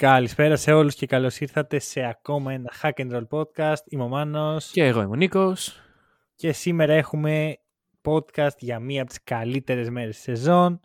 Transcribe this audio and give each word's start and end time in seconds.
Καλησπέρα 0.00 0.56
σε 0.56 0.72
όλους 0.72 0.94
και 0.94 1.06
καλώς 1.06 1.40
ήρθατε 1.40 1.78
σε 1.78 2.04
ακόμα 2.04 2.52
ένα 2.52 2.72
Hack 2.82 2.90
and 2.94 3.10
Roll 3.12 3.26
podcast. 3.28 3.82
Είμαι 3.84 4.02
ο 4.02 4.08
Μάνος 4.08 4.70
Και 4.70 4.84
εγώ 4.84 5.00
είμαι 5.00 5.10
ο 5.10 5.14
Νίκος. 5.14 5.82
και 6.34 6.52
σήμερα 6.52 6.92
έχουμε 6.92 7.56
podcast 8.02 8.56
για 8.58 8.78
μία 8.78 9.00
από 9.00 9.10
τις 9.10 9.22
καλύτερες 9.24 9.90
μέρες 9.90 10.14
της 10.14 10.22
σεζόν, 10.24 10.80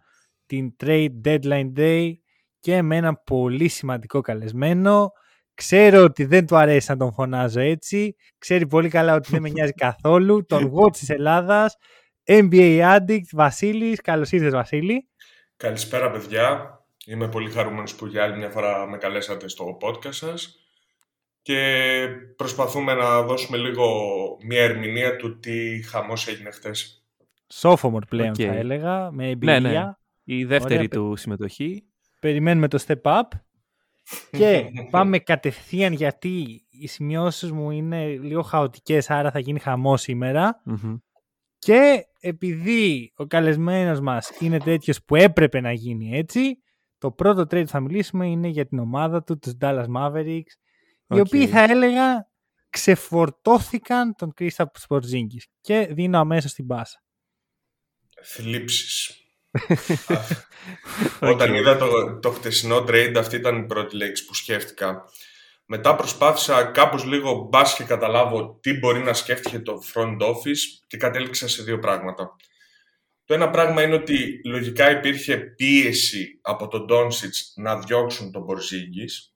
την 0.46 0.76
Trade 0.84 1.10
Deadline 1.26 1.74
Day 1.78 2.12
και 2.60 2.82
με 2.82 2.96
ένα 2.96 3.16
πολύ 3.16 3.68
σημαντικό 3.68 4.22
καλεσμένο. 4.22 5.12
Ξέρω 5.54 6.04
ότι 6.04 6.26
δεν 6.26 6.46
του 6.48 6.56
αρέσει 6.58 6.92
να 6.92 6.98
τον 6.98 7.14
φωνάζω 7.14 7.60
έτσι. 7.60 8.16
Ξέρει 8.38 8.68
πολύ 8.68 8.90
καλά 8.90 9.16
ότι 9.16 9.32
δεν 9.32 9.42
με 9.42 9.50
νοιάζει 9.56 9.74
καθόλου. 9.74 10.46
Τον 10.46 10.72
watch 10.76 10.92
της 10.92 11.10
Ελλάδας, 11.10 11.76
NBA 12.24 12.98
Addict, 12.98 13.28
Βασίλης. 13.32 14.02
Καλώς 14.02 14.32
ήρθες 14.32 14.52
Βασίλη. 14.52 15.10
Καλησπέρα 15.58 16.12
παιδιά. 16.12 16.78
Είμαι 17.06 17.30
πολύ 17.30 17.50
χαρούμενος 17.50 17.96
που 17.96 18.06
για 18.06 18.24
άλλη 18.24 18.38
μια 18.38 18.50
φορά 18.50 18.88
με 18.88 18.98
καλέσατε 18.98 19.48
στο 19.48 19.78
podcast 19.82 20.14
σας 20.14 20.58
και 21.42 22.08
προσπαθούμε 22.36 22.94
να 22.94 23.22
δώσουμε 23.22 23.58
λίγο 23.58 23.88
μια 24.44 24.64
ερμηνεία 24.64 25.16
του 25.16 25.40
τι 25.40 25.82
χαμός 25.84 26.28
έγινε 26.28 26.52
χτες. 26.52 27.06
Sophomore 27.54 28.08
πλέον 28.10 28.30
Οκ. 28.30 28.36
θα 28.38 28.54
έλεγα, 28.54 29.12
με 29.12 29.30
εμπειρία. 29.30 29.60
Ναι, 29.60 29.70
ναι. 29.70 29.92
Η 30.24 30.46
δεύτερη 30.46 30.76
Ωραία, 30.76 30.88
του 30.88 31.16
συμμετοχή. 31.16 31.84
περιμένουμε 32.20 32.68
το 32.68 32.84
step 32.88 33.02
up 33.02 33.22
και 34.38 34.66
πάμε 34.90 35.20
κατευθείαν 35.20 35.94
γιατί 35.94 36.66
οι 36.70 36.88
σημειώσεις 36.88 37.52
μου 37.52 37.72
είναι 37.72 38.06
λίγο 38.08 38.42
χαοτικές 38.42 39.10
άρα 39.10 39.32
θα 39.32 39.40
γίνει 39.40 39.60
χαμός 39.60 40.02
σήμερα 40.02 40.62
Μμμ. 40.66 40.96
και 41.58 42.06
επειδή 42.20 43.14
ο 43.16 43.26
καλεσμένος 43.26 44.00
μας 44.00 44.32
είναι 44.40 44.58
τέτοιος 44.58 45.04
που 45.04 45.16
έπρεπε 45.16 45.60
να 45.62 45.72
γίνει 45.72 46.18
έτσι 46.18 46.63
το 47.04 47.12
πρώτο 47.12 47.42
trade 47.42 47.64
που 47.64 47.68
θα 47.68 47.80
μιλήσουμε 47.80 48.28
είναι 48.28 48.48
για 48.48 48.66
την 48.66 48.80
ομάδα 48.80 49.24
του, 49.24 49.40
τους 49.40 49.54
Dallas 49.62 49.86
Mavericks 49.98 50.54
οι 51.08 51.20
Οκ. 51.20 51.26
οποίοι 51.26 51.48
θα 51.48 51.60
έλεγα 51.60 52.28
ξεφορτώθηκαν 52.70 54.16
τον 54.16 54.34
Kristaps 54.40 54.88
Porzingis 54.88 55.44
και 55.62 55.88
δίνω 55.92 56.20
αμέσως 56.20 56.54
την 56.54 56.68
πάσα. 56.68 57.04
Θλίψεις. 58.22 59.18
Όταν 61.32 61.54
είδα 61.54 61.78
το, 61.78 62.20
το 62.20 62.32
χτεσινό 62.32 62.78
trade, 62.78 63.14
αυτή 63.18 63.36
ήταν 63.36 63.58
η 63.58 63.66
πρώτη 63.66 63.96
λέξη 63.96 64.26
που 64.26 64.34
σκέφτηκα. 64.34 65.04
Μετά 65.66 65.96
προσπάθησα 65.96 66.64
κάπως 66.64 67.04
λίγο 67.04 67.48
μπας 67.50 67.76
και 67.76 67.84
καταλάβω 67.84 68.60
τι 68.62 68.74
μπορεί 68.74 69.00
να 69.00 69.14
σκέφτηκε 69.14 69.60
το 69.60 69.82
front 69.94 70.18
office 70.18 70.84
και 70.88 70.98
κατέληξα 70.98 71.48
σε 71.48 71.64
δύο 71.64 71.80
πράγματα. 71.80 72.36
Το 73.26 73.34
ένα 73.34 73.50
πράγμα 73.50 73.82
είναι 73.82 73.96
ότι 73.96 74.42
λογικά 74.46 74.92
υπήρχε 74.92 75.38
πίεση 75.38 76.40
από 76.42 76.68
τον 76.68 76.86
Doncic 76.90 77.32
να 77.56 77.80
διώξουν 77.80 78.32
τον 78.32 78.46
Porzingis, 78.46 79.32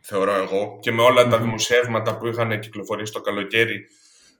θεωρώ 0.00 0.34
εγώ, 0.34 0.78
και 0.80 0.92
με 0.92 1.02
όλα 1.02 1.28
τα 1.28 1.36
Μμμ. 1.36 1.44
δημοσιεύματα 1.44 2.18
που 2.18 2.26
είχαν 2.26 2.60
κυκλοφορήσει 2.60 3.12
το 3.12 3.20
καλοκαίρι, 3.20 3.86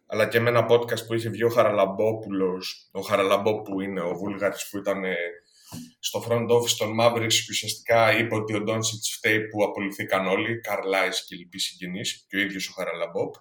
αλλά 0.06 0.28
και 0.28 0.40
με 0.40 0.48
ένα 0.48 0.66
podcast 0.68 1.06
που 1.06 1.14
είχε 1.14 1.28
βγει 1.28 1.44
ο 1.44 1.48
Χαραλαμπόπουλος, 1.48 2.88
ο 2.92 3.00
Χαραλαμπό 3.00 3.62
που 3.62 3.80
είναι 3.80 4.00
ο 4.00 4.14
Βούλγαρης 4.14 4.68
που 4.68 4.78
ήταν 4.78 5.04
ε, 5.04 5.16
στο 5.98 6.24
front 6.28 6.48
office 6.48 6.76
των 6.78 6.96
Mavericks 7.00 7.34
και 7.34 7.50
ουσιαστικά 7.50 8.18
είπε 8.18 8.34
ότι 8.34 8.54
ο 8.54 8.64
Doncic 8.66 9.02
φταίει 9.12 9.40
που 9.40 9.64
απολυθήκαν 9.64 10.26
όλοι, 10.26 10.60
Καρλάης 10.60 11.24
και 11.26 11.36
λοιποί 11.36 11.58
συγγενείς, 11.58 12.26
και 12.28 12.36
ο 12.36 12.40
ίδιος 12.40 12.68
ο 12.68 12.72
Χαραλαμπόπ. 12.72 13.34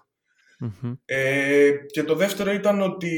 Μμμ. 0.58 0.92
Ε, 1.04 1.70
και 1.92 2.02
το 2.02 2.14
δεύτερο 2.14 2.52
ήταν 2.52 2.80
ότι 2.80 3.12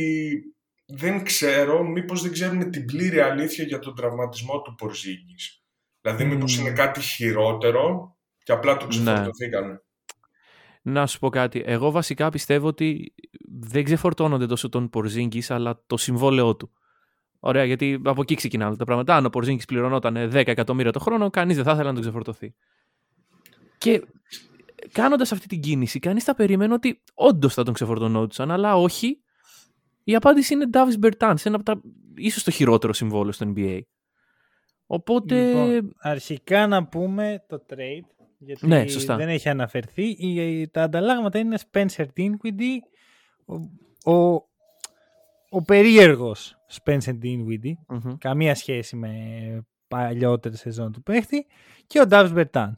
δεν 0.87 1.23
ξέρω, 1.25 1.83
μήπως 1.85 2.23
δεν 2.23 2.33
ξέρουμε 2.33 2.65
την 2.65 2.85
πλήρη 2.85 3.21
αλήθεια 3.21 3.65
για 3.65 3.79
τον 3.79 3.95
τραυματισμό 3.95 4.61
του 4.63 4.75
Πορζίνγκης. 4.75 5.63
Δηλαδή 6.01 6.25
μήπως 6.25 6.57
Μμμ. 6.59 6.67
είναι 6.67 6.75
κάτι 6.75 7.01
χειρότερο 7.01 8.17
και 8.43 8.53
απλά 8.53 8.73
Ναι. 8.73 8.79
το 8.79 8.87
ξεφορτωθήκαν. 8.87 9.83
Να 10.83 11.07
σου 11.07 11.19
πω 11.19 11.29
κάτι. 11.29 11.63
Εγώ 11.67 11.91
βασικά 11.91 12.29
πιστεύω 12.29 12.67
ότι 12.67 13.15
δεν 13.61 13.85
ξεφορτώνονται 13.85 14.47
τόσο 14.47 14.69
τον 14.69 14.91
Πορζίνγκης, 14.91 15.51
αλλά 15.51 15.83
το 15.87 15.97
συμβόλαιό 15.97 16.57
του. 16.57 16.73
Ωραία, 17.39 17.65
γιατί 17.65 18.01
από 18.05 18.21
εκεί 18.21 18.35
ξεκινάνε 18.35 18.77
τα 18.77 18.85
πράγματα. 18.85 19.17
Αν 19.17 19.25
ο 19.27 19.29
Πορζίνγκης 19.29 19.65
πληρωνόταν 19.65 20.15
10 20.33 20.35
εκατομμύρια 20.35 20.93
το 20.93 20.99
χρόνο, 20.99 21.31
κανείς 21.31 21.57
δεν 21.57 21.65
θα 21.65 21.73
ήθελε 21.73 21.89
να 21.89 21.93
τον 21.95 22.03
ξεφορτωθεί. 22.03 22.55
Και 23.79 24.03
κάνοντας 24.93 25.33
αυτή 25.33 25.47
την 25.47 25.61
κίνηση, 25.61 25.99
κανείς 25.99 26.25
θα 26.25 26.35
περίμενε 26.35 26.73
ότι 26.73 27.03
όντως 27.15 27.55
θα 27.55 27.63
τον 27.63 27.75
ξεφορτωνόντουσαν, 27.75 28.51
αλλά 28.51 28.77
όχι. 28.77 29.24
Η 30.05 30.15
απάντηση 30.15 30.55
είναι 30.55 30.67
Davis 30.73 31.05
Bertans, 31.07 31.35
ένα 31.45 31.55
από 31.57 31.65
τα 31.65 31.81
ίσως 32.17 32.43
το 32.45 32.51
χειρότερο 32.51 32.93
συμβόλαιο 32.93 33.33
στο 33.33 33.53
NBA. 33.57 33.81
Οπότε, 34.87 35.47
Λοιπόν, 35.47 35.95
αρχικά 35.99 36.67
να 36.67 36.87
πούμε 36.87 37.45
το 37.49 37.65
trade, 37.69 38.25
γιατί 38.39 38.67
Ναι, 38.67 38.89
σωστά. 38.89 39.17
δεν 39.17 39.29
έχει 39.29 39.49
αναφερθεί. 39.49 40.03
Οι- 40.09 40.69
Τα 40.69 40.83
ανταλλάγματα 40.83 41.39
είναι 41.39 41.59
Spencer 41.71 42.05
Dinwiddie, 42.17 42.79
ο, 43.45 43.55
ο, 44.13 44.33
ο 45.49 45.63
περίεργος 45.65 46.57
Spencer 46.83 47.19
Dinwiddie, 47.23 47.73
Μμμ. 47.89 48.17
καμία 48.19 48.55
σχέση 48.55 48.97
με 48.97 49.13
παλιότερη 49.89 50.57
σεζόν 50.57 50.93
του 50.93 51.03
παίχτη, 51.03 51.47
και 51.87 52.01
ο 52.01 52.05
Davis 52.11 52.45
Bertans. 52.53 52.75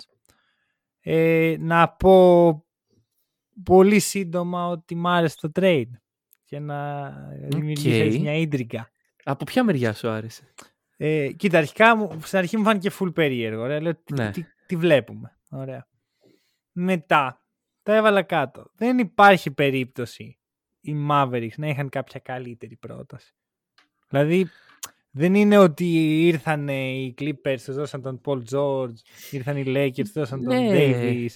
Ε, 1.01 1.57
να 1.59 1.89
πω 1.89 2.51
πολύ 3.65 3.99
σύντομα 3.99 4.67
ότι 4.69 4.95
μ' 4.95 5.07
άρεσε 5.07 5.37
το 5.41 5.51
trade 5.61 5.91
και 6.47 6.59
να 6.59 7.11
δημιουργήσει 7.49 7.99
έτσι 7.99 8.19
μια 8.19 8.35
ίντριγκα. 8.35 8.91
από 9.25 9.45
ποια 9.45 9.65
μεριά 9.65 9.93
σου 9.93 10.09
άρεσε; 10.09 10.55
Ε, 10.97 11.33
κοίτα, 11.33 11.59
αρχικά 11.59 11.97
μου, 11.97 12.21
στην 12.23 12.39
αρχή 12.39 12.57
μου 12.57 12.65
φάνηκε 12.65 12.91
full 13.01 13.15
περίεργο. 13.15 13.63
Ωραία. 13.63 13.81
Λέω, 13.81 13.95
τι, 13.95 14.15
Ναι. 14.15 14.31
τι, 14.31 14.45
τι 14.67 14.77
βλέπουμε. 14.77 15.39
Ωραία. 15.51 15.87
Μετά, 16.73 17.45
τα 17.83 17.95
έβαλα 17.95 18.23
κάτω. 18.23 18.71
Δεν 18.75 18.99
υπάρχει 18.99 19.51
περίπτωση 19.51 20.39
οι 20.81 20.95
Mavericks 21.11 21.55
να 21.57 21.69
είχαν 21.69 21.89
κάποια 21.89 22.21
καλύτερη 22.21 22.77
πρόταση. 22.77 23.35
Δηλαδή, 24.09 24.47
δεν 25.11 25.35
είναι 25.35 25.59
ότι 25.59 25.85
ήρθαν 26.27 26.69
οι 26.69 27.15
Clippers, 27.19 27.59
τους 27.65 27.75
δώσαν 27.75 28.03
τον 28.03 28.21
Paul 28.25 28.43
George, 28.51 28.95
ήρθαν 29.31 29.57
οι 29.57 29.65
Lakers, 29.67 29.95
τους 29.95 30.13
δώσαν 30.13 30.43
τον 30.45 30.55
Ναι. 30.57 30.69
Davis 30.73 31.35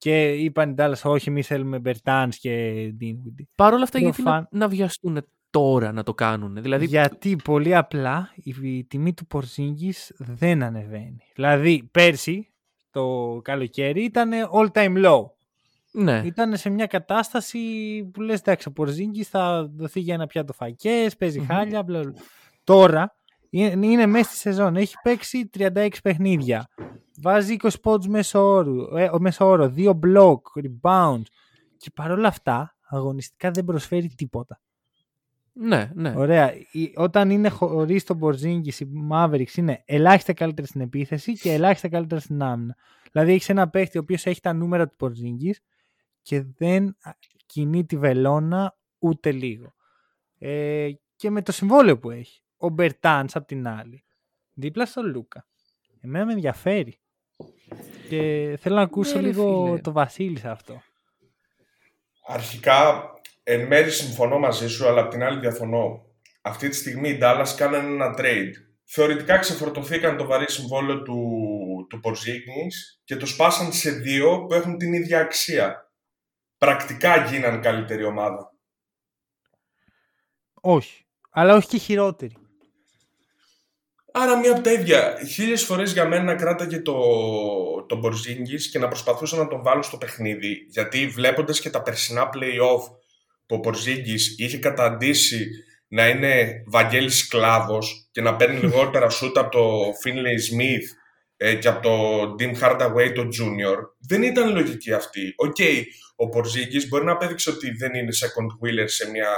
και 0.00 0.32
είπαν 0.32 0.70
οι 0.70 0.74
Dallas, 0.78 1.00
όχι, 1.04 1.28
εμείς 1.28 1.46
θέλουμε 1.46 1.80
Bertans 1.84 2.28
και 2.40 2.82
Dinwiddie. 3.00 3.44
Παρ' 3.54 3.72
όλα 3.72 3.82
αυτά, 3.82 3.98
Το 3.98 4.04
γιατί 4.04 4.22
φαν- 4.22 4.48
να, 4.50 4.58
να 4.58 4.68
βιαστούν 4.68 5.26
τώρα 5.50 5.92
να 5.92 6.02
το 6.02 6.14
κάνουν. 6.14 6.62
Δηλαδή, 6.62 6.84
Γιατί 6.86 7.36
πολύ 7.44 7.76
απλά 7.76 8.30
η, 8.36 8.54
η 8.76 8.84
τιμή 8.84 9.14
του 9.14 9.26
Porzingis 9.34 10.08
δεν 10.18 10.62
ανεβαίνει. 10.62 11.18
Δηλαδή 11.34 11.88
πέρσι 11.90 12.52
το 12.90 13.40
καλοκαίρι 13.44 14.04
ήταν 14.04 14.30
all 14.52 14.68
time 14.72 15.04
low. 15.06 15.22
ναι, 15.92 16.22
Ήταν 16.24 16.56
σε 16.56 16.70
μια 16.70 16.86
κατάσταση 16.86 17.58
που 18.12 18.20
λες 18.20 18.40
εντάξει 18.40 18.68
ο 18.68 18.72
Porzingis 18.76 19.22
θα 19.22 19.70
δοθεί 19.76 20.00
για 20.00 20.14
ένα 20.14 20.26
πιάτο 20.26 20.52
φακές, 20.52 21.16
παίζει 21.16 21.38
Μμμ. 21.40 21.46
χάλια. 21.46 21.82
Μπλα, 21.82 21.98
μπλα. 22.00 22.12
Τώρα 22.64 23.14
είναι, 23.50 23.86
είναι 23.86 24.06
μέσα 24.06 24.30
στη 24.30 24.38
σεζόν. 24.38 24.76
Έχει 24.76 24.94
παίξει 25.02 25.50
36 25.58 25.88
παιχνίδια. 26.02 26.68
Βάζει 27.22 27.56
20 27.62 27.68
πόντους 27.82 28.06
μέσω, 28.08 28.40
όρου, 28.40 28.96
ε, 28.96 29.10
μέσω 29.18 29.46
όρο, 29.46 29.72
2 29.76 29.98
block, 30.06 30.40
rebounds. 30.62 31.22
Και 31.76 31.90
παρόλα 31.94 32.28
αυτά 32.28 32.76
αγωνιστικά 32.88 33.50
δεν 33.50 33.64
προσφέρει 33.64 34.08
τίποτα. 34.08 34.60
ναι, 35.52 35.90
ναι. 35.94 36.14
Ωραία. 36.16 36.54
Η- 36.72 36.92
Όταν 36.96 37.30
είναι 37.30 37.48
χωρίς 37.48 38.04
τον 38.04 38.16
Μπορζίνγκης, 38.16 38.80
οι 38.80 38.88
Mavericks 39.12 39.54
είναι 39.56 39.82
ελάχιστα 39.84 40.32
καλύτερα 40.32 40.66
στην 40.66 40.80
επίθεση 40.80 41.32
και 41.32 41.52
ελάχιστα 41.52 41.88
καλύτερα 41.88 42.20
στην 42.20 42.42
άμυνα. 42.42 42.76
Δηλαδή 43.12 43.32
έχεις 43.32 43.48
ένα 43.48 43.68
παίχτη 43.68 43.98
ο 43.98 44.00
οποίος 44.00 44.26
έχει 44.26 44.40
τα 44.40 44.52
νούμερα 44.52 44.88
του 44.88 44.94
Μπορζίνγκης 44.98 45.60
και 46.22 46.42
δεν 46.56 46.96
κινεί 47.46 47.84
τη 47.84 47.96
βελόνα 47.96 48.76
ούτε 48.98 49.32
λίγο. 49.32 49.74
Ε, 50.38 50.88
και 51.16 51.30
με 51.30 51.42
το 51.42 51.52
συμβόλαιο 51.52 51.98
που 51.98 52.10
έχει. 52.10 52.42
Ο 52.62 52.68
Μπερτάνς 52.68 53.36
απ' 53.36 53.46
την 53.46 53.68
άλλη. 53.68 54.04
Δίπλα 54.52 54.86
στον 54.86 55.06
Λούκα. 55.06 55.46
Εμένα 56.00 56.24
με 56.24 56.32
ενδιαφέρει. 56.32 57.00
Και 58.08 58.56
θέλω 58.60 58.74
να 58.74 58.82
ακούσω 58.82 59.14
Ναι, 59.14 59.20
ρε 59.20 59.26
λίγο 59.26 59.64
φίλε. 59.66 59.80
το 59.80 59.92
Βασίλη 59.92 60.38
σε 60.38 60.48
αυτό. 60.48 60.82
Αρχικά, 62.26 63.10
εν 63.42 63.66
μέρει 63.66 63.90
συμφωνώ 63.90 64.38
μαζί 64.38 64.68
σου, 64.68 64.88
αλλά 64.88 65.00
απ' 65.00 65.10
την 65.10 65.22
άλλη 65.22 65.40
διαφωνώ. 65.40 66.04
Αυτή 66.40 66.68
τη 66.68 66.76
στιγμή 66.76 67.08
οι 67.08 67.18
Dallas 67.22 67.54
κάνανε 67.56 67.88
ένα 67.88 68.14
trade. 68.18 68.52
Θεωρητικά 68.84 69.38
ξεφορτωθήκαν 69.38 70.16
το 70.16 70.24
βαρύ 70.26 70.50
συμβόλαιο 70.50 71.02
του, 71.02 71.86
του 71.88 72.00
Porzingis 72.04 72.98
και 73.04 73.16
το 73.16 73.26
σπάσαν 73.26 73.72
σε 73.72 73.90
δύο 73.90 74.44
που 74.46 74.54
έχουν 74.54 74.76
την 74.78 74.92
ίδια 74.92 75.20
αξία. 75.20 75.92
πρακτικά 76.58 77.24
γίναν 77.24 77.60
καλύτερη 77.60 78.04
ομάδα. 78.04 78.52
Όχι. 80.60 81.04
Αλλά 81.30 81.54
όχι 81.56 81.68
και 81.68 81.78
χειρότερη. 81.78 82.36
Άρα 84.12 84.38
μία 84.38 84.52
από 84.52 84.60
τα 84.60 84.72
ίδια. 84.72 85.18
Χίλιες 85.32 85.62
φορές 85.62 85.92
για 85.92 86.06
μένα 86.06 86.34
κράταγε 86.34 86.80
το, 86.80 86.94
το 87.88 87.96
Μπορζίνγκης 87.96 88.70
και 88.70 88.78
να 88.78 88.88
προσπαθούσα 88.88 89.36
να 89.36 89.48
τον 89.48 89.62
βάλω 89.62 89.82
στο 89.82 89.96
παιχνίδι. 89.96 90.66
Γιατί 90.68 91.06
βλέποντας 91.06 91.60
και 91.60 91.70
τα 91.70 91.82
περσινά 91.82 92.30
playoff 92.34 92.82
που 93.46 93.56
ο 93.56 93.58
Μπορζίνγκης 93.58 94.34
είχε 94.38 94.58
καταντήσει 94.58 95.46
να 95.88 96.08
είναι 96.08 96.62
Βαγγέλης 96.66 97.18
σκλάβος 97.18 98.08
και 98.10 98.20
να 98.20 98.36
παίρνει 98.36 98.60
λιγότερα 98.64 99.08
σούτ 99.08 99.38
από 99.38 99.50
το 99.50 99.82
Finlay 100.04 100.54
Smith 100.54 100.98
ε, 101.36 101.54
και 101.54 101.68
από 101.68 101.82
το 101.82 102.34
Dim 102.38 102.60
Hardaway 102.60 103.12
το 103.14 103.22
Junior, 103.22 103.76
δεν 104.08 104.22
ήταν 104.22 104.54
λογική 104.54 104.92
αυτή. 104.92 105.32
Οκ, 105.36 105.56
okay, 105.58 105.82
ο 106.16 106.26
Πορζίνγκις 106.26 106.88
μπορεί 106.88 107.04
να 107.04 107.12
απέδειξε 107.12 107.50
ότι 107.50 107.70
δεν 107.70 107.94
είναι 107.94 108.10
second 108.12 108.66
wheel 108.66 108.84
σε 108.86 109.10
μια 109.10 109.28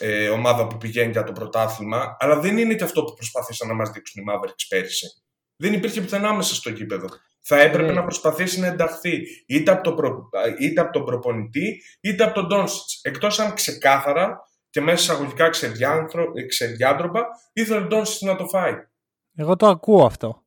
ε, 0.00 0.28
ομάδα 0.28 0.66
που 0.66 0.76
πηγαίνει 0.76 1.10
για 1.10 1.24
το 1.24 1.32
πρωτάθλημα, 1.32 2.16
αλλά 2.18 2.40
δεν 2.40 2.58
είναι 2.58 2.74
και 2.74 2.84
αυτό 2.84 3.04
που 3.04 3.14
προσπάθησαν 3.14 3.68
να 3.68 3.74
μας 3.74 3.90
δείξουν 3.90 4.22
οι 4.22 4.26
Mavericks 4.30 4.64
πέρυσι. 4.68 5.06
Δεν 5.56 5.72
υπήρχε 5.72 6.00
πουθενά 6.00 6.34
μέσα 6.34 6.54
στο 6.54 6.70
γήπεδο. 6.70 7.06
Θα 7.40 7.60
έπρεπε 7.60 7.88
ναι. 7.88 7.92
να 7.92 8.02
προσπαθήσει 8.02 8.60
να 8.60 8.66
ενταχθεί 8.66 9.22
είτε 9.46 9.70
από, 9.70 9.82
το 9.82 9.94
προ... 9.94 10.28
είτε 10.60 10.80
από 10.80 10.92
τον 10.92 11.04
προπονητή 11.04 11.82
είτε 12.00 12.24
από 12.24 12.34
τον 12.34 12.46
Ντόντσιτς. 12.46 12.88
Εκτός 13.02 13.38
αν 13.38 13.54
ξεκάθαρα 13.54 14.38
και 14.70 14.80
μέσα 14.80 14.95
σε 14.95 15.02
εισαγωγικά 15.02 15.48
ξεδιάντροπα 16.48 17.26
ήθελε 17.52 17.80
ο 17.80 17.86
Ντόντσιτς 17.86 18.22
να 18.22 18.36
τον 18.36 18.46
φάει. 18.46 18.74
Εγώ 19.34 19.56
το 19.56 19.66
ακούω 19.66 20.04
αυτό. 20.04 20.44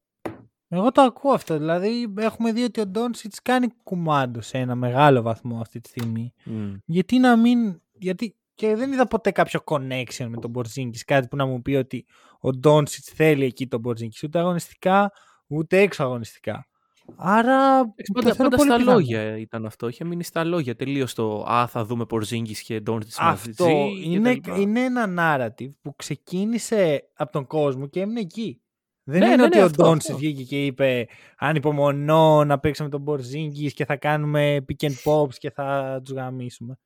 Εγώ 0.67 0.91
το 0.91 1.01
ακούω 1.01 1.33
αυτό. 1.33 1.57
Δηλαδή, 1.57 2.13
έχουμε 2.17 2.51
δει 2.51 2.63
ότι 2.63 2.79
ο 2.79 2.85
Ντόνσιτ 2.85 3.33
κάνει 3.43 3.67
κουμάντο 3.83 4.41
σε 4.41 4.57
ένα 4.57 4.75
μεγάλο 4.75 5.21
βαθμό 5.21 5.59
αυτή 5.61 5.79
τη 5.79 5.89
στιγμή. 5.89 6.33
Mm. 6.45 6.77
Γιατί 6.85 7.19
να 7.19 7.37
μην. 7.37 7.81
Γιατί 7.91 8.35
και 8.55 8.75
δεν 8.75 8.91
είδα 8.91 9.07
ποτέ 9.07 9.31
κάποιο 9.31 9.59
connection 9.65 10.25
με 10.27 10.37
τον 10.37 10.49
Μπορζίνκης. 10.49 11.03
Κάτι 11.03 11.27
που 11.27 11.35
να 11.35 11.45
μου 11.45 11.61
πει 11.61 11.75
ότι 11.75 12.05
ο 12.39 12.49
Ντόνσιτς 12.49 13.09
θέλει 13.09 13.45
εκεί 13.45 13.67
τον 13.67 13.79
Μπορζίνκης. 13.79 14.23
Ούτε 14.23 14.39
αγωνιστικά, 14.39 15.11
ούτε 15.47 15.79
έξω 15.79 16.03
αγωνιστικά. 16.03 16.67
Άρα. 17.15 17.79
Πάντα, 18.13 18.35
πάντα 18.35 18.57
στα 18.57 18.75
πιθανό. 18.75 18.91
λόγια 18.91 19.37
ήταν 19.37 19.65
αυτό. 19.65 19.87
Είχε 19.87 20.03
μείνει 20.03 20.23
στα 20.23 20.43
λόγια 20.43 20.75
τελείως 20.75 21.13
το 21.13 21.43
Α, 21.47 21.67
θα 21.67 21.85
δούμε 21.85 22.05
Πορζίνγκη 22.05 22.55
και 22.63 22.79
Ντόνσιτς 22.79 23.19
μαζί. 23.19 23.49
Αυτό 23.49 23.67
είναι, 24.03 24.39
είναι 24.57 24.79
ένα 24.79 25.07
narrative 25.17 25.71
που 25.81 25.95
ξεκίνησε 25.95 27.09
από 27.13 27.31
τον 27.31 27.47
κόσμο 27.47 27.87
και 27.87 28.01
έμεινε 28.01 28.19
εκεί. 28.19 28.57
Δεν 29.03 29.19
ναι, 29.19 29.25
είναι 29.25 29.35
ναι, 29.35 29.43
ότι 29.43 29.57
ναι, 29.57 29.63
ο 29.63 29.69
Ντόνσιτς 29.69 30.17
βγήκε 30.17 30.43
και 30.43 30.65
είπε 30.65 31.07
Ανυπομονώ 31.37 32.43
να 32.43 32.59
παίξουμε 32.59 32.89
τον 32.89 33.03
Πορζίνγκη 33.03 33.73
και 33.73 33.85
θα 33.85 33.95
κάνουμε 33.95 34.65
pick 34.67 34.87
and 34.87 34.93
pops 35.03 35.35
και 35.37 35.51
θα 35.51 35.99
τους 36.03 36.13
γαμίσουμε. 36.13 36.77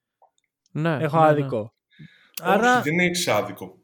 Ναι, 0.77 0.97
Έχω 1.01 1.17
ναι, 1.17 1.23
ναι. 1.23 1.29
άδικο. 1.29 1.73
Ναι. 2.41 2.53
Άρα... 2.53 2.79
Όχι, 2.79 2.89
δεν 2.89 2.99
έχεις 2.99 3.27
άδικο. 3.27 3.77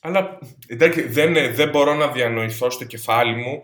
Αλλά 0.00 0.38
εντάξει, 0.66 1.02
δεν, 1.02 1.54
δεν 1.54 1.68
μπορώ 1.68 1.94
να 1.94 2.08
διανοηθώ 2.08 2.70
στο 2.70 2.84
κεφάλι 2.84 3.34
μου 3.34 3.62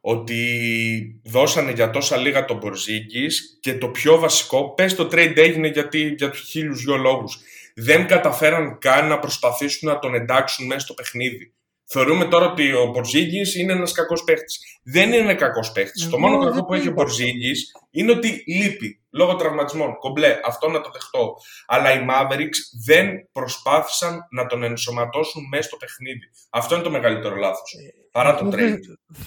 ότι 0.00 1.20
δώσανε 1.24 1.72
για 1.72 1.90
τόσα 1.90 2.16
λίγα 2.16 2.44
τον 2.44 2.56
Μπορζίγκης 2.56 3.58
και 3.60 3.78
το 3.78 3.88
πιο 3.88 4.18
βασικό, 4.18 4.74
πες 4.74 4.94
το 4.94 5.04
trade 5.04 5.36
έγινε 5.36 5.68
γιατί, 5.68 6.14
για 6.18 6.30
τους 6.30 6.40
χίλιους 6.40 6.82
δυο 6.82 6.96
λόγους. 6.96 7.38
Δεν 7.74 8.06
καταφέραν 8.06 8.78
καν 8.78 9.08
να 9.08 9.18
προσπαθήσουν 9.18 9.88
να 9.88 9.98
τον 9.98 10.14
εντάξουν 10.14 10.66
μέσα 10.66 10.80
στο 10.80 10.94
παιχνίδι. 10.94 11.54
Θεωρούμε 11.84 12.24
τώρα 12.24 12.50
ότι 12.50 12.72
ο 12.72 12.86
Μπορζίγκη 12.86 13.60
είναι 13.60 13.72
ένας 13.72 13.92
κακός 13.92 14.24
παίχτης. 14.24 14.60
Δεν 14.82 15.12
είναι 15.12 15.34
κακός 15.34 15.72
παίχτης. 15.72 16.08
Το 16.08 16.18
μόνο 16.18 16.44
κακό 16.44 16.64
που 16.64 16.74
έχει 16.74 16.88
ο 16.88 16.92
Μπορζίγκη 16.92 17.52
είναι 17.90 18.12
ότι 18.12 18.44
λείπει 18.46 19.00
λόγω 19.16 19.36
τραυματισμών. 19.36 19.98
Κομπλέ, 19.98 20.40
αυτό 20.44 20.68
να 20.68 20.80
το 20.80 20.90
δεχτώ. 20.92 21.34
Αλλά 21.66 21.92
οι 21.92 22.06
Mavericks 22.10 22.58
δεν 22.86 23.28
προσπάθησαν 23.32 24.26
να 24.30 24.46
τον 24.46 24.62
ενσωματώσουν 24.62 25.48
μέσα 25.48 25.62
στο 25.62 25.76
παιχνίδι. 25.76 26.30
Αυτό 26.50 26.74
είναι 26.74 26.84
το 26.84 26.90
μεγαλύτερο 26.90 27.36
λάθος. 27.36 27.74
Παρά 28.12 28.34
το 28.36 28.48
trade. 28.52 28.78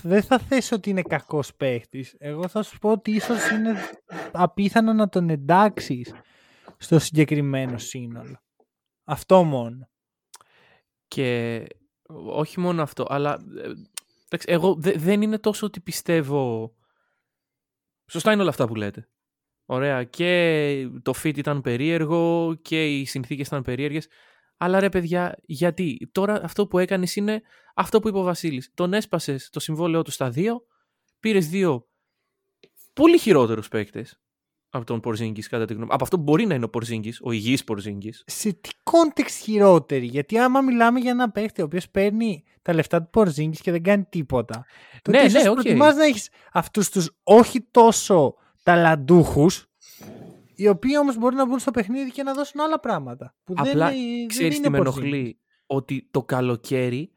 Δεν 0.02 0.24
θα 0.24 0.40
θέσω 0.40 0.76
ότι 0.76 0.90
είναι 0.90 1.02
κακός 1.02 1.56
παίχτης. 1.56 2.16
Εγώ 2.18 2.48
θα 2.48 2.64
σου 2.64 2.78
πω 2.78 2.92
ότι 2.92 3.12
ίσως 3.12 3.50
είναι 3.50 3.76
απίθανο 4.32 4.94
να 4.94 5.10
τον 5.10 5.30
εντάξεις 5.30 6.14
στο 6.78 7.00
συγκεκριμένο 7.00 7.78
σύνολο. 7.78 8.42
Αυτό 9.04 9.44
μόνο. 9.44 9.90
Και 11.08 11.66
όχι 12.26 12.60
μόνο 12.60 12.82
αυτό, 12.82 13.06
αλλά 13.10 13.40
ε, 14.30 14.38
εγώ 14.46 14.76
δεν 14.80 15.22
είναι 15.22 15.40
τόσο 15.40 15.66
ότι 15.66 15.80
πιστεύω... 15.82 16.74
Σωστά 18.12 18.32
είναι 18.32 18.42
όλα 18.42 18.50
αυτά 18.50 18.68
που 18.68 18.76
λέτε. 18.76 19.10
Ωραία. 19.72 20.04
Και 20.04 20.90
το 21.02 21.14
fit 21.24 21.38
ήταν 21.38 21.62
περίεργο 21.62 22.56
και 22.62 22.86
οι 22.86 23.06
συνθήκες 23.06 23.48
ήταν 23.48 23.62
περίεργες. 23.62 24.08
Αλλά 24.58 24.80
ρε 24.80 24.90
παιδιά, 24.90 25.36
γιατί 25.46 26.10
τώρα 26.12 26.44
αυτό 26.44 26.68
που 26.68 26.80
έκανες 26.80 27.16
είναι 27.16 27.42
αυτό 27.76 28.00
που 28.00 28.08
είπε 28.08 28.18
ο 28.18 28.24
Βασίλης. 28.24 28.72
Τον 28.74 28.94
έσπασες 28.94 29.50
το 29.50 29.60
συμβόλαιό 29.60 30.02
του 30.02 30.12
στα 30.12 30.30
δύο, 30.30 30.62
πήρες 31.20 31.50
δύο 31.50 31.88
πολύ 32.94 33.18
χειρότερους 33.18 33.68
παίκτες 33.68 34.20
από 34.70 34.86
τον 34.86 35.00
Πορζίνγκη, 35.00 35.42
κατά 35.42 35.66
τη 35.66 35.74
γνώμη 35.74 35.90
Από 35.92 36.04
αυτό 36.04 36.18
που 36.18 36.24
μπορεί 36.24 36.46
να 36.46 36.54
είναι 36.54 36.66
ο 36.66 36.70
Πορζίνγκη, 36.70 37.14
ο 37.22 37.32
υγιής 37.32 37.64
Πορζίνγκη. 37.64 38.14
Σε 38.26 38.54
τι 38.54 38.70
context 38.84 39.38
χειρότερη, 39.42 40.06
Γιατί 40.06 40.38
άμα 40.38 40.62
μιλάμε 40.62 41.00
για 41.00 41.12
ένα 41.12 41.32
παίχτη 41.32 41.62
ο 41.62 41.66
οποίος 41.66 41.90
παίρνει 41.90 42.44
τα 42.62 42.74
λεφτά 42.74 43.02
του 43.02 43.10
Πορζίνγκη 43.10 43.58
και 43.58 43.72
δεν 43.72 43.84
κάνει 43.84 44.04
τίποτα. 44.10 44.66
Ναι, 45.10 45.22
ναι, 45.22 45.42
okay. 45.50 45.54
προτιμάς 45.54 45.96
να 45.96 46.04
έχεις 46.04 46.30
αυτούς 46.52 46.90
τους 46.90 47.12
όχι 47.24 47.62
τόσο 47.62 48.36
ταλαντούχους, 48.64 49.68
οι 50.56 50.68
οποίοι 50.68 50.92
όμως 51.00 51.18
μπορεί 51.18 51.36
να 51.36 51.46
μπουν 51.48 51.60
στο 51.60 51.72
παιχνίδι 51.72 52.12
και 52.12 52.24
να 52.24 52.34
δώσουν 52.34 52.62
άλλα 52.62 52.80
πράγματα. 52.80 53.36
Που 53.44 53.54
Απλά 53.58 53.92
ξέρεις 54.28 54.60
τι 54.60 54.70
με 54.70 54.78
ενοχλεί, 54.78 55.40
ότι 55.66 56.08
το 56.12 56.24
καλοκαίρι 56.24 57.12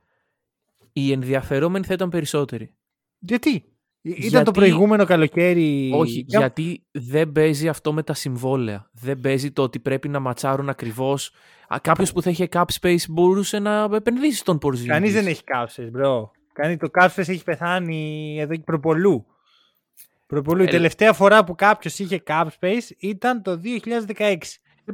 οι 0.92 1.12
ενδιαφερόμενοι 1.12 1.84
θα 1.84 1.94
ήταν 1.94 2.08
περισσότεροι. 2.08 2.74
Γιατί; 3.18 3.64
Ήταν 4.02 4.44
το 4.44 4.50
προηγούμενο 4.50 5.04
καλοκαίρι. 5.04 5.90
Όχι, 5.94 6.24
γιατί 6.28 6.86
δεν 6.90 7.32
παίζει 7.32 7.68
αυτό 7.68 7.92
με 7.92 8.02
τα 8.02 8.14
συμβόλαια. 8.14 8.90
Δεν 8.92 9.20
παίζει 9.20 9.50
το 9.50 9.62
ότι 9.62 9.78
πρέπει 9.78 10.08
να 10.08 10.20
ματσάρουν 10.20 10.68
ακριβώς. 10.68 11.32
Κάποιος 11.80 12.12
που 12.12 12.22
θα 12.22 12.30
είχε 12.30 12.48
cap 12.52 12.64
space 12.80 13.04
μπορούσε 13.08 13.58
να 13.58 13.88
επενδύσει 13.92 14.36
στον 14.36 14.58
Πορζίνη. 14.58 14.88
Κανείς 14.88 15.12
δεν 15.12 15.26
έχει 15.26 15.42
cap 15.46 15.66
space, 15.66 16.02
bro. 16.02 16.30
Το 16.78 16.88
cap 17.00 17.08
space 17.08 17.28
έχει 17.28 17.42
πεθάνει 17.42 18.36
εδώ 18.40 18.54
και 18.54 18.62
προπολού. 18.64 19.26
Προπολού. 20.32 20.62
Η 20.62 20.66
ε, 20.66 20.70
τελευταία 20.70 21.12
φορά 21.12 21.44
που 21.44 21.54
κάποιος 21.54 21.98
είχε 21.98 22.22
cap 22.26 22.46
space 22.60 22.90
ήταν 22.98 23.42
το 23.42 23.60
2016. 24.16 24.36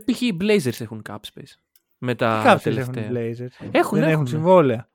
Π.χ. 0.04 0.20
οι 0.20 0.36
Blazers 0.40 0.80
έχουν 0.80 1.02
cap 1.08 1.14
space. 1.14 1.54
Με 1.98 2.14
τα 2.14 2.60
τελευταία. 2.62 3.04
Έχουν 3.04 3.16
Blazers; 3.16 3.68
Έχουν, 3.70 3.98
δεν 3.98 4.08
έχουν 4.08 4.26
συμβόλαια. 4.26 4.88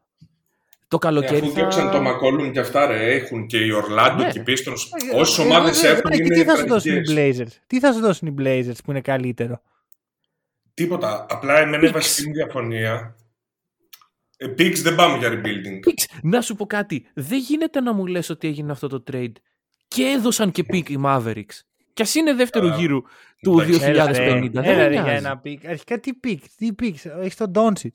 Το 0.88 0.98
καλοκαίρι. 0.98 1.36
Ε, 1.36 1.40
αφού 1.40 1.52
διώξαν 1.52 1.92
το 1.92 2.02
ΜακΚόλουμ 2.02 2.52
και 2.52 2.60
αυτά, 2.60 2.86
ρε, 2.86 3.14
έχουν 3.14 3.46
και 3.48 3.58
οι 3.58 3.72
Ορλάντο 3.72 4.24
ναι. 4.24 4.32
και 4.32 4.40
οι 4.40 4.44
Πίστονς. 4.44 4.74
Όσες 5.16 5.38
ομάδες 5.38 5.84
έχουν. 5.84 6.12
Και 6.12 6.24
τι 6.24 6.44
θα 6.44 6.56
σου 6.56 6.68
δώσουν 6.68 6.96
οι 6.96 7.02
Blazers; 7.08 7.52
Τι 7.68 7.80
θα 7.80 7.94
σου 7.94 8.00
δώσουν 8.00 8.28
οι 8.28 8.36
Blazers 8.40 8.78
που 8.84 8.92
είναι 8.92 9.02
καλύτερο; 9.02 9.62
Τίποτα. 10.74 11.26
Απλά 11.30 11.60
εμένα 11.60 11.88
η 11.88 11.92
βασική 11.92 12.28
μου 12.28 12.34
διαφωνία. 12.34 13.16
Picks 14.56 14.82
δεν 14.82 14.96
πάμε 14.96 15.18
για 15.18 15.30
rebuilding. 15.30 15.90
Picks, 15.90 16.20
να 16.22 16.42
σου 16.42 16.56
πω 16.56 16.66
κάτι. 16.66 17.06
Δεν 17.14 17.40
γίνεται 17.40 17.82
να 17.82 17.94
μου 17.94 18.06
λες 18.06 18.30
ότι 18.30 18.48
έγινε 18.48 18.72
αυτό 18.72 18.88
το 18.88 19.04
trade 19.12 19.34
και 19.94 20.04
έδωσαν 20.04 20.52
και 20.52 20.64
pick 20.64 20.90
οι 20.90 21.00
Mavericks. 21.04 21.60
Κι 21.94 22.02
ας 22.02 22.16
είναι 22.16 22.34
δεύτερο 22.34 22.68
γύρο 22.68 23.04
του 23.42 23.60
2050. 23.60 24.50
Έλα, 24.54 24.90
για 24.90 25.06
ένα 25.06 25.38
pick. 25.38 25.68
Αρχικά 25.68 26.00
τι 26.00 26.14
pick. 26.14 26.44
Τι 26.58 26.74
pick. 26.74 26.98
Έχεις 27.06 27.36
τον 27.36 27.52
Doncic 27.56 27.90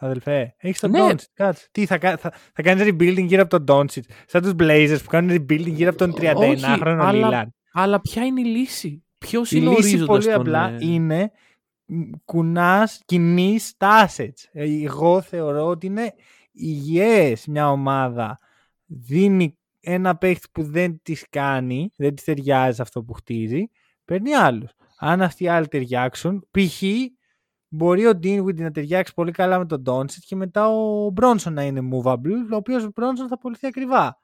αδελφέ. 0.00 0.54
Έχεις 0.58 0.80
τον 0.80 0.90
ναι. 0.90 1.14
Κάτσε. 1.34 1.68
Τι 1.70 1.86
θα, 1.86 1.98
θα, 1.98 2.32
θα 2.52 2.62
κάνεις 2.62 2.88
rebuilding 2.88 3.24
γύρω 3.26 3.42
από 3.42 3.62
τον 3.62 3.64
Doncic. 3.68 4.02
Σαν 4.26 4.42
τους 4.42 4.52
Blazers 4.58 4.98
που 5.04 5.10
κάνουν 5.10 5.36
rebuilding 5.36 5.72
γύρω 5.72 5.90
από 5.90 5.98
τον 5.98 6.14
31χρονο 6.16 7.10
Λίλαρντ. 7.12 7.54
Αλλά 7.72 8.00
ποια 8.00 8.24
είναι 8.24 8.40
η 8.40 8.44
λύση; 8.44 9.04
Ποια 9.18 9.52
είναι 9.52 9.68
η 9.68 9.76
λύση 9.76 10.04
πολύ 10.04 10.32
απλά 10.32 10.68
ε, 10.68 10.76
είναι 10.80 11.30
κουνάς 12.24 13.02
εκείνη 13.04 13.58
τα 13.76 14.08
assets. 14.08 14.48
Εγώ 14.52 15.20
θεωρώ 15.20 15.66
ότι 15.66 15.86
είναι 15.86 16.14
υγιές 16.52 17.46
μια 17.46 17.70
ομάδα. 17.70 18.38
Δίνει 18.86 19.58
ένα 19.80 20.16
παίχτη 20.16 20.48
που 20.52 20.62
δεν 20.62 21.00
της 21.02 21.14
κάνει, 21.30 21.90
δεν 21.96 22.14
της 22.14 22.24
ταιριάζει 22.24 22.80
αυτό 22.80 23.02
που 23.02 23.12
χτίζει, 23.12 23.70
παίρνει 24.04 24.34
άλλους. 24.34 24.70
Αν 24.98 25.22
αυτοί 25.22 25.44
οι 25.44 25.48
άλλοι 25.48 25.68
ταιριάξουν, 25.68 26.48
π.χ 26.50 26.82
μπορεί 27.68 28.06
ο 28.06 28.10
Dinwiddie 28.10 28.60
να 28.60 28.70
ταιριάξει 28.70 29.14
πολύ 29.14 29.30
καλά 29.32 29.58
με 29.58 29.66
τον 29.66 29.82
Doncic 29.86 30.18
και 30.26 30.36
μετά 30.36 30.68
ο 30.68 31.12
Bronson 31.20 31.52
να 31.52 31.62
είναι 31.62 31.80
movable, 31.92 32.48
ο 32.52 32.56
οποίος 32.56 32.84
ο 32.84 32.92
Bronson 32.94 33.26
θα 33.28 33.38
πωληθεί 33.38 33.66
ακριβά. 33.66 34.20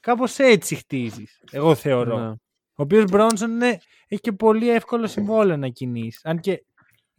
Κάπως 0.00 0.38
έτσι 0.38 0.74
χτίζεις, 0.74 1.40
εγώ 1.50 1.74
θεωρώ. 1.74 2.18
Ναι. 2.18 2.28
Ο 2.28 2.82
οποίος 2.82 3.04
Bronson 3.10 3.62
έχει 4.08 4.20
και 4.20 4.32
πολύ 4.32 4.70
εύκολο 4.70 5.06
συμβόλαιο 5.06 5.56
να 5.56 5.68
κινήσει. 5.68 6.20
Αν 6.22 6.40
και 6.40 6.64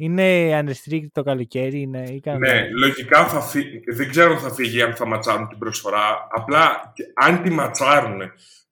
είναι 0.01 0.59
unrestricted 0.63 1.07
το 1.11 1.23
καλοκαίρι. 1.23 1.81
Είναι, 1.81 2.19
ναι, 2.37 2.69
λογικά 2.69 3.27
θα 3.27 3.41
φύγει. 3.41 3.79
Δεν 3.93 4.09
ξέρω 4.09 4.31
αν 4.31 4.39
θα 4.39 4.53
φύγει 4.53 4.81
αν 4.81 4.95
θα 4.95 5.05
ματσάρουν 5.05 5.47
την 5.47 5.57
προσφορά. 5.57 6.27
Απλά 6.31 6.93
αν 7.15 7.41
τη 7.43 7.49
ματσάρουν, 7.49 8.21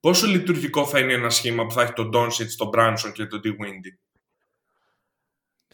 πόσο 0.00 0.26
λειτουργικό 0.26 0.84
θα 0.86 0.98
είναι 0.98 1.12
ένα 1.12 1.30
σχήμα 1.30 1.66
που 1.66 1.72
θα 1.72 1.82
έχει 1.82 1.92
τον 1.92 2.10
Doncic, 2.14 2.46
τον 2.56 2.70
Branson 2.74 3.12
και 3.12 3.24
τον 3.26 3.40
D. 3.44 3.46
Windy; 3.48 3.92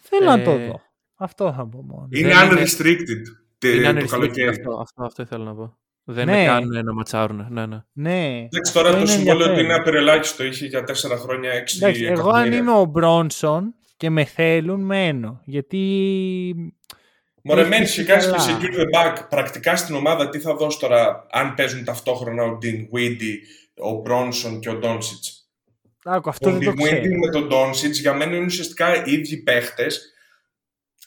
Θέλω 0.00 0.24
να 0.30 0.42
το 0.42 0.50
Ε, 0.50 0.66
δω. 0.66 0.80
Αυτό 1.16 1.52
θα 1.52 1.66
πω 1.68 1.82
μόνο. 1.82 2.08
Είναι 2.10 2.28
Δεν 2.34 2.50
είναι- 2.50 2.60
unrestricted 2.62 3.22
τε- 3.58 3.74
Είναι 3.74 3.92
το 3.92 3.98
unrestricted 3.98 4.08
καλοκαίρι. 4.10 4.48
αυτό, 4.48 4.70
αυτό, 4.80 5.04
αυτό 5.04 5.22
ήθελα 5.22 5.44
να 5.44 5.54
πω. 5.54 5.78
Δεν 6.06 6.26
Ναι. 6.26 6.32
με 6.36 6.44
κάνουν 6.44 6.84
να 6.84 6.92
ματσάρουν. 6.94 7.46
Ναι, 7.50 7.66
ναι. 7.66 7.82
Ναι. 7.92 8.38
Εντάξει, 8.38 8.72
τώρα 8.72 8.88
Αυτό 8.88 9.00
το 9.00 9.04
είναι 9.06 9.06
συμβόλαιο 9.14 9.36
του 9.36 9.42
ενδιαφέρον. 9.50 9.64
είναι 9.64 9.74
απερελάχιστο. 9.74 10.44
Είχε 10.44 10.66
για 10.66 10.84
τέσσερα 10.84 11.16
χρόνια 11.16 11.50
έξι 11.50 11.78
Εντάξει, 11.82 12.02
εγώ 12.04 12.12
αν 12.12 12.26
εκατομμύρια. 12.26 12.58
είμαι 12.58 12.72
ο 12.72 12.84
Μπρόνσον 12.84 13.74
και 14.04 14.10
με 14.10 14.24
θέλουν, 14.24 14.80
μένω. 14.80 15.40
Γιατί. 15.44 16.74
Μωρέ, 17.42 17.60
Έχει 17.60 17.68
μένεις 17.70 17.94
και 17.94 18.00
πει 18.00 18.06
κάνεις 18.06 18.24
και 18.24 18.30
καλά. 18.30 18.58
secure 18.60 18.74
the 18.74 18.84
back. 19.00 19.26
Πρακτικά 19.28 19.76
στην 19.76 19.94
ομάδα 19.94 20.28
τι 20.28 20.38
θα 20.38 20.54
δώσει 20.54 20.78
τώρα 20.78 21.26
αν 21.30 21.54
παίζουν 21.54 21.84
ταυτόχρονα 21.84 22.42
ο 22.42 22.58
Dean 22.62 22.96
Weedy, 22.96 23.34
ο 23.86 24.02
Bronson 24.06 24.60
και 24.60 24.68
ο 24.68 24.78
Doncic; 24.82 25.44
Άκου, 26.04 26.28
αυτό 26.28 26.48
Ο 26.48 26.52
δεν 26.52 26.60
το 26.64 26.70
Dean 26.70 26.74
Weedy 26.74 27.00
ξέρω. 27.00 27.18
με 27.18 27.30
τον 27.30 27.48
Doncic 27.52 27.90
για 27.92 28.14
μένα 28.14 28.36
είναι 28.36 28.44
ουσιαστικά 28.44 29.04
οι 29.04 29.12
ίδιοι 29.12 29.36
παίχτες. 29.36 30.12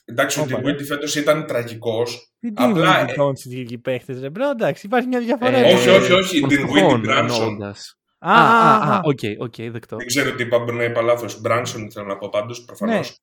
Εντάξει, 0.06 0.39
ο 0.39 0.44
Όπα, 0.44 0.60
Dean 0.60 0.63
ρε. 0.63 0.72
Weedy 0.72 0.84
φέτος 0.86 1.16
ήταν 1.16 1.46
τραγικός. 1.46 2.34
Τι 2.39 2.50
Απλά, 2.54 3.06
τι 3.06 3.12
ε, 3.12 3.16
τον 3.16 3.34
οι 3.70 3.77
παίχτες, 3.77 4.20
ρε 4.20 4.30
μπρο, 4.30 4.50
εντάξει, 4.50 4.86
υπάρχει 4.86 5.08
μια 5.08 5.20
διαφορά. 5.20 5.58
Ε, 5.58 5.74
όχι, 5.74 5.89
όχι, 5.89 6.12
όχι, 6.12 6.39
των 6.39 6.50
την 6.50 6.68
στοχών 8.20 8.46
Whitney 8.46 8.60
Branson. 8.60 8.72
εννοώντας. 8.72 8.90
Α, 8.90 8.94
α, 8.94 8.96
α. 8.96 9.02
οκ, 9.04 9.20
οκ, 9.40 9.72
δεκτό. 9.72 9.96
Δεν 9.98 10.08
ξέρω 10.08 10.36
τι 10.36 10.44
είπα, 10.44 10.60
μπορεί 10.60 10.78
να 10.78 10.84
είπα 10.84 11.02
λάθος. 11.02 11.42
Branson 11.46 11.88
θέλω 11.94 12.06
να 12.06 12.18
πω 12.18 12.30
πάντως, 12.30 12.64
προφανώς. 12.66 13.08
Ναι. 13.10 13.16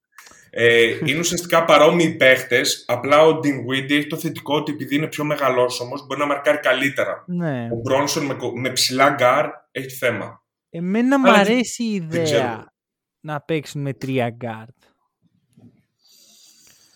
Ε, 0.56 0.98
είναι 1.04 1.18
ουσιαστικά 1.18 1.64
παρόμοιοι 1.64 2.10
παίχτες. 2.16 2.84
Απλά 2.86 3.22
ο 3.26 3.30
Dean 3.42 3.70
Weedy 3.70 3.90
έχει 3.90 4.06
το 4.06 4.16
θετικό 4.16 4.54
ότι 4.56 4.72
επειδή 4.72 4.96
είναι 4.96 5.06
πιο 5.06 5.24
μεγαλόσωμο 5.24 5.92
μπορεί 6.06 6.20
να 6.20 6.26
μαρκάρει 6.26 6.58
καλύτερα. 6.58 7.24
Ναι. 7.26 7.68
Ο 7.72 7.76
Bronson 7.90 8.22
με, 8.26 8.34
κο- 8.34 8.58
με 8.58 8.70
ψηλά 8.70 9.10
γκάρ 9.10 9.46
έχει 9.70 9.90
θέμα. 9.90 10.42
Εμένα 10.70 11.18
μου 11.18 11.28
Αλλά 11.28 11.38
αρέσει 11.38 11.82
η 11.84 12.00
δεν 12.08 12.24
ξέρω. 12.24 12.38
ιδέα 12.42 12.72
να 13.20 13.40
παίξουν 13.40 13.80
με 13.82 13.92
τρία 13.92 14.30
γκάρτ. 14.30 14.76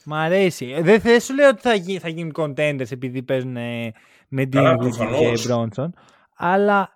Μ' 0.04 0.14
αρέσει. 0.14 0.66
Ε, 0.76 0.82
Δεν 0.82 1.00
δεν 1.00 1.20
σου 1.20 1.34
λέω 1.34 1.48
ότι 1.48 1.60
θα, 1.60 1.74
γι, 1.74 1.98
θα 1.98 2.08
γίνουν 2.08 2.32
contenders 2.36 2.90
επειδή 2.92 3.22
παίζουν 3.22 3.56
ε, 3.56 3.92
με 4.28 4.44
Καλά, 4.44 4.72
Dinwiddie 4.72 4.90
και 4.90 4.96
προφανώς. 4.98 5.46
Brunson. 5.50 5.88
Αλλά 6.36 6.94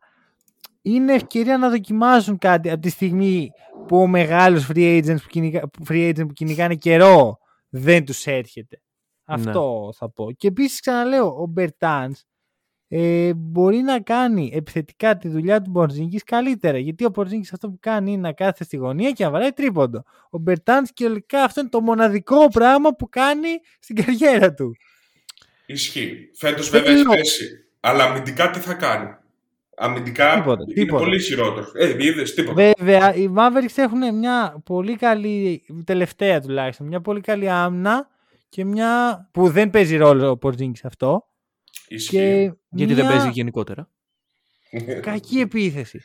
είναι 0.82 1.12
ευκαιρία 1.12 1.58
να 1.58 1.70
δοκιμάσουν 1.70 2.38
κάτι 2.38 2.70
από 2.70 2.80
τη 2.80 2.88
στιγμή 2.88 3.50
που 3.86 3.96
ο 3.96 4.06
μεγάλος 4.06 4.70
free 4.72 5.02
agent 5.02 5.16
που, 5.22 5.28
κυνηγά, 5.28 5.60
που 5.60 5.84
free 5.88 6.08
agent 6.08 6.26
που 6.26 6.32
κυνηγάνε 6.32 6.74
καιρό 6.74 7.38
δεν 7.68 8.04
τους 8.04 8.26
έρχεται. 8.26 8.82
Αυτό 9.24 9.92
θα 9.96 10.10
πω. 10.10 10.32
Και 10.32 10.46
επίσης 10.46 10.80
ξαναλέω, 10.80 11.26
ο 11.26 11.46
Μπερτάνς 11.46 12.22
ε, 12.88 13.34
μπορεί 13.34 13.76
να 13.76 14.00
κάνει 14.00 14.50
επιθετικά 14.54 15.16
τη 15.16 15.28
δουλειά 15.28 15.62
του 15.62 15.70
Μπορζίνγκης 15.70 16.24
καλύτερα. 16.24 16.78
Γιατί 16.78 17.04
ο 17.04 17.08
Μπορζίνγκης 17.08 17.52
αυτό 17.52 17.68
που 17.68 17.78
κάνει 17.80 18.12
είναι 18.12 18.20
να 18.20 18.32
κάθεται 18.32 18.64
στη 18.64 18.76
γωνία 18.76 19.10
και 19.10 19.24
να 19.24 19.30
βαράει 19.30 19.52
τρίποντο. 19.52 20.02
Ο 20.30 20.38
Μπερτάνς 20.38 20.92
κυριολεκτικά 20.92 21.44
αυτό 21.44 21.60
είναι 21.60 21.68
το 21.68 21.80
μοναδικό 21.80 22.48
πράγμα 22.48 22.90
που 22.90 23.08
κάνει 23.08 23.48
στην 23.80 23.96
καριέρα 23.96 24.54
του. 24.54 24.76
Ισχύει. 25.66 26.30
Φέτος 26.34 26.70
βέβαια 26.70 26.92
έχει 26.92 27.02
Θέλω. 27.02 27.14
πέσει. 27.14 27.48
Αλλά 27.80 28.04
αμυντικά 28.04 28.50
τι 28.50 28.58
θα 28.58 28.74
κάνει; 28.74 29.08
Αμυντικά 29.84 30.34
Τίποτα, 30.34 30.62
είναι 30.66 30.74
τίποτα. 30.74 31.02
πολύ 31.04 31.20
χειρότερο. 31.22 31.66
Ε, 31.74 31.96
είδες 32.04 32.34
τίποτα. 32.34 32.74
Βέβαια, 32.78 33.14
οι 33.14 33.30
Mavericks 33.36 33.76
έχουν 33.76 34.14
μια 34.18 34.62
πολύ 34.64 34.96
καλή, 34.96 35.64
τελευταία 35.84 36.40
τουλάχιστον, 36.40 36.86
μια 36.86 37.00
πολύ 37.00 37.20
καλή 37.20 37.50
άμυνα 37.50 38.08
και 38.48 38.64
μια 38.64 39.28
που 39.32 39.48
δεν 39.48 39.70
παίζει 39.70 39.96
ρόλο 39.96 40.30
ο 40.30 40.36
Μπορζίνγκης 40.40 40.84
αυτό. 40.84 41.24
Ισχύει. 41.88 42.10
Και 42.16 42.52
Γιατί 42.70 42.94
μια 42.94 43.02
δεν 43.02 43.06
παίζει 43.12 43.28
γενικότερα. 43.30 43.88
κακή 45.02 45.40
επίθεση. 45.40 46.00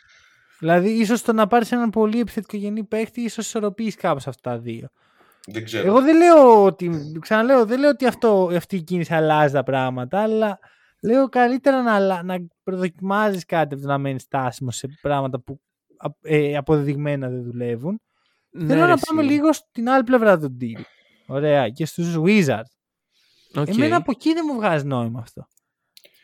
Δηλαδή, 0.59 0.89
ίσως 0.89 1.21
το 1.21 1.33
να 1.33 1.47
πάρεις 1.47 1.71
έναν 1.71 1.89
πολύ 1.89 2.19
επιθετικογενή 2.19 2.83
παίχτη, 2.83 3.21
ίσως 3.21 3.45
ισορροπήσει 3.45 3.97
κάπως 3.97 4.27
αυτά 4.27 4.51
τα 4.51 4.57
δύο. 4.57 4.87
δεν 5.45 5.63
ξέρω. 5.63 5.87
Εγώ 5.87 6.01
δεν 6.01 6.17
λέω 6.17 6.63
ότι. 6.63 6.91
Ξαναλέω, 7.19 7.65
δεν 7.65 7.79
λέω 7.79 7.89
ότι 7.89 8.05
αυτό, 8.05 8.49
αυτή 8.55 8.75
η 8.75 8.81
κίνηση 8.81 9.13
αλλάζει 9.13 9.53
τα 9.53 9.63
πράγματα, 9.63 10.21
αλλά 10.21 10.59
λέω 11.07 11.29
καλύτερα 11.29 11.81
να, 11.81 11.93
αλλα- 11.95 12.23
να 12.23 12.35
προδοκιμάζεις 12.63 13.45
κάτι 13.45 13.73
από 13.73 13.83
το 13.83 13.89
να 13.89 13.97
μένεις 13.97 14.21
στάσιμος 14.21 14.75
σε 14.75 14.87
πράγματα 15.01 15.39
που 15.41 15.61
α- 15.97 16.09
ε, 16.21 16.55
αποδεδειγμένα 16.57 17.29
δεν 17.29 17.43
δουλεύουν. 17.43 18.01
Ναι, 18.49 18.67
Θέλω 18.67 18.85
ρε, 18.85 18.87
να 18.91 18.97
πάμε 18.97 19.21
εσύ. 19.21 19.31
λίγο 19.31 19.53
στην 19.53 19.89
άλλη 19.89 20.03
πλευρά 20.03 20.39
του 20.39 20.57
deal. 20.61 20.81
Ωραία. 21.27 21.69
Και 21.69 21.85
στους 21.85 22.15
Wizards. 22.17 22.71
Οκ. 23.55 23.67
Εμένα 23.67 23.95
από 23.95 24.11
εκεί 24.11 24.33
δεν 24.33 24.45
μου 24.47 24.55
βγάζει 24.55 24.85
νόημα 24.85 25.19
αυτό. 25.19 25.47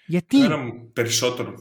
Γιατί; 0.06 0.38
Εμένα 0.38 0.58
μου 0.58 0.92
περισσότερο. 0.94 1.54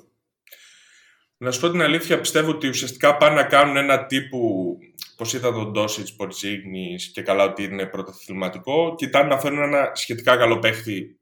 Να 1.37 1.51
σου 1.51 1.61
πω 1.61 1.71
την 1.71 1.81
αλήθεια, 1.83 2.21
πιστεύω 2.21 2.51
ότι 2.51 2.69
ουσιαστικά 2.69 3.17
πάνε 3.17 3.35
να 3.35 3.45
κάνουν 3.45 3.77
ένα 3.77 4.07
τύπου. 4.07 4.77
Πώς 5.17 5.33
είδα 5.35 5.53
τον 5.53 5.71
Ντόντσιτς, 5.73 6.09
Πορζίνγκις 6.17 6.97
και 7.13 7.23
καλά 7.23 7.45
ότι 7.45 7.63
είναι 7.63 7.87
πρωταθληματικό. 7.87 8.95
Κοιτάνε 8.95 9.29
να 9.29 9.39
φέρουν 9.39 9.63
ένα 9.63 9.91
σχετικά 9.95 10.37
καλό 10.37 10.59
παίχτη. 10.59 11.17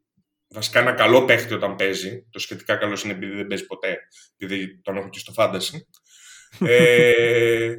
Βασικά 0.54 0.80
ένα 0.80 0.92
καλό 0.92 1.24
παίχτη 1.24 1.54
όταν 1.54 1.74
παίζει. 1.74 2.26
Το 2.30 2.38
σχετικά 2.38 2.76
καλό 2.76 3.00
είναι 3.04 3.12
επειδή 3.12 3.34
δεν 3.36 3.46
παίζει 3.46 3.66
ποτέ. 3.66 3.98
Επειδή 4.36 4.80
τον 4.80 4.96
έχω 4.96 5.08
και 5.08 5.18
στο 5.18 5.32
fantasy. 5.32 5.86
ε, 6.66 7.74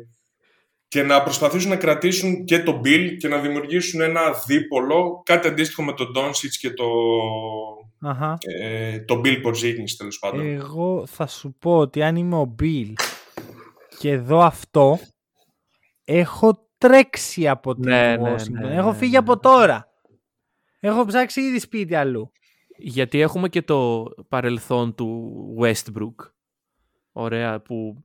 και 0.88 1.04
να 1.04 1.24
προσπαθήσουν 1.24 1.70
να 1.70 1.76
κρατήσουν 1.76 2.46
και 2.46 2.60
τον 2.60 2.82
Bill 2.86 3.16
και 3.20 3.28
να 3.28 3.38
δημιουργήσουν 3.38 4.02
ένα 4.02 4.22
δίπολο, 4.48 5.22
κάτι 5.26 5.48
αντίστοιχο 5.48 5.84
με 5.84 5.94
τον 5.94 6.08
Doncic 6.18 6.50
και 6.60 6.72
το, 6.74 6.86
Αχα. 8.02 8.38
ε, 8.40 9.00
το 9.00 9.22
Bill 9.26 9.46
Porzingis 9.46 9.92
τέλος 9.98 10.20
πάντων. 10.20 10.46
Εγώ 10.56 11.06
θα 11.06 11.28
σου 11.28 11.56
πω 11.60 11.78
ότι 11.78 12.04
αν 12.04 12.16
είμαι 12.16 12.36
ο 12.36 12.56
Bill 12.62 12.94
και 14.00 14.18
δω 14.18 14.40
αυτό, 14.40 15.00
έχω 16.04 16.68
τρέξει 16.78 17.48
από 17.48 17.74
την 17.76 17.90
Ναι, 17.90 18.16
ναι, 18.18 18.34
Washington. 18.36 18.50
ναι, 18.68 18.76
έχω 18.76 18.92
ναι, 18.92 18.98
φύγει 18.98 19.12
ναι. 19.12 19.18
από 19.18 19.40
τώρα. 19.40 19.86
Έχω 20.80 21.06
ψάξει 21.06 21.42
ήδη 21.42 21.60
σπίτι 21.60 21.96
αλλού. 21.96 22.32
Γιατί 22.82 23.20
έχουμε 23.22 23.50
και 23.50 23.62
το 23.62 24.06
παρελθόν 24.30 24.96
του 24.96 25.32
Westbrook. 25.60 26.16
Ωραία, 27.12 27.60
που 27.62 28.04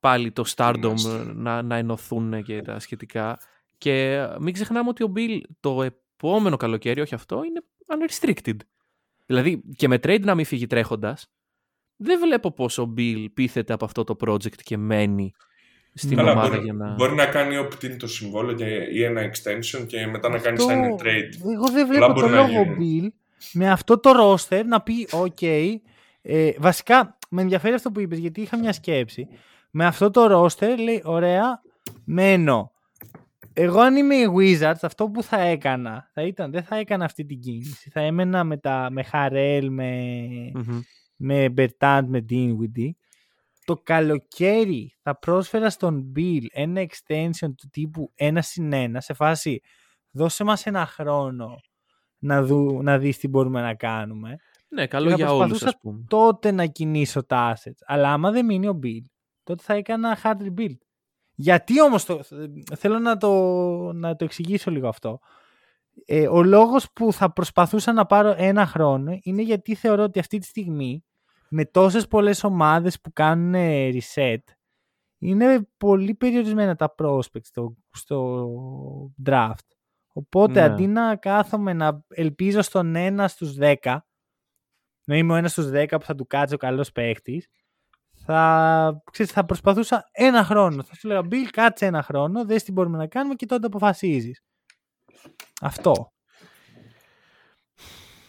πάλι 0.00 0.32
το 0.32 0.44
Stardom 0.56 0.80
Είμαστε. 0.82 1.32
να, 1.34 1.62
να 1.62 1.76
ενωθούν 1.76 2.42
και 2.42 2.62
τα 2.62 2.78
σχετικά. 2.78 3.38
Και 3.78 4.26
μην 4.40 4.52
ξεχνάμε 4.54 4.88
ότι 4.88 5.02
ο 5.02 5.12
Bill 5.16 5.40
το 5.60 5.82
επόμενο 5.82 6.56
καλοκαίρι, 6.56 7.00
όχι 7.00 7.14
αυτό, 7.14 7.42
είναι 7.44 7.60
unrestricted. 7.86 8.56
Δηλαδή 9.26 9.62
και 9.76 9.88
με 9.88 9.96
trade 9.96 10.20
να 10.20 10.34
μην 10.34 10.44
φύγει 10.44 10.66
τρέχοντας, 10.66 11.30
δεν 11.96 12.18
βλέπω 12.20 12.52
πώς 12.52 12.78
ο 12.78 12.94
Bill 12.96 13.26
πείθεται 13.34 13.72
από 13.72 13.84
αυτό 13.84 14.04
το 14.04 14.16
project 14.20 14.54
και 14.62 14.76
μένει 14.76 15.32
στην 15.94 16.16
Καλά, 16.16 16.32
ομάδα 16.32 16.48
μπορεί, 16.48 16.62
για 16.62 16.72
να... 16.72 16.94
μπορεί 16.94 17.14
να 17.14 17.26
κάνει 17.26 17.54
opt-in 17.58 17.96
το 17.98 18.06
συμβόλαιο 18.06 18.54
και- 18.54 18.88
ή 18.92 19.02
ένα 19.02 19.20
extension 19.30 19.86
και 19.86 20.06
μετά 20.06 20.28
να 20.28 20.38
κάνει 20.38 20.56
Αυτό- 20.56 20.68
sign 20.68 20.76
and 20.76 21.02
trade. 21.06 21.52
Εγώ 21.52 21.66
δεν 21.70 21.86
Πολλά 21.86 21.86
βλέπω 21.86 22.06
το 22.06 22.12
μπορεί 22.12 22.32
να 22.32 22.36
λόγο 22.46 22.62
γίνουν. 22.62 22.76
Bill 22.78 23.16
με 23.52 23.70
αυτό 23.70 24.00
το 24.00 24.10
roster 24.16 24.62
να 24.66 24.82
πει 24.82 25.08
OK. 25.10 25.76
Ε, 26.22 26.50
βασικά 26.58 27.18
με 27.30 27.42
ενδιαφέρει 27.42 27.74
αυτό 27.74 27.90
που 27.90 28.00
είπες 28.00 28.18
γιατί 28.18 28.40
είχα 28.40 28.58
μια 28.58 28.72
σκέψη. 28.72 29.28
Με 29.70 29.86
αυτό 29.86 30.10
το 30.10 30.44
roster 30.44 30.74
λέει 30.78 31.02
ωραία 31.04 31.60
μένω. 32.04 32.72
Εγώ 33.52 33.80
αν 33.80 33.96
είμαι 33.96 34.14
η 34.14 34.26
Wizards 34.36 34.80
αυτό 34.82 35.08
που 35.10 35.22
θα 35.22 35.40
έκανα 35.40 36.10
θα 36.12 36.22
ήταν, 36.22 36.50
δεν 36.50 36.62
θα 36.62 36.76
έκανα 36.76 37.04
αυτή 37.04 37.24
την 37.24 37.40
κίνηση. 37.40 37.90
Θα 37.90 38.00
έμενα 38.00 38.44
με, 38.44 38.56
τα, 38.56 38.88
με 38.90 39.02
Χαρέλ, 39.02 39.70
με, 39.70 40.06
Μμμ. 40.54 40.80
με 41.16 41.54
Bertand, 41.56 42.02
με 42.06 42.24
Dinwiddie. 42.30 42.90
Το 43.64 43.76
καλοκαίρι 43.76 44.96
θα 45.02 45.18
πρόσφερα 45.18 45.70
στον 45.70 46.12
Bill 46.16 46.44
ένα 46.52 46.86
extension 46.86 47.54
του 47.56 47.68
τύπου 47.70 48.12
ένα 48.14 48.42
συν 48.42 48.72
ένα 48.72 49.00
σε 49.00 49.12
φάση 49.12 49.60
δώσε 50.10 50.44
μας 50.44 50.66
ένα 50.66 50.86
χρόνο 50.86 51.60
να, 52.22 52.42
δου, 52.42 52.82
να 52.82 52.98
δεις 52.98 53.18
τι 53.18 53.28
μπορούμε 53.28 53.60
να 53.60 53.74
κάνουμε. 53.74 54.36
Ναι, 54.68 54.86
καλό 54.86 55.10
θα 55.10 55.16
για 55.16 55.32
όλους 55.32 55.38
προσπαθούσα 55.38 55.68
ας 55.68 55.78
πούμε. 55.80 56.04
Τότε 56.08 56.50
να 56.50 56.66
κινήσω 56.66 57.24
τα 57.24 57.56
assets. 57.56 57.78
Αλλά 57.86 58.12
άμα 58.12 58.30
δεν 58.30 58.44
μείνει 58.44 58.68
ο 58.68 58.78
Bill, 58.82 59.04
τότε 59.42 59.62
θα 59.62 59.74
έκανα 59.74 60.18
hard 60.22 60.36
rebuild. 60.36 60.78
Γιατί 61.34 61.82
όμως, 61.82 62.04
το, 62.04 62.20
θέλω 62.76 62.98
να 62.98 63.16
το, 63.16 63.32
να 63.92 64.16
το 64.16 64.24
εξηγήσω 64.24 64.70
λίγο 64.70 64.88
αυτό. 64.88 65.18
Ε, 66.04 66.28
ο 66.28 66.42
λόγος 66.42 66.92
που 66.92 67.12
θα 67.12 67.32
προσπαθούσα 67.32 67.92
να 67.92 68.06
πάρω 68.06 68.34
ένα 68.36 68.66
χρόνο 68.66 69.18
είναι 69.22 69.42
γιατί 69.42 69.74
θεωρώ 69.74 70.02
ότι 70.02 70.18
αυτή 70.18 70.38
τη 70.38 70.46
στιγμή 70.46 71.04
με 71.48 71.64
τόσες 71.64 72.06
πολλές 72.06 72.44
ομάδες 72.44 73.00
που 73.00 73.12
κάνουν 73.12 73.54
ε, 73.54 73.90
reset 73.92 74.36
είναι 75.18 75.68
πολύ 75.76 76.14
περιορισμένα 76.14 76.76
τα 76.76 76.94
prospects 76.98 77.42
στο, 77.42 77.76
στο 77.90 78.46
draft. 79.24 79.68
Οπότε 80.12 80.52
Ναι. 80.52 80.60
αντί 80.60 80.86
να 80.86 81.16
κάθομαι 81.16 81.72
να 81.72 82.04
ελπίζω 82.08 82.62
στον 82.62 82.96
ένα 82.96 83.28
στους 83.28 83.54
10 83.58 83.96
να 85.04 85.16
είμαι 85.16 85.32
ο 85.32 85.36
ένας 85.36 85.50
στους 85.50 85.70
10 85.70 85.86
που 85.98 86.04
θα 86.04 86.14
του 86.14 86.26
κάτσει 86.26 86.54
ο 86.54 86.58
καλός 86.58 86.92
παίχτης 86.92 87.48
θα, 88.24 89.02
ξέρεις, 89.12 89.32
θα 89.32 89.44
προσπαθούσα 89.44 90.08
ένα 90.12 90.44
χρόνο. 90.44 90.82
Θα 90.82 90.94
σου 90.94 91.08
λέγα 91.08 91.20
Bill 91.20 91.48
κάτσε 91.50 91.86
ένα 91.86 92.02
χρόνο, 92.02 92.44
δες 92.44 92.62
τι 92.62 92.72
μπορούμε 92.72 92.96
να 92.98 93.06
κάνουμε 93.06 93.34
και 93.34 93.46
τότε 93.46 93.66
αποφασίζεις. 93.66 94.42
Αυτό. 95.60 96.12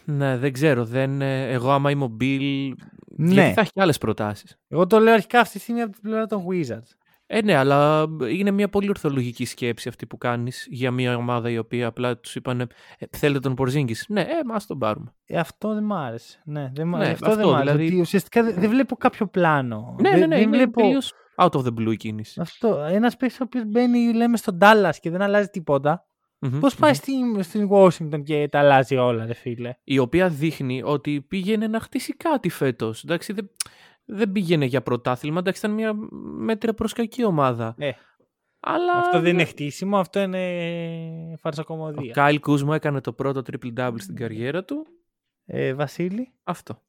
Ναι, 0.06 0.38
δεν 0.38 0.54
ξέρω. 0.54 0.86
Δεν, 0.86 1.22
ε, 1.22 1.52
εγώ 1.52 1.72
άμα 1.72 1.92
είμαι 1.92 2.04
ο 2.04 2.18
Bill... 2.20 2.72
Ναι. 3.18 3.34
Γιατί 3.34 3.54
θα 3.54 3.62
έχει 3.62 3.72
άλλες 3.76 3.98
προτάσεις. 3.98 4.58
Εγώ 4.68 4.88
το 4.88 5.00
λέω 5.00 5.14
αρχικά 5.14 5.40
αυτή 5.40 5.54
τη 5.54 5.60
στιγμή 5.60 5.82
από 5.82 5.92
την 5.92 6.02
πλευρά 6.02 6.26
των 6.26 6.46
Wizards. 6.50 6.92
Ε, 7.36 7.42
ναι, 7.42 7.56
αλλά 7.56 8.06
είναι 8.30 8.52
μια 8.52 8.70
πολύ 8.70 8.90
ορθολογική 8.90 9.46
σκέψη 9.46 9.88
αυτή 9.88 10.06
που 10.06 10.18
κάνεις 10.18 10.68
για 10.70 10.92
μια 10.92 11.16
ομάδα 11.18 11.50
η 11.50 11.58
οποία 11.58 11.88
απλά 11.88 12.18
τους 12.18 12.36
είπαν 12.36 12.62
ε, 12.62 12.68
θέλετε 13.10 13.40
τον 13.40 13.56
Πορζίνγκης. 13.56 14.06
Ναι, 14.10 14.22
ε, 14.22 14.26
μας 14.46 14.66
τον 14.66 14.78
πάρουμε. 14.80 15.14
Ε, 15.26 15.38
αυτό 15.40 15.74
δεν 15.74 15.84
μ' 15.84 15.94
άρεσε. 15.94 16.42
Ναι, 16.46 16.72
δεν 16.76 16.88
μ' 16.88 16.96
Ναι, 16.98 17.08
αυτό, 17.08 17.26
αυτό 17.30 17.36
δεν 17.42 17.50
μ' 17.50 17.54
άρεσε. 17.56 17.72
δηλαδή- 17.72 17.88
Ότι 17.92 18.00
ουσιαστικά 18.02 18.44
δεν, 18.44 18.56
δεν 18.58 18.70
βλέπω 18.70 18.96
κάποιο 18.96 19.28
πλάνο. 19.28 19.96
Ναι, 20.02 20.10
δεν, 20.10 20.20
ναι, 20.20 20.26
ναι, 20.26 20.36
δεν 20.36 20.48
είναι 20.48 20.58
βλέπω... 20.58 20.82
τελείως 20.82 21.14
out 21.36 21.50
of 21.52 21.62
the 21.62 21.74
blue 21.80 21.92
η 21.92 21.96
κίνηση. 21.98 22.42
Αυτό. 22.42 22.86
Ένας 22.92 23.18
παίκτης 23.18 23.40
ο 23.40 23.44
οποίος 23.44 23.64
μπαίνει, 23.68 24.14
λέμε, 24.14 24.38
στον 24.38 24.58
Dallas 24.62 24.94
και 25.00 25.10
δεν 25.10 25.22
αλλάζει 25.22 25.48
τίποτα. 25.48 26.06
Μμμ, 26.40 26.60
Πώς 26.60 26.76
πάει 26.76 26.92
μμμ. 26.92 26.96
στην, 26.96 27.44
στην 27.44 27.70
Washington 27.72 28.24
και 28.24 28.48
τα 28.52 28.60
αλλάζει 28.60 28.96
όλα, 28.96 29.26
ρε 29.26 29.34
φίλε; 29.34 29.74
Η 29.84 29.98
οποία 30.00 30.30
δείχνει 30.30 30.82
ότι 30.86 31.22
πήγαινε 31.22 31.68
να 31.68 31.80
χτίσει 31.80 32.14
κάτι 32.16 32.50
φέτος. 32.50 33.04
Εντάξει, 33.04 33.34
δεν, 33.34 33.50
δεν 34.06 34.32
πήγαινε 34.32 34.66
για 34.66 34.82
πρωτάθλημα. 34.82 35.40
Εντάξει, 35.40 35.60
ήταν 35.66 35.76
μια 35.76 35.94
μέτρια 36.38 36.74
προς 36.74 36.94
κακή 36.94 37.26
ομάδα. 37.26 37.76
Ε, 37.78 37.92
Αλλά 38.60 38.94
αυτό 38.94 39.20
δεν 39.20 39.34
είναι 39.34 39.46
χτίσιμο, 39.46 39.98
αυτό 39.98 40.20
είναι 40.20 40.38
Ο 41.34 41.38
φαρσακομωδία. 41.38 42.14
Κάιλ 42.14 42.40
Κούσμα 42.40 42.76
έκανε 42.76 43.02
το 43.02 43.14
πρώτο 43.14 43.42
triple-double 43.52 43.96
στην 43.98 44.16
καριέρα 44.16 44.64
του. 44.64 44.88
Ε, 45.46 45.74
Βασίλη. 45.74 46.32
Αυτό. 46.44 46.82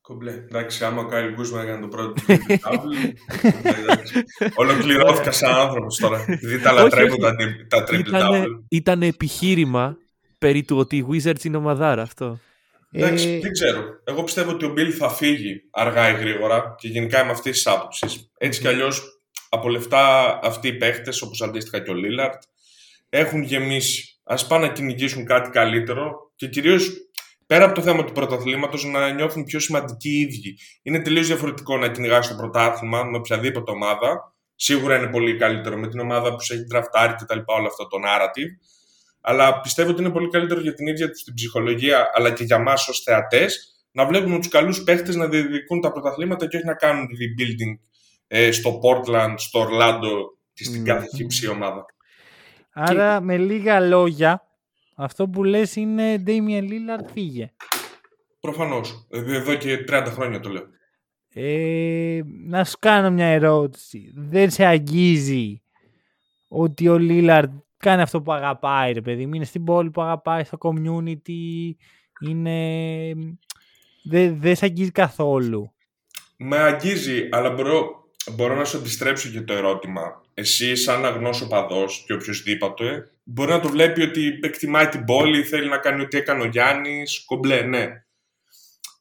Κομπλέ. 0.00 0.30
Εντάξει, 0.32 0.84
άμα 0.84 1.00
ο 1.02 1.06
Κάιλ 1.06 1.34
Κούσμα 1.34 1.62
έκανε 1.62 1.80
το 1.80 1.88
πρώτο 1.88 2.12
του 2.12 2.22
double, 2.26 3.12
εντάξει. 3.82 4.24
Ολοκληρώθηκα 4.54 5.32
σαν 5.32 5.54
άνθρωπος 5.54 5.96
τώρα. 5.96 6.24
Επειδή 6.28 6.60
τα 6.60 6.72
Όχι, 6.72 6.82
λατρεύω 6.82 7.12
όχι. 7.12 7.20
τα, 7.20 7.34
τρι- 7.36 7.66
τα 7.68 7.84
triple 7.86 8.06
Ήτανε, 8.06 8.44
double. 8.46 8.62
ήταν 8.68 9.02
επιχείρημα 9.02 9.96
περί 10.38 10.62
του 10.64 10.76
ότι 10.76 10.96
οι 10.96 11.06
Wizards 11.10 11.44
είναι 11.44 11.56
ομαδάρα 11.56 12.02
αυτό. 12.02 12.38
Εντάξει, 12.92 13.28
Ε, 13.28 13.38
δεν 13.40 13.52
ξέρω. 13.52 13.84
Εγώ 14.04 14.22
πιστεύω 14.24 14.50
ότι 14.50 14.64
ο 14.64 14.68
Μπιλ 14.68 14.94
θα 14.98 15.08
φύγει 15.10 15.60
αργά 15.70 16.08
ή 16.08 16.14
γρήγορα 16.14 16.74
και 16.78 16.88
γενικά 16.88 17.22
είμαι 17.22 17.30
αυτή 17.30 17.50
τη 17.50 17.62
άποψη. 17.64 18.30
Έτσι 18.38 18.60
κι 18.60 18.68
αλλιώς 18.68 19.20
από 19.48 19.68
λεφτά 19.68 20.38
αυτοί 20.42 20.68
οι 20.68 20.76
παίχτες, 20.76 21.22
όπως 21.22 21.42
αντίστοιχα 21.42 21.80
και 21.80 21.90
ο 21.90 21.94
Λίλαρτ, 21.94 22.42
έχουν 23.08 23.42
γεμίσει. 23.42 24.20
Α 24.24 24.46
πάνε 24.46 24.66
να 24.66 24.72
κυνηγήσουν 24.72 25.24
κάτι 25.24 25.50
καλύτερο 25.50 26.32
και 26.36 26.48
κυρίως 26.48 26.90
πέρα 27.46 27.64
από 27.64 27.74
το 27.74 27.82
θέμα 27.82 28.04
του 28.04 28.12
πρωταθλήματος 28.12 28.84
να 28.84 29.10
νιώθουν 29.10 29.44
πιο 29.44 29.60
σημαντικοί 29.60 30.08
οι 30.08 30.20
ίδιοι. 30.20 30.58
Είναι 30.82 31.00
τελείως 31.00 31.26
διαφορετικό 31.26 31.76
να 31.76 31.90
κυνηγάς 31.90 32.28
το 32.28 32.34
πρωτάθλημα 32.34 33.04
με 33.04 33.16
οποιαδήποτε 33.16 33.70
ομάδα. 33.70 34.34
Σίγουρα 34.54 34.96
είναι 34.96 35.10
πολύ 35.10 35.36
καλύτερο 35.36 35.76
με 35.76 35.88
την 35.88 36.00
ομάδα 36.00 36.34
που 36.34 36.40
σε 36.40 36.54
έχει 36.54 36.64
τραφτάρει 36.64 37.14
και 37.14 37.24
τα 37.24 37.34
λοιπά, 37.34 37.54
όλο 37.54 37.66
αυτό 37.66 37.86
το 37.86 37.96
narrative. 38.06 38.50
Αλλά 39.20 39.60
πιστεύω 39.60 39.90
ότι 39.90 40.00
είναι 40.00 40.10
πολύ 40.10 40.28
καλύτερο 40.28 40.60
για 40.60 40.74
την 40.74 40.86
ίδια 40.86 41.10
τους 41.10 41.22
την 41.22 41.34
ψυχολογία, 41.34 42.10
αλλά 42.14 42.32
και 42.32 42.44
για 42.44 42.56
εμά 42.56 42.72
ως 42.72 43.00
θεατές, 43.04 43.74
να 43.92 44.06
βλέπουμε 44.06 44.38
τους 44.38 44.48
καλούς 44.48 44.82
παίχτες 44.82 45.16
να 45.16 45.28
διεκδικούν 45.28 45.80
τα 45.80 45.92
πρωταθλήματα 45.92 46.46
και 46.46 46.56
όχι 46.56 46.66
να 46.66 46.74
κάνουν 46.74 47.06
rebuilding 47.06 47.78
ε, 48.26 48.50
στο 48.52 48.80
Portland, 48.82 49.34
στο 49.36 49.66
Orlando 49.68 50.10
και 50.52 50.64
στην 50.64 50.82
Ναι. 50.82 50.92
κάθε 50.92 51.06
χύψη 51.16 51.48
ομάδα. 51.48 51.84
άρα, 52.72 53.20
με 53.20 53.36
λίγα 53.36 53.80
λόγια, 53.80 54.42
αυτό 54.96 55.28
που 55.28 55.44
λες 55.44 55.76
είναι 55.76 56.22
Damian 56.26 56.62
Lillard 56.62 57.04
φύγε. 57.12 57.52
Προφανώς. 58.40 59.06
Εδώ 59.10 59.54
και 59.54 59.84
30 59.88 60.06
χρόνια 60.10 60.40
το 60.40 60.48
λέω. 60.48 60.64
Ε, 61.32 62.20
να 62.46 62.64
σου 62.64 62.76
κάνω 62.78 63.10
μια 63.10 63.26
ερώτηση. 63.26 64.12
Δεν 64.14 64.50
σε 64.50 64.64
αγγίζει 64.64 65.62
ότι 66.48 66.88
ο 66.88 66.98
Λίλαρντ 66.98 67.52
κάνει 67.80 68.02
αυτό 68.02 68.22
που 68.22 68.32
αγαπάει, 68.32 68.92
ρε 68.92 69.00
παιδί 69.00 69.26
μου. 69.26 69.34
Είναι 69.34 69.44
στην 69.44 69.64
πόλη 69.64 69.90
που 69.90 70.02
αγαπάει, 70.02 70.44
στο 70.44 70.58
community. 70.60 71.70
Είναι... 72.20 73.12
Δεν 74.02 74.40
δεν 74.40 74.56
σε 74.56 74.64
αγγίζει 74.64 74.90
καθόλου. 74.90 75.72
Με 76.36 76.58
αγγίζει, 76.58 77.28
αλλά 77.30 77.50
μπορώ, 77.50 78.04
μπορώ 78.32 78.54
να 78.54 78.64
σου 78.64 78.78
αντιστρέψω 78.78 79.28
και 79.28 79.40
το 79.40 79.52
ερώτημα. 79.52 80.22
Εσύ, 80.34 80.76
σαν 80.76 81.04
αγνός 81.04 81.40
οπαδός 81.40 82.04
και 82.06 82.12
οποιοδήποτε, 82.12 83.10
μπορεί 83.24 83.50
να 83.50 83.60
το 83.60 83.68
βλέπει 83.68 84.02
ότι 84.02 84.38
εκτιμάει 84.42 84.88
την 84.88 85.04
πόλη, 85.04 85.42
θέλει 85.42 85.68
να 85.68 85.78
κάνει 85.78 86.02
ό,τι 86.02 86.16
έκανε 86.16 86.42
ο 86.42 86.46
Γιάννης, 86.46 87.24
κομπλέ, 87.24 87.62
ναι. 87.62 88.04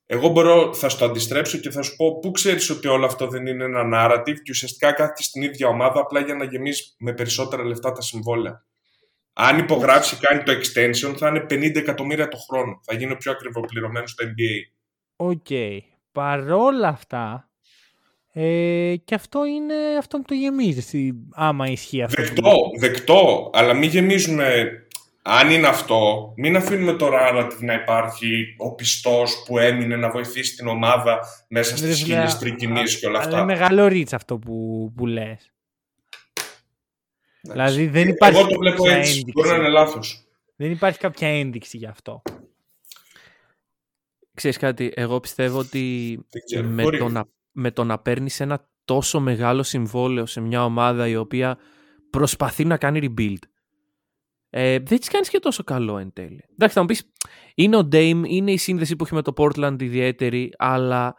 Εγώ 0.05 0.29
μπορώ, 0.29 0.73
θα 0.73 0.89
στο 0.89 1.05
αντιστρέψω 1.05 1.57
και 1.57 1.69
θα 1.69 1.81
σου 1.81 1.95
πω 1.95 2.19
πού 2.19 2.31
ξέρεις 2.31 2.69
ότι 2.69 2.87
όλο 2.87 3.05
αυτό 3.05 3.27
δεν 3.27 3.45
είναι 3.45 3.63
ένα 3.63 3.81
narrative 3.93 4.37
και 4.43 4.51
ουσιαστικά 4.51 4.91
κάθεται 4.91 5.23
στην 5.23 5.41
ίδια 5.41 5.67
ομάδα 5.67 5.99
απλά 5.99 6.19
για 6.19 6.35
να 6.35 6.43
γεμίσει 6.43 6.95
με 6.97 7.13
περισσότερα 7.13 7.63
λεφτά 7.63 7.91
τα 7.91 8.01
συμβόλαια. 8.01 8.65
Αν 9.41 9.57
υπογράψει 9.57 10.15
και 10.15 10.25
κάνει 10.27 10.43
το 10.43 10.51
extension 10.51 11.15
θα 11.17 11.27
είναι 11.27 11.45
50 11.49 11.75
εκατομμύρια 11.75 12.27
το 12.27 12.37
χρόνο. 12.37 12.79
Θα 12.83 12.93
γίνει 12.95 13.11
ο 13.11 13.17
πιο 13.17 13.31
ακριβοπληρωμένος 13.31 14.11
στο 14.11 14.25
NBA. 14.25 14.71
Οκ. 15.15 15.47
Παρόλα 16.11 16.87
αυτά, 16.87 17.49
ε, 18.33 18.95
και 19.05 19.15
αυτό 19.15 19.45
είναι 19.45 19.73
αυτό 19.99 20.17
που 20.17 20.23
το 20.27 20.33
γεμίζει, 20.33 20.77
εσύ, 20.77 21.13
άμα 21.33 21.67
ισχύει 21.67 22.01
αυτό. 22.03 22.21
που 22.21 22.27
Δεκτό, 22.27 22.55
δεκτό, 22.79 23.49
αλλά 23.53 23.73
μην 23.73 23.89
γεμίζουμε. 23.89 24.69
Αν 25.21 25.49
είναι 25.49 25.67
αυτό, 25.67 26.33
μην 26.37 26.55
αφήνουμε 26.55 26.93
το 26.93 27.07
narrative 27.13 27.59
να 27.59 27.73
υπάρχει 27.73 28.55
ο 28.57 28.75
πιστός 28.75 29.43
που 29.45 29.57
έμεινε 29.57 29.95
να 29.95 30.09
βοηθήσει 30.09 30.55
την 30.55 30.67
ομάδα 30.67 31.19
μέσα 31.47 31.71
Ρε 31.71 31.77
στις 31.77 32.03
φίλε, 32.03 32.15
χίλιες 32.15 32.35
τρικυμίες 32.39 32.99
και 32.99 33.07
όλα 33.07 33.17
Αλλά 33.17 33.27
αυτά. 33.27 33.37
είναι 33.37 33.53
μεγάλο 33.53 33.87
reach 33.87 34.13
αυτό 34.13 34.37
που, 34.37 34.91
που 34.95 35.05
λες. 35.05 35.51
Εντάξει. 37.41 37.73
Δηλαδή 37.73 37.87
δεν 37.99 38.07
υπάρχει 38.07 38.39
Εγώ 38.39 38.47
το 38.49 38.59
βλέπω 38.59 38.83
κάποια 38.83 38.97
έτσι. 38.97 39.09
ένδειξη. 39.11 39.31
Μπορεί 39.35 39.49
να 39.49 39.55
είναι 39.55 39.69
λάθος. 39.69 40.23
Δεν 40.55 40.71
υπάρχει 40.71 40.99
κάποια 40.99 41.27
ένδειξη 41.27 41.77
γι' 41.77 41.85
αυτό. 41.85 42.21
Ξέρεις 44.33 44.57
κάτι, 44.57 44.91
εγώ 44.95 45.19
πιστεύω 45.19 45.59
ότι 45.59 46.15
Δεν 46.29 46.41
ξέρω. 46.45 46.67
με 46.67 46.83
Μπορεί. 46.83 46.97
το, 46.97 47.09
να, 47.09 47.25
με 47.51 47.71
το 47.71 47.83
να 47.83 47.99
παίρνεις 47.99 48.39
ένα 48.39 48.69
τόσο 48.85 49.19
μεγάλο 49.19 49.63
συμβόλαιο 49.63 50.25
σε 50.25 50.41
μια 50.41 50.65
ομάδα 50.65 51.07
η 51.07 51.15
οποία 51.15 51.57
προσπαθεί 52.09 52.65
να 52.65 52.77
κάνει 52.77 53.13
rebuild 53.17 53.37
ε, 54.49 54.79
δεν 54.79 54.99
της 54.99 55.07
κάνεις 55.09 55.29
και 55.29 55.39
τόσο 55.39 55.63
καλό 55.63 55.97
εν 55.97 56.13
τέλει. 56.13 56.43
Εντάξει, 56.51 56.75
θα 56.75 56.81
μου 56.81 56.87
πεις, 56.87 57.11
είναι 57.55 57.77
ο 57.77 57.87
Dame, 57.91 58.21
είναι 58.25 58.51
η 58.51 58.57
σύνδεση 58.57 58.95
που 58.95 59.03
έχει 59.03 59.13
με 59.13 59.21
το 59.21 59.33
Portland 59.37 59.75
ιδιαίτερη, 59.81 60.53
αλλά 60.57 61.15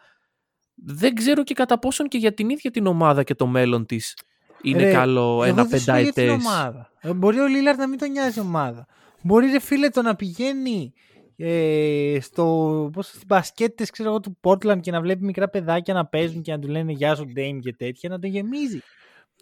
δεν 0.74 1.14
ξέρω 1.14 1.42
και 1.42 1.54
κατά 1.54 1.78
πόσον 1.78 2.08
και 2.08 2.18
για 2.18 2.34
την 2.34 2.48
ίδια 2.50 2.70
την 2.70 2.86
ομάδα 2.86 3.22
και 3.22 3.34
το 3.34 3.46
μέλλον 3.46 3.86
της 3.86 4.16
είναι 4.62 4.82
Ρε, 4.82 4.92
καλό 4.92 5.20
Εγώ 5.22 5.44
ένα 5.44 5.64
δεν 5.64 5.80
σου 5.80 5.90
λέω 5.92 6.00
για 6.02 6.12
την 6.12 6.22
πενταετές. 6.24 6.46
ομάδα. 6.46 6.90
Ε, 7.00 7.12
Μπορεί 7.12 7.40
ο 7.40 7.46
Λίλαρντ 7.46 7.78
να 7.78 7.88
μην 7.88 7.98
τον 7.98 8.10
νοιάζει 8.10 8.38
η 8.38 8.42
ομάδα. 8.42 8.86
Μπορεί 9.22 9.50
ρε 9.50 9.60
φίλε 9.60 9.88
το 9.88 10.02
να 10.02 10.16
πηγαίνει 10.16 10.92
ε, 11.36 12.18
στο, 12.20 12.44
πώς, 12.92 13.06
στις 13.06 13.26
μπασκέτες 13.26 13.90
ξέρω 13.90 14.08
εγώ, 14.08 14.20
του 14.20 14.38
Portland 14.42 14.80
και 14.80 14.90
να 14.90 15.00
βλέπει 15.00 15.24
μικρά 15.24 15.48
παιδάκια 15.48 15.94
να 15.94 16.06
παίζουν 16.06 16.42
και 16.42 16.52
να 16.52 16.58
του 16.58 16.68
λένε 16.68 16.92
Γεια 16.92 17.14
σου 17.14 17.24
Dame 17.36 17.58
και 17.62 17.72
τέτοια 17.72 18.08
να 18.08 18.18
τον 18.18 18.30
γεμίζει. 18.30 18.80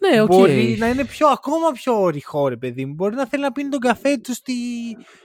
Ναι, 0.01 0.21
οκ. 0.21 0.27
Μπορεί 0.27 0.75
να 0.79 0.87
είναι 0.89 1.05
πιο, 1.05 1.27
ακόμα 1.27 1.71
πιο 1.71 2.01
ρηχό 2.01 2.47
ρε 2.47 2.57
παιδί 2.57 2.85
μου. 2.85 2.93
Μπορεί 2.93 3.15
να 3.15 3.25
θέλει 3.27 3.43
να 3.43 3.51
πίνει 3.51 3.69
τον 3.69 3.79
καφέ 3.79 4.17
του 4.17 4.33
στη, 4.33 4.53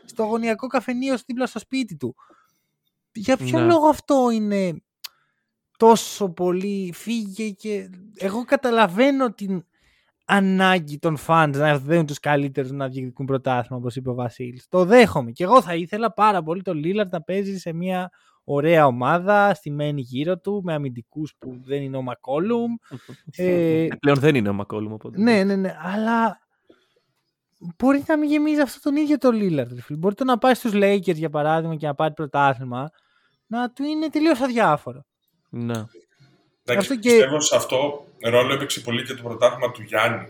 στο 0.04 0.22
γωνιακό 0.24 0.66
καφενείο 0.66 1.16
δίπλα 1.26 1.46
στο 1.46 1.59
σπίτι 1.59 1.96
του. 1.96 2.14
Για 3.12 3.37
ποιο 3.37 3.59
Ναι. 3.59 3.66
λόγο 3.66 3.88
αυτό 3.88 4.30
είναι 4.33 4.83
τόσο 5.76 6.28
πολύ 6.28 6.92
φύγε 6.94 7.48
και 7.50 7.90
εγώ 8.16 8.44
καταλαβαίνω 8.44 9.33
την 9.33 9.64
ανάγκη 10.25 10.99
των 10.99 11.17
fans 11.27 11.51
να 11.55 11.79
δίνουν 11.79 12.07
τους 12.07 12.19
καλύτερους 12.19 12.71
να 12.71 12.89
διεκδικούν 12.89 13.27
πρωτάθλημα 13.27 13.77
όπως 13.77 13.97
είπε 13.97 14.11
ο 14.11 14.15
Βασίλης. 14.15 14.67
Το 14.69 14.85
δέχομαι 14.85 15.31
και 15.31 15.45
εγώ 15.45 15.63
θα 15.63 15.75
ήθελα 15.75 16.13
πάρα 16.13 16.43
πολύ 16.43 16.63
το 16.63 16.73
Lillard 16.75 17.09
να 17.11 17.23
παίζει 17.23 17.59
σε 17.59 17.73
μια 17.73 18.11
ωραία 18.45 18.87
ομάδα 18.87 19.55
στημένη 19.55 20.01
γύρω 20.01 20.39
του 20.39 20.61
με 20.65 20.73
αμυντικούς 20.75 21.35
που 21.39 21.61
δεν 21.65 21.83
είναι 21.83 21.97
ο 21.97 22.03
Μακόλουμ 22.03 22.75
ε, 23.37 23.87
Πλέον 24.01 24.19
δεν 24.19 24.35
είναι 24.35 24.49
ο 24.49 24.53
Μακόλουμ. 24.53 24.93
Οπότε. 24.93 25.21
ναι, 25.21 25.45
ναι, 25.45 25.57
ναι, 25.57 25.77
αλλά 25.79 26.39
μπορεί 27.77 28.05
να 28.07 28.19
μην 28.19 28.31
γεμίζει 28.31 28.61
αυτό 28.61 28.81
τον 28.81 28.97
ίδιο 28.97 29.19
το 29.19 29.29
Lillard. 29.33 29.69
ρε 29.75 29.81
φίλε. 29.81 29.99
Μπορεί 29.99 30.15
το 30.15 30.25
να 30.25 30.39
πάει 30.39 30.55
στους 30.55 30.73
Lakers 30.75 31.15
για 31.15 31.31
παράδειγμα 31.31 31.77
και 31.77 31.87
να 31.87 31.95
πάρει 31.95 32.15
πρωτάθλημα 32.15 32.91
να 33.47 33.71
του 33.71 33.83
είναι 33.83 34.09
τελείως 34.09 34.41
αδιάφορο. 34.41 35.05
Ναι. 35.51 35.85
Εντάξει, 36.66 36.92
Αυτό 36.92 36.94
και- 37.03 37.11
Πιστεύω 37.14 37.40
σε 37.40 37.57
αυτό 37.57 38.07
ρόλο 38.22 38.53
έπαιξε 38.53 38.81
πολύ 38.81 39.03
και 39.05 39.14
το 39.14 39.22
πρωτάθλημα 39.22 39.70
του 39.70 39.83
Γιάννη. 39.83 40.29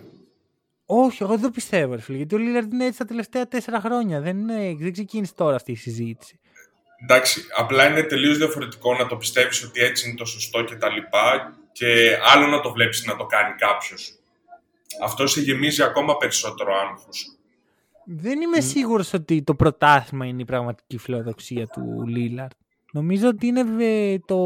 Όχι, 0.86 1.22
εγώ 1.22 1.32
δεν 1.32 1.42
το 1.42 1.50
πιστεύω, 1.50 1.94
ρε 1.94 2.00
φίλε, 2.00 2.16
γιατί 2.16 2.34
ο 2.34 2.38
Lillard 2.38 2.72
είναι 2.72 2.84
έτσι 2.84 2.98
τα 2.98 3.04
τελευταία 3.04 3.48
τέσσερα 3.48 3.80
χρόνια. 3.80 4.20
Δεν, 4.20 4.38
είναι, 4.38 4.74
δεν 4.78 4.92
ξεκίνησε 4.92 5.34
τώρα 5.34 5.56
αυτή 5.56 5.72
η 5.72 5.76
συζήτηση. 5.76 6.38
Εντάξει, 7.02 7.42
απλά 7.56 7.88
είναι 7.88 8.02
τελείως 8.02 8.36
διαφορετικό 8.38 8.94
να 8.94 9.06
το 9.06 9.16
πιστεύεις 9.16 9.62
ότι 9.62 9.80
έτσι 9.80 10.08
είναι 10.08 10.16
το 10.16 10.24
σωστό 10.24 10.62
και 10.64 10.74
τα 10.76 10.88
λοιπά 10.90 11.56
και 11.72 12.18
άλλο 12.34 12.46
να 12.46 12.60
το 12.60 12.72
βλέπεις 12.72 13.04
να 13.04 13.16
το 13.16 13.24
κάνει 13.26 13.54
κάποιος. 13.54 14.14
Αυτό 15.02 15.26
σε 15.26 15.40
γεμίζει 15.40 15.82
ακόμα 15.82 16.16
περισσότερο 16.16 16.74
άγχος. 16.74 17.36
Δεν 18.04 18.40
είμαι 18.40 18.60
σίγουρος 18.60 19.12
ότι 19.12 19.42
το 19.42 19.54
πρωτάθλημα 19.54 20.26
είναι 20.26 20.42
η 20.42 20.44
πραγματική 20.44 20.98
φιλοδοξία 20.98 21.66
του 21.66 22.04
Lillard. 22.16 22.56
Νομίζω 22.92 23.28
ότι 23.28 23.46
είναι 23.46 23.64
ε, 23.84 24.18
το, 24.18 24.36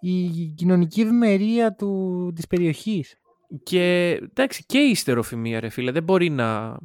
η 0.00 0.46
κοινωνική 0.56 1.00
ευημερία 1.00 1.74
του, 1.74 2.32
της 2.34 2.46
περιοχής. 2.46 3.14
Και 3.62 4.10
εντάξει, 4.30 4.64
και 4.66 4.78
η 4.78 4.90
ιστεροφημία, 4.90 5.60
ρε 5.60 5.68
φίλε, 5.68 5.90
δεν 5.90 6.02
μπορεί 6.02 6.28
να, 6.30 6.76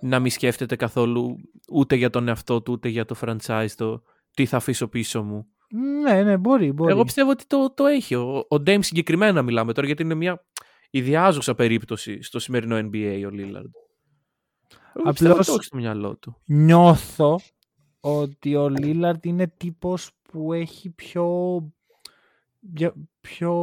να 0.00 0.18
μην 0.20 0.30
σκέφτεται 0.30 0.76
καθόλου 0.76 1.36
ούτε 1.72 1.96
για 1.96 2.10
τον 2.10 2.28
εαυτό 2.28 2.62
του, 2.62 2.72
ούτε 2.72 2.88
για 2.88 3.04
το 3.04 3.16
franchise 3.20 3.70
το 3.76 4.02
τι 4.34 4.46
θα 4.46 4.56
αφήσω 4.56 4.88
πίσω 4.88 5.22
μου. 5.22 5.46
Ναι, 6.02 6.22
ναι, 6.22 6.36
μπορεί, 6.36 6.72
μπορεί. 6.72 6.92
Εγώ 6.92 7.04
πιστεύω 7.04 7.30
ότι 7.30 7.44
το, 7.46 7.72
το 7.74 7.86
έχει. 7.86 8.14
Ο, 8.14 8.38
ο 8.38 8.56
Dame 8.56 8.78
συγκεκριμένα 8.80 9.42
μιλάμε 9.42 9.72
τώρα, 9.72 9.86
γιατί 9.86 10.02
είναι 10.02 10.14
μια 10.14 10.44
ιδιάζουσα 10.90 11.54
περίπτωση 11.54 12.22
στο 12.22 12.38
σημερινό 12.38 12.76
NBA 12.76 13.22
ο 13.26 13.30
Λίλαρντ. 13.30 13.70
Απλώς- 14.92 15.20
Απλώς... 15.30 15.46
Το 15.46 15.52
έχει 15.52 15.62
στο 15.64 15.76
μυαλό 15.76 16.16
του. 16.16 16.36
Νιώθω 16.46 17.38
ότι 18.00 18.54
ο 18.56 18.68
Λίλαρντ 18.68 19.24
είναι 19.24 19.46
τύπος 19.56 20.10
που 20.22 20.52
έχει 20.52 20.90
πιο, 20.90 21.26
πιο- 22.74 22.94
πιο 23.20 23.54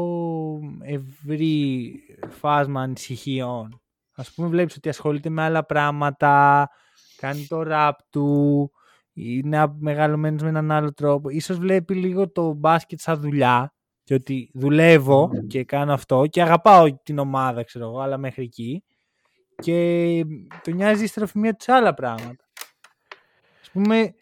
ευρύ 0.81 1.93
φάσμα 2.29 2.81
ανησυχιών. 2.81 3.81
Ας 4.15 4.31
πούμε 4.33 4.47
βλέπεις 4.47 4.75
ότι 4.75 4.89
ασχολείται 4.89 5.29
με 5.29 5.41
άλλα 5.41 5.65
πράγματα, 5.65 6.69
κάνει 7.17 7.45
το 7.47 7.63
ραπ 7.63 7.97
του, 8.09 8.71
είναι 9.13 9.65
μεγαλωμένος 9.79 10.41
με 10.41 10.49
έναν 10.49 10.71
άλλο 10.71 10.93
τρόπο. 10.93 11.29
Ίσως 11.29 11.57
βλέπει 11.57 11.93
λίγο 11.95 12.31
το 12.31 12.53
μπάσκετ 12.53 12.99
σαν 12.99 13.19
δουλειά 13.21 13.73
και 14.03 14.13
ότι 14.13 14.49
δουλεύω 14.53 15.29
και 15.47 15.63
κάνω 15.63 15.93
αυτό 15.93 16.25
και 16.29 16.41
αγαπάω 16.41 16.97
την 17.03 17.19
ομάδα, 17.19 17.63
ξέρω 17.63 17.85
εγώ, 17.85 17.99
αλλά 17.99 18.17
μέχρι 18.17 18.43
εκεί. 18.43 18.83
Και 19.55 20.25
το 20.63 20.71
νοιάζει 20.71 21.03
η 21.03 21.07
στροφημία 21.07 21.53
τους 21.53 21.63
σε 21.63 21.71
άλλα 21.71 21.93
πράγματα. 21.93 22.43
Ας 23.61 23.69
πούμε, 23.71 24.13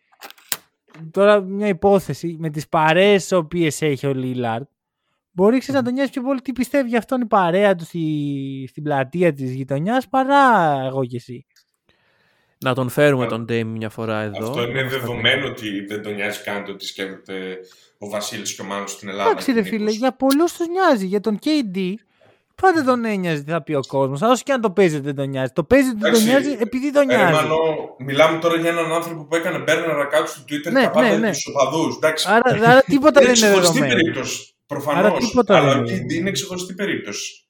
τώρα 1.12 1.40
μια 1.42 1.68
υπόθεση 1.68 2.36
με 2.40 2.50
τις 2.50 2.68
παρέες 2.70 3.22
τις 3.22 3.32
οποίες 3.32 3.82
έχει 3.82 4.08
ο 4.08 4.14
Λίλαρντ 4.14 4.66
μπορεί 5.34 5.60
ξέρεις, 5.60 5.80
να 5.82 5.86
τον 5.86 5.94
νοιάζει 5.94 6.10
πιο 6.12 6.22
πολύ 6.22 6.42
τι 6.42 6.52
πιστεύει 6.52 6.90
για 6.90 6.98
αυτόν 6.98 7.22
η 7.22 7.26
παρέα 7.26 7.76
του 7.76 7.84
στη, 7.86 8.66
στην 8.70 8.84
πλατεία 8.84 9.34
της 9.34 9.52
γειτονιάς 9.54 10.08
παρά 10.08 10.42
εγώ 10.86 11.06
και 11.06 11.16
εσύ. 11.16 11.46
Να 12.58 12.74
τον 12.74 12.90
φέρουμε 12.90 13.26
Α, 13.26 13.28
τον 13.28 13.46
Dame 13.50 13.64
μια 13.66 13.90
φορά 13.90 14.22
εδώ. 14.22 14.48
Αυτό 14.48 14.62
είναι 14.62 14.72
Να 14.74 14.84
μας 14.84 14.92
τα 14.92 15.00
δεδομένο 15.00 15.48
ότι 15.48 15.86
δεν 15.86 16.02
τον 16.02 16.14
νοιάζει 16.14 16.40
καν 16.44 16.64
το 16.66 16.76
τι 16.76 16.86
σκέφτεται 16.86 17.58
ο 17.98 18.10
Βασίλης 18.10 18.56
και 18.56 18.62
ο 18.62 18.66
Μάνος 18.66 18.92
στην 18.92 19.10
Ελλάδα. 19.10 19.30
Εντάξει 19.30 19.52
ρε 19.52 19.62
και 19.62 19.68
φίλε, 19.68 19.78
μήπως. 19.80 19.96
για 19.96 20.16
πολλούς 20.16 20.54
τους 20.54 20.68
νοιάζει. 20.68 21.06
Για 21.06 21.20
τον 21.20 21.40
KD 21.46 21.94
πάντα 22.62 22.84
τον 22.84 23.06
ένοιαζε 23.06 23.44
τι 23.44 23.52
θα 23.52 23.64
πει 23.64 23.74
ο 23.74 23.80
κόσμος. 23.88 24.22
Αλλά 24.22 24.32
όσο 24.32 24.44
και 24.46 24.52
αν 24.52 24.62
το 24.62 24.72
παίζει 24.72 24.96
ότι 24.96 25.06
δεν 25.06 25.16
τον 25.16 25.30
νοιάζει. 25.30 25.52
Το 25.54 25.64
παίζει 25.64 25.90
ότι 25.90 25.98
δεν 26.00 26.12
τον 26.12 26.22
Εντάξει, 26.22 26.44
νοιάζει 26.44 26.62
επειδή 26.62 26.92
τον 26.92 27.10
Ε, 27.10 27.16
νοιάζει. 27.16 27.34
Μάνο, 27.34 27.56
μιλάμε 27.98 28.40
τώρα 28.40 28.56
για 28.56 28.70
έναν 28.70 28.92
άνθρωπο 28.94 29.24
που 29.26 29.36
έκανε 29.36 29.64
burner 29.68 30.00
account 30.06 30.28
στο 30.28 30.42
Twitter 30.50 30.72
Ναι, 30.72 30.84
τα 30.84 30.90
πάντα 30.90 31.02
ναι, 31.08 31.10
για 31.10 31.18
ναι. 31.18 31.32
τους 31.32 31.48
οπαδούς. 31.48 31.96
Εντάξει, 31.96 32.28
Άρα, 32.30 32.70
άρα 32.70 32.82
τίποτα 32.82 33.22
είναι 33.22 33.32
δεν 33.32 33.38
είναι 33.38 33.60
ξεχωριστή 33.60 33.80
δεδομένο. 33.80 34.22
Περίπτωση. 34.74 34.98
Άρα 34.98 35.08
Προφανώς. 35.08 35.30
τίποτα 35.30 35.58
Αλλά 35.58 35.74
δεν 35.74 35.84
ο 35.84 35.88
είναι. 35.88 36.06
KD 36.06 36.14
είναι 36.14 36.32
ξεχωριστή 36.32 36.74
περίπτωση. 36.74 37.48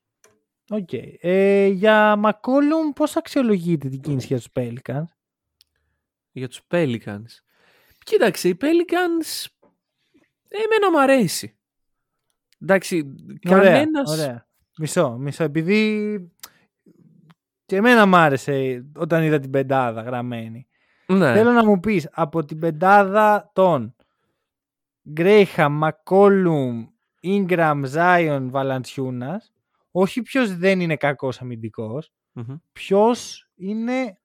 Οκ. 0.70 0.90
Ε, 1.20 1.68
για 1.68 2.16
McCollum 2.16 2.90
πώς 2.96 3.16
αξιολογείτε 3.16 3.90
την 3.90 4.02
κίνηση 4.02 4.28
για 4.28 4.38
τους 4.38 4.48
Pelicans; 4.54 5.06
Για 6.32 6.48
τους 6.48 6.62
Pelicans. 6.72 7.26
Κοίταξε, 8.04 8.48
οι 8.50 8.58
Pelicans 8.62 9.46
εμένα 10.48 10.92
μου 10.92 11.02
αρέσει. 11.02 11.58
Εντάξει, 12.62 13.16
Ωραία, 13.50 13.72
κανένας... 13.72 14.12
ωραία. 14.12 14.48
Μισό, 14.78 15.18
μισό. 15.18 15.44
Επειδή 15.44 16.18
και 17.66 17.76
εμένα 17.76 18.06
μ' 18.06 18.16
άρεσε 18.16 18.86
όταν 18.96 19.24
είδα 19.24 19.40
την 19.40 19.50
πεντάδα 19.50 20.02
γραμμένη. 20.02 20.68
Ναι. 21.06 21.34
Θέλω 21.34 21.52
να 21.52 21.66
μου 21.66 21.80
πεις 21.80 22.10
από 22.12 22.46
την 22.46 22.60
πεντάδα 22.60 23.52
των 23.54 23.96
Γκρέιχα, 25.10 25.70
Μακόλουμ, 25.70 26.88
Ingram, 27.24 27.84
Zion, 27.94 28.48
Βαλαντσιούνας 28.50 29.54
όχι 29.92 30.22
ποιος 30.22 30.58
δεν 30.58 30.80
είναι 30.80 30.96
κακός 30.98 31.42
αμυντικός, 31.42 32.12
Μμμ. 32.32 32.56
ποιος 32.72 33.50
είναι 33.56 34.18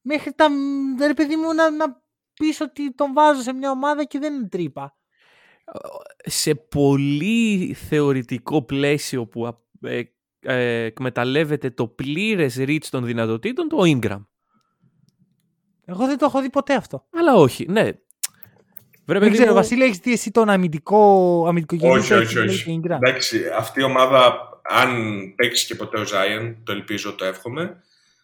μέχρι 0.00 0.32
τα 0.32 0.48
ρε 1.06 1.14
παιδί 1.14 1.36
μου 1.36 1.54
να, 1.54 1.70
να 1.70 2.02
πεις 2.34 2.60
ότι 2.60 2.94
τον 2.94 3.12
βάζω 3.12 3.42
σε 3.42 3.52
μια 3.52 3.70
ομάδα 3.70 4.04
και 4.04 4.18
δεν 4.18 4.34
είναι 4.34 4.48
τρύπα. 4.48 4.96
σε 6.24 6.54
πολύ 6.54 7.74
θεωρητικό 7.74 8.62
πλαίσιο 8.62 9.26
που 9.26 9.46
α- 9.46 9.88
ε, 9.88 10.02
ε, 10.40 10.84
εκμεταλλεύεται 10.84 11.70
το 11.70 11.88
πλήρες 11.88 12.56
reach 12.58 12.84
των 12.90 13.04
δυνατοτήτων 13.04 13.68
του 13.68 13.78
ο 13.78 13.82
Ingram. 13.84 14.24
Εγώ 15.84 16.06
δεν 16.06 16.18
το 16.18 16.24
έχω 16.24 16.40
δει 16.42 16.50
ποτέ 16.50 16.74
αυτό. 16.74 17.06
Αλλά 17.12 17.34
όχι, 17.34 17.66
ναι. 17.68 17.90
Βρε, 19.06 19.18
Δεν 19.18 19.28
παιδί 19.28 19.32
ξέρω, 19.40 19.48
μου, 19.48 19.54
Βασίλη, 19.60 19.82
έχεις 19.84 19.98
δει 19.98 20.12
εσύ 20.12 20.30
τον 20.30 20.48
αμυντικό, 20.48 21.44
αμυντικό 21.48 21.88
Όχι, 21.88 22.12
όχι, 22.12 22.38
όχι. 22.38 22.80
Ingram. 22.82 22.96
Εντάξει, 23.02 23.42
αυτή 23.56 23.80
η 23.80 23.82
ομάδα, 23.82 24.34
αν 24.62 24.90
παίξει 25.36 25.66
και 25.66 25.74
ποτέ 25.74 25.98
ο 26.00 26.02
Zion, 26.02 26.54
το 26.64 26.72
ελπίζω, 26.72 27.14
το 27.14 27.24
εύχομαι, 27.24 27.82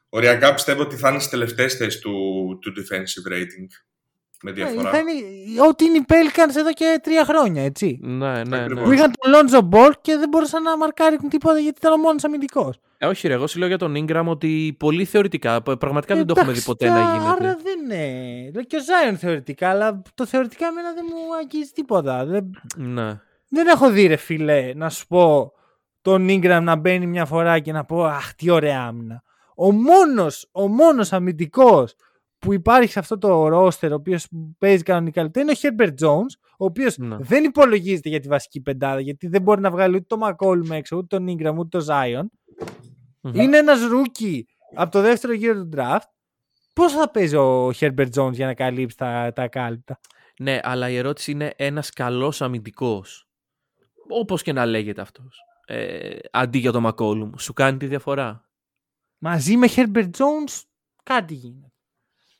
οριακά 0.09 0.55
πιστεύω 0.55 0.83
ότι 0.83 0.97
θα 0.97 1.09
είναι 1.09 1.19
στις 1.19 1.31
τελευταίες 1.31 1.75
θέσεις 1.75 2.01
του, 2.01 2.13
του 2.61 2.73
defensive 2.77 3.33
rating. 3.33 3.67
Με 4.43 4.51
Ε, 4.51 4.55
διαφορά. 4.55 4.91
θα 4.91 4.99
είναι 4.99 5.13
ό,τι 5.69 5.85
είναι 5.85 5.97
οι 5.97 6.05
Pelicans 6.09 6.57
εδώ 6.57 6.73
και 6.73 7.01
τρία 7.03 7.25
χρόνια, 7.25 7.65
έτσι. 7.65 7.99
Ναι, 8.03 8.33
ναι, 8.33 8.43
ναι. 8.43 8.59
Ακριβώς. 8.59 8.85
Που 8.85 8.93
είχαν 8.93 9.13
τον 9.19 9.33
Lonzo 9.35 9.69
Ball 9.77 9.91
και 10.01 10.17
δεν 10.17 10.29
μπορούσαν 10.29 10.63
να 10.63 10.77
μαρκάρουν 10.77 11.29
τίποτα 11.29 11.59
γιατί 11.59 11.77
ήταν 11.81 11.93
ο 11.93 11.97
μόνος 11.97 12.25
αμυντικός. 12.25 12.81
Ε, 13.03 13.07
όχι 13.07 13.29
ρε, 13.29 13.35
εγώ 13.35 13.47
σου 13.47 13.59
λέω 13.59 13.69
για 13.69 13.79
τον 13.79 13.95
Ingram 13.97 14.25
ότι 14.27 14.77
πολύ 14.79 15.05
θεωρητικά, 15.05 15.63
π- 15.63 15.77
πραγματικά 15.77 16.15
δεν 16.15 16.27
το 16.27 16.35
έχουμε 16.37 16.53
δει 16.53 16.59
Εντάξει, 16.61 16.67
ποτέ 16.67 16.89
να 16.89 17.01
γίνεται. 17.13 17.31
Άρα 17.45 17.57
δεν 17.63 17.79
είναι. 17.85 18.51
Λέω 18.55 18.63
Και 18.65 18.77
ο 18.77 18.79
Zion 18.79 19.15
θεωρητικά, 19.17 19.69
αλλά 19.69 20.03
το 20.15 20.27
θεωρητικά 20.27 20.67
εμένα 20.67 20.93
δεν 20.95 21.05
μου 21.09 21.37
αγγίζει 21.41 21.71
τίποτα. 21.71 22.25
Δεν, 22.27 22.51
Ναι. 22.77 23.21
δεν 23.49 23.67
έχω 23.67 23.91
δει 23.91 24.07
ρε 24.07 24.17
φίλε 24.17 24.73
να 24.75 24.89
σου 24.91 25.07
πω 25.07 25.53
τον 26.03 26.27
Ingram 26.31 26.61
να 26.63 26.77
μπαίνει 26.77 27.07
μια 27.07 27.25
φορά 27.25 27.59
και 27.59 27.73
να 27.73 27.85
πω 27.85 28.05
αχ 28.05 28.35
τι 28.35 28.51
ωραία 28.51 28.83
άμυνα. 28.83 29.23
Ο 29.55 29.73
μόνος, 29.73 30.49
ο 30.53 30.69
μόνος 30.69 31.13
αμυντικός 31.13 31.95
που 32.39 32.53
υπάρχει 32.53 32.91
σε 32.93 32.99
αυτό 32.99 33.19
το 33.19 33.47
roster 33.47 33.89
ο 33.91 33.95
οποίος 33.95 34.27
παίζει 34.59 34.83
κανονικά 34.83 35.23
λεπτά 35.23 35.41
είναι 35.41 35.53
ο 35.53 35.55
Herbert 35.61 36.07
Jones 36.07 36.33
ο 36.59 36.65
οποίος 36.65 36.99
Ναι. 36.99 37.17
δεν 37.21 37.45
υπολογίζεται 37.45 38.09
για 38.09 38.21
τη 38.21 38.29
βασική 38.29 38.61
πεντάδα 38.61 39.01
γιατί 39.01 39.27
δεν 39.29 39.43
μπορεί 39.43 39.61
να 39.61 39.71
βγάλει 39.71 39.97
ούτε 39.97 40.17
το 40.17 40.19
McCollum 40.27 40.71
έξω 40.71 40.97
ούτε 40.97 41.17
τον 41.17 41.27
Ingram 41.29 41.55
ούτε 41.57 41.79
το 41.79 41.87
Zion 41.89 42.25
Μμμ. 43.21 43.35
είναι 43.35 43.57
ένας 43.57 43.81
rookie 43.81 44.41
από 44.75 44.91
το 44.91 45.01
δεύτερο 45.01 45.33
γύρο 45.33 45.55
του 45.55 45.69
draft 45.77 46.09
πώς 46.73 46.93
θα 46.93 47.11
παίζει 47.11 47.37
ο 47.37 47.69
Herbert 47.69 48.09
Jones 48.15 48.33
για 48.33 48.47
να 48.47 48.55
καλύψει 48.55 48.97
τα, 48.97 49.33
τα 49.35 49.43
ακάλυπτα 49.43 50.01
Ναι, 50.39 50.59
αλλά 50.63 50.89
η 50.91 50.97
ερώτηση 50.97 51.31
είναι 51.31 51.53
ένας 51.57 51.91
καλός 51.91 52.43
αμυντικός. 52.43 53.25
Όπως 54.09 54.43
και 54.43 54.53
να 54.53 54.67
λέγεται 54.67 55.01
αυτός. 55.01 55.39
Ε, 55.67 56.17
αντί 56.31 56.59
για 56.59 56.73
το 56.73 56.89
McCollum. 56.89 57.31
Σου 57.39 57.53
κάνει 57.53 57.79
τη 57.79 57.87
διαφορά. 57.87 58.49
μαζί 59.19 59.57
με 59.57 59.69
Herbert 59.77 60.11
Jones 60.11 60.63
κάτι 61.03 61.35
γίνεται 61.35 61.73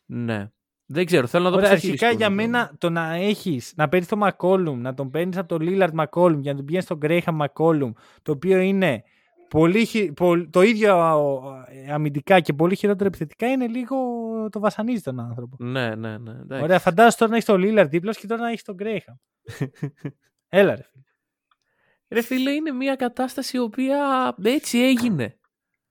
Ναι. 0.07 0.51
Δεν 0.87 1.07
ξέρω, 1.07 1.27
θέλω 1.27 1.45
να 1.45 1.51
δω 1.51 1.57
Ωραία, 1.57 1.71
πώς 1.71 1.81
θα 1.81 1.87
αρχικά 1.87 2.07
χειριστούν 2.07 2.19
για 2.19 2.27
αυτό. 2.27 2.59
μένα 2.59 2.75
το 2.79 2.91
να 2.91 3.15
έχεις 3.15 3.73
να 3.77 3.89
παίρνεις 3.89 4.09
το 4.09 4.19
McCollum, 4.27 4.75
να 4.77 4.95
τον 4.95 5.11
παίρνεις 5.11 5.37
από 5.37 5.59
το 5.59 5.65
Lillard 5.69 6.05
McCollum 6.05 6.39
για 6.41 6.51
να 6.53 6.57
τον 6.57 6.65
πηγαίνεις 6.65 6.85
στον 6.85 6.99
Graham 7.03 7.39
McCollum, 7.45 7.93
το 8.23 8.33
οποίο 8.33 8.59
είναι 8.59 9.03
πολύ, 9.51 9.85
χει- 9.85 10.13
πολ- 10.13 10.51
το 10.51 10.63
ίδιο 10.63 10.95
α, 10.97 11.65
ε, 11.87 11.93
αμυντικά 11.93 12.41
και 12.41 12.53
πολύ 12.53 12.75
χειρότερο 12.77 13.07
επιθετικά, 13.09 13.47
είναι 13.47 13.67
λίγο 13.67 13.97
το 14.51 14.61
βασανίζει 14.61 15.03
τον 15.03 15.21
άνθρωπο. 15.21 15.57
Ναι, 15.59 15.95
ναι, 15.95 16.19
ναι. 16.19 16.31
εντάξει. 16.31 16.65
Ωραία, 16.65 16.79
φαντάζομαι 16.79 17.15
τώρα 17.19 17.31
να 17.31 17.37
έχεις 17.37 17.47
το 17.49 17.55
Lillard 17.59 17.89
δίπλα 17.91 18.13
σου 18.13 18.21
και 18.21 18.27
τώρα 18.27 18.43
να 18.43 18.49
έχεις 18.49 18.63
τον 18.63 18.77
Graham. 18.79 19.15
Έλα 20.49 20.75
ρε. 20.75 20.83
φίλε. 20.83 21.05
Ρε 22.09 22.23
φίλε, 22.23 22.51
είναι 22.51 22.71
μια 22.71 22.97
κατάσταση 22.97 23.57
η 23.57 23.61
οποία 23.61 24.35
έτσι 24.43 24.79
έγινε. 24.79 25.35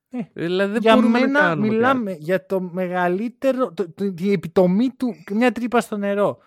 Ε, 0.09 0.19
δηλαδή 0.33 0.71
δεν 0.71 0.81
για 0.81 0.95
μπορούμε 0.95 1.19
να 1.19 1.25
μένα 1.25 1.39
κάνουμε 1.39 1.67
μιλάμε 1.67 2.11
για 2.11 2.45
το 2.45 2.61
μεγαλύτερο, 2.61 3.73
το, 3.73 3.91
το, 3.91 4.13
τη 4.13 4.31
επιτομή 4.31 4.89
του, 4.89 5.13
μια 5.31 5.51
τρύπα 5.51 5.81
στο 5.81 5.97
νερό. 5.97 6.37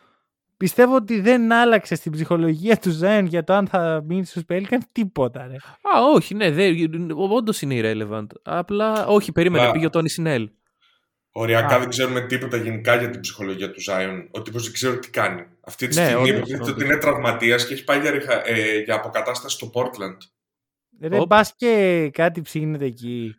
Πιστεύω 0.62 0.94
ότι 0.94 1.20
δεν 1.20 1.52
άλλαξε 1.52 1.94
στην 1.94 2.12
ψυχολογία 2.12 2.76
του 2.76 2.90
Ζέν 2.90 3.26
για 3.26 3.44
το 3.44 3.52
αν 3.52 3.66
θα 3.66 4.02
μείνει 4.06 4.24
στους 4.24 4.42
Pelicans 4.48 4.78
τίποτα. 4.92 5.40
Ρε. 5.46 5.56
κάτι. 5.56 5.96
Α, 5.96 6.02
όχι, 6.14 6.34
ναι, 6.34 6.54
όντως 7.16 7.62
είναι 7.62 7.80
irrelevant. 7.82 8.26
Απλά, 8.42 9.06
όχι, 9.06 9.32
περίμενε, 9.32 9.66
Μα- 9.66 9.72
πήγε 9.72 9.86
ο 9.86 9.90
Τόνι 9.90 10.08
Σινέλ. 10.08 10.50
Οριακά 11.32 11.74
Α. 11.74 11.78
δεν 11.78 11.88
ξέρουμε 11.88 12.20
τίποτα 12.20 12.56
γενικά 12.56 12.94
για 12.96 13.10
την 13.10 13.20
ψυχολογία 13.20 13.70
του 13.70 13.80
Zion. 13.88 14.26
Ο 14.30 14.42
τύπος 14.42 14.62
δεν 14.62 14.72
ξέρω 14.72 14.98
τι 14.98 15.10
κάνει. 15.10 15.42
Αυτή 15.60 15.88
τη 15.88 15.96
Ναι, 15.98 16.04
στιγμή 16.04 16.20
όντως, 16.22 16.36
υποτίθεται 16.36 16.62
όντως. 16.62 16.74
ότι 16.74 16.84
είναι 16.84 16.96
τραυματίας 16.96 17.66
και 17.66 17.74
έχει 17.74 17.84
πάει 17.84 18.00
για, 18.00 18.10
ριχα- 18.10 18.48
ε, 18.48 18.78
για 18.84 18.94
αποκατάσταση 18.94 19.56
στο 19.56 19.70
Portland. 19.74 20.16
Ρε, 21.08 21.18
Οπ. 21.18 21.26
μπας 21.26 21.54
και 21.56 22.10
κάτι 22.12 22.40
ψήνεται 22.40 22.84
εκεί. 22.84 23.34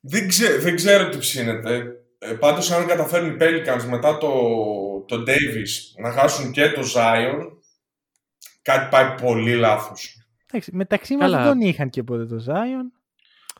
Δεν, 0.00 0.28
ξέ, 0.28 0.58
δεν 0.58 0.74
ξέρω 0.76 1.08
τι 1.08 1.18
ψήνεται. 1.18 1.84
Ε, 2.22 2.32
πάντως 2.32 2.70
αν 2.70 2.86
καταφέρουν 2.86 3.30
οι 3.30 3.36
Pelicans 3.40 3.84
μετά 3.88 4.18
το, 4.18 4.30
το 5.06 5.24
Davis 5.26 6.00
να 6.02 6.12
χάσουν 6.12 6.52
και 6.52 6.70
το 6.70 6.82
Zion, 6.94 7.50
κάτι 8.62 8.88
πάει 8.90 9.14
πολύ 9.22 9.54
λάθος. 9.54 10.22
Εντάξει, 10.46 10.70
μεταξύ 10.74 11.16
μας 11.16 11.30
Καλά. 11.30 11.42
δεν 11.42 11.52
τον 11.52 11.60
είχαν 11.60 11.90
και 11.90 12.02
ποτέ 12.02 12.26
το 12.26 12.44
Zion. 12.48 13.00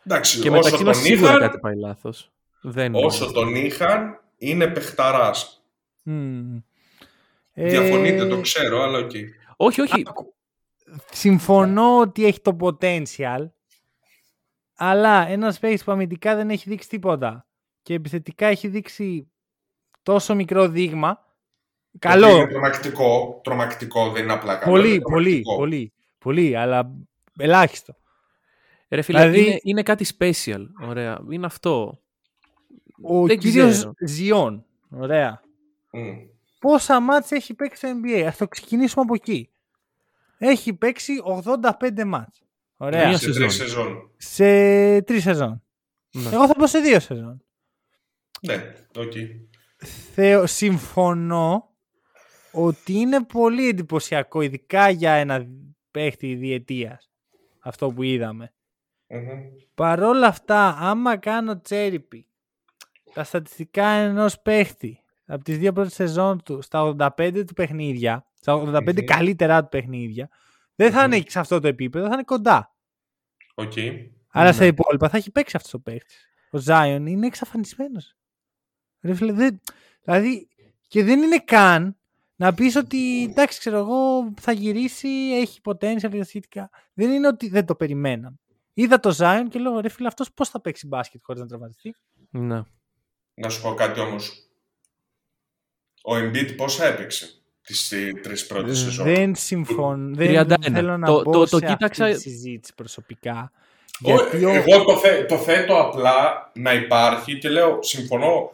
Εντάξει, 0.05 0.41
Και 0.41 0.49
όσο 0.49 0.57
μεταξύ 0.57 0.77
τον 0.77 0.87
μας 0.87 0.97
σίγουρα 0.97 1.31
είχαν, 1.31 1.41
κάτι 1.41 1.59
πάει 1.59 1.77
λάθος. 1.77 2.33
Δεν 2.61 2.95
όσο 2.95 3.33
τον 3.33 3.55
είχαν, 3.55 4.21
είναι 4.39 4.67
παιχταράς. 4.67 5.65
Μμμ. 6.03 6.57
Ε, 7.53 7.69
Διαφωνείτε, 7.69 8.27
το 8.27 8.41
ξέρω, 8.41 8.83
αλλά 8.83 8.99
οκ. 8.99 9.11
Όχι, 9.57 9.81
όχι. 9.81 10.05
Συμφωνώ 11.11 11.99
ότι 11.99 12.27
έχει 12.27 12.41
το 12.41 12.57
potential, 12.61 13.51
αλλά 14.75 15.27
ένας 15.29 15.59
παίκτης 15.59 15.85
που 15.85 15.93
αμυντικά 15.93 16.35
δεν 16.35 16.51
έχει 16.51 16.69
δείξει 16.69 16.89
τίποτα 16.89 17.45
και 17.83 17.95
επιθετικά 17.95 18.47
έχει 18.47 18.69
δείξει 18.69 19.31
τόσο 20.03 20.35
μικρό 20.35 20.69
δείγμα. 20.69 21.15
Το 21.93 21.99
Καλό. 21.99 22.27
οποίο 22.27 22.39
Είναι 22.39 22.47
τρομακτικό, 22.51 23.41
τρομακτικό, 23.45 24.11
δεν 24.11 24.23
είναι 24.23 24.33
απλά 24.33 24.57
καλό. 24.57 24.73
Πολύ, 24.73 24.89
είναι 24.95 25.01
πολύ, 25.01 25.25
τρομακτικό. 25.43 25.57
πολύ, 25.57 25.93
πολύ, 26.19 26.57
αλλά 26.57 26.91
ελάχιστο. 27.39 27.95
Ρε 28.89 29.03
φίλε, 29.03 29.19
Δηλαδή- 29.31 29.47
είναι, 29.47 29.59
είναι 29.63 29.83
κάτι 29.83 30.07
special. 30.19 30.67
Ωραία. 30.89 31.21
Είναι 31.31 31.47
αυτό. 31.47 32.01
Ο 33.03 33.27
Δεν 33.27 33.39
κύριος 33.39 33.73
ξέρω. 33.73 33.93
Zion. 34.07 34.65
Ωραία. 34.91 35.41
Μμ. 35.93 36.09
Πόσα 36.59 37.01
ματς 37.01 37.31
έχει 37.31 37.55
παίξει 37.55 37.77
στο 37.87 37.89
NBA. 38.03 38.21
Ας 38.27 38.37
το 38.37 38.49
ξεκινήσουμε 38.49 39.03
από 39.05 39.15
εκεί. 39.15 39.51
Έχει 40.39 40.73
παίξει 40.75 41.13
85 41.25 42.05
ματς. 42.05 42.43
Ωραία. 42.77 43.09
Μία 43.09 43.19
Σε 43.19 43.25
τρεις 43.25 43.35
σεζόν. 43.37 43.51
σεζόν. 43.51 44.11
Σε 44.17 45.03
τρεις 45.03 45.23
σεζόν. 45.23 45.63
Ναι. 46.13 46.29
Εγώ 46.33 46.47
θα 46.47 46.55
πω 46.55 46.67
σε 46.67 46.79
δύο 46.79 47.01
σεζόν. 47.01 47.43
Ναι, 48.41 48.73
οκ. 48.97 49.13
Θεωρώ, 50.15 50.47
συμφωνώ 50.47 51.69
ότι 52.53 52.93
είναι 52.93 53.25
πολύ 53.25 53.69
εντυπωσιακό, 53.69 54.41
ειδικά 54.41 54.89
για 54.91 55.13
ένα 55.13 55.47
παίχτη 55.91 56.35
διετίας, 56.35 57.11
αυτό 57.61 57.89
που 57.93 58.03
είδαμε. 58.03 58.53
Μμμ. 59.09 59.41
Παρόλα 59.75 60.27
αυτά, 60.27 60.77
άμα 60.79 61.17
κάνω 61.17 61.61
cherry 61.69 61.99
pick 62.15 62.21
τα 63.15 63.25
στατιστικά 63.25 63.87
ενός 63.87 64.41
παίχτη 64.41 65.01
από 65.27 65.45
τις 65.45 65.59
δύο 65.59 65.73
πρώτες 65.73 65.93
σεζόν 65.95 66.43
του 66.43 66.63
στα 66.63 66.95
85 67.17 67.45
του 67.47 67.55
παιχνίδια, 67.55 68.27
στα 68.35 68.55
85 68.55 68.83
Μμμ. 69.01 69.05
καλύτερά 69.05 69.63
του 69.63 69.69
παιχνίδια, 69.69 70.29
δεν 70.75 70.93
θα 70.93 71.07
Μμμ. 71.07 71.13
είναι 71.13 71.25
σε 71.29 71.39
αυτό 71.39 71.61
το 71.61 71.69
επίπεδο, 71.69 72.07
θα 72.07 72.13
είναι 72.13 72.23
κοντά. 72.23 72.75
Οκ. 73.55 73.73
Αλλά 74.31 74.45
Ναι. 74.47 74.53
στα 74.53 74.65
υπόλοιπα 74.67 75.09
θα 75.09 75.17
έχει 75.17 75.31
παίξει 75.31 75.57
αυτός 75.57 75.75
ο 75.75 75.81
παίχτης. 75.81 76.29
Ο 76.51 76.59
Zion 76.59 77.07
είναι 77.07 77.27
εξαφανισμένος. 77.27 78.17
Δηλαδή 79.01 80.49
και 80.89 81.05
δεν 81.05 81.23
είναι 81.23 81.39
καν 81.39 81.97
να 82.37 82.55
πεις 82.55 82.77
ότι 82.77 83.23
εντάξει 83.23 83.59
ξέρω 83.59 83.77
εγώ 83.79 84.33
θα 84.41 84.53
γυρίσει, 84.53 85.09
έχει 85.41 85.61
potential 85.65 86.11
και 86.11 86.19
τα 86.19 86.25
σχετικά. 86.25 86.71
Δεν 86.95 87.11
είναι 87.11 87.27
ότι 87.27 87.49
δεν 87.49 87.65
το 87.67 87.75
περιμέναμε. 87.75 88.37
Είδα 88.75 89.01
το 89.01 89.11
Ζάιον 89.13 89.49
και 89.49 89.59
λέω 89.59 89.81
ρε 89.81 89.89
φίλε 89.89 90.09
αυτός 90.09 90.33
πώς 90.33 90.49
θα 90.49 90.61
παίξει 90.61 90.87
μπάσκετ 90.87 91.21
χωρίς 91.25 91.41
να 91.41 91.47
τραυματιστεί; 91.49 91.95
Ναι. 92.31 92.63
Να 93.35 93.49
σου 93.49 93.63
πω 93.63 93.75
κάτι 93.75 94.01
όμως. 94.01 94.49
Ο 96.03 96.15
Embiid 96.17 96.57
πόσα 96.57 96.85
έπαιξε 96.87 97.31
τις 97.63 97.93
ε, 97.93 98.13
τρεις 98.23 98.47
πρώτες 98.47 98.79
σεζόν; 98.79 99.05
Δεν 99.07 99.35
συμφωνώ. 99.35 100.15
Δεν 100.15 100.47
31. 100.49 100.55
θέλω 100.73 100.97
να 100.97 101.07
Το- 101.07 101.23
μπω 101.23 101.33
το- 101.33 101.47
σε 101.47 101.59
το 101.59 101.67
κοίταξα- 101.67 102.05
αυτή 102.05 102.17
τη 102.17 102.21
συζήτηση 102.31 102.75
προσωπικά. 102.75 103.53
Ο- 104.03 104.11
Γιατί 104.15 104.45
ο- 104.45 104.51
Εγώ 104.51 104.85
το, 104.85 104.97
θε- 104.97 105.29
το 105.29 105.37
θέτω 105.37 105.81
απλά 105.81 106.51
να 106.55 106.73
υπάρχει 106.75 107.39
και 107.39 107.49
λέω 107.49 107.79
συμφωνώ 107.83 108.51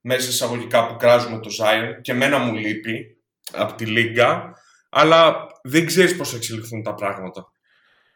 μέσα 0.00 0.28
εισαγωγικά 0.28 0.86
που 0.86 0.96
κράζουμε 0.96 1.38
το 1.38 1.50
Zion 1.60 2.00
και 2.00 2.14
μένα 2.14 2.38
μου 2.38 2.54
λείπει 2.54 3.16
από 3.52 3.74
τη 3.74 3.86
Λίγκα 3.86 4.54
αλλά 4.90 5.46
δεν 5.62 5.86
ξέρεις 5.86 6.16
πώς 6.16 6.30
θα 6.30 6.36
εξελιχθούν 6.36 6.82
τα 6.82 6.94
πράγματα. 6.94 7.52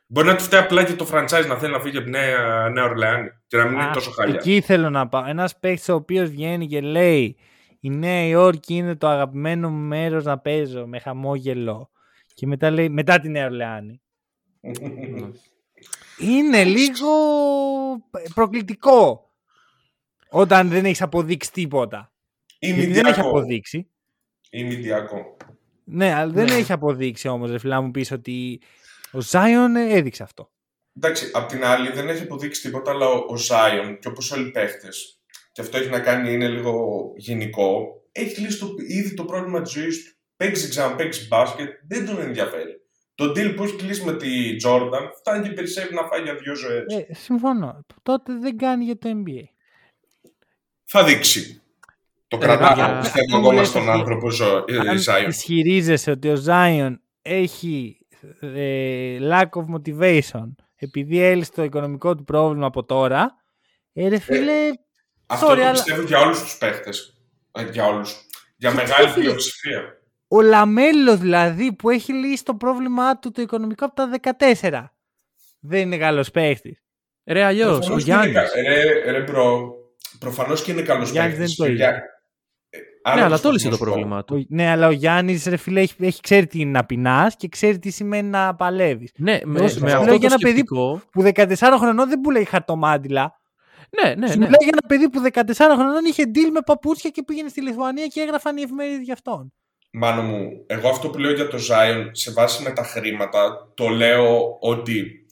Μπορεί 0.06 0.26
να 0.26 0.36
του 0.36 0.42
φταίει 0.42 0.60
απλά 0.60 0.84
και 0.84 0.92
το 0.92 1.08
franchise 1.12 1.46
να 1.48 1.56
θέλει 1.58 1.72
να 1.72 1.80
φύγει 1.80 1.96
από 1.96 2.04
τη 2.04 2.10
Νέα, 2.10 2.68
Νέα 2.68 2.84
Ορλεάνη 2.84 3.28
και 3.46 3.56
να 3.56 3.64
μην 3.64 3.78
Α, 3.78 3.82
είναι 3.82 3.92
τόσο 3.92 4.10
χάλια. 4.10 4.34
Εκεί 4.34 4.60
θέλω 4.60 4.90
να 4.90 5.08
πάω. 5.08 5.24
Ένας 5.26 5.58
παίκτης 5.58 5.88
ο 5.88 5.94
οποίος 5.94 6.30
βγαίνει 6.30 6.66
και 6.66 6.80
λέει 6.80 7.36
Η 7.80 7.90
Νέα 7.90 8.26
Υόρκη 8.26 8.74
είναι 8.74 8.96
το 8.96 9.08
αγαπημένο 9.08 9.70
μου 9.70 9.86
μέρος 9.86 10.24
να 10.24 10.38
παίζω 10.38 10.86
με 10.86 10.98
χαμόγελο. 10.98 11.90
Και 12.34 12.46
μετά 12.46 12.70
λέει 12.70 12.88
μετά 12.88 13.20
τη 13.20 13.28
Νέα 13.28 13.44
Ορλεάνη. 13.44 14.00
Είναι 16.32 16.64
λίγο 16.64 17.08
προκλητικό 18.34 19.30
όταν 20.34 20.68
δεν 20.68 20.84
έχεις 20.84 21.02
αποδείξει 21.02 21.52
τίποτα. 21.52 22.12
Ή 22.58 22.66
Γιατί 22.66 22.80
δεν 22.80 22.90
έχει 22.90 23.04
Μηντιακό. 23.06 23.28
αποδείξει. 23.28 23.90
Ή 24.50 24.64
Μηντιακό. 24.64 25.36
Ναι, 25.84 26.12
αλλά 26.14 26.32
δεν 26.32 26.44
Ναι. 26.44 26.54
έχει 26.54 26.72
αποδείξει 26.72 27.28
όμως, 27.28 27.50
ρε 27.50 27.58
φίλα 27.58 27.80
μου 27.80 27.90
πεις 27.90 28.10
ότι 28.10 28.60
ο 29.12 29.20
Ζάιον 29.20 29.76
έδειξε 29.76 30.22
αυτό. 30.22 30.50
Εντάξει, 30.96 31.30
απ' 31.32 31.48
την 31.48 31.64
άλλη 31.64 31.90
δεν 31.90 32.08
έχει 32.08 32.22
αποδείξει 32.22 32.62
τίποτα, 32.62 32.90
αλλά 32.90 33.06
ο, 33.06 33.16
ο 33.16 33.34
Zion 33.48 33.96
και 34.00 34.08
όπως 34.08 34.32
όλοι 34.32 34.46
οι 34.48 34.50
παίχτες, 34.50 35.20
και 35.52 35.60
αυτό 35.60 35.76
έχει 35.76 35.90
να 35.90 36.00
κάνει, 36.00 36.32
είναι 36.32 36.48
λίγο 36.48 37.02
γενικό, 37.16 37.86
έχει 38.12 38.40
λύσει 38.40 38.58
το, 38.58 38.74
ήδη 38.88 39.14
το 39.14 39.24
πρόβλημα 39.24 39.62
της 39.62 39.72
ζωής 39.72 40.04
του. 40.04 40.12
Παίξει 40.36 40.68
ξαναπαίξει 40.68 41.26
μπάσκετ, 41.26 41.68
δεν 41.88 42.06
τον 42.06 42.20
ενδιαφέρει. 42.20 42.80
Το 43.14 43.24
deal 43.24 43.52
που 43.56 43.62
έχει 43.64 43.76
κλείσει 43.76 44.04
με 44.04 44.16
τη 44.16 44.28
Jordan 44.66 45.08
φτάνει 45.18 45.48
και 45.48 45.54
περισσεύει 45.54 45.94
να 45.94 46.02
φάει 46.02 46.22
για 46.22 46.34
δύο 46.34 46.54
ζωές. 46.56 46.94
Ε, 47.08 47.14
συμφωνώ. 47.14 47.84
Τότε 48.02 48.38
δεν 48.38 48.56
κάνει 48.56 48.84
για 48.84 48.98
το 48.98 49.08
NBA. 49.24 49.44
Θα 50.96 51.04
δείξει. 51.04 51.62
Το 52.28 52.36
Ε, 52.36 52.40
κρατάω, 52.40 52.74
για- 52.74 52.98
πιστεύω 53.00 53.24
μου 53.30 53.36
ακόμα 53.36 53.52
λες 53.60 53.68
στον 53.68 53.82
ότι- 53.82 53.90
άνθρωπο 53.90 54.30
ζω, 54.30 54.64
ε, 54.68 54.78
αν 54.78 54.98
Zion. 55.06 55.28
ισχυρίζεσαι 55.28 56.10
ότι 56.10 56.28
ο 56.28 56.42
Zion 56.46 56.94
έχει 57.22 57.98
ε, 58.40 59.18
lack 59.20 59.48
of 59.50 59.64
motivation 59.74 60.54
επειδή 60.76 61.20
έλυσε 61.20 61.50
το 61.54 61.62
οικονομικό 61.62 62.14
του 62.14 62.24
πρόβλημα 62.24 62.66
από 62.66 62.84
τώρα, 62.84 63.34
ε, 63.92 64.08
ρε 64.08 64.18
φίλε, 64.18 64.52
Αυτό 65.26 65.46
sorry, 65.46 65.54
το 65.56 65.62
αλλά 65.62 65.70
πιστεύω 65.70 66.02
για 66.02 66.18
όλους 66.20 66.42
τους 66.42 66.56
παίχτες. 66.58 67.14
Ε, 67.52 67.70
για 67.70 67.84
όλους. 67.86 68.16
Για 68.56 68.70
Τι 68.70 68.76
μεγάλη 68.76 69.08
φίλε. 69.08 69.24
πλειοψηφία. 69.24 69.80
ο 70.28 70.40
Λαμέλος 70.40 71.18
δηλαδή 71.18 71.72
που 71.72 71.90
έχει 71.90 72.12
λύσει 72.12 72.44
το 72.44 72.54
πρόβλημά 72.54 73.18
του 73.18 73.30
το 73.30 73.42
οικονομικό 73.42 73.84
από 73.84 73.94
τα 73.94 74.08
14 74.08 74.94
δεν 75.60 75.80
είναι 75.80 75.96
καλός 75.96 76.30
παίχτης. 76.30 76.82
Ρε 77.24 77.44
αλλιώς, 77.44 77.74
ο 77.76 77.78
Προφανώς 77.78 78.04
και 78.04 78.10
είναι 78.12 78.28
Γιάννης. 78.30 78.52
κα- 78.52 78.60
Ρε, 78.62 79.10
ρε 79.10 79.20
μπρο, 79.20 79.74
προφανώς 80.24 80.62
και 80.62 80.72
είναι 80.72 80.82
καλός 80.82 81.10
Γιάννης 81.10 81.36
παίκτης. 81.38 81.56
δεν 81.56 81.66
το 81.66 81.72
Για- 81.72 81.88
είναι. 81.88 81.98
Ε, 82.70 82.78
άλλο 83.02 83.16
Ναι, 83.18 83.22
αλλά 83.24 83.34
τους 83.34 83.42
το 83.44 83.50
λύσε 83.50 83.64
το 83.68 83.70
κόσμος 83.70 83.88
πρόβλημά 83.88 84.24
του. 84.24 84.36
Ο- 84.40 84.44
ναι, 84.48 84.70
αλλά 84.70 84.86
ο 84.86 84.90
Γιάννης 84.90 85.46
ρε 85.46 85.56
φίλε 85.56 85.80
έχει, 85.80 85.94
έχει 86.00 86.20
ξέρει 86.20 86.46
τι 86.46 86.60
είναι 86.60 86.70
να 86.70 86.84
πεινάς 86.84 87.36
και 87.36 87.48
ξέρει 87.48 87.78
τι 87.78 87.90
σημαίνει 87.90 88.28
να 88.28 88.54
παλεύεις. 88.54 89.10
Ναι, 89.16 89.38
με, 89.44 89.58
Εγώ 89.58 89.68
σου 89.68 89.80
με 89.80 89.86
λέω 89.88 89.98
αυτό 90.00 90.10
για 90.14 90.18
το 90.20 90.26
ένα 90.26 90.36
παιδί 90.36 90.52
σκεπτικό. 90.54 91.00
Που 91.12 91.22
14 91.22 91.76
χρονών 91.78 92.08
δεν 92.08 92.20
πουλάει 92.20 92.44
χαρτομάτιλα. 92.44 93.32
Ναι, 94.02 94.14
ναι, 94.14 94.26
Σου 94.26 94.38
ναι. 94.38 94.44
μιλάει 94.44 94.58
για 94.64 94.72
ένα 94.72 94.86
παιδί 94.88 95.08
που 95.10 95.20
14 95.20 95.74
χρονών 95.74 96.04
είχε 96.04 96.22
deal 96.34 96.50
με 96.52 96.60
παπούτσια 96.66 97.10
και 97.10 97.22
πήγαινε 97.22 97.48
στη 97.48 97.62
Λιθουανία 97.62 98.06
και 98.06 98.20
έγραφαν 98.20 98.56
οι 98.56 98.62
εφημερίδες 98.62 99.04
για 99.04 99.12
αυτόν. 99.12 99.52
Μάνο 99.92 100.22
μου, 100.22 100.48
εγώ 100.66 100.88
αυτό 100.88 101.08
που 101.08 101.18
λέω 101.18 101.32
για 101.32 101.48
το 101.48 101.56
Zion 101.70 102.08
σε 102.10 102.32
βάση 102.32 102.62
με 102.62 102.70
τα 102.70 102.82
χρήματα, 102.82 103.70
το 103.74 103.88
λέω 103.88 104.56
ότι 104.60 105.23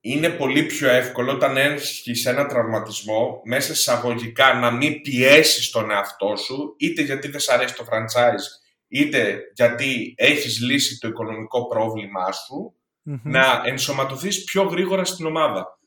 είναι 0.00 0.28
πολύ 0.28 0.62
πιο 0.62 0.88
εύκολο 0.90 1.32
όταν 1.32 1.56
έχει 1.56 2.28
ένα 2.28 2.46
τραυματισμό 2.46 3.40
μέσα 3.44 3.72
εισαγωγικά 3.72 4.54
να 4.54 4.70
μην 4.70 5.00
πιέσεις 5.00 5.70
τον 5.70 5.90
εαυτό 5.90 6.36
σου, 6.36 6.74
είτε 6.78 7.02
γιατί 7.02 7.28
δεν 7.28 7.40
σ' 7.40 7.48
αρέσει 7.48 7.74
το 7.76 7.84
franchise, 7.90 8.60
είτε 8.88 9.38
γιατί 9.54 10.14
έχεις 10.16 10.60
λύσει 10.60 10.98
το 10.98 11.08
οικονομικό 11.08 11.66
πρόβλημά 11.66 12.32
σου, 12.32 12.74
Μμμ. 13.02 13.16
να 13.22 13.62
ενσωματωθείς 13.64 14.44
πιο 14.44 14.62
γρήγορα 14.62 15.04
στην 15.04 15.26
ομάδα. 15.26 15.78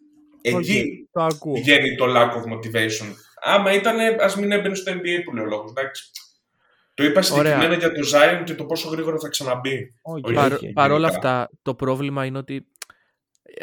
Οκ, 0.53 0.59
Εκεί 0.59 1.07
το 1.11 1.21
ακούω. 1.23 1.53
βγαίνει 1.53 1.95
το 1.95 2.05
lack 2.07 2.29
of 2.31 2.53
motivation. 2.53 3.13
Άμα 3.41 3.73
ήταν, 3.73 3.97
ας 4.19 4.35
μην 4.35 4.51
έμπαινε 4.51 4.75
στο 4.75 4.91
NBA 4.91 5.21
που 5.25 5.33
λέει 5.35 5.43
ο 5.45 5.47
λόγο. 5.47 5.73
Το 6.95 7.03
είπα 7.03 7.21
συγκεκριμένα 7.21 7.73
για 7.75 7.91
το 7.91 7.99
Zion 8.13 8.43
και 8.45 8.53
το 8.55 8.65
πόσο 8.65 8.89
γρήγορα 8.89 9.17
θα 9.19 9.27
ξαναμπεί. 9.27 9.93
Οκ, 10.01 10.25
Όχι, 10.25 10.33
Παρ, 10.35 10.53
οκ. 10.53 10.59
παρόλα 10.73 11.09
γενικά. 11.09 11.29
αυτά, 11.29 11.49
το 11.61 11.75
πρόβλημα 11.75 12.25
είναι 12.25 12.37
ότι 12.37 12.67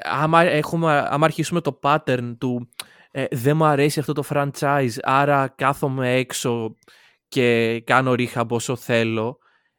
άμα, 0.02 0.42
έχουμε, 0.42 1.06
άμα 1.08 1.24
αρχίσουμε 1.24 1.60
το 1.60 1.78
pattern 1.82 2.34
του 2.38 2.68
ε, 3.10 3.24
δεν 3.30 3.56
μου 3.56 3.64
αρέσει 3.64 4.00
αυτό 4.00 4.12
το 4.12 4.22
franchise, 4.28 4.96
άρα 5.02 5.48
κάθομαι 5.48 6.14
έξω 6.14 6.76
και 7.28 7.80
κάνω 7.86 8.12
rehab 8.12 8.46
όσο 8.48 8.76
θέλω, 8.76 9.38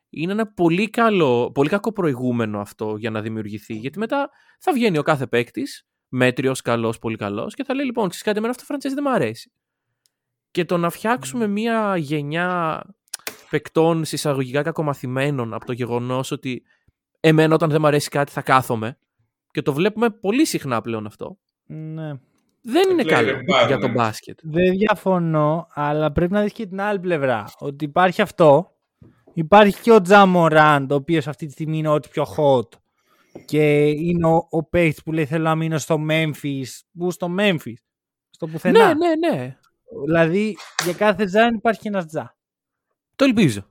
είναι 0.09 0.31
ένα 0.31 0.53
πολύ, 0.53 0.89
καλό, 0.89 1.51
πολύ 1.51 1.69
κακό 1.69 1.91
προηγούμενο 1.91 2.59
αυτό 2.59 2.95
για 2.97 3.09
να 3.09 3.21
δημιουργηθεί. 3.21 3.73
Γιατί 3.73 3.99
μετά 3.99 4.29
θα 4.59 4.73
βγαίνει 4.73 4.97
ο 4.97 5.01
κάθε 5.01 5.27
παίκτης, 5.27 5.87
μέτριος, 6.07 6.61
καλός, 6.61 6.99
πολύ 6.99 7.17
καλός, 7.17 7.53
και 7.53 7.63
θα 7.63 7.73
λέει: 7.73 7.85
Λοιπόν, 7.85 8.03
ξέρεις 8.03 8.25
κάτι, 8.25 8.37
εμένα 8.37 8.53
αυτό 8.53 8.65
το 8.67 8.73
franchise 8.73 8.93
δεν 8.93 9.03
μου 9.07 9.13
αρέσει. 9.13 9.51
Και 10.51 10.65
το 10.65 10.77
να 10.77 10.89
φτιάξουμε 10.89 11.47
μία 11.47 11.97
γενιά 11.97 12.81
παικτών 13.49 14.05
συσσαγωγικά 14.05 14.61
κακομαθημένων 14.61 15.53
από 15.53 15.65
το 15.65 15.71
γεγονός 15.71 16.31
ότι 16.31 16.63
εμένα 17.19 17.53
όταν 17.53 17.69
δεν 17.69 17.81
μου 17.81 17.87
αρέσει 17.87 18.09
κάτι 18.09 18.31
θα 18.31 18.41
κάθομαι. 18.41 18.97
Και 19.51 19.61
το 19.61 19.73
βλέπουμε 19.73 20.09
πολύ 20.09 20.45
συχνά 20.45 20.81
πλέον 20.81 21.05
αυτό. 21.05 21.37
Ναι. 21.65 22.11
Δεν 22.63 22.89
είναι 22.89 23.03
Πλέον 23.03 23.23
καλό 23.25 23.37
εμπάρ, 23.37 23.67
για 23.67 23.75
ναι. 23.75 23.81
το 23.81 23.91
μπάσκετ. 23.91 24.39
Δεν 24.43 24.71
διαφωνώ, 24.77 25.67
αλλά 25.73 26.11
πρέπει 26.11 26.31
να 26.33 26.41
δεις 26.41 26.53
και 26.53 26.65
την 26.65 26.81
άλλη 26.81 26.99
πλευρά. 26.99 27.45
Ότι 27.59 27.85
υπάρχει 27.85 28.21
αυτό. 28.21 28.75
Υπάρχει 29.33 29.81
και 29.81 29.91
ο 29.91 30.01
Τζαμοράντ, 30.01 30.91
ο 30.91 30.95
οποίος 30.95 31.27
αυτή 31.27 31.45
τη 31.45 31.51
στιγμή 31.51 31.77
είναι 31.77 31.87
ό,τι 31.87 32.09
πιο 32.09 32.25
hot. 32.37 32.67
Και 33.45 33.87
είναι 33.89 34.27
ο, 34.27 34.47
ο 34.49 34.63
παίκτης 34.63 35.03
που 35.03 35.11
λέει 35.11 35.25
θέλω 35.25 35.43
να 35.43 35.55
μείνω 35.55 35.77
στο 35.77 35.97
Memphis. 36.09 36.65
Πού 36.97 37.11
στο 37.11 37.35
Memphis; 37.39 37.73
Στο 38.29 38.47
πουθενά. 38.47 38.93
Ναι, 38.93 38.93
ναι, 38.93 39.29
ναι. 39.29 39.57
Δηλαδή 40.05 40.55
για 40.83 40.93
κάθε 40.93 41.27
Ζάιν 41.27 41.55
υπάρχει 41.55 41.87
ένας 41.87 42.05
Τζα. 42.05 42.35
Το 43.15 43.25
ελπίζω. 43.25 43.67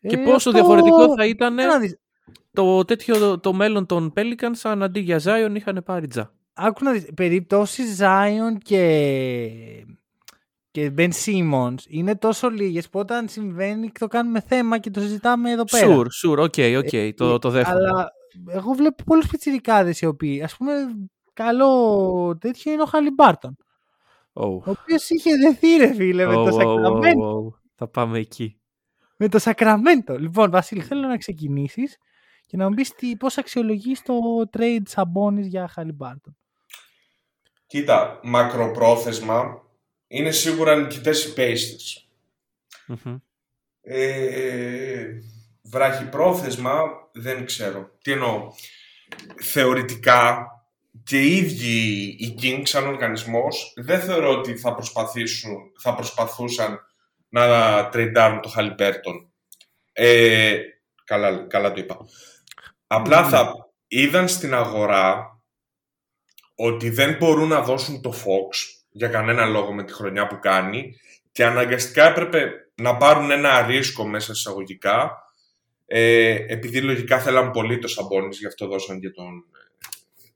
Και 0.00 0.16
Ε, 0.16 0.22
πόσο 0.22 0.34
αυτό- 0.34 0.50
διαφορετικό 0.52 1.14
θα 1.16 1.26
ήταν 1.26 1.54
Να 1.54 1.78
δεις. 1.78 1.98
Το 2.52 2.84
τέτοιο 2.84 3.18
το, 3.18 3.38
το 3.38 3.52
μέλλον 3.52 3.86
των 3.86 4.12
Pelicans 4.16 4.60
αν 4.62 4.82
αντί 4.82 5.00
για 5.00 5.20
Zion 5.24 5.52
είχαν 5.54 5.82
πάρει 5.84 6.06
Τζα. 6.06 6.32
Άκου 6.54 6.84
να 6.84 6.92
δεις, 6.92 7.08
περιπτώσεις 7.14 7.98
Zion 8.00 8.58
και, 8.62 9.86
και 10.70 10.92
Ben 10.96 11.10
Simmons 11.24 11.74
είναι 11.88 12.16
τόσο 12.16 12.48
λίγες 12.48 12.88
που 12.88 12.98
όταν 12.98 13.28
συμβαίνει 13.28 13.90
το 13.98 14.06
κάνουμε 14.06 14.40
θέμα 14.40 14.78
και 14.78 14.90
το 14.90 15.00
συζητάμε 15.00 15.50
εδώ 15.50 15.64
πέρα. 15.64 15.86
Sure, 15.86 16.06
sure, 16.26 16.38
οκ, 16.38 16.54
οκ, 16.78 17.14
το, 17.16 17.38
το 17.38 17.50
δέχομαι. 17.50 17.76
Αλλά 17.76 18.12
εγώ 18.48 18.72
βλέπω 18.72 19.02
πολλούς 19.04 19.26
πιτσιρικάδες 19.26 20.00
οι 20.00 20.06
οποίοι, 20.06 20.42
ας 20.42 20.56
πούμε, 20.56 20.72
καλό 21.32 22.38
τέτοιο 22.40 22.72
είναι 22.72 22.82
ο 22.82 22.86
Haliburton. 22.86 23.56
Oh. 24.32 24.42
Ο 24.42 24.70
οποίος 24.70 25.10
είχε 25.10 25.36
δεθεί, 25.36 25.76
ρε 25.76 25.94
φίλε, 25.94 26.26
με 26.26 26.34
Oh, 26.34 26.44
το 26.44 26.46
oh, 26.46 26.52
Σακραμέντο. 26.52 27.46
oh, 27.46 27.54
oh. 27.54 27.58
Θα 27.74 27.88
πάμε 27.88 28.18
εκεί. 28.18 28.60
Με 29.16 29.28
το 29.28 29.38
Σακραμέντο. 29.38 30.18
Λοιπόν, 30.18 30.50
Βασίλη, 30.50 30.80
θέλω 30.80 31.06
να 31.06 31.16
ξεκινήσεις 31.16 31.96
και 32.52 32.58
να 32.58 32.68
μου 32.68 32.74
πεις 32.74 32.92
πώς 33.18 33.38
αξιολογείς 33.38 34.02
το 34.02 34.14
trade 34.52 34.82
Σαμπόνις 34.84 35.46
για 35.46 35.68
Χαλιμπάρτον. 35.68 36.36
Κοίτα, 37.66 38.20
μακροπρόθεσμα 38.22 39.62
είναι 40.06 40.30
σίγουρα 40.30 40.76
νικητές 40.76 41.24
οι 41.24 41.34
Pacers. 41.36 42.06
Μμμ. 42.86 43.16
Ε, 43.80 45.06
βραχυπρόθεσμα 45.62 46.80
δεν 47.12 47.44
ξέρω. 47.44 47.90
Τι 48.02 48.12
εννοώ. 48.12 48.52
Θεωρητικά 49.40 50.46
και 51.04 51.22
οι 51.22 51.36
ίδιοι 51.36 52.16
οι 52.18 52.38
Kings 52.42 52.62
σαν 52.64 52.86
οργανισμός 52.86 53.72
δεν 53.76 54.00
θεωρώ 54.00 54.30
ότι 54.38 54.56
θα, 54.56 54.74
προσπαθήσουν, 54.74 55.72
θα 55.78 55.94
προσπαθούσαν 55.94 56.80
να 57.28 57.88
τρεντάρουν 57.88 58.40
το 58.40 58.48
Χαλιμπέρτον. 58.48 59.32
Ε, 59.92 60.58
καλά, 61.04 61.46
καλά 61.46 61.72
το 61.72 61.80
είπα. 61.80 61.98
Απλά 62.94 63.28
θα 63.28 63.54
είδαν 63.86 64.28
στην 64.28 64.54
αγορά 64.54 65.36
ότι 66.54 66.90
δεν 66.90 67.16
μπορούν 67.16 67.48
να 67.48 67.62
δώσουν 67.62 68.02
το 68.02 68.14
Fox 68.14 68.82
για 68.90 69.08
κανένα 69.08 69.46
λόγο 69.46 69.72
με 69.72 69.84
τη 69.84 69.92
χρονιά 69.92 70.26
που 70.26 70.38
κάνει 70.38 70.94
και 71.32 71.44
αναγκαστικά 71.44 72.08
έπρεπε 72.08 72.50
να 72.74 72.96
πάρουν 72.96 73.30
ένα 73.30 73.66
ρίσκο 73.66 74.06
μέσα 74.06 74.32
εισαγωγικά 74.32 75.22
ε, 75.86 76.44
επειδή 76.48 76.80
λογικά 76.80 77.20
θέλαν 77.20 77.50
πολύ 77.50 77.78
το 77.78 77.88
Σαμπόνις, 77.88 78.38
γι' 78.38 78.46
αυτό 78.46 78.66
δώσαν 78.66 79.00
και 79.00 79.10
τον, 79.10 79.44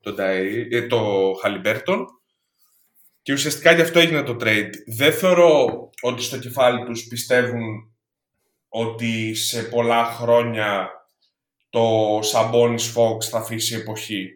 τον, 0.01 0.15
Νταΐ- 0.15 0.73
ε, 0.73 0.87
το 0.87 1.33
Χαλιμπέρτον 1.43 2.07
και 3.23 3.33
ουσιαστικά 3.33 3.73
γι' 3.73 3.81
αυτό 3.83 3.99
έγινε 3.99 4.23
το 4.23 4.37
trade. 4.41 4.71
Δεν 4.87 5.13
θεωρώ 5.13 5.91
ότι 6.01 6.23
στο 6.23 6.39
κεφάλι 6.39 6.85
τους 6.85 7.07
πιστεύουν 7.07 7.95
ότι 8.69 9.35
σε 9.35 9.63
πολλά 9.63 10.05
χρόνια 10.05 10.91
το 11.77 12.19
Σαμπόνις 12.23 12.95
Fox 12.97 13.25
θα 13.31 13.39
αφήσει 13.39 13.75
εποχή. 13.75 14.29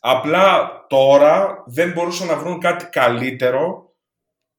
Απλά 0.00 0.70
τώρα 0.88 1.64
δεν 1.66 1.92
μπορούσαν 1.92 2.26
να 2.26 2.36
βρουν 2.36 2.60
κάτι 2.60 2.84
καλύτερο 2.84 3.94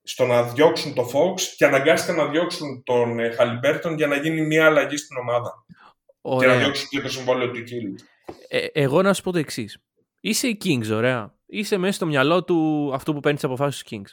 στο 0.04 0.26
να 0.26 0.44
διώξουν 0.44 0.94
το 0.94 1.10
Fox 1.14 1.42
και 1.58 1.66
αναγκάστηκαν 1.66 2.16
να 2.16 2.28
διώξουν 2.28 2.84
τον 2.84 3.20
ε, 3.20 3.32
Χαλιμπέρτον 3.32 3.96
για 3.96 4.08
να 4.08 4.16
γίνει 4.16 4.42
μια 4.42 4.66
αλλαγή 4.66 4.98
στην 4.98 5.18
ομάδα. 5.18 5.66
Και 6.22 6.30
να 6.30 6.36
Ωραία. 6.36 6.58
διώξουν 6.58 6.88
και 6.90 7.02
το 7.02 7.10
συμβόλαιο 7.10 7.52
του 7.52 7.64
Κίλ. 7.64 7.96
Ε, 8.48 8.66
εγώ 8.74 9.02
να 9.02 9.14
σου 9.14 9.24
πω 9.24 9.32
το 9.32 9.38
εξής. 9.38 9.78
Είσαι 10.22 10.48
οι 10.48 10.58
Kings, 10.64 10.92
ωραία. 10.92 11.34
Είσαι 11.46 11.78
μέσα 11.78 11.94
στο 11.94 12.06
μυαλό 12.06 12.44
του 12.44 12.92
αυτού 12.94 13.14
που 13.14 13.20
παίρνεις 13.20 13.42
τις 13.42 13.50
αποφάσεις 13.50 13.84
του 13.84 13.90
Kings. 13.96 14.10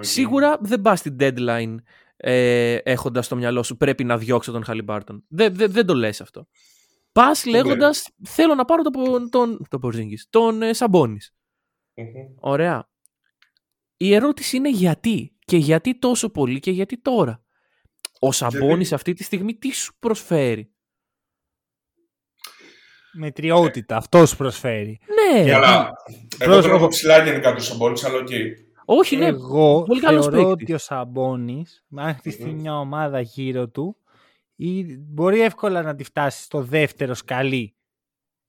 Σίγουρα 0.00 0.58
δεν 0.60 0.80
πας 0.80 0.98
στην 0.98 1.16
deadline 1.20 1.74
ε, 2.16 2.74
έχοντας 2.74 3.26
στο 3.26 3.36
μυαλό 3.36 3.62
σου 3.62 3.76
πρέπει 3.76 4.04
να 4.04 4.18
διώξω 4.18 4.52
τον 4.52 4.64
Χαλιμπάρτον. 4.64 5.24
Δεν, 5.28 5.54
δεν, 5.54 5.72
δεν 5.72 5.86
το 5.86 5.94
λες 5.94 6.20
αυτό. 6.20 6.46
Πα 7.20 7.32
λέγοντας 7.50 8.08
θέλω 8.24 8.54
να 8.54 8.64
πάρω 8.64 8.82
τον, 8.82 9.30
τον, 9.30 9.66
τον, 9.68 9.80
Porzingis, 9.82 10.20
τον 10.30 10.62
ε, 10.62 10.72
Σαμπόνις. 10.72 11.34
Ωραία. 12.40 12.88
Η 13.96 14.14
ερώτηση 14.14 14.56
είναι 14.56 14.70
γιατί. 14.70 15.36
Και 15.44 15.56
γιατί 15.56 15.98
τόσο 15.98 16.30
πολύ 16.30 16.60
και 16.60 16.70
γιατί 16.70 17.00
τώρα. 17.00 17.42
Ο 18.18 18.32
Σαμπόνις 18.32 18.92
αυτή 18.92 19.12
τη 19.12 19.22
στιγμή 19.22 19.54
τι 19.54 19.72
σου 19.74 19.94
προσφέρει; 19.98 20.72
Μετριότητα, 23.12 23.96
αυτό 23.96 24.26
σου 24.26 24.36
προσφέρει. 24.36 25.00
Ναι, 25.42 25.54
Αλλά 25.54 25.92
εγώ 26.38 26.50
Προς- 26.52 26.66
τον 26.66 26.74
έχω 26.74 26.88
ψηλά 26.88 27.24
γενικά 27.24 27.54
του 27.54 27.62
Σαμπόνις, 27.62 28.04
αλλά 28.04 28.16
οκ. 28.18 28.28
όχι, 28.84 29.16
ναι. 29.16 29.26
Εγώ 29.26 29.82
πολύ 29.82 30.00
καλός 30.00 30.26
θεωρώ 30.26 30.36
παίκτης. 30.48 30.62
ότι 30.62 30.72
ο 30.72 30.78
Σαμπόνις, 30.78 31.64
αν 31.96 32.14
χτιστεί 32.14 32.44
Μμμ. 32.44 32.60
μια 32.60 32.78
ομάδα 32.78 33.20
γύρω 33.20 33.68
του, 33.68 33.96
ή 34.62 34.96
μπορεί 34.98 35.40
εύκολα 35.40 35.82
να 35.82 35.94
τη 35.94 36.04
φτάσει 36.04 36.42
στο 36.42 36.62
δεύτερο 36.62 37.14
σκαλί 37.14 37.74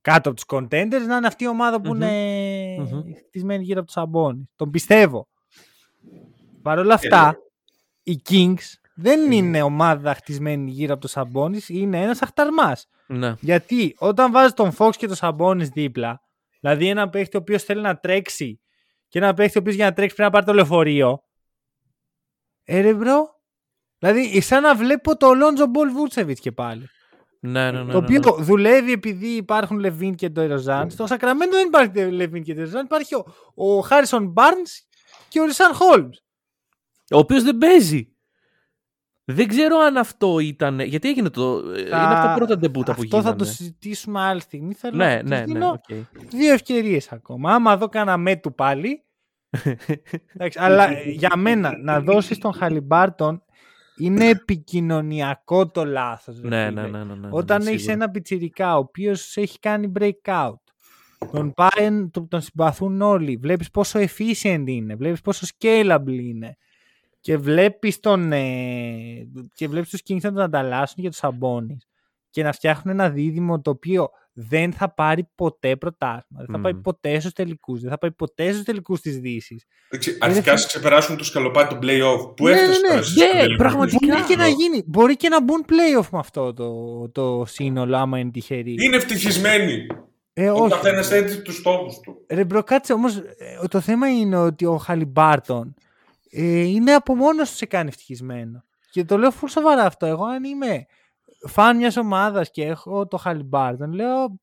κάτω 0.01 0.29
από 0.29 0.39
τους 0.39 0.57
contenders, 0.57 1.05
να 1.07 1.15
είναι 1.15 1.27
αυτή 1.27 1.43
η 1.43 1.47
ομάδα 1.47 1.81
που 1.81 1.89
Μμμ. 1.93 2.01
είναι 2.01 2.75
Μμμ. 2.79 3.13
χτισμένη 3.27 3.63
γύρω 3.63 3.77
από 3.77 3.85
τους 3.85 3.95
Σαμπόνι. 3.95 4.49
Τον 4.55 4.69
πιστεύω. 4.69 5.27
Παρ' 6.61 6.77
όλα 6.79 6.93
αυτά, 6.93 7.35
οι 8.03 8.21
Kings 8.29 8.73
δεν 8.95 9.31
είναι 9.31 9.61
ομάδα 9.61 10.13
χτισμένη 10.13 10.71
γύρω 10.71 10.91
από 10.93 11.01
τους 11.01 11.11
Σαμπόνι, 11.11 11.59
είναι 11.67 12.01
ένας 12.01 12.21
αχταρμάς. 12.21 12.87
ναι. 13.07 13.35
Γιατί 13.39 13.95
όταν 13.99 14.31
βάζεις 14.31 14.53
τον 14.53 14.71
Fox 14.77 14.91
και 14.97 15.07
τον 15.07 15.15
Σαμπόνι 15.15 15.63
δίπλα, 15.65 16.21
δηλαδή 16.59 16.87
ένα 16.89 17.09
παίχτη 17.09 17.37
ο 17.37 17.39
οποίος 17.39 17.63
θέλει 17.63 17.81
να 17.81 17.97
τρέξει 17.97 18.61
και 19.07 19.19
ένα 19.19 19.33
παίχτη 19.33 19.57
ο 19.57 19.61
οποίος 19.61 19.75
για 19.75 19.85
να 19.85 19.93
τρέξει 19.93 20.15
πρέπει 20.15 20.31
να 20.31 20.35
πάρει 20.39 20.45
το 20.51 20.53
λεωφορείο. 20.53 21.23
Ε, 22.63 22.81
ρε 22.81 22.93
bro. 22.93 23.39
Δηλαδή, 24.01 24.41
σαν 24.41 24.61
να 24.61 24.75
βλέπω 24.75 25.17
το 25.17 25.33
Lonzo 25.33 25.65
Ball 25.65 25.91
Βούτσεβιτς 25.91 26.37
και 26.41 26.51
πάλι. 26.51 26.89
Ναι, 27.39 27.71
ναι, 27.71 27.83
ναι, 27.83 27.91
το 27.91 27.99
ναι, 27.99 28.05
οποίο 28.05 28.35
ναι. 28.37 28.43
δουλεύει 28.43 28.91
επειδή 28.91 29.27
υπάρχουν 29.27 29.79
LaVine 29.79 30.15
και 30.15 30.29
το 30.29 30.41
Εροζάν. 30.41 30.89
Στο 30.89 31.07
Σακραμέντο 31.07 31.51
δεν 31.51 31.67
υπάρχει 31.67 32.11
LaVine 32.11 32.43
και 32.43 32.53
το 32.53 32.59
Εροζάν. 32.61 32.85
Υπάρχει 32.85 33.15
ο, 33.15 33.25
ο 33.53 33.79
Harrison 33.79 34.27
Barnes 34.27 34.61
και 35.27 35.39
ο 35.39 35.45
Richaun 35.45 35.73
Holmes. 35.73 36.09
Ο 37.11 37.17
οποίος 37.17 37.43
δεν 37.43 37.57
παίζει. 37.57 38.15
Δεν 39.23 39.47
ξέρω 39.47 39.77
αν 39.77 39.97
αυτό 39.97 40.39
ήταν. 40.39 40.79
Γιατί 40.79 41.09
έγινε 41.09 41.29
το. 41.29 41.57
Είναι 41.79 41.89
από 41.89 42.27
τα 42.27 42.33
πρώτα 42.35 42.57
ντεμπούτα 42.57 42.93
που 42.93 43.01
Αυτό 43.01 43.17
γίνανε. 43.17 43.29
θα 43.29 43.35
το 43.35 43.45
συζητήσουμε 43.45 44.21
άλλη 44.21 44.41
στιγμή. 44.41 44.73
Θέλω 44.73 44.95
Ναι, 44.95 45.15
να 45.15 45.19
τους 45.21 45.29
ναι, 45.29 45.37
ναι. 45.37 45.45
δίνω 45.45 45.69
οκ. 45.69 45.95
δύο 46.29 46.53
ευκαιρίες 46.53 47.11
ακόμα. 47.11 47.53
Άμα 47.53 47.77
δω 47.77 47.87
κανένα 47.89 48.17
με 48.17 48.35
του 48.35 48.55
πάλι. 48.55 49.03
εντάξει, 50.33 50.59
αλλά 50.61 50.89
ε, 50.89 51.09
για 51.09 51.35
μένα 51.37 51.77
να 51.77 51.99
δώσεις 51.99 52.37
τον 52.37 52.53
Χαλιμπάρτον 52.53 53.43
είναι 54.05 54.29
επικοινωνιακό 54.29 55.67
το 55.67 55.85
λάθος. 55.85 56.41
ναι, 56.41 56.69
ναι, 56.69 56.81
ναι, 56.87 57.03
ναι, 57.03 57.15
ναι. 57.15 57.27
Όταν 57.31 57.63
ναι, 57.63 57.69
έχεις 57.69 57.81
σίγουρα. 57.81 58.03
ένα 58.03 58.11
πιτσιρικά 58.11 58.75
ο 58.75 58.79
οποίος 58.79 59.37
έχει 59.37 59.59
κάνει 59.59 59.91
breakout. 59.99 60.53
Τον 61.31 61.53
πάει, 61.53 62.07
τον, 62.11 62.27
τον 62.27 62.41
συμπαθούν 62.41 63.01
όλοι. 63.01 63.37
Βλέπεις 63.37 63.69
πόσο 63.69 63.99
efficient 63.99 64.63
είναι. 64.65 64.95
Βλέπεις 64.95 65.21
πόσο 65.21 65.47
scalable 65.59 66.19
είναι. 66.21 66.55
Και 67.19 67.37
βλέπεις 67.37 67.99
τον. 67.99 68.31
Ε, 68.31 69.27
και 69.53 69.67
βλέπεις 69.67 69.89
τους 69.89 70.01
Kings 70.07 70.21
να 70.21 70.31
τον 70.33 70.41
ανταλλάσσουν 70.41 70.95
για 70.97 71.09
τους 71.09 71.19
Σαμπόνι. 71.19 71.77
Και 72.29 72.43
να 72.43 72.51
φτιάχνουν 72.51 72.99
ένα 72.99 73.09
δίδυμο 73.09 73.61
το 73.61 73.69
οποίο 73.69 74.09
δεν 74.33 74.73
θα 74.73 74.93
πάρει 74.93 75.29
ποτέ 75.35 75.75
πρωτάθλημα. 75.75 76.23
Δεν 76.43 76.45
θα 76.45 76.57
Μμμ. 76.57 76.61
πάει 76.61 76.73
ποτέ 76.73 77.19
στους 77.19 77.33
τελικούς. 77.33 77.81
Δεν 77.81 77.89
θα 77.89 77.97
πάει 77.97 78.11
ποτέ 78.11 78.51
στους 78.51 78.63
τελικούς 78.63 79.01
της 79.01 79.17
Δύσης. 79.19 79.65
Εντάξει, 79.89 80.17
Αρχικά 80.19 80.57
σε 80.57 80.67
ξεπεράσουν 80.67 81.17
το 81.17 81.23
σκαλοπάτι 81.23 81.67
των 81.69 81.79
play-off. 81.83 82.35
Πού 82.35 82.43
Ναι, 82.47 82.51
έφτασε 82.51 82.79
ναι, 82.79 82.87
τώρα 82.87 82.95
ναι. 82.99 83.01
στις 83.03 83.15
Ναι, 83.15 83.29
τελικούς. 83.31 83.57
πραγματικά. 83.57 84.07
Μπορεί 84.07 84.21
και 84.23 84.35
να 84.35 84.47
γίνει. 84.47 84.83
Μπορεί 84.85 85.15
και 85.17 85.29
να 85.29 85.41
μπουν 85.43 85.65
playoff 85.67 86.07
με 86.11 86.19
αυτό 86.19 86.53
το, 86.53 87.09
το 87.09 87.43
σύνολο, 87.47 87.97
άμα 87.97 88.19
είναι 88.19 88.31
τυχεροί. 88.31 88.75
Είναι 88.79 88.95
ευτυχισμένοι. 88.95 89.85
Ε, 90.33 90.49
Ο 90.49 90.55
όχι. 90.63 90.69
καθένας 90.71 91.11
έτσι 91.11 91.41
τους 91.41 91.55
στόχους 91.55 91.99
του. 91.99 92.25
Ρε 92.29 92.43
bro, 92.43 92.63
κάτσε 92.63 92.93
όμως, 92.93 93.15
ε, 93.17 93.67
το 93.69 93.79
θέμα 93.79 94.07
είναι 94.09 94.37
ότι 94.37 94.65
ο 94.65 94.77
Χαλιμπάρτον 94.77 95.73
ε, 96.31 96.59
είναι 96.61 96.91
από 96.93 97.15
μόνος 97.15 97.49
του 97.49 97.55
σε 97.55 97.65
κάνει 97.65 97.87
ευτυχισμένο. 97.87 98.63
Και 98.91 99.03
το 99.03 99.17
λέω 99.17 99.29
full 99.29 99.47
σοβαρά 99.49 99.83
αυτό. 99.85 100.05
Εγώ 100.05 100.25
αν 100.25 100.43
είμαι 100.43 100.85
φαν 101.47 101.77
μιας 101.77 101.97
ομάδας 101.97 102.51
και 102.51 102.63
έχω 102.65 103.07
το 103.07 103.17
Χαλιμπάρτον, 103.17 103.93
λέω 103.93 104.39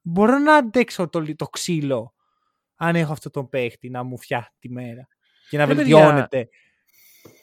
μπορώ 0.00 0.38
να 0.38 0.54
αντέξω 0.54 1.08
το, 1.08 1.20
λι- 1.20 1.38
το 1.38 1.46
ξύλο 1.46 2.14
αν 2.76 2.96
έχω 2.96 3.12
αυτό 3.12 3.30
τον 3.30 3.48
παίχτη 3.48 3.90
να 3.90 4.02
μου 4.02 4.18
φτιάχνει 4.18 4.56
τη 4.58 4.70
μέρα 4.70 5.08
και 5.50 5.56
να 5.58 5.64
Ρε, 5.64 5.74
παιδιά, 5.74 5.96
βελτιώνεται. 5.98 6.48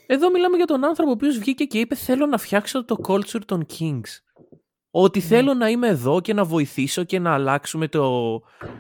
Εδώ 0.08 0.32
μιλάμε 0.32 0.58
για 0.58 0.66
τον 0.66 0.86
άνθρωπο 0.86 1.10
ο 1.10 1.14
οποίος 1.14 1.38
βγήκε 1.38 1.64
και 1.66 1.80
είπε 1.80 1.96
θέλω 1.96 2.26
να 2.26 2.38
φτιάξω 2.38 2.86
το 2.86 2.96
culture 3.08 3.46
των 3.46 3.66
Kings. 3.80 4.10
Ότι 4.92 5.20
Ναι. 5.20 5.26
θέλω 5.26 5.54
να 5.54 5.70
είμαι 5.70 5.88
εδώ 5.88 6.22
και 6.22 6.34
να 6.34 6.44
βοηθήσω 6.46 7.04
και 7.04 7.20
να 7.20 7.34
αλλάξουμε 7.34 7.88
το, 7.88 8.32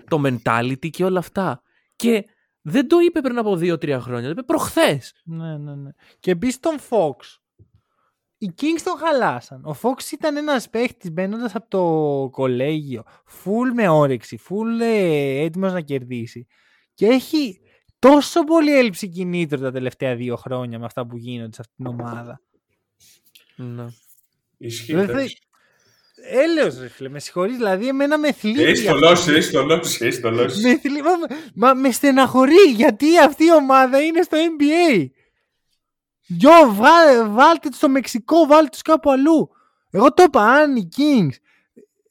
το 0.07 0.21
mentality 0.25 0.89
και 0.89 1.03
όλα 1.03 1.19
αυτά. 1.19 1.61
Και 1.95 2.25
δεν 2.61 2.87
το 2.87 2.99
είπε 2.99 3.21
πριν 3.21 3.37
από 3.37 3.55
δύο-τρία 3.55 3.99
χρόνια. 3.99 4.23
Το 4.25 4.29
είπε 4.29 4.43
προχθές. 4.43 5.13
Ναι, 5.23 5.57
ναι, 5.57 5.75
ναι. 5.75 5.89
Και 6.19 6.31
επίσης 6.31 6.59
τον 6.59 6.75
Fox. 6.89 7.15
Οι 8.41 8.53
Kings 8.61 8.81
τον 8.83 8.97
χαλάσαν. 8.97 9.65
Ο 9.65 9.75
Fox 9.81 10.11
ήταν 10.11 10.37
ένας 10.37 10.69
παίχτης 10.69 11.11
μπαίνοντας 11.11 11.55
από 11.55 11.67
το 11.69 12.29
κολέγιο. 12.29 13.03
Full 13.43 13.73
με 13.73 13.87
όρεξη. 13.87 14.39
Full 14.49 14.81
ε, 14.81 15.43
έτοιμος 15.43 15.73
να 15.73 15.81
κερδίσει. 15.81 16.47
Και 16.93 17.05
έχει 17.05 17.59
τόσο 17.99 18.43
πολύ 18.43 18.77
έλλειψη 18.77 19.09
κινήτρου 19.09 19.61
τα 19.61 19.71
τελευταία 19.71 20.15
δύο 20.15 20.35
χρόνια 20.35 20.79
με 20.79 20.85
αυτά 20.85 21.05
που 21.05 21.17
γίνονται 21.17 21.53
σε 21.53 21.61
αυτήν 21.61 21.75
την 21.75 21.85
ομάδα. 21.85 22.41
Ναι. 23.55 23.85
Ισχύει. 24.57 24.93
Δηλαδή, 24.93 25.11
εντάξει. 25.11 25.37
Έλεος 26.23 26.79
ρε 26.79 26.87
φίλε, 26.87 27.09
με 27.09 27.19
συγχωρείς, 27.19 27.57
δηλαδή 27.57 27.87
εμένα 27.87 28.17
με 28.17 28.31
θλίβει. 28.31 28.63
Έχει 28.63 28.85
το 28.85 28.93
αυτό. 28.93 29.07
λόση, 29.07 29.33
έχει 29.33 29.51
το 29.51 29.61
λόση, 29.61 30.05
έχει 30.05 30.19
το 30.19 30.31
λόση. 30.31 30.61
με, 30.61 30.77
θλίβει, 30.77 31.01
μα, 31.01 31.11
μα 31.53 31.73
με 31.73 31.91
στεναχωρεί 31.91 32.71
γιατί 32.75 33.19
αυτή 33.19 33.43
η 33.43 33.53
ομάδα 33.53 34.01
είναι 34.01 34.21
στο 34.21 34.37
NBA. 34.37 35.09
Γιο, 36.37 36.51
βά, 36.73 37.29
βάλτε 37.29 37.67
τους 37.69 37.77
στο 37.77 37.89
Μεξικό, 37.89 38.45
βάλτε 38.45 38.69
τους 38.69 38.81
κάπου 38.81 39.11
αλλού. 39.11 39.49
Εγώ 39.91 40.13
το 40.13 40.23
είπα, 40.23 40.41
αν 40.43 40.75
οι 40.75 40.87
Kings 40.97 41.35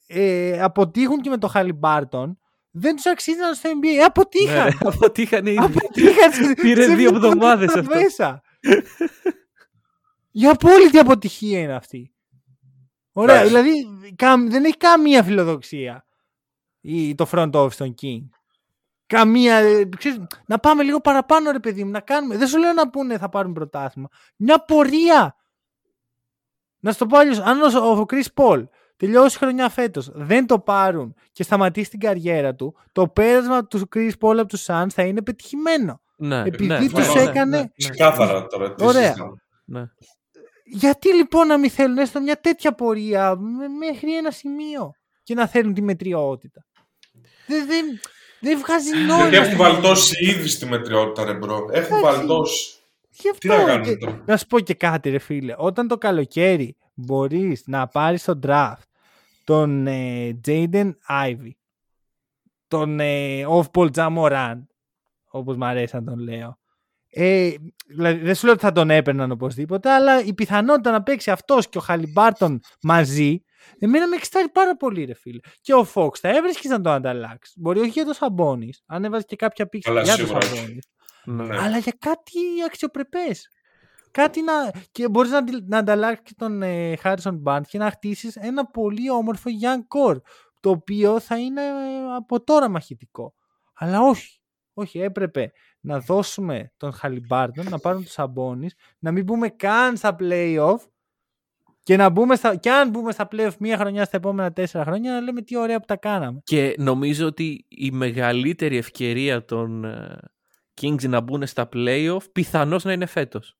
ε, 0.07 0.61
αποτύχουν 0.61 1.21
και 1.21 1.29
με 1.29 1.37
το 1.37 1.47
Χαλιμπάρτον, 1.47 2.39
δεν 2.71 2.95
τους 2.95 3.05
αξίζαν 3.05 3.53
στο 3.55 3.69
NBA. 3.69 3.97
Αποτύχαν. 4.05 4.65
Ναι, 4.65 4.71
αποτύχαν 4.79 5.45
ήδη. 5.45 5.57
Αποτύχαν. 5.57 6.31
σε- 6.33 6.53
Πήρε 6.53 6.81
σε 6.83 6.87
δύο 6.95 7.11
μια 7.11 7.19
εβδομάδες 7.27 7.75
εβδομάδα 7.75 7.79
αυτό. 7.79 8.03
Μέσα. 8.03 8.41
Η 10.31 10.47
απόλυτη 10.47 10.97
αποτυχία 10.97 11.59
είναι 11.59 11.73
αυτή. 11.75 12.13
Ωραία, 13.11 13.35
Εντάξει. 13.41 13.55
δηλαδή 13.55 14.13
καμ- 14.15 14.49
δεν 14.51 14.63
έχει 14.65 14.77
καμία 14.77 15.23
φιλοδοξία 15.23 16.05
η, 16.81 17.15
το 17.15 17.29
front 17.31 17.51
office 17.51 17.73
των 17.73 17.93
King. 18.01 18.21
Καμία. 19.11 19.55
ε, 19.55 19.89
ξέρεις, 19.97 20.21
να 20.45 20.59
πάμε 20.59 20.83
λίγο 20.83 20.99
παραπάνω, 21.01 21.51
ρε 21.51 21.59
παιδί 21.59 21.83
μου, 21.83 21.91
να 21.91 21.99
κάνουμε. 21.99 22.37
Δεν 22.37 22.47
σου 22.47 22.57
λέω 22.59 22.73
να 22.73 22.89
πούνε 22.89 23.17
θα 23.17 23.29
πάρουν 23.29 23.53
πρωτάθλημα. 23.53 24.07
Μια 24.35 24.59
πορεία. 24.65 25.35
Να 26.79 26.91
σου 26.91 26.97
το 26.97 27.05
πω 27.05 27.17
αλλιώς, 27.17 27.39
αν 27.39 27.61
ο, 27.61 27.87
ο 28.01 28.05
Chris 28.09 28.25
Paul 28.35 28.63
τελειώσει 28.97 29.37
χρονιά 29.37 29.69
φέτος, 29.69 30.11
δεν 30.13 30.45
το 30.47 30.59
πάρουν 30.59 31.13
και 31.31 31.43
σταματήσει 31.43 31.89
την 31.89 31.99
καριέρα 31.99 32.55
του, 32.55 32.75
το 32.91 33.07
πέρασμα 33.07 33.67
του 33.67 33.89
Chris 33.95 34.11
Paul 34.19 34.37
από 34.37 34.45
τους 34.47 34.65
Suns 34.67 34.87
θα 34.93 35.03
είναι 35.03 35.21
πετυχημένο. 35.21 36.01
Ναι, 36.17 36.39
Επειδή 36.45 36.67
ναι, 36.67 36.89
τους 36.89 37.13
ναι, 37.13 37.21
έκανε- 37.21 37.55
ναι, 37.57 37.61
ναι, 37.61 37.67
Ξεκάθαρα 37.77 38.45
τώρα. 38.47 38.73
τι 38.73 38.85
Ωραία. 38.85 39.01
συζητάμε. 39.07 39.35
ναι. 39.65 39.83
Γιατί 40.63 41.13
λοιπόν 41.13 41.47
να 41.47 41.57
μην 41.57 41.69
θέλουν 41.69 41.97
έστω 41.97 42.21
μια 42.21 42.39
τέτοια 42.39 42.73
πορεία 42.73 43.35
με- 43.35 43.67
μέχρι 43.67 44.15
ένα 44.15 44.31
σημείο 44.31 44.91
και 45.23 45.33
να 45.33 45.47
θέλουν 45.47 45.73
τη 45.73 45.81
μετριότητα; 45.81 46.65
Δεν, 47.47 47.65
δεν, 47.67 47.85
δεν 48.41 48.59
βγάζει 48.59 48.91
νόημα. 48.97 49.17
Γιατί 49.17 49.35
έχουν 49.35 49.45
στην 49.45 49.57
βαλτώσει 49.57 50.25
ήδη 50.25 50.47
στη 50.47 50.65
μετριότητα, 50.65 51.23
ρε 51.25 51.33
bro. 51.33 51.55
Έχουν 51.71 51.97
Εντάξει. 51.97 52.01
βαλτώσει. 52.17 52.75
Γι' 53.09 53.29
αυτό 53.29 53.39
Τι 53.39 53.47
να 53.47 53.63
κάνουμε 53.63 53.85
και- 53.85 53.97
τώρα; 53.97 54.23
Να 54.25 54.37
σου 54.37 54.45
πω 54.47 54.59
και 54.59 54.73
κάτι 54.73 55.09
ρε 55.09 55.19
φίλε. 55.19 55.53
Όταν 55.57 55.87
το 55.87 55.97
καλοκαίρι 55.97 56.75
μπορείς 56.93 57.63
να 57.65 57.87
πάρεις 57.87 58.21
στο 58.21 58.39
draft 58.43 58.81
τον 59.43 59.87
ε, 59.87 60.39
Jaden 60.45 60.91
Ivy, 61.25 61.49
τον 62.67 62.99
ε, 62.99 63.45
Off-Ball 63.49 63.89
Jamoran, 63.95 64.61
όπως 65.31 65.55
μου 65.57 65.65
αρέσει 65.65 65.95
να 65.95 66.03
τον 66.03 66.19
λέω. 66.19 66.59
Ε, 67.09 67.51
δηλαδή, 67.87 68.19
δεν 68.19 68.35
σου 68.35 68.45
λέω 68.45 68.53
ότι 68.53 68.63
θα 68.63 68.71
τον 68.71 68.89
έπαιρναν 68.89 69.31
οπωσδήποτε, 69.31 69.89
αλλά 69.91 70.23
η 70.23 70.33
πιθανότητα 70.33 70.91
να 70.91 71.03
παίξει 71.03 71.31
αυτός 71.31 71.69
και 71.69 71.77
ο 71.77 71.81
Χαλιμπάρτον 71.81 72.59
μαζί, 72.81 73.43
εμένα 73.79 74.07
με 74.07 74.15
εξτάρει 74.15 74.49
πάρα 74.49 74.75
πολύ 74.77 75.03
ρε 75.03 75.13
φίλε. 75.13 75.39
Και 75.61 75.73
ο 75.73 75.87
Fox 75.93 76.15
θα 76.17 76.29
έβρισκες 76.29 76.71
να 76.71 76.81
τον 76.81 76.91
ανταλλάξεις. 76.93 77.55
Μπορεί 77.57 77.79
όχι 77.79 77.89
για 77.89 78.05
το 78.05 78.13
Σαμπόνις, 78.13 78.83
αν 78.85 79.03
έβαζες 79.05 79.25
και 79.25 79.35
κάποια 79.35 79.67
πίξη 79.67 79.89
Καλά, 79.89 80.01
για 80.03 80.15
το 80.17 80.25
σίγουρα 80.25 80.37
όχι. 80.37 80.55
Σαμπόνις 80.55 80.87
Ναι. 81.25 81.57
αλλά 81.57 81.77
για 81.77 81.95
κάτι 81.99 82.39
αξιοπρεπές. 82.65 83.49
Κάτι 84.11 84.41
να. 84.41 84.53
και 84.91 85.09
μπορείς 85.09 85.31
να, 85.31 85.37
αντι- 85.37 85.63
να 85.67 85.77
ανταλλάξεις 85.77 86.21
και 86.23 86.33
τον 86.37 86.61
ε, 86.61 86.93
Harrison 87.03 87.41
Barnes 87.43 87.61
και 87.67 87.77
να 87.77 87.91
χτίσεις 87.91 88.35
ένα 88.35 88.65
πολύ 88.65 89.09
όμορφο 89.11 89.49
young 89.61 89.79
core. 89.97 90.17
Το 90.59 90.69
οποίο 90.69 91.19
θα 91.19 91.37
είναι 91.39 91.61
ε, 91.61 92.15
από 92.15 92.43
τώρα 92.43 92.69
μαχητικό. 92.69 93.33
Αλλά 93.73 94.01
όχι. 94.01 94.39
Όχι, 94.73 94.99
έπρεπε 94.99 95.51
να 95.79 95.99
δώσουμε 95.99 96.71
τον 96.77 96.93
Χαλιμπάρτον, 96.93 97.69
να 97.69 97.79
πάρουν 97.79 98.03
τους 98.03 98.11
Σαμπόνις, 98.11 98.75
να 98.99 99.11
μην 99.11 99.23
μπούμε 99.23 99.49
καν 99.49 99.97
στα 99.97 100.15
playoff 100.19 100.75
και 101.83 101.95
να 101.97 102.09
μπούμε 102.09 102.35
στα, 102.35 102.55
και 102.55 102.71
αν 102.71 102.89
μπούμε 102.89 103.11
στα 103.11 103.27
playoff 103.31 103.55
μία 103.59 103.77
χρονιά 103.77 104.05
στα 104.05 104.17
επόμενα 104.17 104.53
τέσσερα 104.53 104.83
χρόνια 104.83 105.11
να 105.11 105.19
λέμε 105.21 105.41
τι 105.41 105.57
ωραία 105.57 105.79
που 105.79 105.85
τα 105.85 105.95
κάναμε. 105.95 106.39
Και 106.43 106.75
νομίζω 106.77 107.25
ότι 107.25 107.65
η 107.67 107.91
μεγαλύτερη 107.91 108.77
ευκαιρία 108.77 109.45
των 109.45 109.85
ε, 109.85 110.17
Kings 110.81 111.09
να 111.09 111.19
μπουν 111.21 111.45
στα 111.47 111.69
playoff 111.73 112.31
πιθανώς 112.31 112.83
να 112.83 112.91
είναι 112.91 113.05
φέτος. 113.05 113.55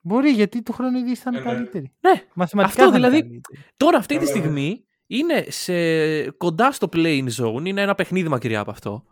Μπορεί 0.00 0.30
γιατί 0.30 0.62
του 0.62 0.72
χρόνου 0.72 0.98
η 0.98 1.02
Δύση 1.02 1.22
θα 1.22 1.30
είναι 1.32 1.40
Ε, 1.40 1.44
ναι. 1.44 1.52
καλύτερη. 1.52 1.92
Ναι, 2.00 2.22
Μαθηματικά 2.34 2.82
Αυτό 2.82 2.92
θα 2.92 2.98
είναι 2.98 3.06
δηλαδή- 3.08 3.28
καλύτερη. 3.28 3.64
Τώρα 3.76 3.98
αυτή 3.98 4.18
τη 4.18 4.24
Καλά, 4.24 4.32
ναι. 4.36 4.38
στιγμή 4.40 4.84
είναι 5.06 5.44
σε, 5.48 6.30
κοντά 6.30 6.72
στο 6.72 6.88
playing 6.92 7.26
zone, 7.40 7.62
είναι 7.66 7.80
ένα 7.82 7.94
παιχνίδι 7.94 8.28
μακριά 8.28 8.60
από 8.60 8.70
αυτό. 8.70 9.04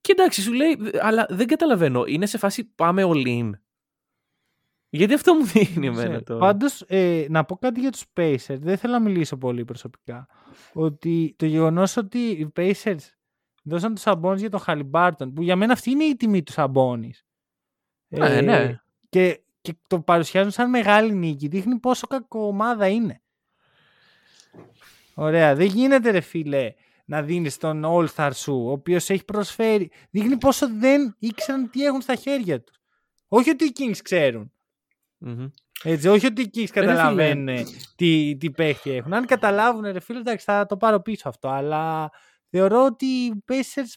Και 0.00 0.12
εντάξει, 0.12 0.40
σου 0.42 0.52
λέει, 0.52 0.78
αλλά 1.00 1.26
δεν 1.30 1.46
καταλαβαίνω, 1.46 2.04
είναι 2.06 2.26
σε 2.26 2.38
φάση 2.38 2.64
πάμε 2.64 3.02
all 3.06 3.26
in. 3.26 3.50
Γιατί 4.88 5.14
αυτό 5.14 5.34
μου 5.34 5.44
δίνει 5.44 5.86
εμένα 5.86 6.08
Ξέρω. 6.08 6.22
τώρα. 6.22 6.40
Πάντως, 6.40 6.84
ε, 6.86 7.26
να 7.28 7.44
πω 7.44 7.56
κάτι 7.56 7.80
για 7.80 7.90
τους 7.90 8.04
Pacers. 8.16 8.58
Δεν 8.58 8.78
θέλω 8.78 8.92
να 8.92 9.00
μιλήσω 9.00 9.36
πολύ 9.36 9.64
προσωπικά. 9.64 10.26
Ότι 10.72 11.34
το 11.38 11.46
γεγονός 11.46 11.96
ότι 11.96 12.18
οι 12.18 12.52
Pacers 12.56 12.96
δώσαν 13.62 13.94
τους 13.94 14.02
Sabonis 14.06 14.36
για 14.36 14.50
τον 14.50 14.60
Χαλιμπάρτον, 14.60 15.32
που 15.32 15.42
για 15.42 15.56
μένα 15.56 15.72
αυτή 15.72 15.90
είναι 15.90 16.04
η 16.04 16.16
τιμή 16.16 16.42
τους 16.42 16.54
Sabonis. 16.58 17.24
Ναι, 18.08 18.40
ναι. 18.40 18.80
Και, 19.08 19.40
και 19.60 19.76
το 19.86 20.00
παρουσιάζουν 20.00 20.50
σαν 20.50 20.70
μεγάλη 20.70 21.12
νίκη. 21.12 21.48
Δείχνει 21.48 21.78
πόσο 21.78 22.06
κακό 22.06 22.46
ομάδα 22.46 22.88
είναι. 22.88 23.22
Ωραία. 25.14 25.54
Δεν 25.54 25.66
γίνεται 25.66 26.10
ρε 26.10 26.20
φίλε 26.20 26.72
να 27.04 27.22
δίνεις 27.22 27.56
τον 27.56 27.84
All-Star 27.86 28.30
σου, 28.34 28.64
ο 28.66 28.70
οποίος 28.70 29.10
έχει 29.10 29.24
προσφέρει. 29.24 29.90
Δείχνει 30.10 30.36
πόσο 30.36 30.68
δεν 30.78 31.16
ήξεραν 31.18 31.70
τι 31.70 31.84
έχουν 31.84 32.00
στα 32.00 32.14
χέρια 32.14 32.62
τους. 32.62 32.76
Όχι 33.28 33.50
ότι 33.50 33.64
οι 33.64 33.72
Kings 33.78 33.98
ξέρουν. 34.02 34.52
Μμμ. 35.18 35.46
Έτσι, 35.84 36.08
όχι 36.08 36.26
ότι 36.26 36.42
οι 36.42 36.50
Kings 36.54 36.60
Ε, 36.62 36.66
φίλε. 36.66 36.86
καταλαβαίνουν 36.86 37.56
τι, 37.96 38.36
τι 38.36 38.50
παίχτη 38.50 38.90
έχουν. 38.90 39.14
Αν 39.14 39.26
καταλάβουν, 39.26 39.82
ρε 39.82 40.00
φίλε, 40.00 40.18
εντάξει, 40.18 40.44
θα 40.44 40.66
το 40.66 40.76
πάρω 40.76 41.00
πίσω 41.00 41.28
αυτό. 41.28 41.48
Αλλά 41.48 42.10
θεωρώ 42.50 42.84
ότι 42.84 43.06
οι 43.06 43.44
Pacers 43.48 43.92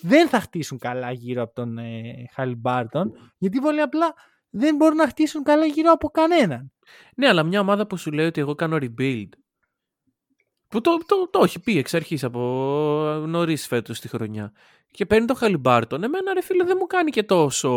δεν 0.00 0.28
θα 0.28 0.40
χτίσουν 0.40 0.78
καλά 0.78 1.12
γύρω 1.12 1.42
από 1.42 1.54
τον 1.54 1.78
ε, 1.78 2.02
Χαλιμπάρτον, 2.32 3.12
γιατί 3.38 3.58
πολύ 3.60 3.80
απλά 3.80 4.14
δεν 4.50 4.76
μπορούν 4.76 4.96
να 4.96 5.08
χτίσουν 5.08 5.42
καλά 5.42 5.66
γύρω 5.66 5.92
από 5.92 6.08
κανέναν. 6.08 6.72
Ναι, 7.16 7.28
αλλά 7.28 7.42
μια 7.42 7.60
ομάδα 7.60 7.86
που 7.86 7.96
σου 7.96 8.10
λέει 8.12 8.26
ότι 8.26 8.40
εγώ 8.40 8.54
κάνω 8.54 8.76
rebuild. 8.80 9.28
Που 10.68 10.80
το, 10.80 10.98
το, 11.06 11.28
το 11.30 11.44
έχει 11.44 11.60
πει 11.60 11.78
εξ 11.78 11.94
αρχής 11.94 12.24
από 12.24 12.40
νωρίς 13.26 13.66
φέτος 13.66 14.00
τη 14.00 14.08
χρονιά. 14.08 14.52
Και 14.90 15.06
παίρνει 15.06 15.26
τον 15.26 15.36
Χαλιμπάρτον. 15.36 16.02
Εμένα, 16.02 16.32
ρε 16.34 16.42
φίλε, 16.42 16.64
δεν 16.64 16.76
μου 16.80 16.86
κάνει 16.86 17.10
και 17.10 17.22
τόσο. 17.22 17.70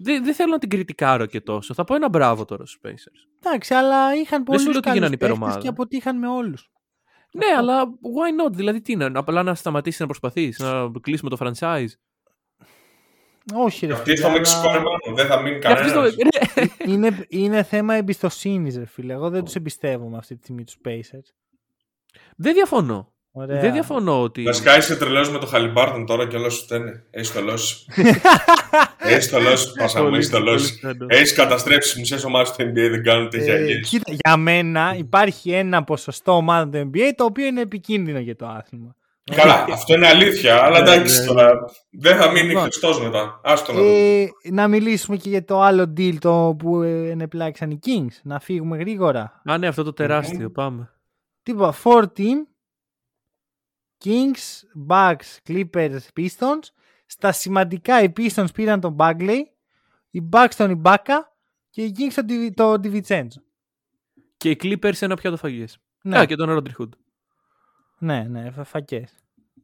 Δεν, 0.00 0.24
δεν 0.24 0.34
θέλω 0.34 0.50
να 0.52 0.58
την 0.58 0.68
κριτικάρω 0.68 1.26
και 1.26 1.40
τόσο. 1.40 1.74
Θα 1.74 1.84
πω 1.84 1.94
ένα 1.94 2.08
μπράβο 2.08 2.44
τώρα 2.44 2.66
στους 2.66 2.80
Pacers. 2.84 3.28
Εντάξει, 3.44 3.74
αλλά 3.74 4.14
είχαν 4.14 4.38
σου 4.38 4.44
πολλούς 4.44 4.62
λέω 4.64 4.70
ότι 4.72 4.80
καλούς 4.80 4.94
γίνανε 4.98 5.16
παίχτες 5.16 5.28
υπερομάδα. 5.36 5.60
και 5.60 5.68
αποτύχαν 5.68 6.18
με 6.18 6.28
όλους. 6.28 6.70
Ναι, 7.32 7.46
αλλά 7.58 7.84
why 7.86 8.46
not? 8.48 8.52
Δηλαδή, 8.52 8.80
τι 8.80 8.92
είναι, 8.92 9.10
απλά 9.14 9.42
να 9.42 9.54
σταματήσεις 9.54 10.00
να 10.00 10.06
προσπαθείς, 10.06 10.58
να 10.58 10.90
κλείσουμε 11.00 11.30
το 11.30 11.36
franchise. 11.40 11.88
Όχι, 13.54 13.86
ρε 13.86 13.92
Αυτή 13.92 14.04
φίλε. 14.10 14.16
στο 14.16 14.30
Μεξικό, 14.30 14.60
αλλά 14.68 14.72
ρε 14.72 14.78
μάλλον, 14.78 15.16
δεν 15.16 15.26
θα 15.26 15.40
μείνει 15.42 15.58
Και 15.58 15.66
αυτοί 15.68 15.88
στο- 15.88 16.00
κανένας. 16.00 16.16
Ναι. 16.76 16.92
είναι, 16.92 17.26
είναι 17.28 17.62
θέμα 17.62 17.94
εμπιστοσύνης, 17.94 18.76
ρε 18.76 18.84
φίλε. 18.86 19.12
Εγώ 19.12 19.30
δεν 19.30 19.44
τους 19.44 19.54
εμπιστεύομαι 19.54 20.16
αυτή 20.16 20.36
τη 20.36 20.42
στιγμή 20.42 20.64
τους 20.64 20.76
Pacers. 20.84 21.32
Δεν 22.36 22.54
διαφωνώ. 22.54 23.12
Ωραία. 23.32 23.60
Δεν 23.60 23.72
διαφωνώ 23.72 24.22
ότι. 24.22 24.42
Βασικά 24.42 24.76
είσαι 24.76 24.96
τρελός 24.96 25.30
με 25.30 25.38
το 25.38 25.46
Χαλιμπάρτον 25.46 26.06
τώρα 26.06 26.26
και 26.26 26.36
όλα 26.36 26.48
σου 26.48 26.62
φταίνε. 26.62 27.04
Έχεις 27.10 27.32
το 27.32 27.40
λόση. 27.40 27.84
Έχεις 28.98 29.30
το 29.30 29.40
λόση, 29.40 29.72
Πασαμό, 29.78 30.10
έχεις 30.12 30.30
το 30.30 30.38
λόση. 30.40 30.80
Έχεις 31.06 31.32
καταστρέψεις 31.34 31.98
μισές 31.98 32.24
ομάδες 32.24 32.50
του 32.50 32.62
NBA, 32.62 32.72
δεν 32.90 33.02
κάνουν 33.02 33.28
τέτοια 33.30 33.54
Ε, 33.54 33.56
αγγέλια. 33.56 33.80
κοίτα, 33.80 34.12
για 34.24 34.36
μένα 34.36 34.94
υπάρχει 34.98 35.50
ένα 35.52 35.84
ποσοστό 35.84 36.32
ομάδων 36.32 36.70
του 36.70 36.90
NBA 36.94 37.10
το 37.16 37.24
οποίο 37.24 37.46
είναι 37.46 37.60
επικίνδυνο 37.60 38.18
για 38.18 38.36
το 38.36 38.46
άθλημα. 38.46 38.96
Καλά, 39.34 39.66
αυτό 39.72 39.94
είναι 39.94 40.06
αλήθεια, 40.06 40.62
αλλά 40.64 40.80
Ναι, 40.82 40.90
εντάξει 40.90 41.20
ναι, 41.20 41.26
τώρα. 41.26 41.52
Δεν 41.90 42.16
θα 42.16 42.30
μείνει 42.30 42.46
Λοιπόν. 42.46 42.62
Χριστός 42.62 43.02
μετά. 43.02 43.40
Άστο 43.44 43.72
να 43.72 43.78
δούμε. 43.78 43.90
Ε, 43.90 44.28
να 44.50 44.68
μιλήσουμε 44.68 45.16
και 45.16 45.28
για 45.28 45.44
το 45.44 45.60
άλλο 45.62 45.92
deal 45.96 46.14
το 46.18 46.56
που 46.58 46.82
ε, 46.82 47.10
ενεπλάξαν 47.10 47.70
οι 47.70 47.78
Kings. 47.86 48.16
Να 48.22 48.40
φύγουμε 48.40 48.76
γρήγορα. 48.76 49.42
Α, 49.44 49.58
ναι, 49.58 49.66
αυτό 49.66 49.82
το 49.82 49.92
τεράστιο. 49.92 50.50
Πάμε. 50.50 50.90
Τίποτα. 51.42 51.74
4 51.84 52.02
team. 52.02 52.46
Kings, 54.04 54.62
Bucks, 54.88 55.36
Clippers, 55.48 55.98
Pistons. 56.16 56.62
Στα 57.06 57.32
σημαντικά 57.32 58.02
οι 58.02 58.12
Pistons 58.16 58.52
πήραν 58.54 58.80
τον 58.80 58.96
Bagley. 58.98 59.38
Οι 60.10 60.28
Bucks 60.32 60.52
τον 60.56 60.82
Ibaka 60.84 61.18
και 61.70 61.82
οι 61.84 61.94
Kings 61.98 62.12
τον, 62.14 62.26
Di- 62.28 62.50
τον 62.54 62.80
DiVincenzo. 62.84 63.42
Και 64.36 64.50
οι 64.50 64.56
Clippers 64.62 65.02
ένα 65.02 65.16
πιάτο 65.16 65.36
φακές. 65.36 65.64
Ναι, 66.02 66.18
Α, 66.18 66.24
και 66.24 66.36
τον 66.36 66.48
Rodney 66.50 66.82
Hood. 66.82 66.88
ναι, 67.98 68.22
ναι, 68.22 68.50
φα- 68.50 68.64
φακές. 68.64 69.14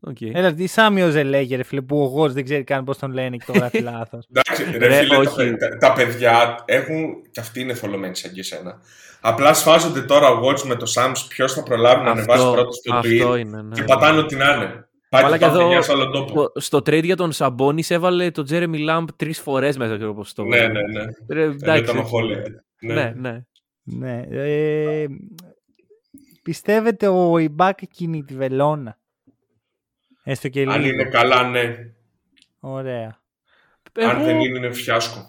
Οκ. 0.07 0.17
Έλα, 0.21 0.55
τι 0.55 0.67
Semi 0.67 1.09
Ojeleye, 1.11 1.57
ρε 1.57 1.63
φίλε, 1.63 1.81
που 1.81 2.03
ο 2.03 2.05
Woj 2.07 2.33
δεν 2.33 2.45
ξέρει 2.45 2.65
καν 2.65 2.85
πώς 2.85 2.99
τον 2.99 3.13
λένε 3.13 3.37
και 3.37 3.45
το 3.47 3.53
γράφει 3.53 3.81
λάθος. 3.91 4.27
Εντάξει, 4.33 4.79
ρε, 4.79 4.87
Ρε, 4.87 4.95
φίλε, 4.95 5.15
τα, 5.15 5.19
όχι. 5.21 5.57
τα- 5.57 5.77
τα 5.79 5.93
παιδιά 5.93 6.63
έχουν 6.65 7.15
και 7.31 7.41
αυτοί 7.41 7.61
είναι 7.61 7.75
θολωμένοι 7.75 8.17
σαν 8.17 8.33
και 8.33 8.41
εσένα. 8.41 8.79
Απλά 9.21 9.55
σφάζονται 9.55 10.03
τώρα 10.03 10.29
ο 10.29 10.41
Woj 10.49 10.61
με 10.63 10.75
το 10.75 10.93
Shams 10.97 11.13
ποιος 11.29 11.53
θα 11.53 11.63
προλάβει 11.63 12.05
να 12.05 12.11
ανεβάσει 12.11 12.51
πρώτος 12.53 12.77
στο 12.77 12.95
αυτό 12.95 13.33
tweet 13.33 13.39
είναι. 13.39 13.63
Ναι, 13.63 13.75
και 13.75 13.81
ναι. 13.81 13.87
πατάνε 13.87 14.19
ό,τι 14.19 14.37
να 14.37 14.55
είναι. 14.55 14.89
Πάει 15.09 15.23
Μαλάκα, 15.23 15.47
το 15.51 15.55
εδώ- 15.55 15.65
παιδιά 15.65 15.83
σε 15.83 15.93
άλλον 15.93 16.13
τόπο. 16.13 16.31
Στο- 16.31 16.53
Στο 16.61 16.79
trade 16.79 17.05
για 17.05 17.17
τον 17.17 17.33
Σαμπόνις 17.33 17.83
έβαλε 17.89 18.31
τον 18.31 18.47
Jeremy 18.51 18.89
Lamb 18.91 19.05
τρεις 19.17 19.41
φορές 19.41 19.77
μέσα. 19.77 19.97
Ξέρω 19.97 20.15
πώς 20.15 20.33
το 20.33 20.45
Ναι, 20.45 20.57
βάλε. 20.59 20.73
ναι, 20.73 20.81
ναι. 20.81 21.05
Ρε, 21.29 21.43
Ενώ 21.43 21.53
εντάξει, 21.53 21.83
ήταν 21.83 21.97
ο 21.97 22.01
έτσι. 22.01 22.13
Holiday. 22.15 22.51
Ναι, 22.95 23.13
ναι. 23.17 23.43
ναι. 23.83 24.25
Ε, 24.31 25.07
πιστεύετε 26.43 27.09
ο 27.09 27.39
Ιμπάκα 27.39 27.79
κινεί 27.91 28.23
τη 28.25 28.35
βελόνα; 28.35 28.99
Έστω 30.25 30.49
και 30.49 30.61
Αν 30.63 30.81
λίγο. 30.81 30.93
είναι 30.95 31.05
καλά, 31.05 31.49
ναι. 31.49 31.77
Ωραία. 32.61 33.21
Αν 34.01 34.11
Εγώ- 34.17 34.25
δεν 34.25 34.41
είναι, 34.41 34.59
είναι 34.59 34.73
φιάσκο. 34.73 35.27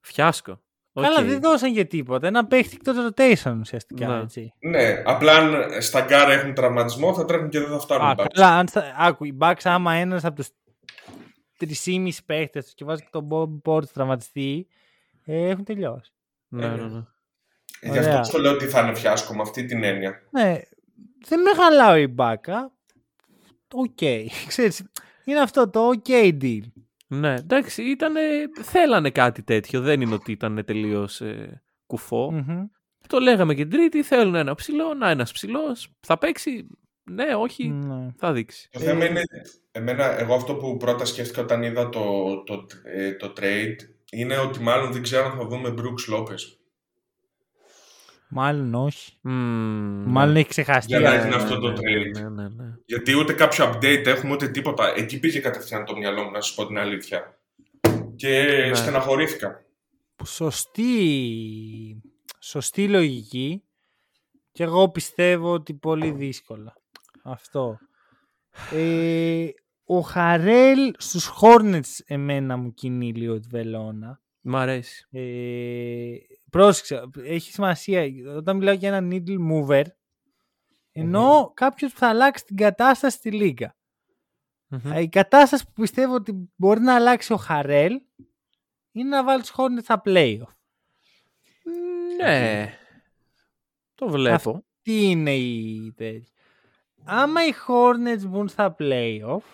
Φιάσκο. 0.00 0.60
Καλά, 0.94 1.18
Οκ. 1.20 1.24
δεν 1.26 1.40
δώσαν 1.40 1.74
και 1.74 1.84
τίποτα. 1.84 2.26
Ένα 2.26 2.46
παίχτη 2.46 2.76
εκτός 2.80 2.96
rotation 3.08 3.56
ουσιαστικά. 3.60 4.06
Ναι. 4.08 4.22
Έτσι. 4.22 4.52
Ναι, 4.58 5.02
απλά 5.04 5.32
αν 5.36 5.82
στα 5.82 6.00
γκάρα 6.00 6.32
έχουν 6.32 6.54
τραυματισμό 6.54 7.14
θα 7.14 7.24
τρέχουν 7.24 7.48
και 7.48 7.58
δεν 7.60 7.68
θα 7.68 7.78
φτάνουν. 7.78 8.06
Α, 8.06 8.12
οι 8.12 8.14
Bucks. 8.18 8.26
καλά, 8.32 8.58
αν 8.58 8.68
στα... 8.68 8.94
άκου, 8.98 9.24
οι 9.24 9.36
Bucks 9.40 9.60
άμα 9.64 9.92
ένας 9.94 10.24
από 10.24 10.36
τους 10.36 10.48
3,5 11.60 12.08
παίχτες 12.26 12.64
τους 12.64 12.74
και 12.74 12.84
βάζει 12.84 13.02
και 13.02 13.08
τον 13.10 13.28
Bob 13.30 13.70
Portis 13.72 13.88
τραυματιστεί, 13.92 14.66
ε, 15.24 15.48
έχουν 15.48 15.64
τελειώσει. 15.64 16.12
Ναι, 16.48 16.66
ναι, 16.68 16.82
ναι. 16.82 17.02
Γι' 17.80 17.90
Ωραία. 17.90 18.20
αυτό 18.20 18.36
σου 18.36 18.42
λέω 18.42 18.52
ότι 18.52 18.66
θα 18.66 18.80
είναι 18.80 18.94
φιάσκο 18.94 19.34
με 19.34 19.42
αυτή 19.42 19.64
την 19.64 19.84
έννοια. 19.84 20.22
Ναι, 20.30 20.60
δεν 21.28 21.40
με 21.40 21.50
χαλάει 21.56 21.96
ο 21.96 22.06
Ιμπάκα. 22.06 22.70
Οκ. 23.74 23.98
Ξέρεις, 24.48 24.84
είναι 25.24 25.40
αυτό 25.40 25.70
το 25.70 25.90
ok 26.04 26.42
deal. 26.42 26.60
Ναι, 27.08 27.34
εντάξει, 27.34 27.82
ήτανε, 27.82 28.20
θέλανε 28.62 29.10
κάτι 29.10 29.42
τέτοιο. 29.42 29.80
Δεν 29.80 30.00
είναι 30.00 30.14
ότι 30.14 30.32
ήταν 30.32 30.64
τελείως 30.64 31.22
κουφό. 31.86 32.30
Μμμ. 32.32 32.64
Το 33.08 33.18
λέγαμε 33.18 33.54
και 33.54 33.62
την 33.66 33.70
Τρίτη. 33.70 34.02
Θέλουν 34.02 34.34
ένα 34.34 34.54
ψηλό, 34.54 34.94
να 34.94 35.10
ένας 35.10 35.32
ψηλός. 35.32 35.92
Θα 36.00 36.18
παίξει. 36.18 36.66
Ναι, 37.10 37.34
όχι, 37.34 37.68
Ναι. 37.68 38.06
θα 38.16 38.32
δείξει. 38.32 38.68
Το 38.70 38.80
θέμα 38.80 39.04
είναι, 39.04 39.20
εμένα, 39.72 40.18
εγώ 40.18 40.34
αυτό 40.34 40.54
που 40.54 40.76
πρώτα 40.76 41.04
σκέφτηκα 41.04 41.42
όταν 41.42 41.62
είδα 41.62 41.88
το, 41.88 42.02
το, 42.44 42.66
ε, 42.84 43.12
το 43.12 43.32
trade 43.36 43.76
είναι 44.10 44.36
ότι 44.38 44.60
μάλλον 44.60 44.92
δεν 44.92 45.02
ξέρω 45.02 45.24
αν 45.24 45.38
θα 45.38 45.46
δούμε 45.46 45.74
Brooks 45.78 46.14
Lopez. 46.14 46.40
Μάλλον 48.28 48.74
όχι. 48.74 49.18
Μμμ, 49.22 50.04
Μάλλον 50.06 50.36
έχει 50.36 50.48
ξεχαστεί. 50.48 50.96
Για 50.96 51.00
να 51.00 51.08
αυτό. 51.10 51.22
γίνει 51.28 51.34
αυτό 51.42 51.58
το 51.58 51.68
ναι, 51.68 51.74
trade. 51.74 52.20
Ναι, 52.22 52.28
ναι, 52.28 52.48
ναι. 52.48 52.74
Γιατί 52.84 53.14
ούτε 53.18 53.32
κάποιο 53.32 53.64
update 53.72 54.06
έχουμε 54.06 54.32
ούτε 54.32 54.48
τίποτα. 54.48 54.92
Εκεί 54.96 55.18
πήγε 55.18 55.38
κατευθείαν 55.40 55.84
το 55.84 55.96
μυαλό 55.96 56.22
μου, 56.24 56.30
να 56.30 56.40
σα 56.40 56.54
πω 56.54 56.66
την 56.66 56.78
αλήθεια. 56.78 57.38
Και 58.16 58.64
Ναι. 58.68 58.74
στεναχωρήθηκα. 58.74 59.64
Σωστή, 60.24 60.92
σωστή 62.40 62.88
λογική 62.88 63.62
και 64.52 64.62
εγώ 64.62 64.90
πιστεύω 64.90 65.52
ότι 65.52 65.74
πολύ 65.74 66.10
δύσκολα. 66.10 66.74
Αυτό. 67.24 67.78
Ε, 68.72 69.46
ο 69.84 70.00
Χαρέλ 70.00 70.92
στους 70.98 71.30
Hornets 71.40 71.98
εμένα 72.06 72.56
μου 72.56 72.74
κινεί 72.74 73.12
λίγο 73.12 73.40
τη 73.40 73.48
βελόνα. 73.48 74.20
Μ' 74.40 74.56
αρέσει. 74.56 75.06
Ε, 75.10 75.20
πρόσεξε, 76.50 77.08
έχει 77.16 77.52
σημασία 77.52 78.06
όταν 78.36 78.56
μιλάω 78.56 78.74
για 78.74 78.96
ένα 78.96 79.08
needle 79.12 79.38
mover 79.52 79.84
ενώ 80.98 81.52
κάποιος 81.54 81.92
που 81.92 81.98
θα 81.98 82.08
αλλάξει 82.08 82.44
την 82.44 82.56
κατάσταση 82.56 83.16
στη 83.16 83.32
λίγα. 83.32 83.76
Μμμ. 84.66 84.92
Ε, 84.92 85.00
Η 85.00 85.08
κατάσταση 85.08 85.64
που 85.64 85.72
πιστεύω 85.72 86.14
ότι 86.14 86.50
μπορεί 86.56 86.80
να 86.80 86.94
αλλάξει 86.94 87.32
ο 87.32 87.36
Χαρέλ 87.36 88.00
είναι 88.92 89.08
να 89.08 89.24
βάλει 89.24 89.40
τους 89.40 89.54
Hornets 89.56 89.82
στα 89.82 90.02
playoff. 90.04 90.54
Ναι. 92.16 92.72
Το 93.94 94.08
βλέπω. 94.08 94.64
Τι 94.82 95.10
είναι 95.10 95.34
η 95.34 95.92
τέτοια. 95.96 96.32
Άμα 97.04 97.46
οι 97.46 97.52
Hornets 97.68 98.26
μπουν 98.28 98.48
στα 98.48 98.76
playoff, 98.78 99.44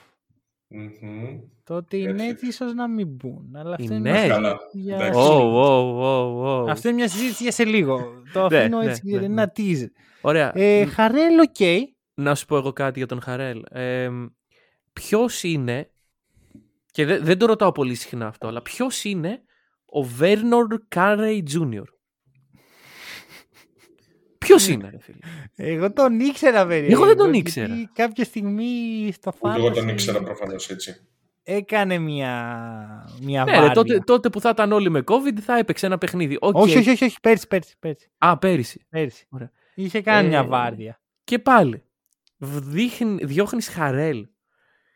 Μμμ. 1.72 1.78
τότε 1.80 1.96
οι 1.96 2.04
Έτσι. 2.04 2.26
Nets 2.30 2.42
ίσως 2.42 2.74
να 2.74 2.88
μην 2.88 3.08
μπουν. 3.08 3.52
Αλλά 3.56 3.74
αυτό 3.74 3.94
Οι 3.94 3.96
είναι 4.00 4.10
Nets. 4.10 4.14
μια 4.24 4.28
Καλά. 4.28 4.48
συζήτηση 4.58 4.78
για 4.80 4.94
Εντάξει. 4.96 5.20
Wow, 5.22 5.26
σε- 5.26 5.42
wow, 5.54 6.00
wow, 6.00 6.62
wow. 6.64 6.68
Αυτό 6.70 6.88
είναι 6.88 6.96
μια 6.96 7.08
συζήτηση 7.08 7.42
για 7.42 7.52
σε 7.52 7.64
λίγο. 7.64 8.22
Το 8.32 8.48
Ναι, 8.48 8.58
αφήνω 8.58 8.78
ναι, 8.82 8.90
έτσι 8.90 9.00
ναι, 9.04 9.10
για 9.10 9.20
ναι. 9.20 9.24
ένα 9.26 9.52
teaser. 9.56 9.88
Ωραία. 10.20 10.52
Ε, 10.58 10.84
Χαρέλ, 10.86 11.38
οκ. 11.38 11.88
Να 12.14 12.34
σου 12.34 12.46
πω 12.46 12.56
εγώ 12.56 12.72
κάτι 12.72 12.98
για 12.98 13.06
τον 13.08 13.20
Χαρέλ. 13.20 13.62
Ε, 13.70 14.08
ποιος 14.92 15.42
είναι, 15.42 15.90
και 16.90 17.04
δεν, 17.04 17.24
δεν 17.24 17.38
το 17.38 17.46
ρωτάω 17.46 17.72
πολύ 17.72 17.94
συχνά 17.94 18.26
αυτό, 18.26 18.46
αλλά 18.46 18.62
ποιος 18.62 19.04
είναι 19.04 19.42
ο 19.86 20.02
Βέρνον 20.02 20.66
Κάρεϊ 20.88 21.44
Jr. 21.52 21.82
Ποιος 24.38 24.68
είναι, 24.68 24.90
ρε 24.90 24.98
φίλε; 25.00 25.18
Εγώ 25.56 25.92
τον 25.92 26.20
ήξερα 26.20 26.66
περίπου. 26.66 26.92
Εγώ 26.92 27.04
δεν 27.06 27.16
τον 27.16 27.32
ήξερα. 27.32 27.74
Κάποια 27.92 28.24
στιγμή 28.24 29.10
στο 29.12 29.32
Ούτε 29.40 29.56
εγώ 29.58 29.70
τον 29.70 29.88
fantasy 29.88 29.90
ήξερα 29.92 30.22
προφανώς 30.22 30.70
έτσι. 30.70 31.06
Έκανε 31.44 31.98
μια, 31.98 33.08
μια 33.20 33.44
ναι, 33.44 33.50
ρε, 33.50 33.56
βάρδια. 33.56 33.74
τότε, 33.74 33.98
τότε 33.98 34.30
που 34.30 34.40
θα 34.40 34.48
ήταν 34.48 34.72
όλοι 34.72 34.90
με 34.90 35.02
COVID 35.06 35.38
θα 35.40 35.58
έπαιξε 35.58 35.86
ένα 35.86 35.98
παιχνίδι. 35.98 36.36
Οκ. 36.40 36.56
Όχι, 36.56 36.78
όχι, 36.78 36.90
όχι, 36.90 37.04
όχι, 37.04 37.16
πέρσι, 37.22 37.46
πέρσι, 37.46 37.76
πέρσι. 37.78 38.10
Α, 38.18 38.38
πέρυσι. 38.38 38.86
πέρσι. 38.88 39.26
Ωραία. 39.30 39.50
Είχε 39.74 40.00
κάνει 40.00 40.26
Ε, 40.26 40.28
μια 40.28 40.44
βάρδια. 40.44 41.00
Και 41.24 41.38
πάλι. 41.38 41.82
Δείχνει, 42.46 43.24
διώχνεις 43.24 43.68
Χαρέλ 43.68 44.26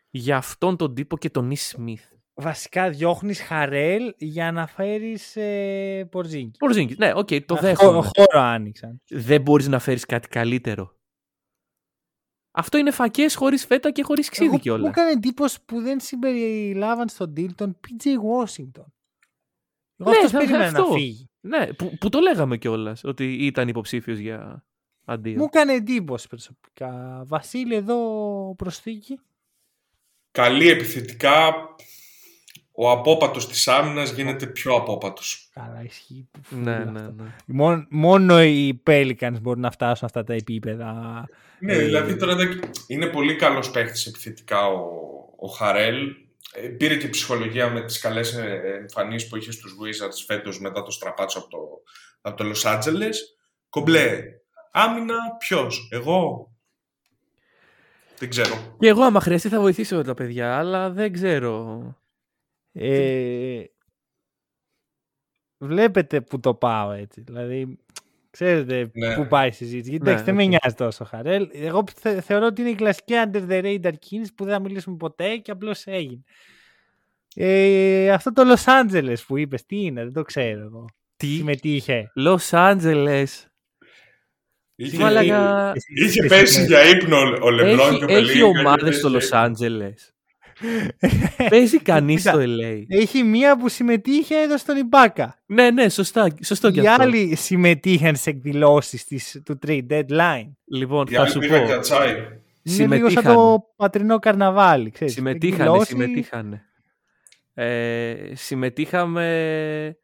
για 0.09 0.37
αυτόν 0.37 0.77
τον 0.77 0.93
τύπο 0.93 1.17
και 1.17 1.29
τον 1.29 1.51
Ις 1.51 1.57
Σμιθ. 1.57 2.03
Βασικά 2.33 2.89
διώχνεις 2.89 3.41
Χαρέλ 3.41 4.13
για 4.17 4.51
να 4.51 4.67
φέρεις 4.67 5.35
ε, 5.35 6.07
Πορζίνκι. 6.11 6.57
Πορζίνγκης. 6.57 6.97
Ναι, 6.97 7.11
οκ, 7.15 7.29
το 7.45 7.53
Α, 7.55 7.59
δέχομαι. 7.59 8.01
χώ- 8.01 8.11
Χώρο 8.17 8.45
άνοιξαν. 8.45 9.01
δεν 9.09 9.41
μπορείς 9.41 9.67
να 9.67 9.79
φέρεις 9.79 10.05
κάτι 10.05 10.27
καλύτερο. 10.27 10.95
Αυτό 12.59 12.77
είναι 12.77 12.91
φακές 12.91 13.35
χωρίς 13.35 13.65
φέτα 13.65 13.91
και 13.91 14.03
χωρίς 14.03 14.29
ξύδι 14.29 14.45
Εγώ 14.45 14.53
μου 14.55 14.59
κιόλα. 14.61 14.87
έκανε 14.89 15.11
εντύπωση 15.11 15.57
που 15.65 15.81
δεν 15.81 15.99
συμπεριλάβαν 15.99 17.09
στον 17.09 17.33
deal 17.37 17.53
τον 17.55 17.79
PJ 17.87 18.05
Washington. 18.07 18.85
Εγώ 19.97 20.09
Ναι, 20.09 20.15
αυτός 20.15 20.31
θα- 20.31 20.37
περίμενα 20.37 20.63
αυτό. 20.65 20.81
να 20.87 20.95
φύγει. 20.95 21.29
Ναι, 21.39 21.73
που, 21.73 21.97
που 21.99 22.09
το 22.09 22.19
λέγαμε 22.19 22.57
κιόλας 22.57 23.03
ότι 23.03 23.33
ήταν 23.45 23.67
υποψήφιος 23.67 24.17
για 24.17 24.65
αντίο. 25.05 25.37
Μου 25.37 25.43
έκανε 25.43 25.73
εντύπωση 25.73 26.27
προσωπικά. 26.27 27.23
Βασίλη, 27.27 27.75
εδώ 27.75 28.53
προσθήκη. 28.57 29.19
Καλή 30.31 30.69
επιθετικά. 30.69 31.53
Ο 32.79 32.91
απόπατος 32.91 33.47
της 33.47 33.67
άμυνας 33.67 34.11
γίνεται 34.11 34.45
πιο 34.45 34.75
απόπατος. 34.75 35.49
Καλά, 35.53 35.83
ισχύει. 35.83 36.27
Ναι, 36.49 36.73
Αυτό; 36.75 36.91
ναι, 36.91 37.01
ναι. 37.01 37.23
Μόνο, 37.45 37.85
μόνο 37.89 38.43
οι 38.43 38.81
Pelicans 38.87 39.35
μπορούν 39.41 39.61
να 39.61 39.71
φτάσουν 39.71 40.05
αυτά 40.05 40.23
τα 40.23 40.33
επίπεδα. 40.33 41.25
Ναι, 41.59 41.73
Ε, 41.73 41.77
δηλαδή 41.83 42.15
τώρα 42.15 42.35
δεν- 42.35 42.59
είναι 42.87 43.05
πολύ 43.07 43.35
καλός 43.35 43.71
παίχτης 43.71 44.05
επιθετικά 44.05 44.67
ο, 44.67 44.79
ο 45.37 45.47
Χαρέλ. 45.47 46.15
Ε, 46.53 46.67
πήρε 46.67 46.95
και 46.95 47.07
ψυχολογία 47.07 47.69
με 47.69 47.81
τις 47.81 47.99
καλές 47.99 48.33
ε, 48.33 48.61
εμφανίσεις 48.81 49.29
που 49.29 49.35
είχε 49.37 49.51
στους 49.51 49.71
Wizards 49.81 50.23
φέτος 50.27 50.59
μετά 50.59 50.83
το 50.83 50.91
στραπάτσο 50.91 51.39
από 51.39 51.49
το, 51.49 51.57
από 52.21 52.43
το 52.43 52.51
Los 52.55 52.73
Angeles. 52.75 53.13
Κομπλέ. 53.69 54.21
Άμυνα 54.71 55.15
ποιος, 55.39 55.87
εγώ; 55.91 56.51
Δεν 58.17 58.29
ξέρω. 58.29 58.75
Και 58.79 58.87
εγώ 58.87 59.01
άμα 59.03 59.19
χρειαστεί 59.19 59.49
θα 59.49 59.59
βοηθήσω 59.59 60.01
τα 60.01 60.13
παιδιά, 60.13 60.57
αλλά 60.57 60.89
δεν 60.89 61.13
ξέρω. 61.13 61.81
Ε, 62.79 63.63
βλέπετε 65.57 66.21
που 66.21 66.39
το 66.39 66.53
πάω 66.53 66.91
έτσι. 66.91 67.21
Δηλαδή, 67.21 67.77
ξέρετε 68.29 68.89
Ναι. 68.93 69.15
που 69.15 69.27
πάει 69.27 69.47
η 69.47 69.51
συζήτηση. 69.51 69.89
Γιατί 69.89 70.03
Ναι, 70.05 70.09
εντάξει, 70.11 70.25
δεν 70.25 70.35
με 70.35 70.43
οκ. 70.43 70.49
νοιάζει 70.49 70.75
τόσο 70.75 71.03
Χαρέλ. 71.05 71.49
Εγώ 71.53 71.83
θε- 71.95 72.23
θεωρώ 72.23 72.45
ότι 72.45 72.61
είναι 72.61 72.69
η 72.69 72.75
κλασική 72.75 73.13
under 73.25 73.47
the 73.49 73.63
radar 73.63 73.93
κίνηση 73.99 74.33
που 74.33 74.43
δεν 74.43 74.53
θα 74.53 74.59
μιλήσουμε 74.59 74.97
ποτέ 74.97 75.37
και 75.37 75.51
απλώς 75.51 75.83
έγινε. 75.85 76.21
Ε, 77.35 78.11
αυτό 78.11 78.31
το 78.33 78.41
Los 78.53 78.63
Angeles 78.65 79.15
που 79.27 79.37
είπες, 79.37 79.65
τι 79.65 79.81
είναι, 79.85 80.03
δεν 80.03 80.13
το 80.13 80.21
ξέρω 80.21 80.61
εγώ. 80.63 80.85
Τι; 81.17 81.27
Συμμετείχε. 81.27 82.11
Los 82.25 82.49
Angeles. 82.49 83.25
Είχε, 84.75 84.97
Μαλάκα. 84.97 85.73
είχε 85.95 86.25
πέσει 86.27 86.65
για 86.65 86.89
ύπνο 86.89 87.17
ο- 87.17 87.39
ο 87.41 87.49
Λεμπρόν 87.49 87.89
Έχει, 87.89 87.97
και 88.05 88.13
ο 88.13 88.17
έχει 88.17 88.39
Pelicans 88.41 88.57
ομάδες 88.59 88.89
και 88.89 88.91
στο 88.95 89.09
πέσει 89.11 89.29
Los 89.31 89.45
Angeles. 89.45 90.11
Παίζει 91.49 91.79
κανείς 91.81 92.17
Κοίτα. 92.23 92.31
στο 92.31 92.41
LA. 92.43 92.83
Έχει 92.87 93.23
μία 93.23 93.57
που 93.57 93.69
συμμετείχε 93.69 94.35
εδώ 94.35 94.57
στον 94.57 94.77
Ιμπάκα. 94.77 95.39
Ναι, 95.45 95.71
ναι, 95.71 95.89
σωστά, 95.89 96.27
σωστό 96.43 96.71
κι 96.71 96.81
Οι 96.81 96.87
αυτό. 96.87 97.03
άλλοι 97.03 97.35
συμμετείχαν 97.35 98.15
σε 98.15 98.29
εκδηλώσεις 98.29 99.05
της, 99.05 99.41
του 99.45 99.59
trade 99.67 99.87
deadline. 99.89 100.51
Λοιπόν, 100.65 101.05
Οι 101.09 101.13
θα 101.13 101.21
άλλοι 101.21 101.29
σου 101.29 101.39
πήγαν 101.39 101.59
πω. 101.59 101.65
για 101.65 101.79
τσάι. 101.79 102.09
Είναι 102.09 102.95
λίγο 102.95 103.09
σαν 103.09 103.09
Συμμετείχανε. 103.09 103.35
το 103.35 103.63
πατρινό 103.75 104.19
καρναβάλι. 104.19 104.91
Ξέρεις. 104.91 105.13
Συμμετείχανε, 105.13 105.63
Εκδηλώσεις- 105.63 105.87
συμμετείχανε. 105.87 106.61
Ε, 107.53 108.15
συμμετείχαμε 108.33 109.97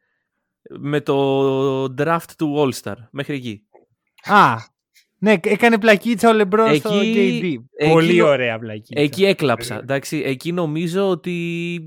με 0.78 1.00
το 1.00 1.84
draft 1.98 2.30
του 2.38 2.54
All 2.58 2.82
Star 2.82 2.94
μέχρι 3.10 3.34
εκεί. 3.34 3.62
Α, 4.24 4.54
ναι, 5.24 5.34
έκανε 5.42 5.78
πλακίτσα 5.78 6.28
ο 6.30 6.32
Λεμπρόν 6.32 6.74
στο 6.74 6.94
Εκεί- 6.94 7.12
KD. 7.14 7.76
εκεί 7.76 7.90
Πολύ 7.92 8.16
νο- 8.16 8.26
ωραία 8.26 8.58
πλακίτσα. 8.58 9.02
Εκεί 9.02 9.24
έκλαψα. 9.24 9.78
Εντάξει, 9.78 10.22
εκεί 10.24 10.52
νομίζω 10.52 11.08
ότι 11.08 11.84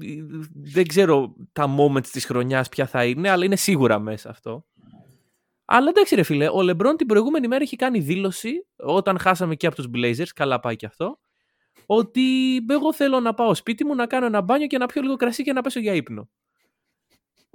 δεν 0.53 0.87
ξέρω 0.87 1.35
τα 1.53 1.75
moments 1.77 2.07
της 2.07 2.25
χρονιάς 2.25 2.69
ποια 2.69 2.85
θα 2.87 3.05
είναι, 3.05 3.29
αλλά 3.29 3.45
είναι 3.45 3.55
σίγουρα 3.55 3.99
μέσα 3.99 4.29
αυτό. 4.29 4.65
Αλλά 5.65 5.89
εντάξει 5.89 6.15
ρε 6.15 6.23
φίλε, 6.23 6.49
ο 6.49 6.61
Λεμπρόν 6.61 6.95
την 6.95 7.07
προηγούμενη 7.07 7.47
μέρα 7.47 7.63
έχει 7.63 7.75
κάνει 7.75 7.99
δήλωση, 7.99 8.51
όταν 8.75 9.19
χάσαμε 9.19 9.55
και 9.55 9.67
από 9.67 9.75
τους 9.75 9.85
Blazers, 9.95 10.29
καλά 10.35 10.59
πάει 10.59 10.75
και 10.75 10.85
αυτό, 10.85 11.19
ότι 11.85 12.21
εγώ 12.69 12.93
θέλω 12.93 13.19
να 13.19 13.33
πάω 13.33 13.53
σπίτι 13.55 13.85
μου, 13.85 13.95
να 13.95 14.05
κάνω 14.07 14.25
ένα 14.25 14.41
μπάνιο 14.41 14.67
και 14.67 14.77
να 14.77 14.85
πιω 14.85 15.01
λίγο 15.01 15.15
κρασί 15.15 15.43
και 15.43 15.53
να 15.53 15.61
πέσω 15.61 15.79
για 15.79 15.93
ύπνο. 15.93 16.29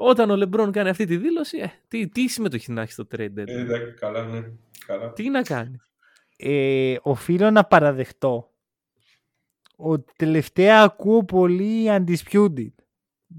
Όταν 0.04 0.30
ο 0.30 0.36
Λεμπρόν 0.36 0.72
κάνει 0.72 0.88
αυτή 0.88 1.04
τη 1.04 1.16
δήλωση, 1.16 1.58
ε, 1.58 1.70
τι, 1.88 2.08
τι 2.08 2.28
συμμετοχή 2.28 2.72
να 2.72 2.82
έχει 2.82 2.92
στο 2.92 3.06
trade 3.16 3.20
deadline; 3.20 3.46
Ε, 3.46 3.60
εντάξει, 3.60 3.94
καλά, 3.94 4.24
ναι. 4.24 4.42
Καλά. 4.86 5.12
Τι 5.12 5.28
να 5.28 5.42
κάνει; 5.42 5.76
Ε, 6.36 6.96
οφείλω 7.02 7.50
να 7.50 7.64
παραδεχτώ 7.64 8.50
ότι 9.76 10.12
τελευταία 10.16 10.82
ακούω 10.82 11.24
πολύ 11.24 11.86
undisputed. 11.88 12.72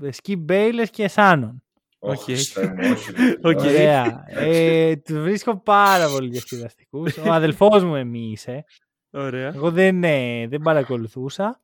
Σκιπ 0.10 0.36
Μπέιλες 0.36 0.90
και 0.90 1.08
Σάνον. 1.08 1.64
Όχι, 2.00 2.32
Οκ. 2.32 2.38
Χριστέ 2.38 2.68
μου, 2.68 2.92
όχι. 2.92 3.12
Οκ. 3.52 3.60
Ωραία. 3.60 4.24
ε, 4.28 4.96
τους 4.96 5.20
βρίσκω 5.22 5.58
πάρα 5.58 6.10
πολύ 6.10 6.30
διασκεδαστικούς. 6.30 7.06
Ο 7.28 7.32
αδελφός 7.32 7.84
μου 7.84 7.96
με 7.96 8.12
μίσησε. 8.12 8.66
Ωραία. 9.12 9.52
Εγώ 9.56 9.72
δεν, 9.72 10.04
ε, 10.04 10.48
δεν 10.48 10.62
παρακολουθούσα. 10.62 11.62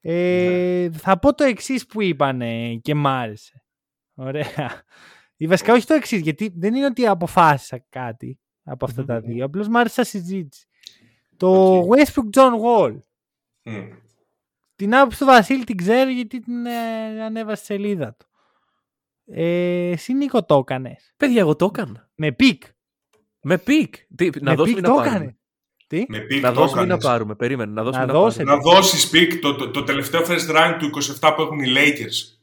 Ε, 0.00 0.90
θα 0.90 1.18
πω 1.18 1.34
το 1.34 1.44
εξής 1.44 1.86
που 1.86 2.02
είπανε 2.02 2.74
και 2.82 2.94
μ' 2.94 3.06
άρεσε. 3.06 3.60
Ωραία. 4.16 4.82
Ή 5.36 5.46
βασικά 5.46 5.72
όχι 5.72 5.86
το 5.86 5.94
εξής, 5.94 6.20
γιατί 6.20 6.52
δεν 6.56 6.74
είναι 6.74 6.86
ότι 6.86 7.06
αποφάσισα 7.06 7.84
κάτι 7.88 8.38
από 8.64 8.84
αυτά 8.84 9.04
τα 9.04 9.14
Μμμ. 9.14 9.20
δύο. 9.26 9.44
Απλώς 9.44 9.68
μ' 9.68 9.76
άρεσε 9.76 9.94
σαν 9.94 10.04
συζήτηση. 10.04 10.66
Το 11.36 11.76
Οκ. 11.78 11.92
Westbrook 11.94 12.30
John 12.40 12.52
Wall. 12.64 12.98
Μμ. 13.62 13.88
Την 14.76 14.94
άποψη 14.94 15.18
του 15.18 15.24
Βασίλη 15.24 15.64
την 15.64 15.76
ξέρω 15.76 16.10
γιατί 16.10 16.38
την 16.40 16.66
ε, 16.66 17.22
ανέβασε 17.24 17.64
στη 17.64 17.72
σελίδα 17.72 18.14
του. 18.18 18.26
Ε, 19.26 19.90
εσύ 19.90 20.12
Νίκο 20.14 20.44
το 20.44 20.56
έκανες. 20.56 21.14
Παιδιά, 21.16 21.40
εγώ 21.40 21.56
το 21.56 21.64
έκανα. 21.64 22.10
Με 22.14 22.32
pick. 22.32 22.62
Με 23.40 23.58
πικ. 23.58 23.94
Τι, 24.16 24.30
να 24.40 24.50
με 24.50 24.54
δώσουμε 24.56 24.76
πικ 24.76 24.78
ή 24.78 24.80
να 24.80 24.88
το 24.88 24.94
πάρουμε; 24.94 25.14
έκανες. 25.16 25.34
Τι; 25.86 26.04
Με 26.08 26.18
πικ 26.20 26.42
Να 26.42 26.52
το 26.52 26.60
δώσουμε 26.60 26.82
ή 26.82 26.86
να 26.86 26.94
έκανες. 26.94 27.04
πάρουμε. 27.04 27.34
Περίμενε. 27.34 27.72
Να 27.72 27.82
δώσουμε 27.82 28.04
Να 28.04 28.12
ή 28.12 28.14
να 28.14 28.20
δώσετε. 28.20 28.44
πάρουμε. 28.44 28.64
Να 28.64 28.74
δώσεις 28.76 29.10
πικ 29.10 29.40
το, 29.40 29.54
το, 29.56 29.70
το 29.70 29.82
τελευταίο 29.82 30.20
first 30.26 30.56
rank 30.56 30.76
του 30.78 30.90
27 31.20 31.32
που 31.36 31.42
έχουν 31.42 31.58
οι 31.60 31.72
Lakers. 31.76 32.35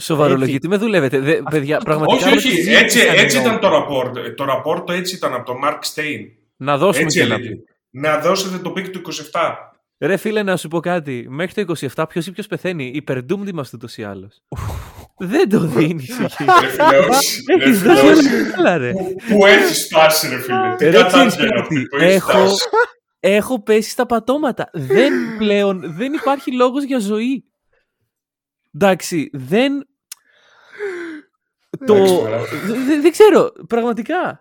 Σοβαρόλο, 0.00 0.38
Έτσι. 0.38 0.50
γιατί 0.50 0.68
με 0.68 0.76
δουλεύετε. 0.76 1.18
Δε, 1.18 1.38
παιδιά, 1.50 1.78
πραγματικά. 1.78 2.26
όχι, 2.26 2.34
με 2.34 2.40
τη 2.40 2.46
όχι. 2.48 2.56
συζήτηση 2.56 2.84
Έτσι, 2.84 2.98
ήταν 3.02 3.14
έτσι 3.18 3.36
εδώ. 3.38 3.46
ήταν 3.48 3.60
το 3.60 3.68
rapport. 3.76 4.34
Το 4.36 4.44
rapport 4.48 4.86
το 4.86 4.92
έτσι 4.92 5.14
ήταν 5.14 5.34
από 5.34 5.44
τον 5.44 5.56
Mark 5.64 5.78
Stein. 5.94 6.20
Να 6.56 6.78
δώσουμε 6.78 7.04
Έτσι 7.04 7.18
και 7.18 7.24
ένα 7.24 7.34
έλεγε. 7.34 7.48
πικ. 7.50 7.60
Να 7.90 8.18
δώσετε 8.18 8.58
το 8.58 8.70
πικ 8.70 8.88
του 8.88 9.00
27. 9.32 9.54
Ρε 10.00 10.16
φίλε, 10.16 10.42
να 10.42 10.56
σου 10.56 10.68
πω 10.68 10.80
κάτι. 10.80 11.26
Μέχρι 11.28 11.64
το 11.64 11.74
27, 11.94 12.04
ποιος 12.08 12.26
ή 12.26 12.32
ποιος 12.32 12.46
πεθαίνει. 12.46 12.90
Υπερντούμ 12.94 13.46
είμαστε 13.46 13.76
ούτω 13.76 13.88
ή 13.96 14.02
άλλω. 14.04 14.30
Δεν 15.18 15.48
το 15.48 15.58
δίνεις 15.60 16.18
εκεί. 16.20 16.44
Ρε 16.60 16.68
φίλε, 16.68 16.98
όχι. 16.98 17.42
Ρε 17.58 17.64
Έχεις 17.64 17.78
φίλε, 17.80 17.92
δώσει 17.94 18.06
όχι. 18.06 18.34
όλα 18.34 18.50
καλά, 18.54 18.76
ρε. 18.76 18.92
Που- 18.92 19.14
Που 19.28 19.46
έχεις 19.46 19.84
σπάσει, 19.86 20.28
ρε 20.28 20.38
φίλε. 20.40 20.74
Τι 20.76 20.84
Ρε, 20.84 20.90
κατάντια 20.90 21.26
ξέρεις 21.26 21.34
είναι 21.34 21.46
κάτι, 21.48 21.60
αυτή 21.60 21.82
που 21.86 21.96
έχεις 21.96 22.14
έχω- 22.16 22.30
σπάσει. 22.30 22.64
Έχω 23.20 23.62
πέσει 23.62 23.90
στα 23.90 24.06
πατώματα. 24.06 24.70
Δεν 24.72 25.12
πλέον, 25.38 25.82
δεν 25.96 26.12
υπάρχει 26.12 26.52
λόγος 26.56 26.84
για 26.84 26.98
ζωή. 26.98 27.44
Εντάξει, 28.74 29.30
δεν... 29.32 29.88
Το... 31.86 31.94
Εντάξει, 31.94 32.12
μωρέ. 32.14 32.36
δε- 32.66 32.72
δε- 32.84 33.00
δεν 33.00 33.10
ξέρω, 33.10 33.52
πραγματικά. 33.68 34.40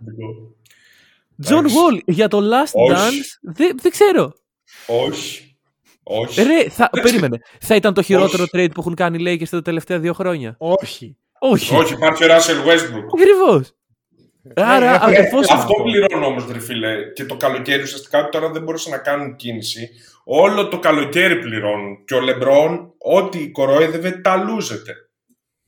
John 1.47 1.51
Εντάξει. 1.57 1.75
Wall 1.77 1.99
για 2.05 2.27
το 2.27 2.37
Last 2.39 2.71
Όχι. 2.73 2.93
Dance, 2.95 3.51
δεν 3.53 3.77
δεν 3.81 3.91
ξέρω. 3.91 4.33
Όχι. 4.87 5.57
Όχι. 6.03 6.41
Ρε, 6.43 6.69
θα, 6.69 6.89
Εντάξει. 6.93 7.01
περίμενε. 7.01 7.41
Θα 7.61 7.75
ήταν 7.75 7.93
το 7.93 8.01
χειρότερο 8.01 8.43
Όχι. 8.43 8.51
trade 8.53 8.71
που 8.73 8.79
έχουν 8.79 8.93
κάνει 8.95 9.23
οι 9.23 9.37
Lakers 9.41 9.47
τα 9.49 9.61
τελευταία 9.61 9.99
δύο 9.99 10.13
χρόνια. 10.13 10.55
Όχι. 10.57 11.17
Όχι. 11.39 11.75
Όχι, 11.75 11.93
υπάρχει 11.93 12.23
ο 12.23 12.27
Russell 12.27 12.67
Westbrook. 12.67 13.05
Ακριβώς. 13.17 13.71
Άρα, 14.55 14.93
έχω- 14.93 15.05
αδερφός 15.05 15.47
Ε, 15.47 15.53
Αυτό 15.53 15.73
μου. 15.77 15.83
πληρώνω 15.83 16.25
όμως, 16.25 16.47
ρε 16.51 16.59
φίλε. 16.59 17.11
Και 17.13 17.25
το 17.25 17.35
καλοκαίρι 17.37 17.81
ουσιαστικά 17.81 18.29
τώρα 18.29 18.49
δεν 18.51 18.63
μπορούσαν 18.63 18.91
να 18.91 18.97
κάνουν 18.97 19.35
κίνηση. 19.35 19.89
Όλο 20.29 20.67
το 20.67 20.79
καλοκαίρι 20.79 21.39
πληρώνουν. 21.39 22.05
Και 22.05 22.13
ο 22.13 22.19
Λεμπρόν, 22.21 22.93
ό,τι 22.97 23.51
κορόιδευε, 23.51 24.11
τα 24.11 24.35
λούζεται. 24.35 24.93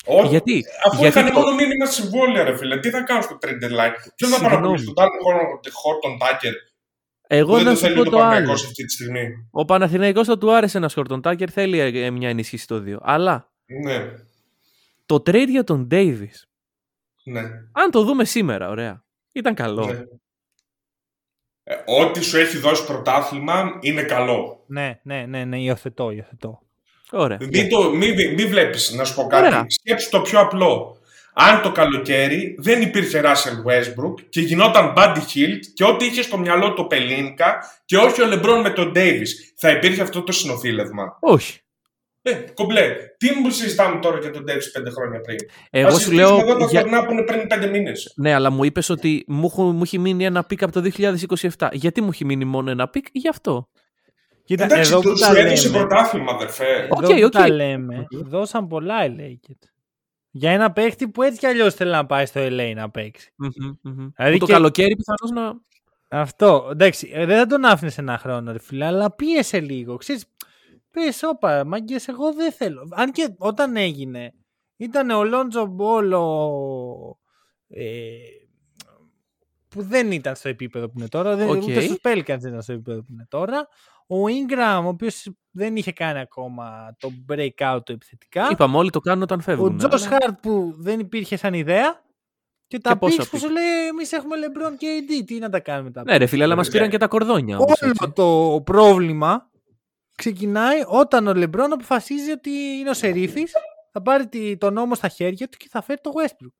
Ό, 0.05 0.23
Γιατί, 0.25 0.63
Αφού 0.85 1.01
γιατί 1.01 1.19
είχαν 1.19 1.33
το- 1.33 1.39
μόνο 1.39 1.55
μήνυμα 1.55 1.85
συμβόλαια, 1.85 2.43
ρε 2.43 2.57
φίλε. 2.57 2.79
Τι 2.79 2.89
θα 2.89 3.01
κάνουν 3.01 3.23
στο 3.23 3.37
trade 3.41 3.47
deadline. 3.63 3.93
Ποιος 4.15 4.29
θα 4.29 4.35
Συγγνώμη. 4.37 4.43
παραπολίσει 4.43 4.85
τον 4.85 4.93
Τάλεν 4.93 5.11
Χόρτον 5.71 6.17
Τάκερ. 6.17 6.53
εγώ 7.27 7.49
Που 7.49 7.55
δεν 7.55 7.63
να 7.65 7.69
το 7.71 7.75
σου 7.77 7.83
θέλει 7.83 7.95
πω 7.95 8.03
το 8.03 8.09
το 8.09 8.17
άλλο. 8.17 8.25
Παναγιακός 8.29 8.65
αυτή 8.65 8.85
τη 8.85 8.91
στιγμή. 8.93 9.25
Ο 9.51 9.65
Παναθηναϊκός 9.65 10.27
θα 10.27 10.37
του 10.37 10.53
άρεσε 10.53 10.77
ένας 10.77 10.91
Σκόρτον 10.91 11.21
Τάκερ, 11.21 11.51
θέλει 11.53 11.79
ε, 11.79 12.11
μια 12.11 12.29
ενίσχυση 12.29 12.63
στο 12.63 12.83
2. 12.85 12.97
Αλλά 13.01 13.51
Ναι, 13.83 14.11
το 15.05 15.15
trade 15.15 15.47
για 15.49 15.63
τον 15.63 15.87
Davis, 15.91 16.33
ναι. 17.23 17.41
αν 17.71 17.91
το 17.91 18.03
δούμε 18.03 18.25
σήμερα, 18.25 18.69
ωραία, 18.69 19.03
ήταν 19.31 19.53
καλό. 19.53 19.85
ναι. 19.85 19.99
Ε, 21.71 21.75
ό,τι 21.85 22.23
σου 22.23 22.37
έχει 22.37 22.57
δώσει 22.57 22.85
πρωτάθλημα 22.85 23.77
είναι 23.79 24.01
καλό. 24.01 24.63
Ναι, 24.67 24.99
ναι, 25.03 25.25
ναι, 25.27 25.43
ναι, 25.43 25.57
υιοθετώ, 25.57 26.11
υιοθετώ. 26.11 26.61
Ωραία. 27.11 27.37
Μην, 27.51 27.69
το, 27.69 27.83
μην, 27.83 28.13
μην, 28.13 28.33
μην 28.33 28.47
βλέπεις, 28.47 28.91
να 28.91 29.03
σου 29.03 29.15
πω 29.15 29.27
κάτι. 29.27 29.47
Ωραία. 29.47 29.65
Σκέψου 29.67 30.09
το 30.09 30.21
πιο 30.21 30.39
απλό. 30.39 30.97
Αν 31.33 31.61
το 31.61 31.71
καλοκαίρι 31.71 32.55
δεν 32.59 32.81
υπήρχε 32.81 33.21
Russell 33.23 33.69
Westbrook 33.69 34.21
και 34.29 34.41
γινόταν 34.41 34.93
Buddy 34.97 35.17
Hield 35.17 35.59
και 35.73 35.83
ό,τι 35.83 36.05
είχε 36.05 36.21
στο 36.21 36.37
μυαλό 36.37 36.73
ο 36.73 36.87
Πελίνκα 36.87 37.57
και 37.85 37.97
όχι 37.97 38.21
ο 38.21 38.25
Λεμπρόν 38.25 38.61
με 38.61 38.69
τον 38.69 38.91
Davis, 38.95 39.27
θα 39.55 39.69
υπήρχε 39.69 40.01
αυτό 40.01 40.23
το 40.23 40.31
συνονθύλευμα. 40.31 41.17
Όχι. 41.19 41.59
Ε, 42.21 42.33
κομπλέ. 42.53 42.95
Τι 43.17 43.39
μου 43.39 43.49
συζητάμε 43.49 43.99
τώρα 43.99 44.19
για 44.19 44.31
τον 44.31 44.43
Davis 44.43 44.69
πέντε 44.73 44.89
χρόνια 44.89 45.21
πριν; 45.21 45.37
Εγώ 45.69 45.89
Θα 45.89 45.95
σου 45.97 46.01
συζητήσουμε 46.03 46.35
λέω. 46.37 46.49
εδώ 46.49 46.57
τα 46.59 46.65
για- 46.65 46.79
τωρινά 46.81 47.05
που 47.05 47.11
είναι 47.11 47.21
πριν 47.23 47.47
πέντε 47.47 47.67
μήνες. 47.67 48.13
Ναι, 48.15 48.33
αλλά 48.33 48.49
μου 48.49 48.63
είπες 48.63 48.89
ότι 48.89 49.23
μου, 49.27 49.45
έχω- 49.45 49.71
μου 49.71 49.81
έχει 49.83 49.97
μείνει 49.99 50.25
ένα 50.25 50.43
pick 50.43 50.63
από 50.63 50.71
το 50.71 50.81
2027. 50.81 51.69
Γιατί 51.73 52.01
μου 52.01 52.09
έχει 52.11 52.25
μείνει 52.25 52.45
μόνο 52.45 52.69
ένα 52.71 52.89
pick, 52.89 53.05
γι' 53.11 53.29
αυτό. 53.29 53.69
Κοίτα, 54.43 54.63
Εντάξει, 54.63 54.91
εδώ 54.91 55.01
του 55.01 55.09
που 55.09 55.17
σου 55.17 55.31
τα 55.33 55.39
έδωσε 55.39 55.67
λέμε, 55.69 55.79
πρωτάθλημα, 55.79 56.31
αδερφέ. 56.31 56.65
εδώ 56.73 56.87
Οκ, 56.89 57.05
που 57.05 57.23
οκ. 57.23 57.31
τα 57.31 57.49
λέμε, 57.49 58.05
δώσαν 58.11 58.67
πολλά 58.67 59.05
οι 59.05 59.15
Lakers. 59.19 59.67
Για 60.31 60.51
ένα 60.51 60.71
παίχτη 60.71 61.07
που 61.07 61.21
έτσι 61.23 61.39
κι 61.39 61.45
αλλιώς 61.47 61.73
θέλει 61.73 61.91
να 61.91 62.05
πάει 62.05 62.25
στο 62.25 62.41
LA 62.43 62.73
να 62.75 62.89
παίξει. 62.89 63.33
Μμμ, 63.35 63.49
μμμ. 63.81 64.07
Δηλαδή 64.15 64.33
Που 64.33 64.39
το 64.39 64.45
και- 64.45 64.51
καλοκαίρι 64.51 64.95
πιθανώς 64.95 65.31
να. 65.31 65.67
Αυτό, 66.19 66.67
εντάξει, 66.71 67.09
ε, 67.13 67.25
δεν 67.25 67.37
θα 67.37 67.45
τον 67.45 67.65
άφηνε 67.65 67.91
ένα 67.97 68.17
χρόνο, 68.17 68.51
ρε 68.51 68.59
φίλε, 68.59 68.85
αλλά 68.85 69.11
πίεσε 69.15 69.59
λίγο. 69.59 69.95
Ξέρεις, 69.97 70.25
πες, 70.91 71.23
όπα, 71.23 71.65
μάγκες, 71.65 72.07
εγώ 72.07 72.33
δεν 72.33 72.51
θέλω. 72.51 72.87
Αν 72.91 73.11
και 73.11 73.33
όταν 73.37 73.75
έγινε, 73.75 74.33
ήταν 74.77 75.09
ο 75.09 75.23
Λόντζο 75.23 75.65
Μπολ 75.65 76.88
ο 76.88 77.19
ε, 77.67 78.07
που 79.67 79.81
δεν 79.83 80.11
ήταν 80.11 80.35
στο 80.35 80.49
επίπεδο 80.49 80.87
που 80.87 80.93
είναι 80.99 81.07
τώρα, 81.07 81.35
δεν, 81.35 81.49
Οκ. 81.49 81.61
ούτε 81.63 81.81
στους 81.81 81.97
Pelicans 82.03 82.37
δεν 82.39 82.49
ήταν 82.49 82.61
στο 82.61 82.73
επίπεδο 82.73 82.99
που 82.99 83.11
είναι 83.11 83.25
τώρα. 83.29 83.67
Ο 84.07 84.15
Ingram, 84.25 84.81
ο 84.83 84.87
οποίος 84.87 85.27
δεν 85.51 85.75
είχε 85.75 85.91
κάνει 85.91 86.19
ακόμα 86.19 86.95
το 86.99 87.09
breakout 87.29 87.79
του 87.85 87.91
επιθετικά. 87.91 88.47
Είπαμε 88.51 88.77
όλοι 88.77 88.89
το 88.89 88.99
κάνουν 88.99 89.23
όταν 89.23 89.39
Ο 89.39 89.41
φεύγουν. 89.41 89.77
Τζο 89.77 89.87
αλλά- 89.91 89.99
Χάρτ 90.07 90.39
που 90.41 90.73
δεν 90.77 90.99
υπήρχε 90.99 91.37
σαν 91.37 91.53
ιδέα. 91.53 92.07
Και 92.67 92.79
τα 92.79 92.97
πόσα 92.97 93.23
picks 93.23 93.29
που 93.29 93.37
picks. 93.37 93.39
σου 93.39 93.49
λέει 93.51 93.87
εμείς 93.89 94.11
έχουμε 94.11 94.35
LeBron 94.37 94.73
και 94.77 95.03
AD. 95.07 95.23
Τι 95.25 95.39
να 95.39 95.49
τα 95.49 95.59
κάνουμε 95.59 95.91
τα 95.91 96.03
Ναι, 96.03 96.17
ρε 96.17 96.25
φίλε, 96.25 96.43
αλλά 96.43 96.55
μας 96.55 96.67
Ναι. 96.67 96.73
πήραν 96.73 96.89
και 96.89 96.97
τα 96.97 97.07
κορδόνια. 97.07 97.57
Όμως, 97.57 97.81
Όλο 97.81 97.91
έτσι. 97.91 98.11
το 98.15 98.61
πρόβλημα 98.65 99.48
ξεκινάει 100.19 100.83
όταν 100.87 101.27
ο 101.27 101.33
Λεμπρόν 101.33 101.73
αποφασίζει 101.73 102.31
ότι 102.31 102.49
είναι 102.49 102.89
ο 102.89 102.93
Σερίφης, 102.93 103.51
θα 103.91 104.01
πάρει 104.01 104.27
τη- 104.27 104.57
τον 104.57 104.73
νόμο 104.73 104.95
στα 104.95 105.07
χέρια 105.07 105.47
του 105.49 105.57
και 105.57 105.67
θα 105.69 105.81
φέρει 105.81 105.99
το 106.01 106.11
Westbrook. 106.23 106.53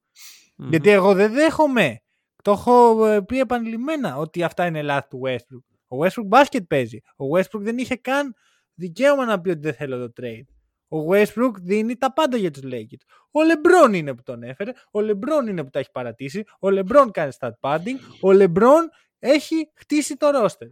Μμμ. 0.56 0.70
Γιατί 0.70 0.90
εγώ 0.90 1.14
δεν 1.14 1.34
δέχομαι. 1.34 2.00
Το 2.44 2.52
έχω 2.52 3.06
ε, 3.06 3.22
πει 3.22 3.40
επανειλημμένα 3.40 4.18
ότι 4.18 4.44
αυτά 4.44 4.66
είναι 4.66 4.82
λάθη 4.82 5.08
του 5.10 5.22
Westbrook. 5.26 5.64
Ο 5.88 5.98
Westbrook 6.06 6.26
μπάσκετ 6.26 6.64
παίζει. 6.68 7.00
Ο 7.18 7.26
Westbrook 7.38 7.60
δεν 7.62 7.78
είχε 7.78 7.96
καν 7.96 8.34
δικαίωμα 8.74 9.26
να 9.26 9.42
πει 9.42 9.50
ότι 9.50 9.60
δεν 9.60 9.74
θέλω 9.74 10.08
το 10.08 10.14
trade. 10.22 10.46
Ο 10.88 10.98
Westbrook 11.12 11.52
δίνει 11.62 11.96
τα 11.98 12.14
πάντα 12.14 12.38
για 12.38 12.52
τους 12.52 12.62
Lakers. 12.66 13.04
Ο 13.32 13.40
LeBron 13.52 13.94
είναι 13.94 14.16
που 14.16 14.24
τον 14.24 14.44
έφερε. 14.44 14.72
Ο 14.92 15.00
LeBron 15.00 15.48
είναι 15.48 15.64
που 15.64 15.70
τα 15.70 15.80
έχει 15.80 15.92
παρατήσει. 15.92 16.44
Ο 16.60 16.68
LeBron 16.68 17.08
κάνει 17.12 17.32
stat 17.40 17.52
padding. 17.60 17.98
Ο 18.22 18.30
LeBron 18.32 18.84
έχει 19.20 19.72
χτίσει 19.76 20.16
το 20.18 20.28
roster. 20.34 20.68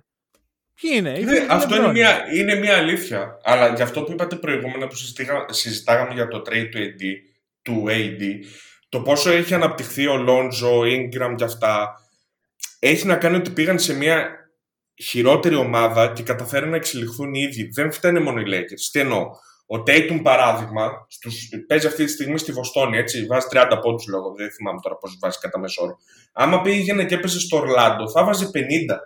Ποιοι 0.81 0.91
είναι. 0.95 1.09
οι 1.19 1.23
Ναι, 1.23 1.33
φίλοι 1.35 1.47
του 1.47 1.53
αυτό 1.53 1.75
LeBron. 1.75 1.79
είναι 1.79 1.91
μια, 1.91 2.23
είναι 2.33 2.55
μια 2.55 2.77
αλήθεια. 2.77 3.39
Αλλά 3.43 3.67
για 3.75 3.83
αυτό 3.83 4.03
που 4.03 4.11
είπατε 4.11 4.35
προηγούμενα 4.35 4.87
που 4.87 4.95
συζητήγα- 4.95 5.45
συζητάγαμε 5.49 6.13
για 6.13 6.27
το 6.27 6.37
trade 6.49 6.69
του 6.71 6.77
AD, 6.79 7.03
του 7.61 7.85
AD, 7.87 8.21
το 8.89 9.01
πόσο 9.01 9.29
έχει 9.31 9.53
αναπτυχθεί 9.53 10.07
ο 10.07 10.25
Lonzo, 10.27 10.81
Ingram 10.81 11.33
και 11.35 11.43
αυτά, 11.43 11.93
έχει 12.79 13.05
να 13.05 13.15
κάνει 13.15 13.35
ότι 13.35 13.49
πήγαν 13.49 13.79
σε 13.79 13.93
μια 13.95 14.29
χειρότερη 15.03 15.55
ομάδα 15.55 16.11
και 16.13 16.23
καταφέρουν 16.23 16.69
να 16.69 16.75
εξελιχθούν 16.75 17.33
οι 17.33 17.39
ίδιοι. 17.41 17.69
Δεν 17.73 17.91
φταίνε 17.91 18.19
μόνο 18.19 18.39
οι 18.39 18.43
Lakers. 18.47 18.89
Τι 18.91 18.99
εννοώ; 18.99 19.29
Ο 19.69 19.75
Tatum 19.87 20.19
παράδειγμα, 20.23 20.91
στους, 21.09 21.35
παίζει 21.67 21.87
αυτή 21.87 22.05
τη 22.05 22.11
στιγμή 22.11 22.37
στη 22.37 22.51
Βοστόνη, 22.51 22.97
έτσι, 22.97 23.25
βάζει 23.25 23.47
30 23.51 23.79
πόντους 23.81 24.07
λόγω, 24.07 24.33
δεν 24.37 24.51
θυμάμαι 24.51 24.79
τώρα 24.81 24.95
πώς 24.97 25.17
βάζει 25.21 25.37
κατά 25.39 25.59
μέσο 25.59 25.83
όρο. 25.83 25.97
Άμα 26.33 26.61
πήγαινε 26.61 27.05
και 27.05 27.15
έπαιζε 27.15 27.39
στο 27.39 27.57
Ορλάντο, 27.57 28.09
θα 28.09 28.23
βάζει 28.23 28.49
50. 28.53 28.99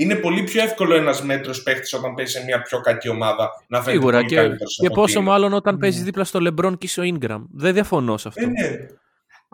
Είναι 0.00 0.14
πολύ 0.14 0.42
πιο 0.42 0.62
εύκολο 0.62 0.94
ένας 0.94 1.22
μέτρος 1.22 1.62
παίχτης 1.62 1.92
όταν 1.92 2.14
παίζει 2.14 2.32
σε 2.32 2.44
μια 2.44 2.62
πιο 2.62 2.80
κακή 2.80 3.08
ομάδα 3.08 3.50
να 3.68 3.78
φαίνεται 3.82 3.98
Σίγουρα 3.98 4.16
πολύ 4.16 4.28
και, 4.28 4.34
καλύτερος 4.36 4.76
και 4.80 4.86
από 4.86 4.94
πόσο 4.94 5.12
ότι 5.12 5.22
είναι. 5.22 5.30
μάλλον 5.30 5.52
όταν 5.52 5.74
Ναι. 5.74 5.80
παίζεις 5.80 6.02
δίπλα 6.04 6.24
στο 6.24 6.40
LeBron 6.42 6.78
και 6.78 6.86
είσαι 6.86 7.00
ο 7.00 7.04
Ingram. 7.04 7.42
Δεν 7.52 7.72
διαφωνώ 7.72 8.16
σε 8.16 8.28
αυτό. 8.28 8.42
Ε, 8.42 8.46
ναι. 8.46 8.76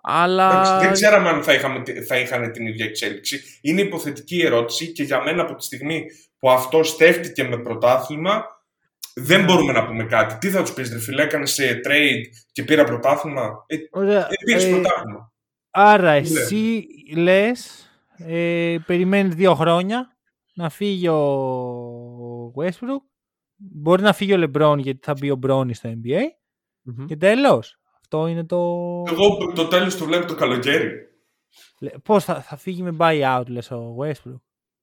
Αλλά. 0.03 0.51
Εντάξει, 0.51 0.73
δεν 0.85 0.93
ξέραμε 0.93 1.29
αν 1.29 1.43
θα, 1.43 1.53
είχαμε, 1.53 1.83
θα 2.09 2.17
είχαν 2.19 2.53
την 2.53 2.67
ίδια 2.67 2.85
εξέλιξη. 2.85 3.41
Είναι 3.61 3.81
υποθετική 3.81 4.41
ερώτηση 4.41 4.93
και 4.93 5.03
για 5.03 5.23
μένα 5.23 5.43
από 5.43 5.55
τη 5.55 5.65
στιγμή 5.65 6.05
που 6.39 6.51
αυτό 6.51 6.83
στέφτηκε 6.83 7.45
με 7.45 7.59
πρωτάθλημα, 7.59 8.45
δεν 9.15 9.45
μπορούμε 9.45 9.73
να 9.73 9.87
πούμε 9.87 10.05
κάτι. 10.05 10.35
Τι 10.39 10.51
θα 10.51 10.63
τους 10.63 10.73
πεις, 10.73 10.93
Ρε 10.93 10.99
φίλε, 10.99 11.23
έκανε 11.23 11.45
trade 11.87 12.23
και 12.53 12.63
πήρα 12.63 12.85
πρωτάθλημα; 12.85 13.65
Ε, 13.67 13.77
Ωραία. 13.91 14.21
ε, 14.21 14.35
πήρες 14.45 14.65
Ε, 14.65 14.71
πρωτάθλημα. 14.71 15.33
Άρα 15.71 16.11
εσύ 16.11 16.87
λες, 17.17 17.89
ε, 18.19 18.77
περιμένεις 18.87 19.35
δύο 19.35 19.55
χρόνια 19.55 20.14
να 20.55 20.69
φύγει 20.71 21.09
ο 21.09 22.53
Westbrook. 22.57 23.03
Μπορεί 23.57 24.03
να 24.03 24.13
φύγει 24.13 24.35
ο 24.35 24.39
LeBron 24.53 24.77
γιατί 24.79 24.99
θα 25.03 25.13
μπει 25.13 25.31
ο 25.31 25.39
Bronny 25.47 25.71
στο 25.75 25.91
NBA. 25.93 26.21
Μμμ. 26.83 27.07
Και 27.07 27.17
τέλος. 27.17 27.79
Αυτό 28.01 28.27
είναι 28.27 28.45
το... 28.45 28.57
Εγώ 29.11 29.53
το 29.55 29.67
τέλος 29.69 29.97
το 29.97 30.05
βλέπω 30.05 30.27
το 30.27 30.35
καλοκαίρι. 30.35 30.91
Λε- 31.81 31.99
Πώς 31.99 32.25
θα, 32.25 32.41
θα 32.43 32.57
φύγει 32.57 32.83
με 32.83 32.97
buyout, 32.99 33.43
λες 33.47 33.71
ο 33.71 33.97
Westbrook; 34.01 34.41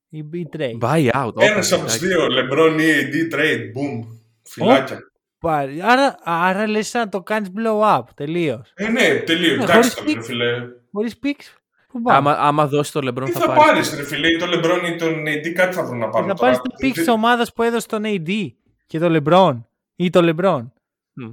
Ή, 0.10 0.18
ή 0.32 0.50
trade; 0.58 0.78
Buy 0.80 1.10
out. 1.14 1.32
Ένας 1.38 1.72
όπα, 1.72 1.82
από 1.82 1.92
τους 1.92 1.96
εντάξει. 1.96 2.08
δύο, 2.08 2.26
LeBron 2.30 2.80
ή 2.82 2.86
AD 3.02 3.34
trade, 3.36 3.60
boom. 3.78 4.08
Φυλάκια. 4.44 5.00
Πάρει. 5.40 5.82
Άρα, 5.82 6.16
άρα 6.24 6.68
λες 6.68 6.94
να 6.94 7.10
το 7.10 7.22
κάνεις 7.22 7.50
blow 7.56 7.98
up. 7.98 8.04
Τελείως. 8.16 8.72
Ε, 8.76 8.88
ναι, 8.90 9.16
τελείως. 9.26 9.58
Ναι, 9.58 9.64
Εντάξει 9.64 9.94
χωρίς 9.94 9.96
το 9.96 10.04
ρε 10.14 10.20
pick. 10.20 10.24
φίλε. 10.24 10.68
Χωρίς 10.92 11.20
picks. 11.24 11.61
Πού 11.92 12.02
πάμε; 12.02 12.18
Άμα, 12.30 12.32
άμα 12.48 12.68
δώσει 12.68 12.92
το 12.92 13.00
LeBron 13.04 13.26
Τι 13.26 13.32
θα, 13.32 13.40
θα 13.40 13.46
πάρει. 13.46 13.60
πάρεις 13.60 13.94
ρε 13.96 14.04
φίλε, 14.04 14.28
ή 14.28 14.38
τον 14.38 14.50
LeBron 14.54 14.82
ή 14.94 14.96
τον 14.96 15.24
AD, 15.28 15.50
κάτι 15.50 15.76
θα 15.76 15.84
βρουν 15.84 15.98
να 16.00 16.10
πάρουν 16.10 16.28
θα 16.30 16.34
τώρα. 16.34 16.52
πάρεις 16.52 16.58
το 16.58 16.70
pick 16.76 16.80
Δεν- 16.82 16.92
της 16.92 17.08
ομάδας 17.08 17.54
που 17.54 17.64
έδωσε 17.64 17.88
τον 17.88 18.02
AD 18.06 18.48
και 18.88 19.00
τον 19.00 19.18
LeBron. 19.24 19.62
Ή 19.96 20.10
τον 20.10 20.26
LeBron. 20.36 20.62
Μμ. 21.14 21.32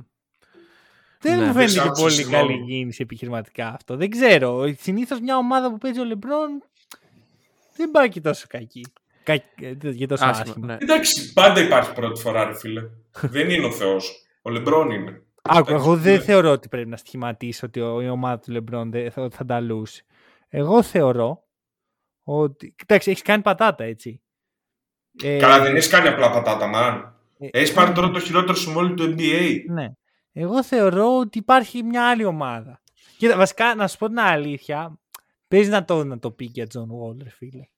Δεν 1.20 1.38
Ναι. 1.38 1.46
μου 1.46 1.52
φαίνεται 1.52 1.72
Δεν 1.72 1.82
και 1.82 1.94
σ' 1.94 2.00
πολύ 2.00 2.20
άκουσα, 2.20 2.30
καλή 2.30 2.50
συγγνώμη. 2.52 2.64
κίνηση 2.66 3.02
επιχειρηματικά 3.02 3.68
αυτό. 3.74 3.96
Δεν 3.96 4.10
ξέρω. 4.10 4.74
Συνήθως 4.78 5.20
μια 5.20 5.36
ομάδα 5.36 5.70
που 5.70 5.78
παίζει 5.78 6.00
ο 6.00 6.04
LeBron 6.12 6.68
δεν 7.76 7.90
πάει 7.90 8.08
και 8.08 8.20
τόσο 8.20 8.44
κακή. 8.48 8.86
Κα... 9.22 9.32
ε, 9.32 9.42
Και 9.96 10.06
τόσο 10.06 10.24
Άσχημα, 10.24 10.48
άσχημα. 10.48 10.66
ναι. 10.66 10.76
Εντάξει, 10.80 11.32
πάντα 11.32 11.60
υπάρχει 11.60 11.92
πρώτη 11.92 12.20
φορά 12.20 12.44
ρε 12.44 12.54
φίλε. 12.54 12.82
Δεν 13.20 13.50
είναι 13.50 13.66
ο 13.66 13.70
Θεός. 13.72 14.26
Ο 14.42 14.50
LeBron 14.50 14.88
είναι. 14.92 15.22
Άκου, 15.42 15.72
εγώ 15.72 15.96
δεν 15.96 16.14
Ναι. 16.14 16.20
θεωρώ 16.20 16.50
ότι 16.50 16.68
πρέπει 16.68 16.88
να 16.88 16.96
στοιχηματίσει 16.96 17.64
ότι 17.64 17.80
ο- 17.80 18.00
η 18.02 18.08
ομάδα 18.08 18.38
του 18.38 18.52
LeBron 18.56 18.84
δεν 18.86 19.10
θα, 19.10 19.22
ότι 19.22 19.36
θα 19.36 19.44
τα 19.44 19.60
λούσει. 19.60 20.04
Εγώ 20.48 20.82
θεωρώ 20.82 21.44
ότι. 22.22 22.74
Κοιτάξτε, 22.76 23.10
έχεις 23.10 23.22
κάνει 23.22 23.42
πατάτα 23.42 23.84
έτσι. 23.84 24.22
Ε, 25.22 25.38
Καλά, 25.38 25.60
δεν 25.62 25.76
έχεις 25.76 25.88
κάνει 25.88 26.08
απλά 26.08 26.30
πατάτα, 26.30 26.66
μαν. 26.66 27.14
ε, 27.38 27.48
Έχεις 27.50 27.72
πάρει 27.72 27.92
τώρα 27.92 28.10
το 28.10 28.20
χειρότερο 28.20 28.54
συμβόλαιο 28.54 28.94
του 28.94 29.14
NBA. 29.18 29.60
Ναι. 29.68 29.92
Εγώ 30.32 30.64
θεωρώ 30.64 31.16
ότι 31.18 31.38
υπάρχει 31.38 31.82
μια 31.82 32.08
άλλη 32.08 32.24
ομάδα. 32.24 32.80
Κοίτα, 33.16 33.36
βασικά 33.36 33.74
να 33.74 33.88
σου 33.88 33.98
πω 33.98 34.06
την 34.06 34.18
αλήθεια, 34.18 34.98
παίζει 35.48 35.70
να 35.70 35.84
το, 35.84 36.04
να 36.04 36.18
το 36.18 36.30
πει 36.30 36.44
για 36.44 36.66
John 36.74 36.80
Wall, 36.82 37.16
ρε 37.22 37.30
φίλε. 37.30 37.68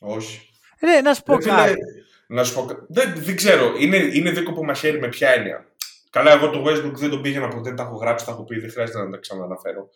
Όχι. 0.00 0.48
Ρε, 0.80 1.00
να 1.00 1.14
σου 1.14 1.22
πω 1.22 1.34
Ρε 1.36 1.42
φίλε, 1.42 1.54
κάτι. 1.54 1.74
να 2.26 2.44
σου 2.44 2.54
πω 2.54 2.64
κα- 2.64 2.86
δεν, 2.88 3.14
δεν 3.16 3.36
ξέρω. 3.36 3.72
Είναι, 3.78 3.96
είναι 3.96 4.30
δίκοπο 4.30 4.64
μαχαίρι 4.64 4.98
με 5.00 5.08
ποια 5.08 5.30
έννοια. 5.30 5.66
Καλά, 6.10 6.32
εγώ 6.32 6.50
το 6.50 6.64
Westbrook 6.66 6.94
δεν 6.94 7.10
τον 7.10 7.22
πήγαινα 7.22 7.48
ποτέ, 7.48 7.74
τα 7.74 7.82
έχω 7.82 7.96
γράψει, 7.96 8.26
τα 8.26 8.32
έχω 8.32 8.44
πει, 8.44 8.58
δεν 8.60 8.70
χρειάζεται 8.70 8.98
να 9.02 9.10
τα 9.10 9.16
ξαναναφέρω. 9.16 9.88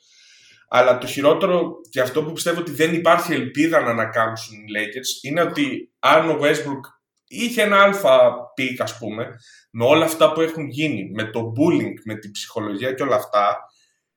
Αλλά 0.69 0.99
το 0.99 1.07
χειρότερο 1.07 1.73
και 1.91 2.01
αυτό 2.01 2.25
που 2.25 2.33
πιστεύω 2.33 2.61
ότι 2.61 2.71
δεν 2.71 2.95
υπάρχει 2.95 3.33
ελπίδα 3.33 3.81
να 3.81 3.91
ανακάμψουν 3.91 4.57
οι 4.57 4.65
Lakers 4.77 5.29
είναι 5.29 5.41
ότι 5.41 5.93
αν 5.99 6.31
ο 6.31 6.39
Westbrook 6.43 6.81
είχε 7.27 7.63
ένα 7.63 7.83
άλφα 7.83 8.35
peak, 8.55 8.81
ας 8.81 8.99
πούμε, 8.99 9.27
με 9.71 9.85
όλα 9.85 10.05
αυτά 10.05 10.33
που 10.33 10.41
έχουν 10.41 10.69
γίνει, 10.69 11.11
με 11.15 11.25
το 11.25 11.53
bullying, 11.57 11.95
με 12.05 12.15
την 12.15 12.31
ψυχολογία 12.31 12.93
και 12.93 13.03
όλα 13.03 13.17
αυτά, 13.17 13.57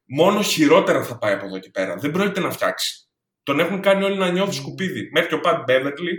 μόνο 0.06 0.42
χειρότερα 0.42 1.04
θα 1.04 1.18
πάει 1.18 1.34
από 1.34 1.46
εδώ 1.46 1.60
και 1.60 1.70
πέρα. 1.70 1.96
Δεν 1.96 2.12
πρόκειται 2.12 2.40
να 2.40 2.52
φτιάξει. 2.52 3.10
Τον 3.44 3.60
έχουν 3.60 3.82
κάνει 3.82 4.04
όλοι 4.04 4.18
να 4.18 4.32
νιώθει 4.32 4.54
σκουπίδι. 4.54 5.10
Μέχρι 5.12 5.30
και 5.30 5.36
ο 5.36 5.40
Pat 5.40 5.70
Beverley 5.70 6.14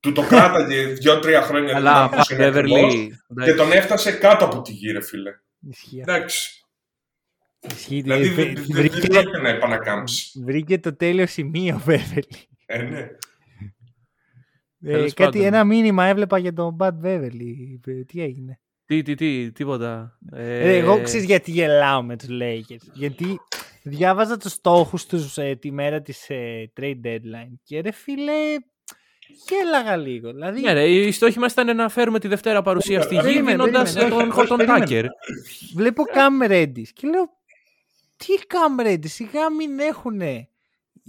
του 0.00 0.12
το 0.12 0.22
κράταγε 0.22 0.86
δύο-τρία 1.00 1.42
χρόνια 1.42 1.76
Αλλά 1.76 1.92
να 1.92 2.04
ακούσει 2.04 2.34
ένας 2.34 2.46
ακριβώς, 2.46 2.94
Beverley. 2.94 3.44
και 3.44 3.54
τον 3.54 3.72
έφτασε 3.72 4.12
κάτω 4.12 4.44
από 4.44 4.62
τη 4.62 4.72
γη, 4.72 4.90
ρε 4.90 5.02
φίλε. 5.02 5.30
Ισχύει. 5.68 6.00
Εντάξει. 6.00 6.61
Ισχύει. 7.70 8.00
Δηλαδή 8.00 8.24
Βρ- 8.24 8.34
δεν 8.36 8.44
δεν- 8.54 8.64
δεν 8.64 8.74
βρήκε, 8.76 9.06
πρόκειται 9.06 9.40
να 9.40 9.48
επανακάμψει. 9.48 10.40
βρήκε 10.44 10.78
το 10.78 10.96
τέλειο 10.96 11.26
σημείο, 11.26 11.82
Beverley. 11.86 12.36
Ε, 12.66 12.82
ναι. 12.82 12.98
Ε, 14.84 14.92
Τέλος 14.92 15.14
κάτι, 15.14 15.38
πάντων. 15.38 15.46
ένα 15.54 15.64
μήνυμα 15.64 16.04
έβλεπα 16.06 16.38
για 16.38 16.52
τον 16.52 16.76
Bad 16.80 16.92
Beverly. 17.04 17.78
Ε, 17.86 18.04
Τι 18.04 18.22
έγινε; 18.22 18.60
Τι, 18.84 19.02
τι, 19.02 19.14
τι, 19.14 19.52
τίποτα. 19.52 20.18
Ε, 20.32 20.76
εγώ 20.76 21.02
ξέρεις 21.02 21.26
γιατί 21.26 21.50
γελάω 21.50 22.02
με 22.02 22.16
τους 22.16 22.28
Lakers. 22.30 22.88
Γιατί 22.94 23.40
διάβαζα 23.82 24.36
τους 24.36 24.52
στόχους 24.52 25.06
τους 25.06 25.38
ε, 25.38 25.54
τη 25.60 25.72
μέρα 25.72 26.02
της 26.02 26.30
ε, 26.30 26.72
trade 26.80 27.00
deadline 27.04 27.52
και 27.64 27.80
ρε 27.80 27.90
φίλε 27.92 28.32
γέλαγα 29.48 29.96
λίγο. 29.96 30.32
Δηλαδή, 30.32 30.60
Ναι, 30.60 30.72
ρε, 30.72 30.88
η 30.88 31.10
στόχη 31.12 31.38
μας 31.38 31.52
ήταν 31.52 31.76
να 31.76 31.88
φέρουμε 31.88 32.18
τη 32.18 32.28
Δευτέρα 32.28 32.62
παρουσία 32.62 33.02
στη 33.02 33.14
γη 33.14 33.20
Περίμενε, 33.20 33.50
δίνοντα 33.50 33.82
περίμενε, 33.82 34.08
τον 34.08 34.18
όχι, 34.18 34.22
όχι, 34.28 34.30
Χόρτον 34.32 34.56
περίμενε. 34.56 34.78
Τάκερ. 34.84 35.04
βλέπω 35.74 36.02
Cam 36.14 36.50
Reddish 36.50 36.88
και 36.92 37.08
λέω 37.08 37.40
τι 38.24 38.42
Cam 38.48 38.86
Reddish, 38.86 39.08
σιγά 39.08 39.50
μην 39.50 39.78
έχουν 39.78 40.20
οι 40.20 40.48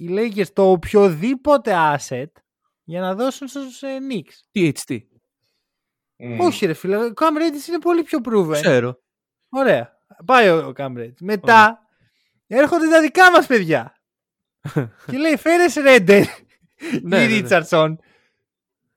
Lakers 0.10 0.48
το 0.54 0.72
οποιοδήποτε 0.72 1.74
asset 1.76 2.32
για 2.84 3.02
να 3.02 3.16
δώσουν 3.16 3.48
στους 3.48 3.82
ε, 3.82 3.98
Knicks. 4.10 4.60
THT. 4.60 4.98
Μμ. 6.18 6.40
Όχι 6.40 6.66
ρε 6.66 6.74
φίλε, 6.74 6.98
ο 6.98 7.14
Cam 7.16 7.42
Reddish 7.42 7.68
είναι 7.68 7.80
πολύ 7.80 8.04
πιο 8.04 8.20
proven. 8.26 8.52
Ξέρω. 8.52 9.00
Ωραία. 9.50 9.98
Πάει 10.26 10.50
ο, 10.50 10.68
ο 10.68 10.74
Cam 10.78 10.98
Reddish. 10.98 11.20
Μετά 11.20 11.80
έρχονται 12.48 12.90
τα 12.90 13.02
δικά 13.02 13.32
μας 13.32 13.48
παιδιά. 13.48 13.96
και 15.12 15.18
λέει 15.18 15.38
φέρες 15.38 15.74
Ρέντερ 15.74 16.26
Ναι, 16.26 16.28
ή 16.92 17.00
ναι, 17.02 17.18
ναι. 17.18 17.26
Ρίτσαρdsον. 17.26 18.00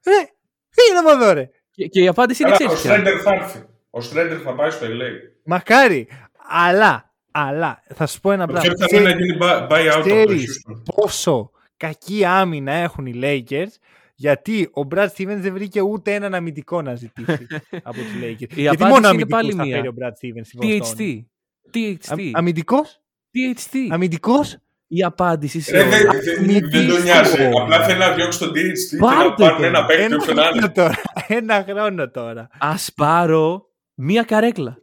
Ρε, 0.07 0.29
φύγε 0.69 0.99
από 0.99 1.11
εδώ 1.11 1.33
ρε. 1.33 1.51
Και, 1.71 1.87
και 1.87 2.01
η 2.01 2.09
απάντηση 2.09 2.43
είναι 2.43 2.57
Καλά, 2.57 2.71
ο 2.71 2.75
ξέρεις 2.75 2.83
ποια. 2.83 3.05
Στρέντερ 3.05 3.23
θα 3.25 3.35
έρθει. 3.35 3.64
Ο 3.91 4.01
Στρέντερ 4.01 4.41
θα 4.45 4.55
πάει 4.55 4.71
στο 4.71 4.87
LA. 4.87 5.11
Μακάρι. 5.45 6.09
Αλλά, 6.49 7.05
αλλά, 7.39 7.82
θα 7.95 8.07
σου 8.07 8.20
πω 8.20 8.32
ένα 8.32 8.47
Το 8.47 8.53
πράγμα. 8.53 8.72
πιο 8.74 8.87
πιθανό 8.87 9.03
Ξέρεις- 9.05 9.22
είναι 9.22 9.26
να 9.26 9.26
γίνει 9.26 9.39
buy- 9.41 9.72
buyout 9.72 9.95
από 9.95 10.09
το 10.09 10.14
Ξέρεις 10.14 10.64
Houston. 10.68 10.82
πόσο 10.95 11.51
κακή 11.76 12.24
άμυνα 12.24 12.72
έχουν 12.72 13.07
οι 13.07 13.20
Lakers 13.22 13.70
γιατί 14.14 14.70
ο 14.74 14.87
Brad 14.95 15.07
Stevens 15.16 15.37
δεν 15.39 15.53
βρήκε 15.53 15.80
ούτε 15.80 16.14
έναν 16.14 16.34
αμυντικό 16.34 16.82
να 16.82 16.95
ζητήσει 16.95 17.47
από 17.89 17.97
τους 17.97 18.12
Lakers. 18.22 18.37
γιατί 18.57 18.66
απάντηση 18.66 18.84
μόνο 18.89 18.97
είναι 18.97 19.07
αμυντικούς 19.07 19.30
πάλι 19.32 19.53
θα 19.53 19.64
μία. 19.64 19.74
φέρει 19.76 19.89
ο 19.89 19.95
Brad 20.01 20.09
Stevens 20.11 20.45
στη 20.45 20.78
Βοστόνη. 20.78 21.28
THT. 21.72 21.78
THT. 21.78 22.20
Α- 22.34 22.39
αμυντικός, 22.39 23.01
THT. 23.32 23.76
αμυντικός; 23.91 24.57
Η 24.89 25.03
απάντηση 25.03 25.61
σε 25.61 25.72
Ρε, 25.72 25.80
όλα. 25.82 25.89
δεν- 25.91 26.07
δεν- 26.47 26.70
Δεν 26.70 26.89
τον 26.89 27.03
νοιάζει. 27.03 27.43
Απλά 27.62 27.84
θέλει 27.84 27.99
να 27.99 28.11
διώξει 28.12 28.39
τον 28.39 28.49
THT 28.49 28.89
και 28.91 28.97
να 28.97 29.07
Πάρτε 29.07 29.34
πάρουν 29.43 29.57
τον. 29.57 29.64
ένα 29.64 29.84
παίκτη 29.87 30.03
Ένα 30.03 30.16
όποιον 30.20 30.39
άλλο. 30.39 30.51
χρόνο 30.51 30.72
τώρα. 30.72 30.95
Ένα 31.26 31.64
χρόνο 31.68 32.11
τώρα. 32.11 32.49
Ας 32.59 32.93
πάρω 32.97 33.66
μία 33.95 34.22
καρέκλα. 34.22 34.78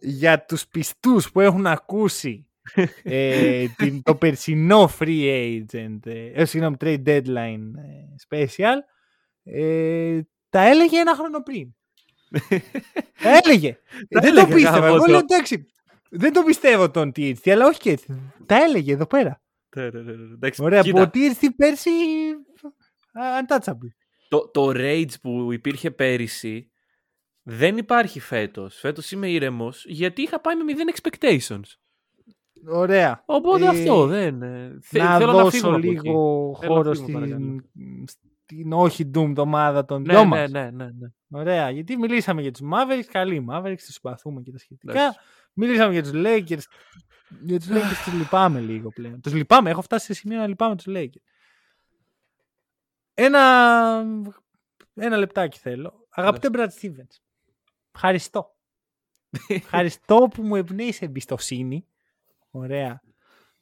Για 0.00 0.44
τους 0.44 0.66
πιστούς 0.66 1.30
που 1.30 1.40
έχουν 1.40 1.66
ακούσει 1.66 2.46
ε, 3.02 3.66
την, 3.76 4.02
το 4.02 4.14
περσινό 4.14 4.90
free 4.98 5.24
agent, 5.24 5.98
ε, 6.04 6.26
ε, 6.34 6.44
συγγνώμη, 6.44 6.76
trade 6.80 7.02
deadline 7.06 7.70
ε, 7.76 8.14
special, 8.28 8.76
ε, 9.42 10.20
τα 10.48 10.60
έλεγε 10.60 10.98
ένα 10.98 11.14
χρόνο 11.14 11.42
πριν. 11.42 11.74
τα 13.22 13.40
έλεγε. 13.44 13.78
Τα 14.08 14.20
δεν 14.20 14.34
το 14.34 14.40
έλεγε, 14.40 14.54
πίστευα. 14.54 14.78
γάμο 14.78 14.94
Εγώ 14.94 15.04
το. 15.04 15.10
λέω 15.10 15.18
εντάξει, 15.18 15.66
δεν 16.10 16.32
το 16.32 16.42
πιστεύω 16.42 16.90
τον 16.90 17.12
THT, 17.16 17.50
αλλά 17.50 17.66
όχι 17.66 17.78
και 17.78 17.90
έτσι. 17.90 18.32
Τα 18.46 18.56
έλεγε 18.56 18.92
εδώ 18.92 19.06
πέρα. 19.06 19.42
Εντάξει, 20.34 20.62
Ωραία, 20.62 20.82
κοίτα, 20.82 21.02
από 21.02 21.10
THT 21.14 21.46
πέρσι 21.56 21.90
α, 23.12 23.22
untouchable. 23.46 23.88
το, 24.28 24.48
το 24.48 24.72
rage 24.74 25.20
που 25.22 25.52
υπήρχε 25.52 25.90
πέρυσι 25.90 26.67
δεν 27.50 27.76
υπάρχει 27.76 28.20
φέτος. 28.20 28.78
Φέτος 28.78 29.10
είμαι 29.12 29.30
ήρεμος 29.30 29.84
γιατί 29.88 30.22
είχα 30.22 30.40
πάει 30.40 30.54
με 30.56 30.62
0 30.72 31.00
expectations. 31.00 31.74
Ωραία. 32.68 33.22
Οπότε 33.26 33.64
Ε, 33.64 33.68
αυτό 33.68 34.06
δεν... 34.06 34.42
ε, 34.42 34.78
θε- 34.82 35.02
να 35.02 35.16
θέλω 35.18 35.32
δώσω 35.32 35.44
να 35.44 35.50
φύγουμε 35.50 35.76
από 35.76 35.86
εκεί. 35.86 35.94
λίγο 36.06 36.56
Θέλω 36.60 36.72
να 36.74 36.78
χώρο 36.82 36.94
φύγουμε, 36.94 37.12
παρακαλώ. 37.12 37.58
στην, 37.70 38.06
στην 38.44 38.72
όχι 38.72 39.10
Doom 39.14 39.32
ομάδα 39.36 39.84
των 39.84 40.02
Ναι, 40.02 40.12
δυο 40.12 40.22
ναι, 40.22 40.26
μας. 40.28 40.50
ναι, 40.50 40.70
ναι, 40.70 40.84
ναι. 40.84 41.08
Ωραία, 41.30 41.70
γιατί 41.70 41.96
μιλήσαμε 41.96 42.42
για 42.42 42.50
τους 42.52 42.60
Mavericks, 42.72 43.04
καλοί 43.10 43.46
Mavericks, 43.50 43.76
τους 43.76 43.94
συμπαθούμε 43.94 44.40
και 44.40 44.50
τα 44.52 44.58
σχετικά. 44.58 44.92
Εντάξει. 44.92 45.18
Μιλήσαμε 45.52 45.92
για 45.92 46.02
τους 46.02 46.12
Lakers. 46.14 46.62
Για 47.44 47.58
τους 47.58 47.68
Lakers 47.70 48.04
τους 48.04 48.12
λυπάμαι 48.12 48.60
λίγο 48.60 48.88
πλέον. 48.88 49.20
Τους 49.20 49.32
λυπάμαι, 49.34 49.70
έχω 49.70 49.82
φτάσει 49.82 50.06
σε 50.06 50.14
σημείο 50.14 50.38
να 50.38 50.46
λυπάμαι 50.46 50.76
τους 50.76 50.86
Lakers. 50.88 51.22
Ένα, 53.14 53.40
ένα 54.94 55.16
λεπτάκι 55.16 55.58
θέλω. 55.58 56.06
Αγαπητέ 56.10 56.48
Brad 56.52 56.68
Stevens, 56.80 57.16
ευχαριστώ. 57.98 58.56
ευχαριστώ 59.48 60.28
που 60.34 60.42
μου 60.42 60.56
εμπνέεις 60.56 61.02
εμπιστοσύνη. 61.02 61.86
Ωραία. 62.50 63.02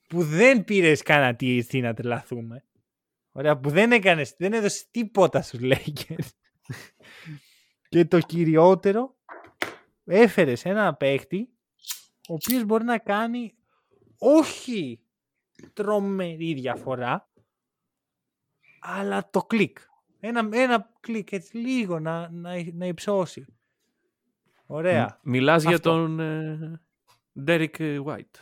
Που 0.08 0.24
δεν 0.24 0.64
πήρες 0.64 1.02
κανένα 1.02 1.36
THT 1.40 1.80
να 1.80 1.94
τρελαθούμε. 1.94 2.64
Ωραία, 3.32 3.58
που 3.58 3.70
δεν 3.70 3.92
έκανες, 3.92 4.34
δεν 4.38 4.52
έδωσες 4.52 4.90
τίποτα 4.90 5.42
στους 5.42 5.60
Lakers. 5.62 6.28
και 7.88 8.04
το 8.04 8.20
κυριότερο, 8.20 9.16
έφερες 10.04 10.64
ένα 10.64 10.94
παίχτη 10.94 11.48
ο 12.28 12.34
οποίος 12.34 12.64
μπορεί 12.64 12.84
να 12.84 12.98
κάνει 12.98 13.54
όχι 14.18 15.00
τρομερή 15.72 16.54
διαφορά, 16.54 17.30
αλλά 18.80 19.30
το 19.30 19.40
κλικ. 19.40 19.78
Ένα, 20.20 20.48
ένα 20.52 20.92
κλικ 21.00 21.32
έτσι 21.32 21.56
λίγο 21.56 21.98
να, 21.98 22.30
να, 22.30 22.72
να 22.72 22.86
υψώσει. 22.86 23.46
Ωραία. 24.66 25.18
Μιλάς 25.22 25.62
για 25.62 25.74
Αυτό. 25.74 25.90
τον 25.90 26.20
ε, 26.20 26.80
Derek 27.46 28.04
White. 28.04 28.40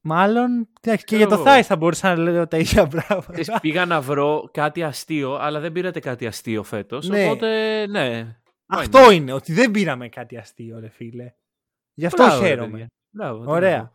Μάλλον 0.00 0.68
εντάξει, 0.80 1.04
και 1.04 1.16
Ξέρω 1.16 1.28
για 1.28 1.36
το 1.36 1.42
εγώ. 1.48 1.58
Thais 1.58 1.62
θα 1.62 1.76
μπορούσα 1.76 2.14
να 2.14 2.22
λέω 2.22 2.48
τα 2.48 2.58
ίδια 2.58 2.86
πράγματα. 2.86 3.32
Ξέρεις, 3.32 3.60
πήγα 3.60 3.86
να 3.86 4.00
βρω 4.00 4.48
κάτι 4.52 4.82
αστείο, 4.82 5.34
αλλά 5.34 5.60
δεν 5.60 5.72
πήρατε 5.72 6.00
κάτι 6.00 6.26
αστείο 6.26 6.62
φέτος. 6.62 7.08
Ναι. 7.08 7.24
Οπότε, 7.24 7.86
ναι. 7.86 8.36
Αυτό 8.66 9.10
είναι, 9.10 9.32
ότι 9.32 9.52
δεν 9.52 9.70
πήραμε 9.70 10.08
κάτι 10.08 10.36
αστείο, 10.36 10.78
ρε 10.78 10.88
φίλε. 10.88 11.34
Γι' 11.94 12.06
αυτό 12.06 12.24
Μπράβο, 12.24 12.40
ρε, 12.42 12.48
χαίρομαι. 12.48 12.70
παιδιά. 12.70 12.86
Μπράβο, 13.10 13.40
τι 13.40 13.46
να 13.46 13.52
Ωραία. 13.52 13.82
πω. 13.82 13.92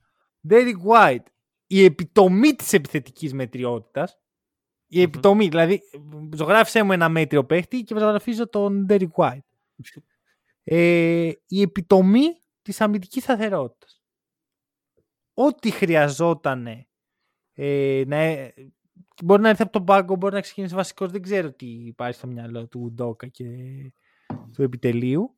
Derek 0.49 0.75
White, 0.91 1.25
η 1.67 1.83
επιτομή 1.83 2.53
της 2.53 2.73
επιθετικής 2.73 3.33
μετριότητας. 3.33 4.19
Η 4.87 4.97
Μμμ. 4.97 5.03
επιτομή, 5.03 5.47
δηλαδή 5.47 5.81
ζωγράφισε 6.35 6.83
μου 6.83 6.91
ένα 6.91 7.09
μέτριο 7.09 7.45
παίχτη 7.45 7.81
και 7.83 7.95
ζωγραφίζω 7.99 8.49
τον 8.49 8.85
Derek 8.89 9.11
White. 9.15 9.39
Ε, 10.67 11.31
η 11.47 11.61
επιτομή 11.61 12.23
της 12.61 12.81
αμυντικής 12.81 13.23
σταθερότητας. 13.23 14.01
Ό,τι 15.33 15.71
χρειαζόταν 15.71 16.67
ε, 17.53 18.03
να, 18.07 18.15
ε, 18.15 18.53
μπορεί 19.23 19.41
να 19.41 19.49
έρθει 19.49 19.61
από 19.61 19.71
τον 19.71 19.83
πάγκο, 19.83 20.15
μπορεί 20.15 20.33
να 20.33 20.41
ξεκινήσει 20.41 20.75
βασικός, 20.75 21.11
δεν 21.11 21.21
ξέρω 21.21 21.53
τι 21.53 21.65
υπάρχει 21.65 22.17
στο 22.17 22.27
μυαλό 22.27 22.67
του 22.67 22.91
Ντόκα 22.93 23.27
και 23.27 23.45
του 24.53 24.61
επιτελείου. 24.61 25.37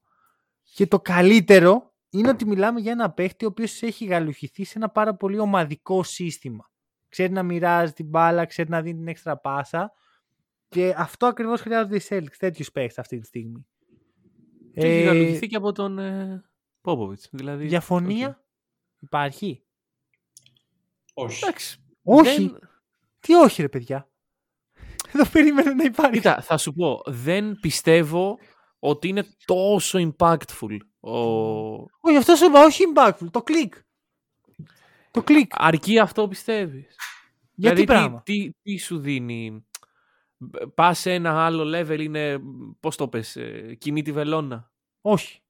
Και 0.64 0.88
το 0.88 1.00
καλύτερο 1.00 1.94
είναι 2.10 2.30
ότι 2.30 2.46
μιλάμε 2.46 2.80
για 2.80 2.92
ένα 2.92 3.12
παίχτη 3.12 3.46
ο 3.46 3.48
οποίος 3.48 3.82
έχει 3.82 4.06
γαλουχηθεί 4.06 4.64
σε 4.64 4.74
ένα 4.78 4.90
πάρα 4.90 5.16
πολύ 5.16 5.40
ομαδικό 5.40 6.04
σύστημα. 6.04 6.72
Ξέρει 7.10 7.34
να 7.34 7.44
μοιράζει 7.44 7.94
την 7.94 8.06
μπάλα, 8.08 8.46
ξέρει 8.46 8.70
να 8.70 8.82
δίνει 8.82 8.98
την 8.98 9.08
έξτρα 9.08 9.38
πάσα 9.38 9.92
και 10.68 10.94
αυτό 10.98 11.26
ακριβώς 11.26 11.62
χρειάζονται 11.62 11.96
οι 11.96 12.02
Celtics, 12.10 12.36
τέτοιους 12.38 12.72
παίχτες 12.72 13.00
αυτή 13.00 13.20
τη 13.20 13.26
στιγμή. 13.26 13.68
Και 14.80 14.88
έχει 14.88 15.02
Ε, 15.02 15.04
γαλουχηθεί 15.04 15.48
και 15.48 15.56
από 15.56 15.72
τον 15.72 16.00
ε, 16.00 16.44
Πόποβιτς. 16.82 17.28
Δηλαδή, 17.32 17.66
διαφωνία 17.68 18.28
οκ. 18.28 18.36
υπάρχει; 19.00 19.64
Όχι. 21.14 21.44
Εντάξει. 21.46 21.78
Όχι. 22.04 22.36
Δεν- 22.50 22.60
Τι 23.20 23.34
όχι 23.34 23.62
ρε 23.62 23.70
παιδιά; 23.70 24.10
Εδώ 25.14 25.26
περίμενα 25.32 25.74
να 25.76 25.84
υπάρχει. 25.84 26.12
Κοίτα, 26.12 26.42
θα 26.42 26.58
σου 26.58 26.74
πω, 26.74 27.02
δεν 27.06 27.58
πιστεύω 27.62 28.38
ότι 28.80 29.08
είναι 29.08 29.24
τόσο 29.46 30.00
impactful 30.18 30.78
ο... 31.00 31.18
Όχι, 32.00 32.16
αυτός 32.18 32.38
σου 32.40 32.46
είπα, 32.46 32.64
όχι 32.66 32.84
impactful, 32.96 33.28
το 33.32 33.42
κλικ. 33.44 33.74
Το 35.12 35.24
κλικ. 35.24 35.52
Αρκεί 35.56 36.00
αυτό 36.00 36.28
πιστεύεις. 36.28 36.96
Γιατί 37.60 37.82
δηλαδή, 37.82 37.84
πράγμα; 37.84 38.22
Τι, 38.24 38.44
τι, 38.52 38.52
τι 38.62 38.78
σου 38.78 39.00
δίνει. 39.00 39.67
Πας 40.74 41.00
σε 41.00 41.14
ένα 41.14 41.46
άλλο 41.46 41.80
level 41.80 42.00
είναι, 42.00 42.40
πώς 42.80 42.96
το 42.96 43.08
πες, 43.08 43.36
ε, 43.36 43.76
κινεί 43.78 44.02
τη 44.02 44.12
βελόνα; 44.12 44.72
Όχι. 45.02 45.42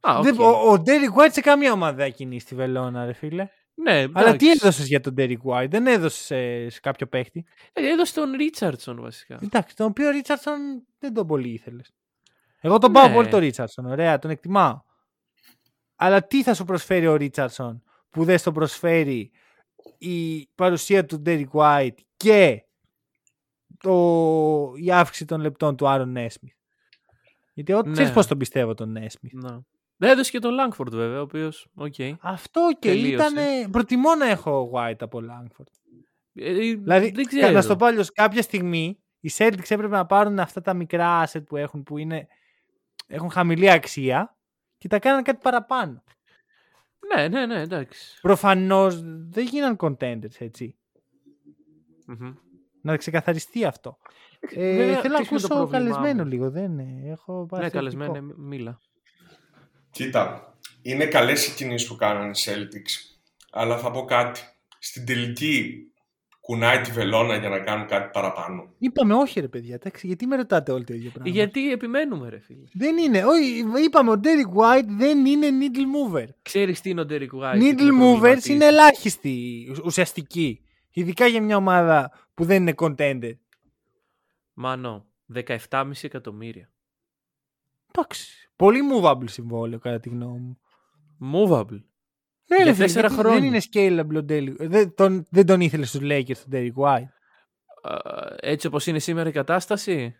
Α, 0.00 0.20
Δεν- 0.22 0.34
οκ. 0.34 0.40
ο, 0.40 0.70
ο 0.72 0.82
Derek 0.86 1.20
White 1.22 1.30
σε 1.32 1.40
καμία 1.40 1.72
ομάδα 1.72 1.96
δεν 1.96 2.12
κινεί 2.12 2.40
τη 2.40 2.54
βελόνα, 2.54 3.04
ρε 3.04 3.12
φίλε. 3.12 3.48
Ναι, 3.74 3.92
Αλλά 3.92 4.10
τι 4.12 4.22
εντάξει. 4.22 4.46
έδωσες 4.48 4.86
για 4.86 5.00
τον 5.00 5.14
Derek 5.18 5.36
White, 5.44 5.66
δεν 5.70 5.86
έδωσες 5.86 6.24
σε, 6.24 6.68
σε 6.68 6.80
κάποιο 6.80 7.06
παίχτη; 7.06 7.44
Ε, 7.72 7.88
Έδωσε 7.92 8.14
τον 8.14 8.32
Ρίτσαρτσον 8.32 9.00
βασικά. 9.00 9.38
Εντάξει, 9.42 9.76
τον 9.76 9.86
οποίο 9.86 10.10
Ρίτσαρdsον 10.10 10.56
δεν 10.98 11.14
τον 11.14 11.26
πολύ 11.26 11.48
ήθελες. 11.48 11.90
Εγώ 12.60 12.78
τον 12.78 12.92
πάω 12.92 13.08
Ναι. 13.08 13.14
πολύ 13.14 13.28
τον 13.28 13.40
Ρίτσαρdsον, 13.40 13.86
ωραία, 13.86 14.18
τον 14.18 14.30
εκτιμάω. 14.30 14.80
Αλλά 15.96 16.26
τι 16.26 16.42
θα 16.42 16.54
σου 16.54 16.64
προσφέρει 16.64 17.06
ο 17.06 17.14
Ρίτσαρdsον 17.16 17.82
που 18.10 18.24
δεν 18.24 18.38
στο 18.38 18.52
προσφέρει 18.52 19.30
η 19.98 20.46
παρουσία 20.54 21.04
του 21.04 21.22
Derek 21.26 21.50
White 21.52 21.94
και 22.16 22.63
το, 23.84 24.72
η 24.76 24.90
αύξηση 24.92 25.24
των 25.24 25.40
λεπτών 25.40 25.76
του 25.76 25.88
Άρον 25.88 26.12
Νέσμιθ. 26.12 26.54
Γιατί 27.54 27.72
εγώ 27.72 27.82
Ναι. 27.82 27.92
ξέρεις 27.92 28.12
πώς 28.12 28.26
τον 28.26 28.38
πιστεύω 28.38 28.74
τον 28.74 28.92
Νέσμιθ. 28.92 29.32
Να. 29.32 29.62
Δεν 29.96 30.10
έδωσε 30.10 30.30
και 30.30 30.38
τον 30.38 30.52
Langford 30.54 30.94
βέβαια, 30.94 31.18
ο 31.18 31.22
οποίος. 31.22 31.66
οκ. 31.74 31.94
Αυτό 32.20 32.60
και 32.78 32.88
Τελείωσε. 32.88 33.14
ήταν. 33.30 33.70
Προτιμώ 33.70 34.14
να 34.14 34.26
έχω 34.26 34.70
White 34.74 34.96
από 35.02 35.20
Langford. 35.22 35.64
Ε, 36.34 36.52
Δηλαδή, 36.52 37.10
δεν 37.10 37.24
κα- 37.24 37.36
ξέρω. 37.36 37.52
να 37.52 37.62
στο 37.62 37.76
πω 37.76 37.86
αλλιώς, 37.86 38.12
κάποια 38.12 38.42
στιγμή 38.42 38.98
οι 39.20 39.30
Celtics 39.36 39.70
έπρεπε 39.70 39.88
να 39.96 40.06
πάρουν 40.06 40.38
αυτά 40.38 40.60
τα 40.60 40.74
μικρά 40.74 41.26
asset 41.28 41.44
που 41.46 41.56
έχουν, 41.56 41.82
που 41.82 41.98
είναι, 41.98 42.26
έχουν 43.06 43.30
χαμηλή 43.30 43.70
αξία 43.70 44.36
και 44.78 44.88
τα 44.88 44.98
κάναν 44.98 45.22
κάτι 45.22 45.38
παραπάνω. 45.42 46.02
Ναι, 47.14 47.28
ναι, 47.28 47.46
ναι, 47.46 47.60
εντάξει. 47.60 48.18
Προφανώς 48.20 49.00
δεν 49.28 49.44
γίναν 49.46 49.76
contenders, 49.78 50.38
έτσι. 50.38 50.76
Μμμ. 52.06 52.34
Να 52.84 52.96
ξεκαθαριστεί 52.96 53.64
αυτό. 53.64 53.98
Ε, 54.54 54.76
Βέβαια, 54.76 55.00
θέλω 55.00 55.14
να 55.14 55.20
ξέρεις 55.22 55.26
ποιο 55.28 55.36
είναι 55.36 55.46
το 55.46 55.54
ακούσω 55.54 55.68
πρόβλημά 55.68 55.78
καλεσμένο 55.78 56.22
μου. 56.22 56.28
λίγο, 56.30 56.50
δεν 56.50 56.64
είναι. 56.78 57.10
Έχω 57.10 57.46
πάρει 57.50 57.64
Ναι, 57.64 57.70
θετικό. 57.70 57.96
καλεσμένο, 57.96 58.34
μίλα. 58.36 58.80
Κοίτα, 59.90 60.54
είναι 60.82 61.06
καλές 61.06 61.46
οι 61.46 61.54
κινήσεις 61.54 61.88
που 61.88 61.96
κάνανε 61.96 62.28
οι 62.28 62.34
Celtics, 62.44 63.18
αλλά 63.52 63.78
θα 63.78 63.90
πω 63.90 64.04
κάτι. 64.04 64.40
Στην 64.78 65.06
τελική 65.06 65.74
κουνάει 66.40 66.80
τη 66.80 66.90
βελόνα 66.90 67.36
για 67.36 67.48
να 67.48 67.58
κάνουν 67.58 67.86
κάτι 67.86 68.10
παραπάνω. 68.12 68.68
Είπαμε 68.78 69.14
όχι 69.14 69.40
ρε 69.40 69.48
παιδιά, 69.48 69.74
εντάξει, 69.74 70.06
γιατί 70.06 70.26
με 70.26 70.36
ρωτάτε 70.36 70.72
όλοι 70.72 70.84
το 70.84 70.94
ίδιο 70.94 71.10
πράγμα; 71.10 71.30
Γιατί 71.32 71.72
επιμένουμε, 71.72 72.28
ρε 72.28 72.38
φίλε. 72.40 72.64
Δεν 72.72 72.96
είναι, 72.96 73.24
όχι, 73.24 73.64
είπαμε 73.84 74.10
ο 74.10 74.20
Derek 74.24 74.60
White 74.62 74.86
δεν 74.88 75.26
είναι 75.26 75.48
needle 75.60 76.16
mover. 76.18 76.26
Ξέρεις 76.42 76.80
τι 76.80 76.90
είναι 76.90 77.00
ο 77.00 77.06
Derek 77.10 77.12
White. 77.42 77.54
Needle 77.56 77.60
και 77.68 77.74
τι 77.74 77.84
με 77.84 78.04
movers 78.04 78.10
προβληματίζει. 78.10 78.52
είναι 78.52 78.64
ελάχιστοι 78.66 79.66
ουσιαστικοί. 79.84 80.58
Ειδικά 80.96 81.26
για 81.26 81.42
μια 81.42 81.56
ομάδα 81.56 82.10
που 82.34 82.44
δεν 82.44 82.60
είναι 82.62 82.74
contender. 82.76 83.32
Μάνο, 84.52 85.06
17,5 85.34 85.90
εκατομμύρια. 86.02 86.72
Εντάξει. 87.92 88.50
Πολύ 88.56 88.80
movable 88.94 89.24
συμβόλαιο 89.28 89.78
κατά 89.78 90.00
τη 90.00 90.08
γνώμη 90.08 90.40
μου. 90.40 90.58
Movable. 91.32 91.82
Ναι, 92.46 92.56
Για 92.56 92.64
ρε 92.64 92.72
φίλε, 92.72 92.84
τέσσερα 92.84 93.08
γιατί 93.08 93.22
χρόνια. 93.22 93.40
Δεν 93.40 93.48
είναι 93.48 93.60
scalable 93.72 94.16
ο 94.22 94.24
Derek. 94.28 94.68
Δεν 94.68 94.94
τον, 94.94 95.26
δεν 95.30 95.46
τον 95.46 95.60
ήθελες 95.60 95.88
στους 95.88 96.00
Lakers 96.02 96.36
τον 96.36 96.50
Derek 96.52 96.72
White. 96.74 97.08
Α, 97.82 97.96
Έτσι 98.40 98.66
όπως 98.66 98.86
είναι 98.86 98.98
σήμερα 98.98 99.28
η 99.28 99.32
κατάσταση, 99.32 100.14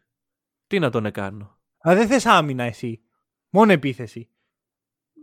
τι 0.66 0.78
να 0.78 0.90
τον 0.90 1.10
κάνω. 1.10 1.58
Αλλά 1.78 1.96
δεν 1.96 2.06
θες 2.08 2.26
άμυνα 2.26 2.64
εσύ. 2.64 3.02
Μόνο 3.50 3.72
επίθεση. 3.72 4.28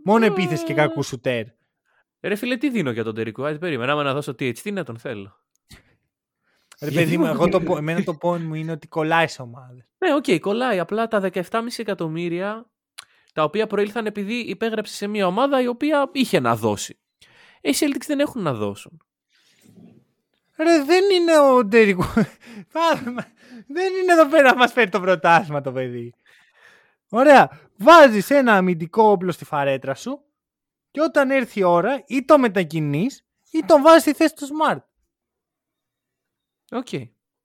Μόνο 0.04 0.24
Ε. 0.24 0.28
επίθεση 0.28 0.64
και 0.64 0.74
κακού 0.74 1.02
σουτέρ. 1.02 1.44
Ρε 2.20 2.34
φίλε, 2.34 2.56
τι 2.56 2.70
δίνω 2.70 2.90
για 2.90 3.04
τον 3.04 3.14
Derek 3.16 3.32
White, 3.32 3.60
περίμενα 3.60 3.92
άμα 3.92 4.02
να 4.02 4.14
δώσω 4.14 4.32
THT 4.32 4.72
να 4.72 4.84
τον 4.84 4.98
θέλω. 4.98 5.41
Ρε 6.82 6.88
Γιατί 6.90 7.04
παιδί 7.04 7.18
μου, 7.18 7.24
μου- 7.26 7.32
εγώ 7.32 7.48
το, 7.48 7.60
πω- 7.60 7.76
εμένα 7.76 8.04
το 8.04 8.18
point 8.22 8.40
μου 8.40 8.54
είναι 8.54 8.72
ότι 8.72 8.86
κολλάει 8.88 9.26
σε 9.28 9.42
ομάδες. 9.42 9.84
Ναι, 9.98 10.14
οκ, 10.14 10.40
κολλάει. 10.40 10.78
Απλά 10.78 11.08
τα 11.08 11.30
17,5 11.32 11.38
εκατομμύρια, 11.76 12.70
τα 13.32 13.42
οποία 13.44 13.66
προήλθαν 13.66 14.06
επειδή 14.06 14.34
υπέγραψε 14.34 14.94
σε 14.94 15.06
μια 15.06 15.26
ομάδα 15.26 15.60
η 15.62 15.66
οποία 15.66 16.08
είχε 16.12 16.40
να 16.40 16.56
δώσει. 16.56 16.98
Ε, 17.60 17.68
Οι 17.70 17.74
Celtics 17.80 18.04
δεν 18.06 18.20
έχουν 18.20 18.42
να 18.42 18.52
δώσουν. 18.54 19.02
Ρε 20.56 20.82
δεν 20.84 21.04
είναι 21.14 21.38
ο 21.38 21.58
Derek 21.72 21.96
White. 21.98 22.26
Πάμε. 22.72 23.32
δεν 23.68 23.92
είναι 24.02 24.12
εδώ 24.12 24.26
πέρα 24.28 24.50
να 24.50 24.56
μας 24.56 24.72
φέρει 24.72 24.90
το 24.90 25.00
πρωτάθλημα 25.00 25.60
το 25.60 25.72
παιδί. 25.72 26.14
Ωραία. 27.08 27.60
Βάζεις 27.76 28.30
ένα 28.30 28.52
αμυντικό 28.52 29.02
όπλο 29.10 29.32
στη 29.32 29.44
φαρέτρα 29.44 29.94
σου 29.94 30.22
και 30.90 31.00
όταν 31.00 31.30
έρθει 31.30 31.60
η 31.60 31.62
ώρα 31.62 32.02
ή 32.06 32.24
το 32.24 32.38
μετακινείς 32.38 33.24
ή 33.50 33.58
τον 33.66 33.82
βάζεις 33.82 34.02
στη 34.02 34.12
θέση 34.12 34.34
του 34.34 34.46
Smart. 34.46 34.78
OK. 36.72 36.88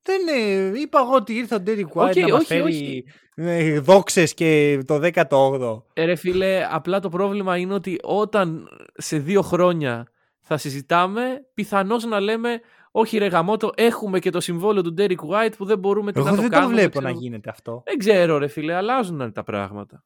Δεν 0.01 0.21
είναι, 0.27 0.77
είπα 0.79 0.99
εγώ 0.99 1.13
ότι 1.15 1.33
ήρθε 1.33 1.55
ο 1.55 1.63
Derek 1.67 1.87
White 1.93 2.07
OK, 2.09 2.15
να 2.15 2.27
μας 2.27 2.31
όχι, 2.31 2.45
φέρει 2.45 2.61
όχι. 2.61 3.05
ε, 3.35 3.79
δόξες 3.79 4.33
και 4.33 4.79
το 4.85 4.99
18ο. 5.13 5.81
Ε, 5.93 6.05
ρε 6.05 6.15
φίλε, 6.15 6.67
απλά 6.69 6.99
το 6.99 7.09
πρόβλημα 7.09 7.57
είναι 7.57 7.73
ότι 7.73 7.99
όταν 8.03 8.67
σε 8.93 9.17
δύο 9.17 9.41
χρόνια 9.41 10.07
θα 10.39 10.57
συζητάμε, 10.57 11.45
πιθανώς 11.53 12.05
να 12.05 12.19
λέμε 12.19 12.59
όχι 12.91 13.17
ρε 13.17 13.27
γαμώτο, 13.27 13.71
έχουμε 13.75 14.19
και 14.19 14.29
το 14.29 14.39
συμβόλαιο 14.39 14.83
του 14.83 14.93
Derek 14.97 15.15
White 15.29 15.51
που 15.57 15.65
δεν 15.65 15.79
μπορούμε 15.79 16.11
τι 16.11 16.19
Εγώ 16.19 16.29
να 16.29 16.35
το 16.35 16.41
δεν 16.41 16.51
το 16.51 16.57
κάνουμε. 16.57 16.73
βλέπω 16.75 16.89
ξέρω. 16.99 17.13
να 17.13 17.19
γίνεται 17.19 17.49
αυτό. 17.49 17.81
Δεν 17.85 17.97
ξέρω 17.97 18.37
ρε 18.37 18.47
φίλε, 18.47 18.73
αλλάζουν 18.73 19.31
τα 19.33 19.43
πράγματα. 19.43 20.03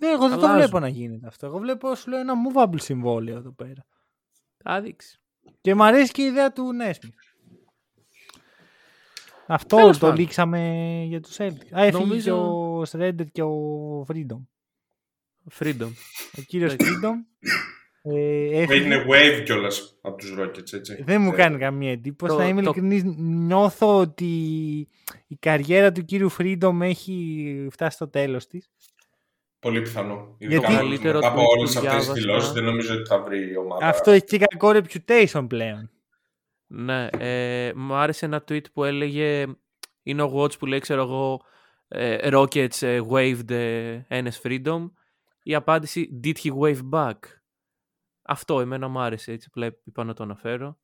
Ναι, 0.00 0.08
εγώ 0.08 0.28
δεν 0.28 0.38
το 0.38 0.44
Αλλάζουν. 0.46 0.56
βλέπω 0.56 0.78
να 0.78 0.88
γίνεται 0.88 1.26
αυτό. 1.26 1.46
Εγώ 1.46 1.58
βλέπω 1.58 1.94
σου 1.94 2.10
λέω 2.10 2.18
ένα 2.20 2.34
movable 2.54 2.80
συμβόλαιο 2.80 3.36
εδώ 3.36 3.52
πέρα. 3.52 3.86
Θα 4.62 4.80
δείξει. 4.80 5.20
Και 5.60 5.74
μου 5.74 5.84
αρέσει 5.84 6.12
και 6.12 6.22
η 6.22 6.26
ιδέα 6.26 6.52
του 6.52 6.72
Νέσμιθ. 6.72 7.14
Αυτό 9.52 9.76
Τέλος 9.76 9.98
το 9.98 10.06
πάντων. 10.06 10.20
λήξαμε 10.20 11.02
για 11.06 11.20
τους 11.20 11.36
Celtics. 11.38 11.70
Α, 11.72 11.84
έφυγε 11.84 11.98
Νομίζω- 12.04 12.22
και 12.24 12.30
ο 12.30 12.84
Σρέντερ 12.84 13.26
και 13.26 13.42
ο 13.42 14.06
Freedom. 14.08 14.40
Freedom. 15.58 15.90
Ο 16.38 16.40
κύριος 16.46 16.72
Εντάξει. 16.72 16.92
Freedom 17.02 17.12
ε, 18.02 18.10
Που 18.10 18.16
έφυγε. 18.56 18.72
έγινε 18.74 19.04
wave 19.08 19.42
κιόλας 19.44 19.98
από 20.02 20.16
τους 20.16 20.34
Rockets, 20.38 20.72
έτσι. 20.72 21.02
Δεν 21.06 21.20
μου 21.20 21.32
Ε, 21.32 21.36
κάνει 21.36 21.58
καμία 21.58 21.90
εντύπωση. 21.90 22.32
το- 22.32 22.38
να 22.38 22.48
είμαι 22.48 22.62
το- 22.62 22.72
ειλικρινής, 22.76 23.04
νιώθω 23.18 23.98
ότι 23.98 24.26
η 25.26 25.36
καριέρα 25.38 25.92
του 25.92 26.04
κύριου 26.04 26.30
Freedom 26.38 26.78
έχει 26.80 27.66
φτάσει 27.70 27.96
στο 27.96 28.08
τέλος 28.08 28.46
της. 28.46 28.70
Πολύ 29.58 29.82
πιθανό. 29.82 30.34
Γιατί- 30.38 30.54
Ειδικά 30.54 30.74
Καλύτερο 30.76 31.14
μετά 31.14 31.28
από 31.28 31.40
tweet 31.40 31.56
όλες 31.58 31.72
που 31.72 31.78
αυτές 31.78 31.94
τις 31.94 32.04
διάβασα. 32.04 32.12
δηλώσεις, 32.12 32.52
δεν 32.52 32.64
νομίζω 32.64 32.94
ότι 32.94 33.08
θα 33.08 33.22
βρει 33.22 33.50
η 33.50 33.56
ομάδα. 33.56 33.86
Αυτό 33.86 34.10
έχει 34.10 34.24
και 34.24 34.38
κακό 34.38 34.70
reputation 34.74 35.44
πλέον. 35.48 35.90
Ναι, 36.72 37.06
ε, 37.18 37.72
μου 37.74 37.94
άρεσε 37.94 38.24
ένα 38.24 38.44
tweet 38.48 38.72
που 38.72 38.84
έλεγε 38.84 39.46
είναι 40.02 40.22
ο 40.22 40.32
Watch 40.34 40.58
που 40.58 40.66
λέει 40.66 40.78
ξέρω 40.78 41.02
εγώ 41.02 41.40
ε, 41.88 42.28
Rockets 42.32 42.82
ε, 42.82 43.00
waved 43.10 43.50
ε, 43.50 44.00
NS 44.08 44.40
Freedom 44.42 44.90
η 45.42 45.54
απάντηση 45.54 46.20
did 46.24 46.34
he 46.42 46.50
wave 46.60 46.90
back; 46.92 47.18
Αυτό 48.22 48.60
εμένα 48.60 48.88
μου 48.88 49.00
άρεσε 49.00 49.32
έτσι 49.32 49.46
απλά 49.50 49.76
είπα 49.84 50.04
να 50.04 50.14
το 50.14 50.22
αναφέρω 50.22 50.78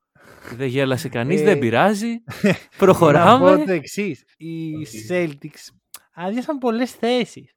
δεν 0.55 0.69
γέλασε 0.69 1.09
κανείς, 1.09 1.41
Ε, 1.41 1.45
δεν 1.45 1.59
πειράζει 1.59 2.09
Να 2.43 2.53
πω 2.53 2.77
προχωράμε 2.79 3.65
το 3.65 3.73
εξής. 3.73 4.25
Οι 4.37 4.73
Celtics 5.11 5.75
άδειασαν 6.15 6.59
πολλές 6.59 6.93
θέσεις. 6.93 7.51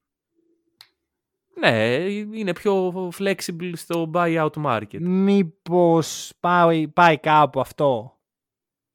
Ναι, 1.59 1.95
είναι 2.33 2.53
πιο 2.53 2.93
flexible 3.17 3.71
στο 3.73 4.11
buyout 4.13 4.51
market. 4.65 4.99
Μήπως 4.99 6.33
πάει, 6.39 6.87
πάει 6.87 7.19
κάπου 7.19 7.59
αυτό; 7.59 8.18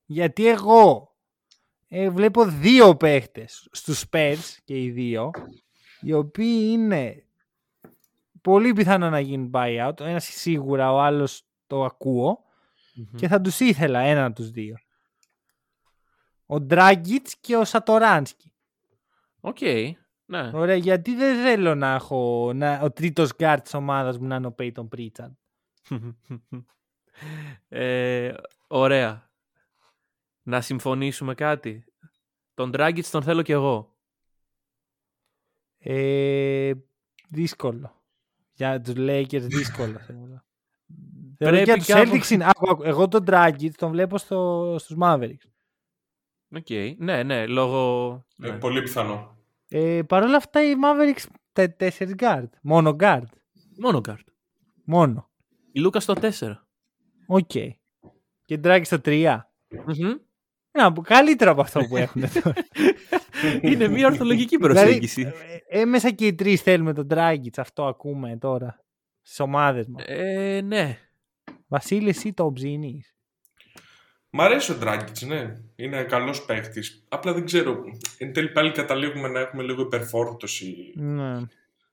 Γιατί 0.07 0.49
εγώ 0.49 1.15
ε, 1.89 2.11
βλέπω 2.11 2.45
δύο 2.45 2.97
παίχτες 2.97 3.69
στους 3.71 4.05
Spurs 4.11 4.57
και 4.65 4.83
οι 4.83 4.91
δύο, 4.91 5.31
οι 6.01 6.13
οποίοι 6.13 6.69
είναι 6.73 7.25
πολύ 8.41 8.73
πιθανό 8.73 9.11
να 9.11 9.21
γίνουν 9.21 9.51
buyout. 9.55 10.01
Ο 10.01 10.05
ένας 10.05 10.25
σίγουρα, 10.25 10.93
ο 10.93 11.01
άλλος 11.01 11.43
το 11.67 11.85
ακούω 11.85 12.39
και 13.17 13.29
θα 13.29 13.41
τους 13.41 13.61
ήθελα 13.61 14.01
έναν 14.01 14.25
από 14.25 14.35
τους 14.35 14.51
δύο. 14.51 14.77
Ο 16.47 16.61
Dragic 16.61 17.37
και 17.37 17.57
ο 17.57 17.65
Satoransky. 17.65 18.53
OK. 19.41 19.59
Ναι. 20.27 20.51
Ωραία, 20.55 20.77
γιατί 20.77 21.15
δεν 21.15 21.43
θέλω 21.43 21.75
να 21.75 21.95
έχω 21.95 22.53
να, 22.55 22.81
ο 22.81 22.91
τρίτος 22.91 23.35
γκάρτ 23.37 23.63
της 23.63 23.75
ομάδας 23.75 24.19
μου 24.19 24.27
να 24.27 24.37
είναι 24.37 24.47
ο 24.47 24.53
Payton 24.53 24.89
Pritchard. 24.89 25.33
ε, 27.69 28.35
ωραία. 28.67 29.31
Να 30.47 30.61
συμφωνήσουμε 30.61 31.35
κάτι; 31.35 31.85
Τον 32.55 32.71
Dragic 32.75 33.05
τον 33.11 33.23
θέλω 33.23 33.43
κι 33.43 33.53
εγώ. 33.53 33.97
Ε, 35.79 36.73
δύσκολο. 37.29 38.03
Για 38.53 38.81
τους 38.81 38.95
Lakers 38.97 39.41
δύσκολο 39.43 39.99
θέλω. 39.99 40.45
Πρέπει 41.39 41.63
για 41.63 41.77
τους 41.77 41.87
κάπου- 41.87 42.09
Celtics 42.15 42.31
είναι- 42.31 42.45
άκου, 42.45 42.71
άκου, 42.71 42.83
εγώ 42.83 43.09
τον 43.09 43.25
Dragic 43.27 43.71
τον 43.77 43.91
βλέπω 43.91 44.19
στο, 44.19 44.77
στους 44.79 44.97
Mavericks. 45.01 45.49
OK. 46.57 46.71
Ναι, 46.99 47.23
ναι, 47.23 47.47
λόγω... 47.47 48.11
Ε, 48.43 48.51
ναι. 48.51 48.59
πολύ 48.59 48.83
πιθανό. 48.83 49.37
Ε, 49.69 50.03
Παρ' 50.03 50.23
όλα 50.23 50.37
αυτά 50.37 50.65
οι 50.71 50.75
Mavericks 50.85 51.25
τε, 51.53 51.69
τέσσερις 51.69 52.15
guard. 52.19 52.49
Μόνο 52.63 52.97
guard. 53.01 53.25
Μόνο 53.79 54.01
guard. 54.09 54.25
Μόνο. 54.85 55.31
Ο 55.73 55.81
Luka 55.81 56.01
στο 56.01 56.15
4. 56.21 56.31
Οκ. 57.27 57.51
Και 58.45 58.61
Dragic 58.65 58.81
στο 58.85 58.97
3. 59.05 59.39
Μμμ. 59.69 60.15
Να, 60.79 60.93
καλύτερο 61.03 61.51
από 61.51 61.61
αυτό 61.61 61.81
που 61.89 61.97
έχουν 61.97 62.23
τώρα. 62.43 62.55
Είναι 63.61 63.89
μια 63.89 64.07
ορθολογική 64.07 64.57
Δηλαδή, 64.57 64.75
προσέγγιση. 64.75 65.33
ε, 65.69 65.81
ε, 65.81 65.85
μέσα 65.85 66.11
και 66.11 66.27
οι 66.27 66.35
τρεις 66.35 66.63
θέλουμε 66.63 66.93
τον 66.93 67.07
Dragic. 67.11 67.51
Αυτό 67.57 67.85
ακούμε 67.85 68.37
τώρα. 68.37 68.85
Στις 69.23 69.41
ομάδες 69.41 69.87
μας. 69.87 70.05
Ε, 70.07 70.61
ναι. 70.65 70.99
Βασίλη, 71.67 72.09
εσύ 72.09 72.33
το 72.33 72.53
ψήνεις. 72.53 73.15
Μ' 74.31 74.41
αρέσει 74.41 74.73
ο 74.73 74.75
Ντράγκητς, 74.75 75.23
ναι. 75.23 75.55
Είναι 75.77 76.03
καλός 76.03 76.45
παίχτη. 76.45 76.81
Απλά 77.09 77.33
δεν 77.33 77.45
ξέρω. 77.45 77.81
Εν 78.19 78.33
τέλει 78.33 78.49
πάλι 78.49 78.71
καταλήγουμε 78.73 79.29
να 79.29 79.41
έχουμε 79.41 79.63
λίγο 79.63 79.83
υπερφόρτωση. 79.83 80.93
Ναι. 80.95 81.41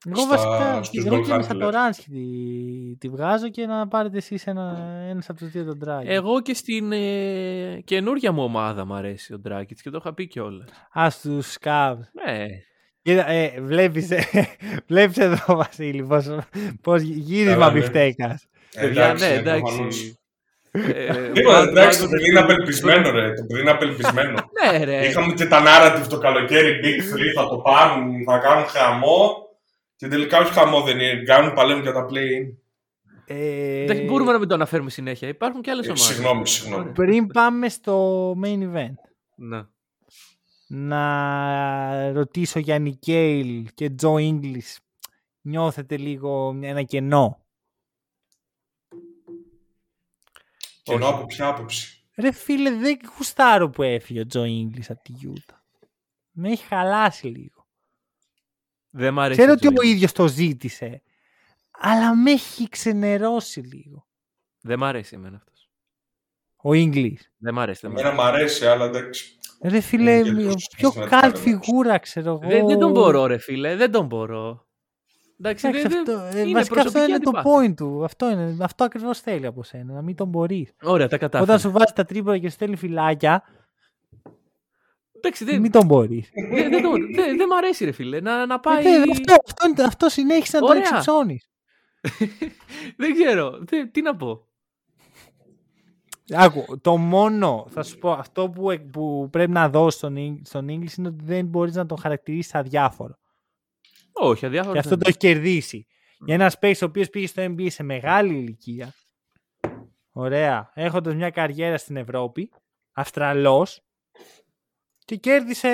Εγώ 0.08 0.20
Στα- 0.22 0.28
βασικά 0.38 0.84
στους 0.84 1.06
εγώ 1.06 1.16
goal 1.16 1.22
και 1.24 1.32
με 1.32 1.38
handlers. 1.38 1.44
Σατοράνσκι 1.46 2.10
τη, 2.10 2.98
τη 2.98 3.10
βγάζω 3.10 3.50
και 3.50 3.66
να 3.66 3.88
πάρετε 3.88 4.18
εσείς 4.18 4.48
ένα, 4.48 4.78
ένας 5.10 5.30
από 5.30 5.40
τους 5.40 5.50
δύο 5.50 5.66
τον 5.66 5.80
Dragic. 5.86 6.06
Εγώ 6.06 6.42
και 6.42 6.54
στην 6.54 6.92
ε, 6.92 7.82
καινούργια 7.84 8.32
μου 8.32 8.44
ομάδα 8.44 8.86
μου 8.86 8.94
αρέσει 8.94 9.34
ο 9.34 9.40
Ντράκητ 9.40 9.80
και 9.84 9.90
το 9.90 9.98
είχα 10.02 10.14
πει 10.14 10.28
κιόλας. 10.28 10.70
Α, 11.00 11.10
στους 11.10 11.56
Cavs. 11.64 11.98
Ναι. 12.26 12.46
Κοίτα, 13.02 13.30
ε, 13.30 13.54
βλέπεις, 13.62 14.12
ε, 14.12 14.24
βλέπεις 14.90 15.18
εδώ 15.18 15.56
Βασίλη 15.56 16.04
πώς, 16.04 16.30
πώς 16.82 17.02
γύρισμα 17.02 17.52
Καλά, 17.54 17.72
ναι. 17.72 17.80
μπιφτέκας. 17.80 18.48
Παιδιά, 18.80 19.14
ναι, 19.14 19.26
ε, 19.26 19.34
εντάξει. 19.38 19.62
προφανώς. 19.62 20.16
Ε, 20.72 21.30
Τίποτα, 21.34 21.58
βάζω- 21.58 21.70
εντάξει, 21.70 22.00
το 22.00 22.06
βάζω- 22.06 22.10
παιδί 22.10 22.30
είναι 22.30 22.40
απελπισμένο, 22.40 23.12
ρε. 23.12 23.34
Το 23.34 23.44
παιδί 23.48 23.62
είναι 23.62 23.72
απελπισμένο. 23.72 24.34
Ναι, 24.72 24.84
ρε. 24.84 25.06
Είχαμε 25.08 25.34
και 25.34 25.46
τα 25.46 25.62
narrative 25.66 26.06
το 26.10 26.18
καλοκαίρι, 26.18 26.80
Big 26.84 27.16
3 27.16 27.34
θα 27.36 27.48
το 27.48 27.58
πάρουν, 27.58 28.24
θα 28.26 28.38
κάνουν 28.38 28.66
χαμό. 28.66 29.36
Και 30.02 30.08
τελικά 30.08 30.40
όχι 30.40 30.52
χαμό 30.54 30.82
δεν 30.82 31.00
είναι. 31.00 31.24
Κάνουν 31.24 31.54
παλέμουν 31.54 31.82
για 31.84 31.92
τα 31.94 32.06
play-in. 32.10 32.56
Ε, 33.26 33.86
Δεν 33.86 34.06
μπορούμε 34.06 34.32
να 34.32 34.40
μην 34.40 34.48
το 34.48 34.54
αναφέρουμε 34.54 34.90
συνέχεια. 34.90 35.28
Υπάρχουν 35.28 35.62
και 35.62 35.72
άλλες 35.72 35.86
Ε, 35.86 35.90
ομάδες. 35.90 36.06
Συγγνώμη, 36.08 36.48
συγγνώμη. 36.48 36.92
Πριν 36.92 37.28
πάμε 37.28 37.70
στο 37.70 38.32
main 38.44 38.74
event, 38.74 38.94
Ναι. 39.36 39.64
να 40.68 42.12
ρωτήσω 42.12 42.60
για 42.60 42.80
Νικέιλ 42.80 43.68
και 43.74 43.90
Τζο 43.90 44.18
Ίγκλης. 44.18 44.80
Νιώθετε 45.42 45.98
λίγο 45.98 46.60
ένα 46.62 46.84
κενό; 46.84 47.46
Και 50.84 50.94
ενώ 50.94 51.06
Όχι. 51.08 51.16
από 51.16 51.26
ποια 51.26 51.48
άποψη; 51.48 52.04
Ρε 52.16 52.32
φίλε, 52.32 52.72
δεν 52.76 53.00
γουστάρω 53.18 53.70
που 53.70 53.82
έφυγε 53.84 54.20
ο 54.20 54.26
Τζο 54.26 54.44
Ίγκλης 54.44 54.90
από 54.90 55.02
τη 55.04 55.12
Γιούτα. 55.12 55.64
Με 56.32 56.50
έχει 56.52 56.64
χαλάσει 56.66 57.28
λίγο. 57.28 57.61
Δεν 58.92 59.14
μ' 59.14 59.20
αρέσει. 59.20 59.40
Ξέρω 59.40 59.52
ο 59.52 59.56
ότι 59.58 59.68
ο 59.68 59.72
Τζοέλ. 59.72 59.90
ίδιος 59.90 60.12
το 60.12 60.28
ζήτησε. 60.28 61.02
Αλλά 61.80 62.16
με 62.16 62.32
έχει 62.32 62.70
ξενερώσει 62.70 63.60
λίγο. 63.60 64.08
Δεν 64.62 64.80
μ' 64.80 64.84
αρέσει 64.84 65.16
εμένα 65.16 65.36
αυτός. 65.38 65.70
Ο 66.64 66.74
Ίγκλης. 66.74 67.32
Δεν 67.38 67.54
μ' 67.54 67.60
αρέσει. 67.60 67.80
Δεν, 67.84 67.92
μ' 67.92 67.98
Εμένα 67.98 68.10
αρέσει. 68.10 68.24
μ' 68.32 68.34
αρέσει, 68.36 68.66
αλλά 68.66 68.86
εντάξει. 68.86 69.36
Ρε 69.64 69.80
φίλε, 69.80 70.12
Είναι 70.18 70.30
και 70.42 70.46
ο 70.46 70.48
αυτός 70.48 70.68
πιο 70.78 70.90
στην 70.90 71.02
καλτ 71.02 71.14
Ελλάδα, 71.24 71.38
φιγούρα 71.40 71.98
ξέρω 71.98 72.30
εγώ. 72.30 72.40
δεν, 72.52 72.68
δεν 72.68 72.80
τον 72.80 72.92
μπορώ, 72.92 73.26
ρε 73.26 73.38
φίλε. 73.38 73.76
Δεν 73.76 73.92
τον 73.92 74.06
μπορώ. 74.06 74.66
Εντάξει, 75.40 75.68
Εντάξει, 75.68 75.88
δεν- 75.88 76.00
αυτό, 76.00 76.18
δεν- 76.30 76.38
ε, 76.38 76.42
είναι 76.42 76.52
βασικά 76.58 76.80
αυτό 76.80 76.92
προσωπική 76.92 77.10
είναι 77.12 77.20
το 77.20 77.30
αντιπάθεια. 77.36 77.70
point 77.72 77.76
του. 77.76 78.04
Αυτό, 78.04 78.30
είναι, 78.32 78.58
αυτό 78.62 78.84
ακριβώς 78.84 79.20
θέλει 79.20 79.46
από 79.46 79.64
σένα, 79.64 79.94
να 79.94 80.02
μην 80.02 80.16
τον 80.16 80.28
μπορείς. 80.28 80.72
Ωραία, 80.82 81.08
τα 81.08 81.18
κατάφερα. 81.18 81.44
Όταν 81.44 81.60
σου 81.60 81.72
βάζει 81.78 81.94
τα 81.96 82.06
τρίποδα 82.06 82.38
και 82.38 82.48
σου 82.48 82.54
στέλνει 82.54 82.76
φυλάκια, 82.76 83.44
Εντάξει, 85.24 85.46
δεν, 85.46 85.62
μην 85.62 85.72
τον 85.72 85.86
μπορεί. 85.86 86.26
δεν, 86.52 86.70
δεν, 86.70 86.82
τον- 86.82 87.14
δεν, 87.16 87.38
δεν 87.38 87.48
μ' 87.48 87.54
αρέσει, 87.54 87.86
ρε 87.86 87.92
φίλε. 87.92 88.20
Να, 88.20 88.46
να 88.46 88.60
πάει. 88.60 88.86
αυτό, 89.12 89.36
αυτό, 89.48 89.68
είναι- 89.68 89.84
αυτό 89.84 90.10
συνέχισε 90.10 90.58
να 90.58 90.64
το 90.64 90.70
Ωραία. 90.70 90.82
εξυψώνει. 90.82 91.40
δεν 92.98 93.14
ξέρω. 93.14 93.60
Δεν- 93.62 93.92
τι 93.92 94.02
να 94.02 94.16
πω. 94.16 94.46
Άκου, 96.34 96.80
το 96.82 96.98
μόνο, 96.98 97.68
θα 97.70 97.84
σου 97.84 97.98
πω, 97.98 98.12
αυτό 98.12 98.50
που, 98.50 98.72
ε- 98.72 98.78
που 98.78 99.28
πρέπει 99.32 99.52
να 99.52 99.70
δώσει 99.70 99.98
στον, 99.98 100.16
Ίγ- 100.16 100.46
στον 100.46 100.66
English 100.70 100.98
είναι 100.98 101.08
ότι 101.08 101.24
δεν 101.24 101.46
μπορείς 101.46 101.76
να 101.76 101.86
τον 101.86 101.98
χαρακτηρίσεις 101.98 102.56
αδιάφορο. 102.56 103.20
Όχι, 104.12 104.46
αδιάφορος. 104.46 104.74
Και 104.74 104.80
αυτό 104.80 104.98
το 104.98 105.06
έχει 105.08 105.18
κερδίσει. 105.18 105.86
Για 106.26 106.34
ένας 106.34 106.58
space 106.62 106.74
ο 106.82 106.86
οποίος 106.86 107.10
πήγε 107.10 107.28
στο 107.28 107.44
NBA 107.44 107.68
σε 107.70 107.84
μεγάλη 107.84 108.34
ηλικία. 108.34 108.94
Ωραία. 110.12 110.72
Έχοντας 110.74 111.16
μια 111.16 111.30
καριέρα 111.30 111.78
στην 111.78 111.96
Ευρώπη. 111.98 112.50
Αυστραλός. 112.94 113.82
Και 115.12 115.18
κέρδισε 115.18 115.70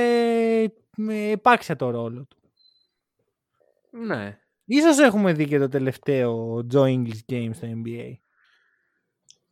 με 0.95 1.29
επάξια 1.29 1.75
το 1.75 1.89
ρόλο 1.89 2.25
του. 2.25 2.37
Ναι. 3.89 4.37
Ίσως 4.65 4.99
έχουμε 4.99 5.33
δει 5.33 5.47
και 5.47 5.59
το 5.59 5.67
τελευταίο 5.67 6.57
Joe 6.73 6.83
English 6.83 7.31
Game 7.31 7.49
στο 7.53 7.67
NBA. 7.67 8.13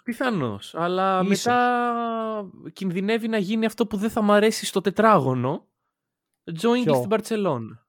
Πιθανώς. 0.04 0.76
Αλλά 0.76 1.22
Ίσως. 1.22 1.30
μετά 1.46 2.52
κινδυνεύει 2.74 3.28
να 3.28 3.38
γίνει 3.38 3.66
αυτό 3.66 3.88
που 3.88 3.98
δεν 3.98 4.10
θα 4.10 4.22
μ' 4.22 4.32
αρέσει 4.32 4.66
στο 4.66 4.82
τετράγωνο. 4.82 5.68
Τζο 6.54 6.70
Ίγκλης 6.70 6.86
Ποιο; 6.86 6.96
στην 6.96 7.10
Παρσελόνα. 7.10 7.88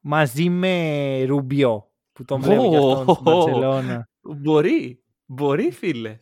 Μαζί 0.00 0.48
με 0.48 1.24
Ρουμπιό. 1.24 1.92
Που 2.12 2.24
τον 2.24 2.40
βλέπω 2.40 2.68
και 2.70 2.76
αυτόν 2.76 3.14
στην 3.14 3.26
Ω. 3.26 3.44
Barcelona. 3.44 4.00
Μπορεί. 4.20 5.04
Μπορεί, 5.26 5.70
φίλε. 5.70 6.16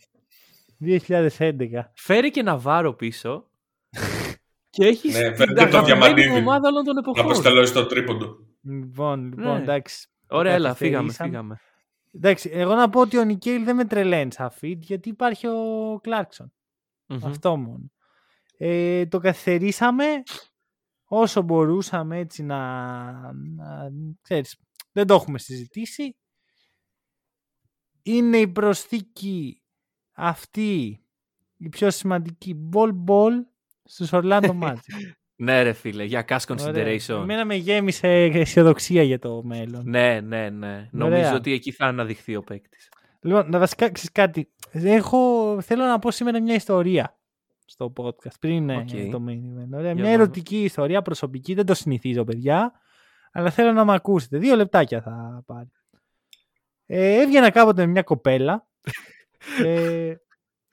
2011. 0.81 1.93
Φέρει 1.95 2.31
και 2.31 2.43
Ναβάρο 2.43 2.95
πίσω. 2.95 3.49
Και 4.75 4.87
έχεις 4.87 5.13
Ναι, 5.15 5.27
την 5.27 5.37
φέρει 5.37 5.55
και 5.55 5.67
το 5.67 5.77
αγαπημένη 5.79 5.85
Διαμαντίδη. 6.15 6.37
ομάδα 6.37 6.69
όλων 6.69 6.85
των 6.85 6.95
Να 6.95 7.01
εποχών. 7.01 7.25
αποστελώσει 7.25 7.73
το 7.73 7.87
τρίποντο. 7.87 8.37
Λοιπόν, 8.63 9.25
λοιπόν, 9.25 9.45
Ναι. 9.57 9.63
εντάξει. 9.63 10.09
Ωραία, 10.29 10.51
Το 10.53 10.57
έλα, 10.59 10.75
φύγαμε, 10.75 10.97
καθυστερήσαμε. 11.07 11.31
φύγαμε. 11.31 11.61
Εντάξει, 12.13 12.51
εγώ 12.53 12.75
να 12.75 12.89
πω 12.91 13.01
ότι 13.01 13.19
ο 13.19 13.25
Νικέιλ 13.25 13.65
δεν 13.65 13.77
με 13.77 13.85
τρελαίνει 13.85 14.33
σαν 14.33 14.51
fit 14.61 14.77
γιατί 14.79 15.09
υπάρχει 15.09 15.47
ο 15.47 15.99
κλαρκσον 16.03 16.53
Μμμ. 17.07 17.27
Αυτό 17.27 17.57
μόνο. 17.57 17.91
Ε, 18.57 19.07
το 19.07 19.19
καθυστερήσαμε 19.19 20.05
όσο 21.05 21.43
μπορούσαμε 21.43 22.19
έτσι 22.19 22.43
να, 22.43 22.63
να 23.33 23.91
ξέρεις, 24.23 24.57
δεν 24.93 25.07
το 25.07 25.15
έχουμε 25.15 25.39
συζητήσει. 25.39 26.17
Είναι 28.03 28.37
η 28.37 28.49
προσθήκη 28.49 29.63
αυτή 30.13 31.01
η 31.57 31.69
πιο 31.69 31.91
σημαντική 31.91 32.69
Bol 32.73 32.93
Bol 33.07 33.33
στους 33.85 34.11
Orlando 34.13 34.59
Magic. 34.63 34.77
Ναι, 35.37 35.63
ρε 35.63 35.73
φίλε, 35.73 36.05
για 36.05 36.25
cash 36.29 36.39
Ωραία. 36.49 36.97
consideration. 36.97 37.23
Εμένα 37.23 37.45
με 37.45 37.55
γέμισε 37.55 38.09
αισιοδοξία 38.09 39.03
για 39.03 39.19
το 39.19 39.43
μέλλον. 39.45 39.83
Ναι, 39.87 40.21
ναι, 40.21 40.51
ναι. 40.51 40.89
Νομίζω 40.93 41.35
ότι 41.35 41.53
εκεί 41.53 41.73
θα 41.73 41.87
αναδειχθεί 41.87 42.37
ο 42.37 42.43
παίκτης. 42.43 42.89
Λοιπόν, 43.21 43.51
να 43.51 43.59
βασικά 43.59 43.91
ξέρεις 43.91 44.13
κάτι. 44.13 44.53
Έχω, 44.73 45.59
θέλω 45.61 45.85
να 45.85 45.99
πω 45.99 46.11
σήμερα 46.11 46.41
μια 46.41 46.55
ιστορία 46.55 47.19
στο 47.65 47.93
podcast 47.97 48.39
πριν 48.41 48.71
ε, 48.71 48.77
Οκ. 48.77 49.11
το 49.11 49.25
main 49.29 49.33
event. 49.33 49.73
Ωραία, 49.73 49.93
Για 49.93 49.95
μια 49.95 50.03
πάμε. 50.03 50.11
ερωτική 50.11 50.63
ιστορία 50.63 51.03
προσωπική, 51.03 51.55
δεν 51.55 51.67
το 51.67 51.75
συνηθίζω 51.75 52.25
παιδιά, 52.25 52.73
αλλά 53.33 53.51
θέλω 53.51 53.73
να 53.73 53.85
με 53.85 53.95
ακούσετε. 53.95 54.39
Δύο 54.39 54.57
λεπτάκια 54.57 55.03
θα 55.03 55.43
πάρει. 55.47 55.71
Ε, 56.87 57.21
έβγαινα 57.21 57.51
κάποτε 57.51 57.87
με 57.87 57.93
μια 57.93 58.03
κοπέλα. 58.03 58.67
ε, 59.65 60.15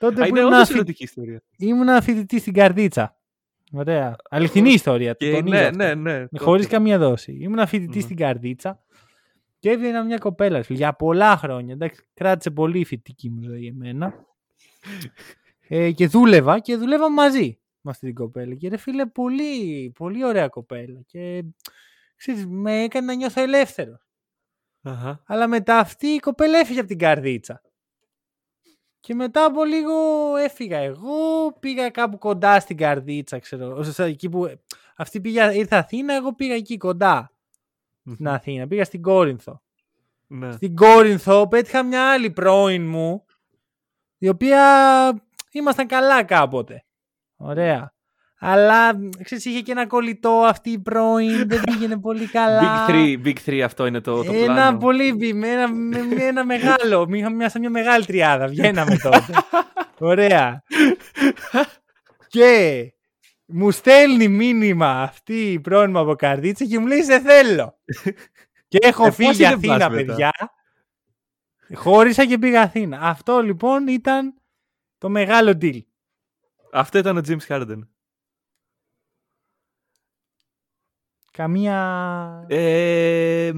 τότε 0.02 0.22
Α, 0.22 0.24
που 0.24 0.30
είναι 0.30 0.40
ήμουν, 0.40 0.54
όντως 0.54 0.68
φοι... 0.68 0.74
ερωτική 0.76 1.04
ιστορία. 1.04 1.42
ήμουν 1.58 2.02
φοιτητή 2.02 2.40
στην 2.40 2.54
Καρδίτσα. 2.54 3.16
Ωραία. 3.74 4.16
Αληθινή 4.30 4.70
ιστορία. 4.72 5.14
Και 5.14 5.32
τονίζω 5.32 5.56
ναι, 5.56 5.66
αυτό. 5.66 5.78
ναι, 5.78 5.94
ναι. 5.94 6.28
το- 6.28 6.44
Χωρίς 6.44 6.68
καμία 6.68 6.98
δόση. 6.98 7.38
Ήμουν 7.42 7.68
φοιτητή 7.68 7.98
Μμμ. 7.98 8.04
στην 8.04 8.16
Καρδίτσα 8.16 8.84
Και 9.60 9.70
έβγαινα 9.70 10.04
μια 10.04 10.18
κοπέλα 10.18 10.64
φίλε, 10.64 10.78
για 10.78 10.94
πολλά 10.96 11.38
χρόνια. 11.38 11.74
Εντάξει, 11.74 12.02
κράτησε 12.14 12.52
πολύ 12.52 12.80
η 12.80 12.86
φοιτική 12.86 13.30
μου 13.30 13.42
ζωή 13.44 13.68
εμένα. 13.68 14.14
ε, 15.68 15.92
και 15.92 16.08
δούλευα 16.08 16.60
και 16.60 16.76
δούλευα 16.76 17.12
μαζί 17.12 17.60
με 17.82 17.92
αυτή 17.92 18.06
την 18.06 18.16
κοπέλα. 18.16 18.56
Και 18.56 18.70
ρε 18.70 18.78
φίλε, 18.78 19.06
πολύ, 19.06 19.92
πολύ 19.98 20.26
ωραία 20.26 20.48
κοπέλα. 20.48 21.00
Και 21.06 21.44
ξέρεις, 22.16 22.46
με 22.48 22.82
έκανε 22.84 23.06
να 23.06 23.14
νιώθω 23.14 23.42
ελεύθερος. 23.42 24.08
Αχα. 24.82 25.24
Αλλά 25.26 25.48
μετά 25.48 25.78
αυτή 25.78 26.08
η 26.08 26.20
κοπέλα 26.20 26.58
έφυγε 26.60 26.80
από 26.80 26.88
την 26.88 26.98
καρδίτσα. 26.98 27.62
Και 29.02 29.14
μετά 29.16 29.46
από 29.46 29.64
λίγο 29.64 29.94
έφυγα 30.36 30.78
εγώ, 30.78 31.52
πήγα 31.60 31.90
κάπου 31.90 32.18
κοντά 32.18 32.60
στην 32.60 32.78
καρδίτσα, 32.78 33.40
ξέρω. 33.40 33.76
ώστε 33.78 34.04
Εκεί 34.04 34.30
που 34.30 34.60
αυτή 34.96 35.22
πήγα, 35.22 35.54
ήρθε 35.54 35.76
Αθήνα, 35.76 36.14
εγώ 36.14 36.34
πήγα 36.34 36.54
εκεί 36.54 36.78
κοντά 36.78 37.32
στην 38.14 38.28
Αθήνα. 38.28 38.68
Πήγα 38.68 38.84
στην 38.84 39.02
Κόρινθο. 39.02 39.62
Ναι. 40.28 40.52
Στην 40.52 40.76
Κόρινθο 40.76 41.48
πέτυχα 41.48 41.84
μια 41.84 42.12
άλλη 42.12 42.32
πρώην 42.32 42.88
μου, 42.88 43.26
η 44.18 44.30
οποία 44.30 44.64
ήμασταν 45.52 45.88
καλά 45.88 46.24
κάποτε. 46.24 46.86
Ωραία. 47.36 47.94
Αλλά 48.44 48.92
ξέρεις, 49.24 49.46
είχε 49.46 49.60
και 49.62 49.72
ένα 49.72 49.88
κολλητό 49.88 50.30
αυτή 50.32 50.70
η 50.70 50.80
πρώην, 50.80 51.48
δεν 51.48 51.62
πήγαινε 51.62 51.98
πολύ 52.00 52.28
καλά. 52.28 52.88
Big 52.88 52.92
3, 52.92 53.18
big 53.26 53.36
three 53.46 53.60
αυτό 53.60 53.86
είναι 53.86 54.00
το, 54.00 54.24
το 54.24 54.32
Ένα 54.34 54.54
πλάνο. 54.54 54.78
πολύ 54.78 55.14
μπι- 55.14 55.34
με 55.36 55.48
ένα, 55.48 55.72
με, 55.74 56.02
με 56.02 56.24
ένα 56.24 56.46
μεγάλο, 56.46 57.08
μια, 57.08 57.30
μια, 57.30 57.50
σαν 57.50 57.62
μια 57.62 57.70
μεγάλη 57.70 58.06
τριάδα. 58.06 58.48
Βγαίναμε 58.48 58.98
τότε. 58.98 59.34
Ωραία. 60.00 60.64
και 62.28 62.84
μου 63.46 63.72
στέλνει 63.72 64.28
μήνυμα 64.28 65.02
αυτή 65.02 65.52
η 65.52 65.60
πρώην 65.60 65.90
μου 65.92 66.00
από 66.00 66.16
καρδίτσα 66.16 66.66
και 66.66 66.80
μου 66.80 66.88
λέει 66.88 67.02
σε 67.04 67.20
θέλω. 67.20 67.80
και 68.68 68.78
έχω 68.82 69.04
Ε, 69.06 69.08
πώς 69.08 69.16
φύγει 69.16 69.44
είναι 69.44 69.54
Αθήνα, 69.54 69.78
πας 69.78 69.90
μετά; 69.90 70.06
παιδιά. 70.06 70.32
Χώρισα 71.74 72.26
και 72.26 72.38
πήγα 72.38 72.62
Αθήνα. 72.62 73.00
Αυτό 73.02 73.40
λοιπόν 73.42 73.88
ήταν 73.88 74.34
το 74.98 75.10
μεγάλο 75.10 75.58
deal. 75.62 75.80
Αυτό 76.74 76.98
ήταν 76.98 77.18
ο 77.18 77.22
James 77.28 77.48
Harden. 77.48 77.80
Καμία... 81.32 82.46
Ε, 82.48 83.52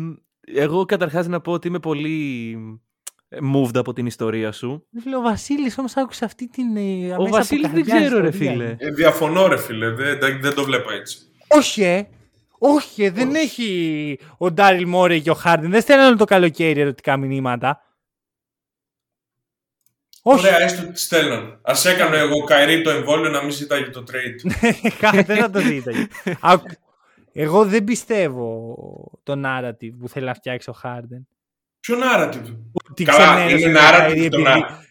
εγώ 0.48 0.86
καταρχάς 0.86 1.28
να 1.28 1.42
πω 1.42 1.52
ότι 1.52 1.68
είμαι 1.68 1.80
πολύ 1.80 2.58
moved 3.54 3.76
από 3.78 3.94
την 3.94 4.06
ιστορία 4.06 4.52
σου. 4.52 4.88
Φίλε, 5.02 5.16
ο 5.16 5.22
Βασίλης 5.22 5.78
όμως 5.78 5.96
άκουσε 5.98 6.26
αυτή 6.26 6.48
την... 6.50 6.76
ε, 6.78 6.82
Ο 7.12 7.14
αμέσα 7.14 7.30
Βασίλης 7.30 7.66
από 7.66 7.74
δεν 7.76 7.86
καρδιά 7.86 8.08
ξέρω 8.08 8.22
ρε 8.22 8.28
ιστορία. 8.28 8.52
φίλε. 8.52 8.76
Ε, 8.80 8.92
διαφωνώ, 8.92 9.48
ρε 9.48 9.58
φίλε. 9.58 9.90
Δεν, 9.90 10.20
δεν, 10.20 10.42
δεν 10.42 10.54
το 10.54 10.64
βλέπω 10.64 10.92
έτσι. 10.92 11.18
Όχι, 11.48 11.84
ε. 11.84 12.08
Όχι, 12.58 13.04
ε, 13.04 13.12
δεν 13.12 13.36
έχει 13.36 14.20
ο 14.38 14.52
Ντάριλ 14.52 14.88
Μόρε 14.88 15.20
και 15.20 15.30
ο 15.30 15.34
Χάρντιν. 15.34 15.70
Δεν 15.70 15.82
στέλνουν 15.82 16.18
το 16.18 16.26
καλοκαίρι 16.26 16.80
ερωτικά 16.80 17.18
μηνύματα. 17.18 17.82
Όχι, 20.22 20.46
Ωραία, 20.46 20.62
έστω 20.62 20.92
τι 20.92 21.00
στέλνουν. 21.00 21.44
Α 21.62 21.74
έκανα 21.90 22.18
εγώ 22.18 22.44
Καϊρή 22.44 22.82
το 22.82 22.90
εμβόλιο 22.90 23.30
να 23.30 23.42
μην 23.42 23.52
ζητάει 23.52 23.90
το 23.90 24.04
trade. 24.12 24.52
δεν 25.26 25.38
θα 25.38 25.50
το 25.50 25.60
ζήταγε. 25.60 26.08
Άκου, 27.36 27.40
Εγώ 27.42 27.66
δεν 27.66 27.84
πιστεύω 27.84 28.76
το 29.24 29.42
narrative 29.46 29.92
που 30.00 30.08
θέλει 30.10 30.26
να 30.26 30.34
φτιάξει 30.34 30.70
ο 30.70 30.74
Χάρντεν. 30.74 31.28
Ποιο 31.80 31.96
narrative; 31.98 32.56
Ότι 32.90 33.04
Καλά, 33.04 33.46
ξενέρωσε 33.46 33.66
είναι 33.68 33.74
τον 33.74 33.82
Kyrie 33.82 34.10
narrative, 34.10 34.30
το 34.30 34.38
επειδή- 34.38 34.44
να, 34.44 34.82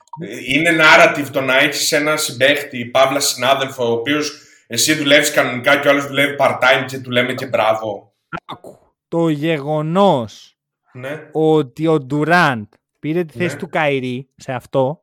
είναι 0.47 0.71
narrative 0.81 1.27
το 1.33 1.41
να 1.41 1.59
έχεις 1.59 1.93
ένα 1.93 2.17
συμπαίχτη, 2.17 2.85
παύλα 2.87 3.21
συνάδελφο, 3.21 3.89
ο 3.89 3.93
οποίος 3.93 4.43
εσύ 4.67 4.95
δουλεύεις 4.95 5.31
κανονικά 5.31 5.77
και 5.81 5.89
ο 5.89 5.91
άλλος 5.91 6.07
δουλεύει 6.07 6.37
part-time 6.39 6.85
και 6.87 6.99
του 6.99 7.11
λέμε 7.11 7.35
και 7.35 7.47
μπράβο. 7.47 8.15
Άκου, 8.45 8.79
Το 9.09 9.29
γεγονός 9.29 10.57
Ναι. 10.93 11.29
ότι 11.33 11.87
ο 11.87 11.99
Ντουράντ 12.01 12.65
πήρε 12.99 13.25
τη 13.25 13.39
θέση 13.39 13.55
Ναι. 13.55 13.61
του 13.61 13.69
Καϊρή 13.69 14.29
σε 14.37 14.53
αυτό, 14.53 15.03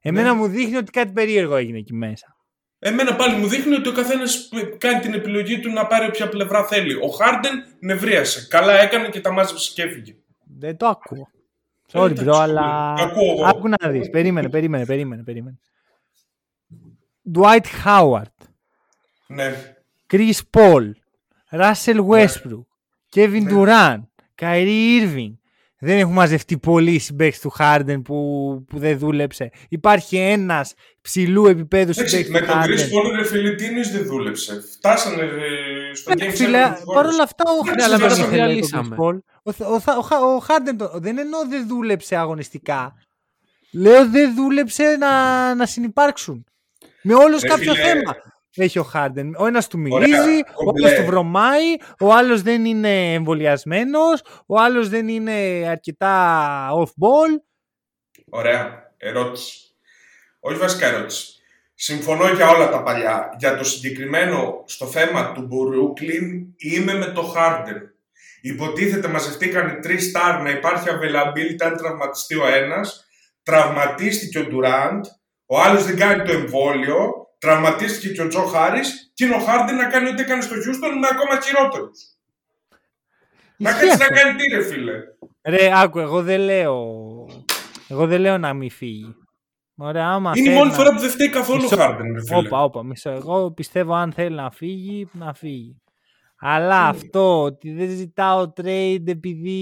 εμένα 0.00 0.32
Ναι. 0.32 0.38
μου 0.38 0.46
δείχνει 0.46 0.76
ότι 0.76 0.90
κάτι 0.90 1.12
περίεργο 1.12 1.56
έγινε 1.56 1.78
εκεί 1.78 1.94
μέσα. 1.94 2.35
Εμένα 2.86 3.16
πάλι 3.16 3.36
μου 3.36 3.48
δείχνει 3.48 3.74
ότι 3.74 3.88
ο 3.88 3.92
καθένας 3.92 4.48
κάνει 4.78 5.00
την 5.00 5.14
επιλογή 5.14 5.60
του 5.60 5.70
να 5.72 5.86
πάρει 5.86 6.06
όποια 6.06 6.28
πλευρά 6.28 6.64
θέλει. 6.64 6.94
Ο 6.94 7.08
Χάρντεν 7.08 7.64
νευρίασε. 7.80 8.46
Καλά 8.50 8.72
έκανε 8.80 9.08
και 9.08 9.20
τα 9.20 9.32
μάζεψε 9.32 9.72
και 9.74 9.82
έφυγε. 9.82 10.16
Δεν 10.58 10.76
το 10.76 10.86
ακούω. 10.86 11.28
Sorry, 11.92 12.10
εντάξει, 12.10 12.24
bro, 12.28 12.36
αλλά. 12.36 12.92
ακούω 12.92 13.32
εγώ. 13.32 13.44
Άκου 13.44 13.68
να 13.68 13.88
δεις. 13.90 14.10
Περίμενε, 14.10 14.48
περίμενε, 14.48 14.84
περίμενε. 14.84 15.22
περίμενε. 15.22 15.58
Dwight 17.34 17.64
Howard, 17.84 18.46
Ναι. 19.26 19.74
Chris 20.12 20.32
Paul, 20.56 20.90
Russell 21.50 22.06
Westbrook, 22.08 22.66
Kevin 23.14 23.42
Ναι. 23.42 23.50
Durant, 23.52 24.02
Kyrie 24.40 25.00
Irving. 25.02 25.32
Δεν 25.78 25.98
έχουν 25.98 26.12
μαζευτεί 26.12 26.58
πολλοί 26.58 26.98
συμπαίκτες 26.98 27.40
του 27.40 27.52
Harden 27.58 28.00
που, 28.04 28.16
που 28.68 28.78
δεν 28.78 28.98
δούλεψε. 28.98 29.50
Υπάρχει 29.68 30.16
ένας 30.16 30.74
ψηλού 31.00 31.46
επίπεδου 31.46 31.90
Εντάξει, 31.90 32.06
συμπαίκτης 32.24 32.32
με 32.32 32.40
του 32.40 32.46
τον 32.46 32.56
Chris 32.62 32.64
Harden. 32.64 33.10
Paul 33.12 33.16
ρε 33.16 33.24
φίλε, 33.24 33.54
τι 33.54 33.64
εννοείς 33.64 33.90
δεν 33.92 34.04
δούλεψε; 34.06 34.60
Φτάσανε 34.76 35.22
ε, 35.22 35.94
στο 35.94 36.12
Game 36.12 36.16
Ναι, 36.18 36.26
7 36.26 36.30
φίλε, 36.34 36.72
του 36.84 36.92
Παρ' 36.94 37.06
όλα 37.06 37.22
αυτά 37.22 37.44
ο 37.50 37.64
Ναι, 37.64 37.70
Harden 37.72 37.82
αλλά 37.84 37.96
δεν 37.96 38.08
τον 38.08 38.16
ήθελε 38.18 38.26
τον 38.26 38.46
διαλύσαμε. 38.46 38.96
Chris 38.98 39.02
Paul. 39.02 39.18
Ο, 39.42 39.52
Θ- 39.52 39.60
ο, 39.70 39.80
Θ- 39.80 39.88
ο, 39.98 40.00
Χα- 40.00 40.20
ο 40.20 40.44
Harden 40.48 40.74
το- 40.78 40.92
δεν 40.94 41.18
εννοώ 41.18 41.40
δεν 41.48 41.66
δούλεψε 41.68 42.16
αγωνιστικά. 42.16 42.94
Λέω 43.72 44.08
δεν 44.10 44.34
δούλεψε 44.34 44.96
να, 45.00 45.54
να 45.54 45.66
συνεπάρξουν. 45.66 46.44
Με 47.02 47.14
όλους 47.14 47.40
Ρε 47.42 47.48
κάποιο 47.48 47.74
φίλε, 47.74 47.84
θέμα 47.86 48.16
έχει 48.56 48.78
ο 48.78 48.90
Harden. 48.94 49.30
Ο 49.38 49.46
ένας 49.46 49.68
του 49.68 49.82
Ωραία, 49.90 50.22
μυρίζει, 50.22 50.40
ο 50.54 50.64
κομπλέ. 50.64 50.86
άλλος 50.86 51.00
του 51.00 51.06
βρωμάει, 51.06 51.74
ο 52.00 52.12
άλλος 52.12 52.42
δεν 52.42 52.64
είναι 52.64 53.12
εμβολιασμένος, 53.12 54.22
ο 54.46 54.60
άλλος 54.60 54.88
δεν 54.88 55.08
είναι 55.08 55.66
αρκετά 55.68 56.68
off-ball. 56.82 57.40
Ωραία. 58.30 58.84
Ερώτηση. 58.96 59.58
Όχι 60.40 60.58
βασικά 60.58 60.86
ερώτηση. 60.86 61.36
Συμφωνώ 61.74 62.28
για 62.28 62.48
όλα 62.48 62.70
τα 62.70 62.82
παλιά. 62.82 63.34
Για 63.38 63.56
το 63.56 63.64
συγκεκριμένο 63.64 64.62
στο 64.66 64.86
θέμα 64.86 65.32
του 65.32 65.48
Brooklyn 65.52 66.46
είμαι 66.56 66.94
με 66.94 67.06
το 67.06 67.34
Harden. 67.36 67.80
Υποτίθεται 68.40 69.08
μαζευτήκαν 69.08 69.68
οι 69.68 69.78
τρεις 69.80 70.04
στάρ 70.04 70.42
να 70.42 70.50
υπάρχει 70.50 70.88
availability 70.90 71.64
αν 71.64 71.76
τραυματιστεί 71.76 72.36
ο 72.36 72.46
ένας. 72.46 73.06
Τραυματίστηκε 73.42 74.38
ο 74.38 74.46
Durant. 74.50 75.00
Ο 75.46 75.60
άλλος 75.60 75.84
δεν 75.84 75.96
κάνει 75.96 76.22
το 76.22 76.32
εμβόλιο. 76.32 77.25
Τραυματίστηκε 77.38 78.08
και 78.14 78.22
ο 78.22 78.28
Τζο 78.28 78.44
Χάρη. 78.44 78.80
Και 79.14 79.24
είναι 79.24 79.34
ο 79.34 79.38
Harden 79.38 79.74
να 79.76 79.84
κάνει 79.84 80.08
ό,τι 80.08 80.22
έκανε 80.22 80.42
στο 80.42 80.54
Houston 80.54 80.92
με 81.00 81.08
ακόμα 81.10 81.40
χειρότερου. 81.40 81.90
Να 83.56 83.70
Ισχύει 83.70 83.86
κάτσει 83.86 83.98
να 83.98 84.04
αυτό. 84.04 84.14
κάνει 84.14 84.38
τι, 84.38 84.48
ρε 84.56 84.62
φίλε. 84.62 84.92
Ρε, 85.48 85.70
άκου, 85.80 85.98
εγώ 85.98 86.22
δεν 86.22 86.40
λέω. 86.40 86.84
Εγώ 87.88 88.06
δεν 88.06 88.20
λέω 88.20 88.38
να 88.38 88.52
μην 88.54 88.70
φύγει. 88.70 89.14
Ωραία, 89.76 90.06
άμα 90.08 90.32
Είναι 90.34 90.40
η 90.40 90.44
θέλει 90.44 90.56
μόνη 90.58 90.70
να- 90.70 90.76
φορά 90.76 90.92
που 90.94 91.00
δεν 91.00 91.10
φταίει 91.10 91.28
καθόλου 91.30 91.60
ο 91.60 91.62
Μισό. 91.62 91.76
Harden, 91.78 92.12
ρε 92.14 92.20
φίλε. 92.26 92.36
Όπα, 92.46 92.62
όπα, 92.62 92.84
μισό. 92.84 93.10
Εγώ 93.10 93.50
πιστεύω 93.50 93.94
αν 93.94 94.12
θέλει 94.12 94.34
να 94.34 94.50
φύγει, 94.50 95.08
να 95.12 95.34
φύγει. 95.34 95.76
Αλλά 96.48 96.80
αυτό 96.88 97.42
ότι 97.42 97.72
δεν 97.72 97.88
ζητάω 97.88 98.52
trade 98.62 99.06
επειδή 99.06 99.60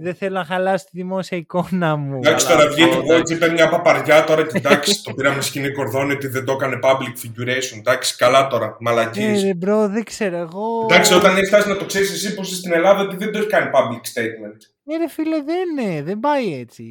δεν 0.00 0.14
θέλω 0.14 0.38
να 0.38 0.44
χαλάσω 0.44 0.84
τη 0.84 0.90
δημόσια 0.92 1.38
εικόνα 1.38 1.96
μου. 1.96 2.16
Εντάξει, 2.24 2.46
Καλά, 2.46 2.58
τώρα 2.58 2.72
βγήκε 2.74 2.88
αυτό, 2.88 3.00
το 3.00 3.06
Watch, 3.06 3.10
εντάξει. 3.14 3.34
είπε 3.34 3.50
μια 3.50 3.68
παπαριά 3.68 4.24
τώρα 4.24 4.42
και 4.46 4.56
εντάξει, 4.56 5.02
το 5.02 5.12
πήραμε 5.14 5.40
σκηνή 5.42 5.72
κορδόνι 5.72 6.12
ότι 6.12 6.26
δεν 6.26 6.44
το 6.44 6.52
έκανε 6.52 6.78
public 6.82 7.26
figuration. 7.26 7.78
Εντάξει, 7.78 8.16
καλά 8.16 8.46
τώρα, 8.46 8.66
Ε, 8.66 8.76
μαλακίες. 8.80 9.42
ρε, 9.42 9.54
μπρο, 9.54 9.88
δεν 9.88 10.04
ξέρω. 10.04 10.36
Εγώ. 10.36 10.86
Εντάξει, 10.90 11.14
όταν 11.14 11.36
έχει 11.36 11.46
φτάσει 11.46 11.68
να 11.68 11.76
το 11.76 11.84
ξέρεις 11.84 12.12
εσύ 12.12 12.34
πώ 12.34 12.42
είσαι 12.42 12.54
στην 12.54 12.72
Ελλάδα, 12.72 13.00
ότι 13.02 13.16
δεν 13.16 13.32
το 13.32 13.38
έχει 13.38 13.48
κάνει 13.48 13.70
public 13.74 14.18
statement. 14.18 14.56
Ε, 14.86 14.96
ρε, 14.96 15.08
φίλε, 15.08 15.42
δεν 15.42 15.84
είναι. 15.86 16.02
Δεν 16.02 16.20
πάει 16.20 16.54
έτσι. 16.60 16.82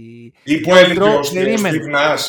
Ή 0.43 0.59
που 0.59 0.75
έλεγε 0.75 0.93
Τρο- 0.99 1.15
ο 1.15 1.19
Steve 1.19 1.33
περίμενε. 1.33 1.77
Nash, 1.95 2.25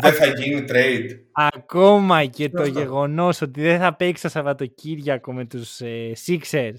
δεν 0.00 0.12
θα 0.12 0.26
γίνει 0.26 0.64
trade. 0.68 1.08
Ακόμα 1.32 2.24
και 2.24 2.48
το 2.48 2.62
Αυτό. 2.62 2.78
γεγονός 2.78 3.40
ότι 3.40 3.60
δεν 3.60 3.78
θα 3.78 3.96
παίξει 3.96 4.22
το 4.22 4.28
Σαββατοκύριακο 4.28 5.32
με 5.32 5.44
τους 5.44 5.80
ε, 5.80 6.12
Sixers 6.26 6.74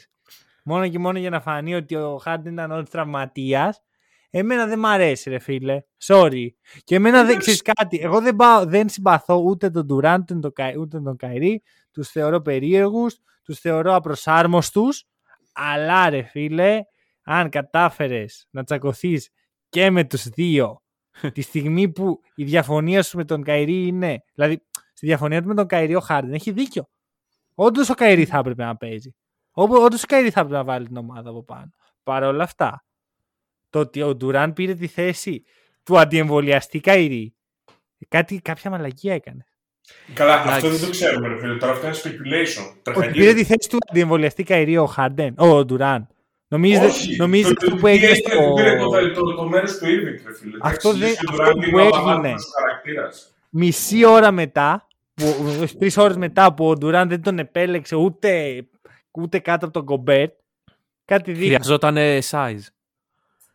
μόνο 0.63 0.87
και 0.87 0.99
μόνο 0.99 1.19
για 1.19 1.29
να 1.29 1.41
φανεί 1.41 1.75
ότι 1.75 1.95
ο 1.95 2.21
Harden 2.25 2.45
ήταν 2.45 2.71
όντως 2.71 2.89
τραυματίας 2.89 3.81
εμένα 4.29 4.65
δεν 4.67 4.79
μ' 4.79 4.85
αρέσει 4.85 5.29
ρε 5.29 5.39
φίλε. 5.39 5.81
Sorry. 6.05 6.47
Και 6.83 6.95
εμένα 6.95 7.17
δεν 7.17 7.25
Εντάξει. 7.29 7.39
ξέρεις 7.39 7.61
κάτι. 7.61 7.99
Εγώ 8.01 8.21
δεν, 8.21 8.35
πάω, 8.35 8.65
δεν 8.65 8.89
συμπαθώ 8.89 9.35
ούτε 9.35 9.69
τον 9.69 9.87
Durant 9.91 10.19
ούτε 10.19 10.35
τον, 10.39 10.53
Κα- 10.53 10.73
ούτε 10.79 10.99
τον 10.99 11.15
Kyrie. 11.15 11.63
Τους 11.91 12.09
θεωρώ 12.09 12.41
περίεργους. 12.41 13.17
Τους 13.43 13.59
θεωρώ 13.59 13.95
απροσάρμοστους. 13.95 15.05
Αλλά 15.53 16.09
ρε 16.09 16.21
φίλε, 16.23 16.79
αν 17.23 17.49
κατάφερες 17.49 18.47
να 18.51 18.63
τσακωθείς 18.63 19.29
και 19.69 19.89
με 19.89 20.03
τους 20.03 20.23
δύο 20.23 20.82
τη 21.33 21.41
στιγμή 21.41 21.89
που 21.89 22.19
η 22.35 22.43
διαφωνία 22.43 23.03
σου 23.03 23.17
με 23.17 23.25
τον 23.25 23.43
Kyrie 23.43 23.87
είναι. 23.87 24.23
Δηλαδή, 24.33 24.61
στη 24.93 25.05
διαφωνία 25.05 25.41
του 25.41 25.47
με 25.47 25.55
τον 25.55 25.67
Kyrie 25.67 25.95
ο 25.95 25.99
Χάρντεν 25.99 26.33
έχει 26.33 26.51
δίκιο. 26.51 26.89
Όντως 27.55 27.89
ο 27.89 27.93
Καϊρή 27.93 28.25
θα 28.25 28.37
έπρεπε 28.37 28.63
να 28.63 28.77
παίζει. 28.77 29.15
Όντως 29.51 30.03
ο 30.03 30.07
Καϊρή 30.07 30.29
θα 30.29 30.39
έπρεπε 30.39 30.57
να 30.57 30.63
βάλει 30.63 30.87
την 30.87 30.97
ομάδα 30.97 31.29
από 31.29 31.43
πάνω. 31.43 31.69
Παρ' 32.03 32.23
όλα 32.23 32.43
αυτά, 32.43 32.85
το 33.69 33.79
ότι 33.79 34.01
ο 34.01 34.15
Ντουράν 34.15 34.53
πήρε 34.53 34.73
τη 34.73 34.87
θέση 34.87 35.43
του 35.83 35.99
αντιεμβολιαστή 35.99 36.79
Καϊρή, 36.79 37.35
κάτι, 38.07 38.39
κάποια 38.39 38.69
μαλακία 38.69 39.13
έκανε. 39.13 39.45
Καλά, 40.13 40.33
Εντάξει. 40.33 40.53
αυτό 40.55 40.69
δεν 40.69 40.79
το 40.79 40.89
ξέρουμε, 40.89 41.27
ρε 41.27 41.39
φίλε. 41.39 41.57
Τώρα 41.57 41.71
αυτό 41.71 41.87
είναι 41.87 41.95
speculation. 41.95 42.65
Ότι 42.69 42.79
Τρεχαγίδι. 42.81 43.17
πήρε 43.19 43.33
τη 43.33 43.43
θέση 43.43 43.69
του 43.69 43.77
αντιεμβολιαστή 43.89 44.43
Καϊρή 44.43 44.77
ο 44.77 44.85
Χάρντεν, 44.85 45.33
ο 45.37 45.65
Ντουράν. 45.65 46.07
Νομίζετε, 46.53 46.85
Όχι, 46.85 47.15
νομίζετε 47.15 47.53
το- 47.53 47.59
αυτό 47.61 47.75
το- 47.75 47.81
που 47.81 47.87
έγινε 47.87 48.07
πήρε- 48.07 48.15
στο... 48.33 48.53
πήρε 48.53 48.75
το, 48.77 49.11
το, 49.23 49.35
το 49.35 49.43
μέρος 49.49 49.71
του 49.77 49.85
Irving, 49.85 50.21
ρε 50.27 50.33
φίλε. 50.33 50.57
Αυτό 50.61 50.89
Εντάξει, 50.89 51.15
δεν- 51.15 51.39
ο 51.39 51.41
αυτό 51.41 51.51
Durant 51.51 51.55
που 51.55 51.63
είναι 51.69 51.81
ο 51.81 51.85
έγινε. 51.85 51.97
απαράδεκτος 51.97 52.45
χαρακτήρας. 52.59 53.33
μισή 53.49 54.05
ώρα 54.05 54.31
μετά, 54.31 54.87
τρεις 55.79 55.97
ώρες 55.97 56.15
μετά 56.17 56.53
που 56.53 56.69
ο 56.69 56.73
Ντουράν 56.77 57.09
δεν 57.09 57.21
τον 57.21 57.39
επέλεξε 57.39 57.95
ούτε, 57.95 58.63
ούτε 59.11 59.39
κάτω 59.39 59.65
από 59.65 59.73
τον 59.73 59.85
Κομπέρτ, 59.85 60.31
κάτι 61.05 61.31
δείχνει. 61.31 61.45
Χρειαζόταν 61.55 61.97
size. 62.31 62.67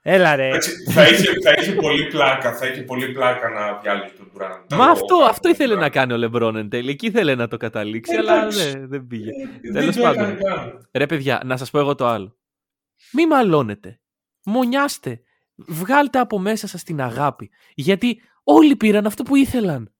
Έλα 0.03 0.37
ρε. 0.37 0.47
Εντάξει, 0.47 0.71
θα, 0.93 1.09
είχε, 1.09 1.29
θα 1.45 1.55
είχε 1.59 1.73
πολύ 1.73 2.07
πλάκα, 2.07 2.55
θα 2.55 2.67
είχε 2.67 2.83
πολύ 2.83 3.09
πλάκα 3.13 3.49
να 3.49 3.79
διάλεγε 3.83 4.11
τον 4.17 4.31
Durant. 4.37 4.77
Μα 4.77 4.85
αυτό, 4.91 5.17
αυτό 5.29 5.49
ήθελε 5.49 5.75
να 5.75 5.89
κάνει 5.91 6.13
ο 6.13 6.17
Λεμπρόν 6.17 6.57
εν 6.57 6.69
τέλει. 6.69 6.91
Εκεί 6.91 7.07
ήθελε 7.07 7.35
να 7.35 7.49
το 7.49 7.57
καταλήξει, 7.57 8.15
αλλά 8.17 8.37
Εντάξει. 8.37 8.71
δεν, 8.71 8.89
δεν 8.89 9.07
πήγε. 9.07 9.31
Ε, 9.63 9.73
Τέλος 9.73 9.95
δεν 9.95 10.05
το 10.05 10.09
πάντων. 10.11 10.31
έκανε 10.31 10.43
καν. 10.55 10.89
Ρε 10.93 11.07
παιδιά, 11.07 11.41
να 11.45 11.57
σας 11.57 11.71
πω 11.71 11.79
εγώ 11.79 11.95
το 11.95 12.07
άλλο. 12.07 12.37
Μη 13.13 13.27
μαλώνετε. 13.27 14.01
Μονιάστε. 14.45 15.21
Βγάλτε 15.55 16.19
από 16.19 16.39
μέσα 16.39 16.67
σας 16.67 16.83
την 16.83 17.01
αγάπη. 17.01 17.51
Γιατί 17.75 18.21
όλοι 18.45 18.77
πήραν 18.77 19.07
αυτό 19.07 19.23
που 19.23 19.37
ήθελαν. 19.37 19.93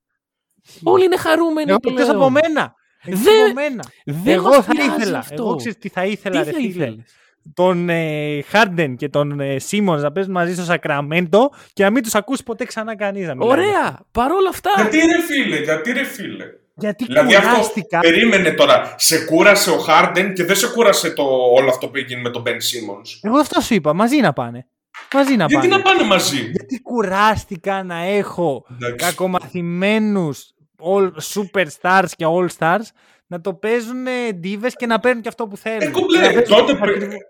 Όλοι 0.83 1.05
είναι 1.05 1.17
χαρούμενοι 1.17 1.71
Εγώ 1.71 1.79
πλέον. 1.79 1.99
εκτός 1.99 2.15
από 2.15 2.31
μένα. 2.31 2.75
Εκτός 3.05 3.23
Δεν- 3.23 3.45
από 3.45 3.53
μένα. 3.55 3.85
Δεν 4.05 4.35
Εγώ 4.35 4.49
μας 4.49 4.65
θα 4.65 4.73
πειράζει 4.73 4.91
ήθελα. 5.01 5.19
αυτό. 5.19 5.35
Εγώ 5.43 5.57
ξέρεις 5.57 5.79
τι 5.79 5.89
θα 5.89 6.05
ήθελα, 6.05 6.39
Τι 6.41 6.45
ρε 6.47 6.53
θα 6.53 6.59
φίλε. 6.59 6.69
ήθελες; 6.69 7.15
Τον 7.55 7.89
ε, 7.89 8.43
Χάρντεν 8.43 8.97
και 8.97 9.09
τον 9.09 9.41
ε, 9.41 9.59
Σίμονς 9.59 10.03
να 10.03 10.13
παίζουν 10.13 10.33
μαζί 10.33 10.55
στο 10.55 10.63
Σακραμέντο 10.63 11.51
και 11.73 11.83
να 11.83 11.91
μην 11.91 12.03
τους 12.03 12.15
ακούσει 12.15 12.43
ποτέ 12.43 12.65
ξανά 12.65 12.97
κανείς 12.97 13.27
να 13.27 13.35
μιλάνε. 13.35 13.53
Ωραία. 13.63 14.01
Παρόλα 14.13 14.49
αυτά. 14.49 14.71
Γιατί 14.77 14.97
ρε 14.97 15.23
φίλε, 15.23 15.57
γιατί 15.63 15.93
ρε 15.93 16.05
φίλε. 16.05 16.45
Γιατί 16.79 17.05
Δηλαδή 17.05 17.35
αυτό 17.35 17.49
κουράστηκα. 17.51 17.99
περίμενε 17.99 18.51
τώρα. 18.51 18.95
Σε 18.99 19.25
κούρασε 19.25 19.71
ο 19.71 19.79
Χάρντεν 19.79 20.35
και 20.35 20.45
δεν 20.45 20.57
σε 20.57 20.67
κούρασε 20.69 21.11
το, 21.11 21.23
όλο 21.57 21.69
αυτό 21.71 21.89
που 21.89 21.97
έγινε 21.97 22.21
με 22.21 22.31
τον 22.31 22.43
Μπεν 22.43 22.57
Simmons. 22.57 23.19
Εγώ 23.23 23.39
αυτό 23.39 23.61
σου 23.61 23.75
είπα. 23.75 23.93
Μαζί 23.95 24.17
να 24.21 24.33
πάνε. 24.33 24.67
Μαζί 25.15 25.37
να 25.37 25.45
Γιατί 25.45 25.69
πάνε. 25.69 25.83
να 25.83 25.91
πάνε 25.91 26.03
μαζί; 26.05 26.37
Γιατί 26.37 26.81
κουράστηκα 26.83 27.83
να 27.83 27.97
έχω 28.03 28.67
Εντάξει. 28.73 29.07
κακομαθημένους 29.07 30.53
all 30.83 31.11
superstars 31.35 32.09
και 32.17 32.25
all 32.29 32.47
stars 32.59 32.87
να 33.27 33.41
το 33.41 33.55
παίζουν 33.55 34.07
divas 34.43 34.71
και 34.77 34.87
να 34.87 34.99
παίρνουν 35.01 35.23
και 35.23 35.29
αυτό 35.29 35.47
που 35.47 35.57
θέλουν. 35.57 35.81
Ε, 35.83 35.91
κουμπλέ, 35.91 36.19
Και 36.21 36.27
να 36.27 36.33
παίζουν 36.33 36.57
τότε 36.57 36.73
ακριβώς- 36.73 36.99
πρέ- 37.09 37.21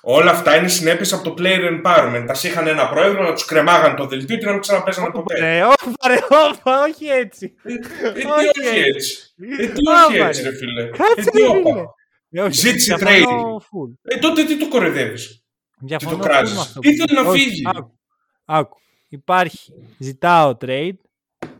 Όλα 0.00 0.30
αυτά 0.30 0.56
είναι 0.56 0.68
συνέπειες 0.68 1.12
από 1.12 1.22
το 1.24 1.34
player 1.38 1.60
empowerment. 1.70 2.24
Τα 2.26 2.34
είχαν 2.42 2.66
ένα 2.66 2.88
πρόεδρο 2.88 3.22
να 3.22 3.32
τους 3.32 3.44
κρεμάγαν 3.44 3.96
το 3.96 4.06
δελτίο 4.06 4.36
και 4.36 4.44
να 4.44 4.52
μην 4.52 4.60
ξαναπέζανε 4.60 5.10
ποτέ. 5.10 5.56
Ε, 5.58 5.62
όχι, 5.62 5.94
παρε, 6.00 6.16
όπα, 6.50 6.82
όχι 6.82 7.06
έτσι. 7.06 7.54
Ε, 7.62 7.72
τι 8.12 8.24
όχι 8.26 8.48
όχι 8.48 8.68
έτσι. 8.68 8.80
έτσι. 8.94 9.34
Ε, 9.62 9.66
τι 9.66 9.88
όχι 9.88 10.16
Όπα, 10.18 10.26
έτσι, 10.28 10.42
ρε. 10.42 10.48
ρε 10.50 10.56
φίλε. 10.56 10.84
Κάτσε, 10.86 11.14
Ε, 11.16 11.22
τι 11.30 11.38
ρε, 11.40 11.46
όπα. 11.46 11.58
φίλε. 11.70 11.84
Ε, 12.30 12.40
όχι, 12.42 12.52
Ζήτησε 12.52 12.94
διαφωνώ 12.94 13.56
trade. 13.56 13.60
full. 13.62 13.92
Ε, 14.02 14.18
τότε 14.18 14.44
τι 14.44 14.58
το 14.58 14.68
κοροϊδεύεις; 14.68 15.44
Διαφωνώ 15.80 16.16
το 16.16 16.22
full 16.22 16.26
κράζεις; 16.26 16.54
με 16.54 16.60
αυτό 16.60 16.80
Ήθελε 16.82 17.06
που- 17.20 17.24
να 17.24 17.30
όχι, 17.30 17.40
φύγει; 17.42 17.62
Άκου, 17.74 17.98
άκου. 18.44 18.76
Υπάρχει, 19.08 19.72
ζητάω 19.98 20.56
trade, 20.60 20.96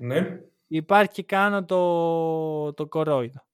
Ναι. 0.01 0.27
υπάρχει 0.67 1.13
και 1.13 1.23
κάνω 1.23 1.65
το, 1.65 2.73
το 2.73 2.87
κορόιδο. 2.87 3.45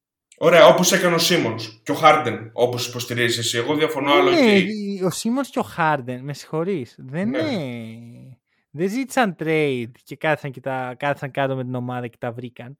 Ωραία, 0.45 0.67
όπως 0.67 0.93
έκανε 0.93 1.15
ο 1.15 1.19
Σίμονς 1.19 1.81
και 1.83 1.91
ο 1.93 1.95
Χάρντεν, 1.95 2.51
όπως 2.53 2.89
υποστηρίζεις 2.89 3.39
εσύ. 3.39 3.59
Εγώ 3.59 3.75
διαφωνώ, 3.77 4.13
αλλά 4.13 4.31
Ναι, 4.31 4.57
οκ. 4.57 5.13
ο 5.13 5.15
Σίμονς 5.15 5.47
και 5.51 5.59
ο 5.59 5.63
Χάρντεν, 5.63 6.25
με 6.25 6.33
συγχωρείς, 6.35 6.95
δεν, 6.99 7.29
Ναι. 7.29 7.39
είναι- 7.39 8.39
δεν 8.71 8.89
ζήτησαν 8.89 9.37
trade 9.39 9.91
και 10.05 10.17
κάθισαν, 10.17 10.51
και 10.51 10.61
τα, 10.61 10.95
κάθισαν 10.99 11.31
κάτω 11.31 11.57
με 11.57 11.65
την 11.65 11.75
ομάδα 11.75 12.07
και 12.07 12.17
τα 12.19 12.33
βρήκαν. 12.33 12.77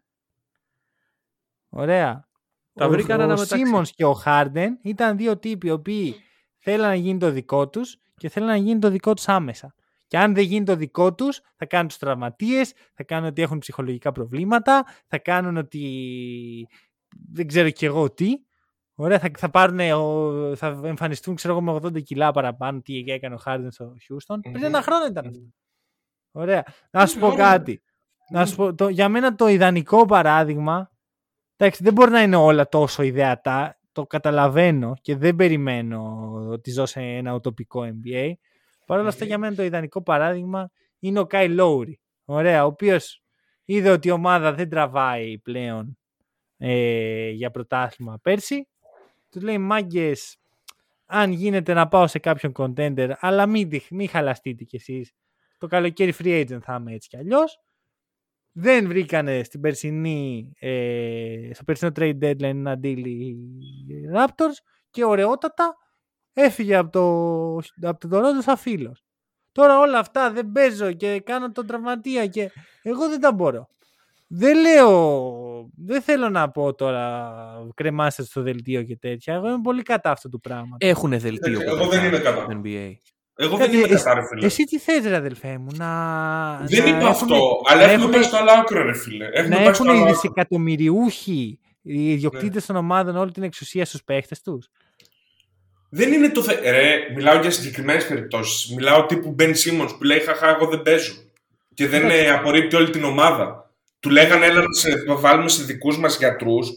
Ωραία. 1.69 2.29
Τα 2.75 2.87
ο, 2.87 2.89
βρήκαν 2.89 3.21
ο 3.21 3.23
αναμεταξύ. 3.23 3.63
Σίμons 3.75 3.89
και 3.95 4.05
ο 4.05 4.13
Χάρντεν 4.13 4.79
ήταν 4.83 5.17
δύο 5.17 5.39
τύποι 5.39 5.67
οι 5.67 5.71
οποίοι 5.71 6.15
θέλαν 6.59 6.89
να 6.89 6.95
γίνει 6.95 7.19
το 7.19 7.31
δικό 7.31 7.69
τους 7.69 7.97
και 8.17 8.29
θέλαν 8.29 8.49
να 8.49 8.57
γίνει 8.57 8.79
το 8.79 8.91
δικό 8.91 9.15
τους 9.15 9.29
άμεσα. 9.29 9.75
Και 10.07 10.19
αν 10.19 10.35
δεν 10.35 10.45
γίνει 10.45 10.65
το 10.65 10.77
δικό 10.77 11.15
τους, 11.15 11.41
θα 11.57 11.67
κάνουν 11.67 11.89
τους 11.89 11.97
τραυματίες, 11.99 12.73
θα 12.95 13.05
κάνουν 13.05 13.29
ότι 13.29 13.43
έχουν 13.43 13.59
ψυχολογικά 13.59 14.13
προβλήματα, 14.13 14.85
θα 15.07 15.19
κάνουν 15.19 15.57
ότι 15.57 15.89
δεν 17.33 17.47
ξέρω 17.47 17.71
κι 17.71 17.85
εγώ 17.85 18.11
τι. 18.13 18.29
Ωραία, 18.95 19.19
θα, 19.19 19.31
θα, 19.39 19.51
πάρουν, 19.51 19.81
ο- 19.81 20.57
θα 20.57 20.81
εμφανιστούν 20.85 21.35
ξέρω 21.35 21.53
εγώ 21.53 21.63
με 21.63 21.73
80 21.73 22.03
κιλά 22.03 22.31
παραπάνω 22.33 22.81
τι 22.81 22.99
έκανε 23.07 23.35
ο 23.35 23.39
Χάρντεν 23.39 23.71
στο 23.71 23.95
Χιούστον. 24.03 24.41
Πριν 24.41 24.57
Μμμ. 24.57 24.65
ένα 24.65 24.83
χρόνο 24.83 25.07
ήταν 25.07 25.27
αυτό. 25.27 25.41
Ωραία. 26.33 26.65
Να 26.91 27.07
σου 27.07 27.19
πω 27.19 27.27
Ωραία. 27.27 27.37
κάτι. 27.51 27.83
Να 28.31 28.47
σου 28.47 28.57
πω, 28.57 28.75
το, 28.75 28.89
για 28.89 29.09
μένα 29.09 29.35
το 29.35 29.47
ιδανικό 29.49 30.05
παράδειγμα, 30.07 30.91
εντάξει 31.57 31.83
δεν 31.83 31.93
μπορεί 31.93 32.11
να 32.11 32.23
είναι 32.23 32.37
όλα 32.37 32.69
τόσο 32.69 33.03
ιδεατά, 33.03 33.79
το 33.93 34.07
καταλαβαίνω 34.07 34.95
και 35.01 35.17
δεν 35.17 35.37
περιμένω 35.37 36.31
ότι 36.51 36.71
ζω 36.71 36.87
σε 36.87 37.01
ένα 37.01 37.35
ουτοπικό 37.35 37.83
NBA. 37.83 38.33
Παρ' 38.87 38.99
όλα 38.99 39.09
αυτά 39.09 39.21
Μμμ. 39.25 39.29
για 39.29 39.39
μένα 39.39 39.55
το 39.55 39.63
ιδανικό 39.63 40.03
παράδειγμα 40.03 40.71
είναι 40.99 41.19
ο 41.19 41.27
Κάι 41.27 41.49
Λόουρι. 41.49 42.01
Ωραία, 42.25 42.63
ο 42.65 42.67
οποίος 42.67 43.23
είδε 43.65 43.91
ότι 43.91 44.09
η 44.09 44.11
ομάδα 44.11 44.53
δεν 44.53 44.69
τραβάει 44.69 45.39
πλέον 45.39 45.99
ε, 46.65 47.29
για 47.31 47.51
πρωτάθλημα 47.51 48.19
πέρσι. 48.23 48.69
Τους 49.31 49.43
λέει 49.43 49.59
μάγκες, 49.59 50.37
αν 51.07 51.33
γίνεται 51.33 51.73
να 51.75 51.89
πάω 51.89 52.07
σε 52.07 52.19
κάποιον 52.19 52.53
contender, 52.57 53.13
αλλά 53.19 53.47
μην, 53.47 53.69
τυχ- 53.69 53.91
μην 53.91 54.09
χαλαστείτε 54.09 54.65
κι 54.65 54.77
εσείς. 54.77 55.13
Το 55.59 55.67
καλοκαίρι 55.67 56.15
free 56.19 56.47
agent 56.47 56.61
θα 56.63 56.77
είμαι 56.81 56.93
έτσι 56.93 57.09
κι 57.09 57.17
αλλιώς. 57.17 57.59
Δεν 58.53 58.87
βρήκανε 58.87 59.43
στην 59.43 59.61
περσινή, 59.61 60.53
ε, 60.59 61.51
στο 61.53 61.65
περσινό 61.65 61.91
trade 61.97 62.19
deadline 62.23 62.43
ένα 62.43 62.79
deal 62.83 63.03
οι 63.07 63.37
Raptors 64.15 64.57
και 64.91 65.05
ωραιότατα 65.05 65.77
έφυγε 66.33 66.77
από 66.77 66.91
το, 66.91 67.89
από 67.89 68.09
το 68.09 68.19
Toronto 68.19 68.43
σαν 68.43 68.57
φίλος. 68.57 69.05
Τώρα 69.53 69.79
όλα 69.79 69.99
αυτά 69.99 70.33
δεν 70.33 70.53
παίζω 70.53 70.93
και 70.93 71.21
κάνω 71.21 71.53
τον 71.53 71.67
τραυματία 71.67 72.27
και 72.27 72.51
εγώ 72.83 73.09
δεν 73.09 73.21
τα 73.21 73.33
μπορώ. 73.33 73.69
Δεν 74.27 74.61
λέω, 74.61 75.52
δεν 75.77 76.03
θέλω 76.03 76.29
να 76.29 76.51
πω 76.51 76.75
τώρα 76.75 77.33
κρεμάστε 77.75 78.23
στο 78.25 78.43
δελτίο 78.43 78.83
και 78.83 78.97
τέτοια. 78.97 79.35
Εγώ 79.35 79.49
είμαι 79.49 79.61
πολύ 79.63 79.83
κατά 79.83 80.11
αυτού 80.11 80.29
του 80.29 80.41
πράγματος. 80.41 80.89
Έχουν 80.91 81.11
δελτίο. 81.21 81.53
Εγώ 81.61 81.65
καταρχάς 81.65 81.89
δεν 81.89 82.05
είμαι 82.05 82.19
κατά. 82.19 82.43
στο 82.43 82.61
NBA. 82.65 82.93
Εγώ 83.37 83.57
Κάτι- 83.57 83.71
δεν 83.71 83.79
είμαι 83.79 83.89
εσύ- 83.95 84.05
κατά, 84.05 84.15
ρε 84.15 84.27
φίλε. 84.27 84.47
Εσύ 84.47 84.65
τι 84.65 84.79
θες 84.79 85.05
ρε 85.07 85.17
αδελφέ 85.17 85.59
μου, 85.59 85.67
να... 85.77 85.89
Δεν 86.65 86.83
να 86.83 86.89
είπα 86.89 86.97
έχουνε- 86.97 87.09
αυτό, 87.09 87.61
αλλά 87.69 87.77
να 87.81 87.83
έχουμε 87.83 87.95
έχουνε- 88.03 88.13
πάει 88.15 88.23
στο 88.23 88.37
άλλο 88.37 88.51
άκρο, 88.61 88.83
ρε 88.83 88.95
φίλε. 88.95 89.25
Έχουμε 89.33 89.57
να 89.57 89.63
πάει 89.63 89.75
στο 89.75 89.85
έχουν 89.85 89.89
άλλο 89.89 89.99
οι 89.99 90.01
άκρο. 90.03 90.13
δισεκατομμυριούχοι 90.15 91.59
οι 91.83 91.97
Ναι. 91.99 92.11
ιδιοκτήτες 92.11 92.67
των 92.67 92.77
ομάδων 92.77 93.17
όλη 93.17 93.31
την 93.33 93.43
εξουσία 93.43 93.85
στους 93.85 94.05
παίχτες 94.05 94.41
τους. 94.43 94.69
Δεν 95.91 96.13
είναι 96.13 96.29
το 96.31 96.43
θε... 96.43 96.71
Ρε, 96.71 96.95
μιλάω 97.15 97.41
για 97.41 97.51
συγκεκριμένες 97.51 98.07
περιπτώσεις. 98.07 98.75
Μιλάω 98.75 99.07
τύπου 99.07 99.35
Ben 99.39 99.49
Simmons 99.51 99.89
που 99.99 100.05
λέει 100.05 100.19
Χαχά, 100.19 100.49
εγώ 100.49 100.67
δεν 100.67 100.83
παίζω. 100.83 101.15
Και 101.75 101.89
δεν 101.89 102.01
Εντάξει. 102.05 102.25
ε, 102.25 102.31
απορρίπτει 102.31 102.77
όλη 102.77 102.91
την 102.91 103.05
ομάδα. 103.05 103.72
Του 104.03 104.11
λέγανε 104.11 104.47
έλα 104.47 104.61
να 104.61 104.73
σε 104.73 104.91
βάλουμε 105.19 105.49
σε 105.49 105.63
δικούς 105.65 105.99
μας 105.99 106.17
γιατρούς 106.19 106.69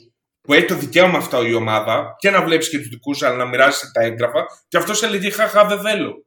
που 0.42 0.54
έχει 0.54 0.66
το 0.66 0.76
δικαίωμα 0.76 1.18
αυτό 1.18 1.46
η 1.46 1.54
ομάδα 1.54 2.16
και 2.20 2.30
να 2.30 2.44
βλέπεις 2.44 2.70
και 2.70 2.78
τους 2.78 2.88
δικούς 2.88 3.24
αλλά 3.24 3.36
να 3.36 3.46
μοιράσει 3.46 3.92
τα 3.94 4.02
έγγραφα. 4.04 4.46
Και 4.68 4.78
αυτός 4.78 5.04
έλεγε 5.04 5.30
Χαχά, 5.30 5.66
δεν 5.66 5.80
θέλω. 5.80 6.26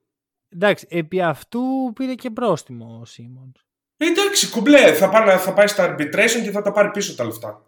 Εντάξει, 0.49 0.87
επί 0.91 1.21
αυτού 1.23 1.61
πήρε 1.95 2.15
και 2.15 2.31
πρόστιμο 2.31 2.99
ο 3.03 3.05
Σίμον. 3.05 3.53
Ε, 3.97 4.07
εντάξει, 4.07 4.49
κουμπλέ, 4.51 4.93
θα, 4.93 5.09
πάει, 5.09 5.37
θα 5.37 5.53
πάει 5.53 5.67
στα 5.67 5.95
arbitration 5.95 6.43
και 6.45 6.51
θα 6.51 6.63
τα 6.63 6.73
πάρει 6.73 6.91
πίσω 6.91 7.15
τα 7.15 7.25
λεφτά. 7.25 7.63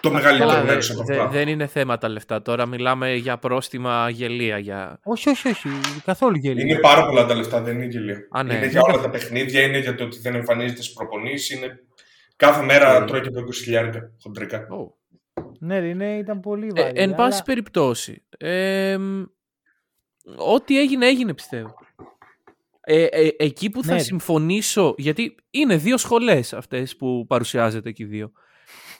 Το 0.00 0.10
μεγαλύτερο 0.10 0.50
Καλά, 0.50 0.64
μέρος 0.64 0.86
δε- 0.86 0.94
από 0.94 1.04
δε- 1.04 1.16
αυτά. 1.18 1.28
δεν 1.28 1.48
είναι 1.48 1.66
θέμα 1.66 1.98
τα 1.98 2.08
λεφτά. 2.08 2.42
Τώρα 2.42 2.66
μιλάμε 2.66 3.14
για 3.14 3.36
πρόστιμα 3.38 4.08
γελία. 4.10 4.58
Για... 4.58 5.00
Όχι, 5.04 5.28
όχι, 5.28 5.48
όχι. 5.48 5.68
Καθόλου 6.04 6.36
γελίο. 6.36 6.66
Είναι 6.66 6.78
πάρα 6.80 7.06
πολλά 7.06 7.26
τα 7.26 7.34
λεφτά, 7.34 7.60
δεν 7.60 7.74
είναι 7.74 7.84
γελία. 7.84 8.16
Α, 8.30 8.42
ναι. 8.42 8.54
Είναι 8.54 8.66
για 8.66 8.80
όλα 8.80 9.00
τα 9.00 9.10
παιχνίδια, 9.10 9.60
είναι 9.62 9.78
για 9.78 9.94
το 9.94 10.04
ότι 10.04 10.18
δεν 10.18 10.34
εμφανίζεται 10.34 10.82
στις 10.82 10.94
προπονήσεις. 10.94 11.50
Είναι... 11.50 11.80
Κάθε 12.36 12.62
μέρα 12.64 13.00
Ναι. 13.00 13.06
τρώει 13.06 13.20
και 13.20 13.28
από 13.28 13.38
20 13.40 14.12
χοντρικά. 14.22 14.66
Ω. 14.68 14.94
Ναι, 15.58 15.78
ρε, 15.78 15.88
είναι, 15.88 16.16
ήταν 16.16 16.40
πολύ 16.40 16.70
Ε, 16.74 16.82
βαρύ. 16.82 17.00
εν 17.00 17.14
πάση 17.14 17.32
αλλά- 17.34 17.42
περιπτώσει, 17.42 18.24
ε, 18.38 18.96
μ, 18.98 19.22
ό,τι 20.36 20.78
έγινε 20.80 21.06
έγινε 21.06 21.34
πιστεύω. 21.34 21.74
Ε, 22.80 23.04
ε, 23.04 23.30
εκεί 23.38 23.70
που 23.70 23.84
θα 23.84 23.92
Ναι. 23.94 23.98
συμφωνήσω, 23.98 24.94
γιατί 24.98 25.34
είναι 25.50 25.76
δύο 25.76 25.96
σχολές 25.96 26.52
αυτές 26.52 26.96
που 26.96 27.24
παρουσιάζεται 27.28 27.88
εκεί 27.88 28.04
δύο. 28.04 28.32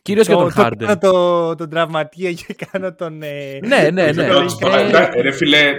Κυρίως 0.07 0.27
για 0.27 0.35
Το- 0.37 0.43
τον 0.43 0.53
το 0.55 0.61
Χάρντεν. 0.63 0.87
κάνω 0.89 0.99
το, 1.13 1.55
τον 1.55 1.71
τραυματία 1.71 2.33
και 2.33 2.55
κάνω 2.71 2.95
τον... 2.95 3.23
Ε, 3.23 3.59
Ναι, 3.63 3.77
ναι, 3.83 3.91
ναι. 3.91 4.13
Βεβαίως, 4.13 4.55
Ε, 4.55 4.57
τώρα, 4.61 4.79
εντάξει, 4.79 5.21
Ρε 5.21 5.31
φίλε, 5.33 5.73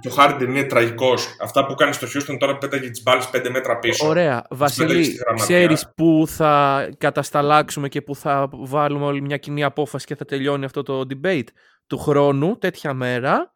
και 0.00 0.08
ο 0.08 0.10
Χάρντεν 0.10 0.50
είναι 0.50 0.62
τραγικός. 0.64 1.36
Αυτά 1.42 1.66
που 1.66 1.74
κάνει 1.74 1.92
στο 1.92 2.06
Houston 2.14 2.36
τώρα 2.38 2.58
πέταγε 2.58 2.90
τις 2.90 3.02
μπάλες 3.02 3.30
5 3.32 3.48
μέτρα 3.50 3.78
πίσω. 3.78 4.06
Ωραία. 4.08 4.42
πέταξε 4.48 4.54
Βασίλη, 4.84 5.04
στη 5.04 5.14
γραμματιά. 5.14 5.44
ξέρεις 5.56 5.92
που 5.96 6.24
θα 6.26 6.88
κατασταλάξουμε 6.98 7.88
και 7.88 8.02
που 8.02 8.14
θα 8.14 8.48
βάλουμε 8.52 9.04
όλη 9.04 9.20
μια 9.22 9.36
κοινή 9.36 9.64
απόφαση 9.64 10.06
και 10.06 10.16
θα 10.16 10.24
τελειώνει 10.24 10.64
αυτό 10.64 10.82
το 10.82 11.06
debate 11.10 11.44
του 11.86 11.98
χρόνου, 11.98 12.58
τέτοια 12.58 12.94
μέρα. 12.94 13.54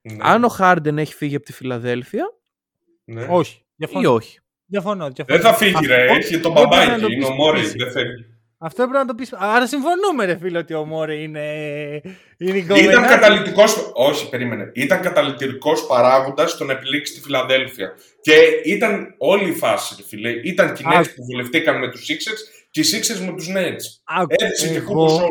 Ναι, 0.00 0.16
Αν 0.20 0.44
ο 0.44 0.48
Χάρντεν 0.48 0.98
έχει 0.98 1.14
φύγει 1.14 1.34
από 1.36 1.44
τη 1.44 1.52
Φιλαδέλφια 1.52 2.24
ναι. 3.04 3.26
όχι. 3.30 3.56
ή 3.56 3.64
Διαφωνώ. 3.76 4.12
όχι. 4.12 4.38
διαφωνώ, 4.66 5.08
διαφωνώ. 5.10 5.38
Δεν 5.40 5.50
θα 5.50 5.56
φύγει, 5.58 5.86
ρε. 5.86 6.02
Αυτό 6.02 6.14
Έχει 6.14 6.40
τον 6.40 6.54
δεν 6.54 6.66
μπορεί 6.68 6.86
να 6.86 6.86
μπαμπάκι. 6.86 7.00
το 7.00 7.06
Είναι 7.10 7.24
ο 7.24 7.28
πεις 7.28 7.36
Μόρι. 7.38 7.60
εσύ. 7.60 7.76
Δεν 7.76 7.90
θέλει. 7.90 8.24
Αυτό 8.60 8.82
έπρεπε 8.82 9.00
να 9.00 9.06
το 9.08 9.14
πεις. 9.14 9.32
Άρα 9.32 9.66
συμφωνούμε, 9.66 10.24
ρε 10.24 10.36
φίλε, 10.36 10.58
ότι 10.58 10.74
ο 10.74 10.84
Μόρε 10.84 11.14
είναι. 11.14 11.44
είναι 12.38 12.58
Ήταν 12.58 13.06
καταλητικό. 13.06 13.62
Όχι, 13.92 14.28
περίμενε. 14.28 14.70
Ήταν 14.74 15.00
καταλητικός 15.00 15.86
παράγοντας 15.86 16.50
στο 16.50 16.64
να 16.64 16.72
επιλέξει 16.72 17.14
τη 17.14 17.20
Φιλαδέλφια. 17.20 17.94
Και 18.20 18.32
ήταν 18.64 19.14
όλη 19.18 19.48
η 19.48 19.52
φάση, 19.52 19.94
ρε 19.96 20.02
φίλε. 20.06 20.30
Ήταν 20.30 20.74
και 20.74 20.82
οι 20.82 20.86
που 20.86 21.24
βουλευτήκαν 21.24 21.78
με 21.78 21.90
τους 21.90 22.06
Sixers 22.08 22.66
και 22.70 22.80
οι 22.80 22.84
Sixers 22.92 23.24
με 23.26 23.32
τους 23.36 23.48
Nets. 23.56 24.24
Έδειξε 24.28 24.72
και 24.72 24.80
κούμπο 24.80 25.14
όλο. 25.14 25.26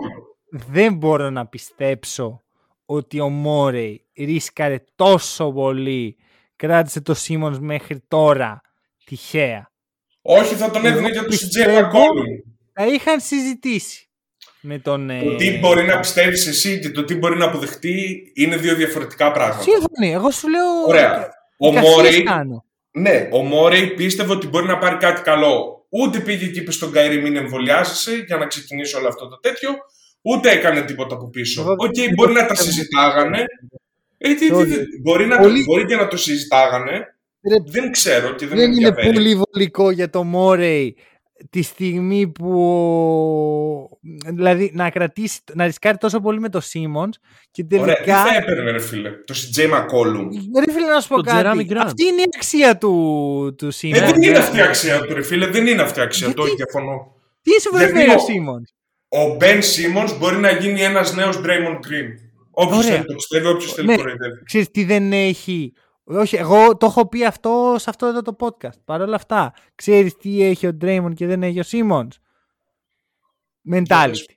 Δεν 0.50 0.94
μπορώ 0.94 1.30
να 1.30 1.48
πιστέψω 1.48 2.44
ότι 2.86 3.20
ο 3.20 3.30
Μόρεϊ 3.30 4.06
ρίσκαρε 4.18 4.84
τόσο 4.96 5.52
πολύ, 5.52 6.18
κράτησε 6.56 7.02
το 7.02 7.14
Σίμον 7.14 7.58
μέχρι 7.62 8.04
τώρα 8.08 8.62
τυχαία. 9.06 9.72
Όχι, 10.22 10.56
θα 10.56 10.72
τον 10.72 10.86
έδινε 10.86 11.10
για 11.10 11.26
του 11.26 11.48
Τζέμα 11.48 11.84
Κόλλουν. 11.84 12.57
Θα 12.80 12.88
είχαν 12.88 13.20
συζητήσει. 13.20 14.10
Με 14.62 14.80
τον, 14.80 15.08
το 15.08 15.36
τι 15.36 15.58
μπορεί 15.60 15.86
να 15.86 16.00
πιστεύεις 16.00 16.48
εσύ 16.48 16.80
και 16.80 16.90
το 16.90 17.04
τι 17.04 17.16
μπορεί 17.16 17.38
να 17.38 17.46
αποδεχτεί 17.46 18.32
είναι 18.36 18.58
δύο 18.58 18.76
διαφορετικά 18.76 19.32
πράγματα. 19.32 19.62
Σύμφωνοι. 19.62 20.14
Εγώ 20.14 20.32
σου 20.32 20.50
λέω. 20.50 20.84
Ωραία. 20.88 21.30
Ο 21.58 21.72
Μόρεϊ. 21.72 22.24
Ναι, 22.92 23.28
ο 23.32 23.44
Μόρεϊ 23.44 23.88
πίστευε 23.88 24.32
ότι 24.32 24.48
μπορεί 24.48 24.66
να 24.66 24.78
πάρει 24.78 24.98
κάτι 24.98 25.22
καλό. 25.22 25.86
Ούτε 25.90 26.20
πήγε 26.20 26.48
και 26.48 26.60
είπε 26.60 26.72
στον 26.72 26.92
Καϊρή 26.92 27.22
μην 27.22 27.36
εμβολιάζεσαι 27.36 28.24
για 28.28 28.38
να 28.38 28.46
ξεκινήσει 28.46 28.96
όλο 28.96 29.08
αυτό 29.08 29.28
το 29.28 29.40
τέτοιο 29.40 29.70
ούτε 30.22 30.52
έκανε 30.52 30.82
τίποτα 30.82 31.16
από 31.16 31.30
πίσω. 31.30 31.64
Οκ, 31.68 31.80
okay, 31.80 32.14
μπορεί 32.16 32.34
να 32.34 32.46
τα 32.46 32.56
συζητάγανε. 32.56 33.46
Ε, 34.18 34.34
τι, 34.34 34.48
μπορεί, 35.02 35.26
να, 35.26 35.38
πολύ... 35.38 35.64
μπορεί 35.64 35.86
και 35.86 35.96
να 35.96 36.08
το 36.08 36.18
συζητάγανε. 36.18 37.16
δεν 37.66 37.92
ξέρω 37.92 38.34
και 38.34 38.48
δεν, 38.48 38.58
δεν 38.58 38.72
είναι 38.72 38.94
πολύ 38.94 39.36
βολικό 39.36 39.92
για 39.92 40.10
το 40.10 40.24
Μόρεϊ 40.24 40.96
τη 41.50 41.62
στιγμή 41.62 42.28
που 42.28 44.00
δηλαδή 44.34 44.72
να 44.74 44.90
κρατήσει, 44.90 45.40
να 45.54 45.66
ρισκάρει 45.66 45.98
τόσο 45.98 46.20
πολύ 46.20 46.40
με 46.40 46.50
το 46.50 46.60
Σίμονς 46.60 47.10
και 47.52 47.64
τελικά... 47.64 47.92
Ωραία, 47.92 48.04
τι 48.04 48.12
θα 48.12 48.36
έπαιρνε 48.36 48.72
ρε 48.72 48.80
φίλε, 48.80 49.10
το 49.10 49.34
CJ 49.34 49.62
McCollum. 49.62 50.28
Ρε 50.66 50.72
φίλε 50.72 50.88
να 50.94 51.00
σου 51.00 51.08
πω 51.08 51.22
κάτι, 51.22 51.78
αυτή 51.78 52.06
είναι 52.06 52.22
η 52.22 52.30
αξία 52.36 52.78
του, 52.78 53.56
του 53.58 53.72
Σίμονς. 53.72 54.04
Ε, 54.04 54.06
δεν 54.06 54.22
είναι 54.22 54.38
αυτή 54.38 54.58
η 54.58 54.62
αξία 54.62 55.02
του 55.02 55.14
ρε 55.14 55.24
φίλε, 55.24 55.48
δεν 55.48 55.68
είναι 55.68 55.82
αυτή 55.82 56.00
η 56.00 56.04
αξία 56.04 56.28
του, 56.28 56.44
όχι 56.46 56.56
διαφωνώ. 56.56 57.16
Τι 57.42 57.62
σου 57.62 57.78
φέρει 57.78 58.10
ο 58.10 58.20
Σίμον 58.20 58.64
ο 59.10 59.36
Μπεν 59.36 59.62
Σίμον 59.62 60.18
μπορεί 60.18 60.38
να 60.38 60.52
γίνει 60.52 60.82
ένας 60.82 61.16
νέος 61.16 61.38
Draymond 61.38 61.76
Green. 61.76 62.10
Όποιος 62.52 62.86
θέλει 62.86 63.06
το 63.06 63.14
πιστεύει, 63.14 63.48
όποιος 63.48 63.74
θέλει 63.74 63.88
το 63.88 63.96
κοροϊδεύει. 63.96 64.44
Ξέρεις 64.44 64.72
τι 64.72 64.84
δεν 64.84 65.14
έχει. 65.14 65.74
Όχι, 66.10 66.36
εγώ 66.36 66.78
το 66.78 66.86
έχω 66.86 67.08
πει 67.08 67.26
αυτό 67.26 67.76
σε 67.78 67.90
αυτό 67.90 68.06
εδώ 68.06 68.22
το 68.22 68.36
podcast. 68.40 68.80
Παρ' 68.86 69.02
όλα 69.02 69.16
αυτά, 69.16 69.54
ξέρεις 69.76 70.18
τι 70.18 70.44
έχει 70.44 70.68
ο 70.68 70.78
Draymond 70.82 71.14
και 71.16 71.28
δεν 71.28 71.44
έχει 71.44 71.60
ο 71.60 71.64
Σίμονς; 71.64 72.18
Mentality. 73.72 74.34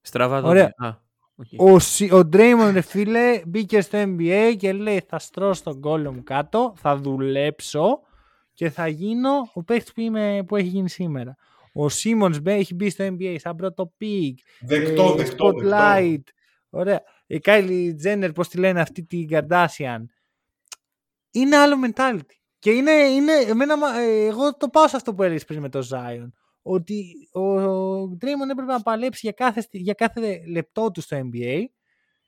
Στραβά 0.00 0.42
Ωραία. 0.42 0.74
Ο, 1.58 1.70
ο 2.16 2.28
Draymond, 2.32 2.70
ρε 2.72 2.80
φίλε, 2.80 3.42
μπήκε 3.46 3.80
στο 3.80 3.98
NBA 4.02 4.54
και 4.58 4.72
λέει 4.72 5.04
θα 5.08 5.18
στρώσω 5.18 5.62
τον 5.62 5.80
κόλλο 5.80 6.12
μου 6.12 6.22
κάτω, 6.22 6.74
θα 6.76 6.96
δουλέψω 6.96 8.00
και 8.52 8.70
θα 8.70 8.88
γίνω 8.88 9.30
ο 9.54 9.62
παίχτη 9.62 9.92
που, 9.94 10.12
που 10.46 10.56
έχει 10.56 10.68
γίνει 10.68 10.90
σήμερα. 10.90 11.36
Ο 11.72 11.88
Σίμονς 11.88 12.38
έχει 12.44 12.74
μπει 12.74 12.90
στο 12.90 13.04
NBA 13.06 13.36
σαν 13.38 13.56
πρώτο 13.56 13.92
pick. 14.00 14.34
Δεκτό, 14.60 15.14
ε, 15.18 15.22
δεκτό. 15.22 15.48
Spotlight. 15.48 16.10
Δεκτό. 16.10 16.32
Ωραία. 16.70 17.02
Η 17.26 17.38
Κάιλι 17.38 17.94
Τζένερ, 17.94 18.32
πώς 18.32 18.48
τη 18.48 18.58
λένε 18.58 18.80
αυτή 18.80 19.02
την 19.02 19.28
Kardashian. 19.30 20.00
Είναι 21.34 21.56
άλλο 21.56 21.76
mentality. 21.86 22.34
Και 22.58 22.70
είναι, 22.70 22.90
είναι 22.90 23.32
εμένα, 23.32 23.98
ε, 23.98 24.26
εγώ 24.26 24.56
το 24.56 24.68
πάω 24.68 24.88
σε 24.88 24.96
αυτό 24.96 25.14
που 25.14 25.22
έλεγες 25.22 25.44
πριν 25.44 25.60
με 25.60 25.68
το 25.68 25.88
Zion. 25.90 26.28
Ότι 26.62 27.04
ο 27.32 28.02
Draymond 28.02 28.50
έπρεπε 28.50 28.72
να 28.72 28.82
παλέψει 28.82 29.20
για 29.22 29.32
κάθε, 29.32 29.66
για 29.70 29.94
κάθε 29.94 30.42
λεπτό 30.46 30.90
του 30.90 31.00
στο 31.00 31.16
NBA 31.16 31.64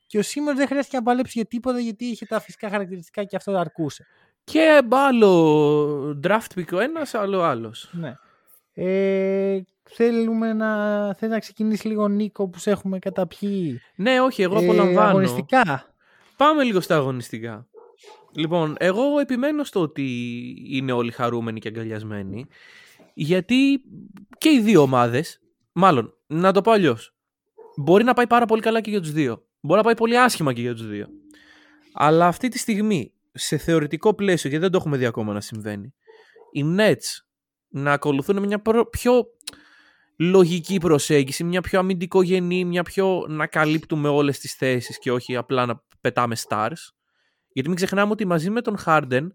και 0.07 0.19
ο 0.19 0.23
Σίμον 0.23 0.57
δεν 0.57 0.67
χρειάστηκε 0.67 0.97
να 0.97 1.03
παλέψει 1.03 1.33
για 1.35 1.47
τίποτα 1.47 1.79
γιατί 1.79 2.05
είχε 2.05 2.27
τα 2.27 2.41
φυσικά 2.41 2.69
χαρακτηριστικά 2.71 3.25
και 3.25 3.37
αυτό 3.37 3.53
το 3.53 3.59
αρκούσε. 3.59 4.07
Και 4.45 4.83
άλλο 4.91 6.21
draft 6.23 6.55
pick 6.55 6.73
ο 6.73 6.81
ένας, 6.81 7.15
άλλο 7.15 7.43
άλλος. 7.43 7.91
Ναι. 7.93 8.17
Ε, 8.73 9.61
θέλουμε 9.83 10.53
να, 10.53 11.15
θέλει 11.15 11.33
να 11.33 11.39
ξεκινήσεις 11.39 11.85
λίγο 11.85 12.09
Νίκο 12.09 12.49
που 12.49 12.59
σε 12.59 12.71
έχουμε 12.71 12.99
καταπιεί; 12.99 13.81
Ναι, 13.97 14.21
όχι, 14.21 14.43
εγώ 14.43 14.59
απολαμβάνω. 14.59 15.01
Ε, 15.01 15.11
αγωνιστικά; 15.11 15.95
Πάμε 16.37 16.63
λίγο 16.63 16.81
στα 16.81 16.97
αγωνιστικά. 16.97 17.67
Λοιπόν, 18.35 18.75
εγώ 18.79 19.19
επιμένω 19.19 19.65
στο 19.65 19.81
ότι 19.81 20.07
είναι 20.71 20.93
όλοι 20.93 21.11
χαρούμενοι 21.11 21.61
και 21.61 21.69
αγκαλιασμένοι, 21.69 22.47
γιατί 23.15 23.81
και 24.39 24.51
οι 24.51 24.61
δύο 24.61 24.83
ομάδες, 24.83 25.41
μάλλον, 25.73 26.15
να 26.27 26.53
το 26.53 26.61
πω 26.61 26.71
αλλιώς. 26.71 27.15
μπορεί 27.77 28.05
να 28.05 28.15
πάει 28.15 28.27
πάρα 28.27 28.47
πολύ 28.47 28.63
καλά 28.63 28.81
και 28.81 28.91
για 28.91 29.01
τους 29.01 29.13
δύο. 29.13 29.47
Μπορεί 29.61 29.79
να 29.79 29.85
πάει 29.85 29.97
πολύ 29.97 30.19
άσχημα 30.19 30.53
και 30.53 30.61
για 30.61 30.75
τους 30.75 30.89
δύο. 30.89 31.07
Αλλά 31.93 32.27
αυτή 32.27 32.49
τη 32.49 32.59
στιγμή, 32.59 33.13
σε 33.33 33.57
θεωρητικό 33.57 34.15
πλαίσιο, 34.15 34.51
γιατί 34.51 34.65
δεν 34.65 34.73
το 34.73 34.79
έχουμε 34.79 34.97
δει 34.97 35.07
ακόμα 35.07 35.33
να 35.33 35.41
συμβαίνει, 35.41 35.95
οι 36.53 36.65
Nets 36.79 37.25
να 37.69 37.93
ακολουθούν 37.93 38.43
μια 38.43 38.63
πιο 38.91 39.27
λογική 40.19 40.79
προσέγγιση, 40.79 41.45
μια 41.45 41.61
πιο 41.61 41.79
αμυντικογενή, 41.79 42.65
μια 42.65 42.83
πιο 42.83 43.25
να 43.29 43.47
καλύπτουμε 43.47 44.09
όλες 44.09 44.39
τις 44.39 44.55
θέσεις 44.55 44.99
και 44.99 45.13
όχι 45.13 45.37
απλά 45.37 45.67
να 45.67 45.83
πετάμε 46.01 46.37
stars. 46.49 46.93
Γιατί 47.57 47.69
μην 47.71 47.77
ξεχνάμε 47.77 48.13
ότι 48.13 48.25
μαζί 48.25 48.51
με 48.51 48.61
τον 48.61 48.77
Harden, 48.85 49.27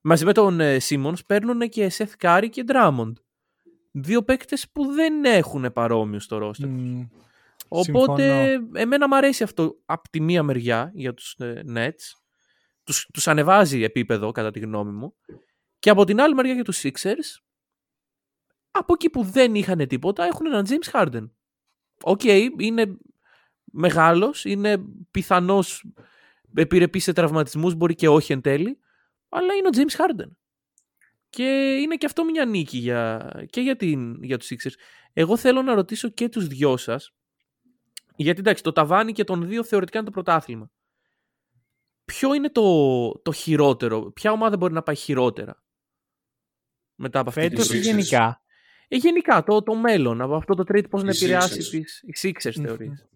μαζί 0.00 0.24
με 0.24 0.32
τον 0.32 0.60
ε, 0.60 0.76
Simmons 0.82 1.26
παίρνουν 1.26 1.68
και 1.68 1.92
Seth 1.96 2.12
Curry 2.20 2.48
και 2.50 2.64
Drummond. 2.66 3.12
Δύο 3.90 4.22
παίκτες 4.22 4.70
που 4.72 4.92
δεν 4.92 5.24
έχουν 5.24 5.72
παρόμοιο 5.72 6.20
στο 6.20 6.38
ρόστερ. 6.38 6.68
Οπότε 7.68 8.52
εμένα 8.74 9.08
μου 9.08 9.16
αρέσει 9.16 9.42
αυτό 9.42 9.80
από 9.84 10.08
τη 10.10 10.20
μία 10.20 10.42
μεριά 10.42 10.90
για 10.94 11.14
τους 11.14 11.34
ε, 11.38 11.64
Nets. 11.68 12.18
Τους, 12.84 13.08
τους 13.12 13.28
ανεβάζει 13.28 13.82
επίπεδο 13.82 14.32
κατά 14.32 14.50
τη 14.50 14.58
γνώμη 14.58 14.92
μου. 14.92 15.14
Και 15.78 15.90
από 15.90 16.04
την 16.04 16.20
άλλη 16.20 16.34
μεριά 16.34 16.54
για 16.54 16.64
τους 16.64 16.82
Sixers, 16.82 17.42
από 18.70 18.92
εκεί 18.92 19.10
που 19.10 19.22
δεν 19.22 19.54
είχαν 19.54 19.86
τίποτα, 19.86 20.24
έχουν 20.24 20.46
έναν 20.46 20.66
James 20.68 20.90
Harden. 20.92 21.30
Οκ, 22.02 22.20
okay, 22.24 22.48
είναι 22.58 22.96
μεγάλος, 23.64 24.44
είναι 24.44 24.84
πιθανός 25.10 25.84
επιρρεπή 26.54 26.98
σε 26.98 27.12
τραυματισμούς, 27.12 27.74
μπορεί 27.74 27.94
και 27.94 28.08
όχι 28.08 28.32
εν 28.32 28.40
τέλει, 28.40 28.78
αλλά 29.28 29.54
είναι 29.54 29.68
ο 29.68 29.70
James 29.74 30.00
Harden. 30.00 30.30
Και 31.30 31.76
είναι 31.82 31.96
και 31.96 32.06
αυτό 32.06 32.24
μια 32.24 32.44
νίκη 32.44 32.78
για, 32.78 33.30
και 33.50 33.60
για, 33.60 33.76
την, 33.76 34.22
για 34.22 34.38
τους 34.38 34.48
Sixers. 34.50 34.74
Εγώ 35.12 35.36
θέλω 35.36 35.62
να 35.62 35.74
ρωτήσω 35.74 36.08
και 36.08 36.28
τους 36.28 36.46
δυο 36.46 36.76
σας, 36.76 37.14
γιατί 38.16 38.40
εντάξει, 38.40 38.62
το 38.62 38.72
ταβάνι 38.72 39.12
και 39.12 39.24
των 39.24 39.48
δύο 39.48 39.64
θεωρητικά 39.64 39.98
είναι 39.98 40.06
το 40.06 40.12
πρωτάθλημα. 40.12 40.70
Ποιο 42.04 42.34
είναι 42.34 42.50
το, 42.50 43.10
το 43.22 43.32
χειρότερο, 43.32 44.12
ποια 44.12 44.32
ομάδα 44.32 44.56
μπορεί 44.56 44.72
να 44.72 44.82
πάει 44.82 44.96
χειρότερα 44.96 45.62
μετά 46.94 47.18
από 47.18 47.28
αυτή 47.28 47.48
τη 47.48 47.78
γενικά; 47.78 48.42
Ε, 48.88 48.96
γενικά, 48.96 49.42
το, 49.42 49.62
το 49.62 49.74
μέλλον, 49.74 50.20
από 50.20 50.34
αυτό 50.34 50.54
το 50.54 50.64
trade 50.68 50.90
πώς 50.90 51.02
να 51.02 51.10
επηρεάσει 51.10 51.58
τις 51.58 52.02
οι 52.02 52.12
Sixers, 52.22 52.54
θεωρείς; 52.62 53.08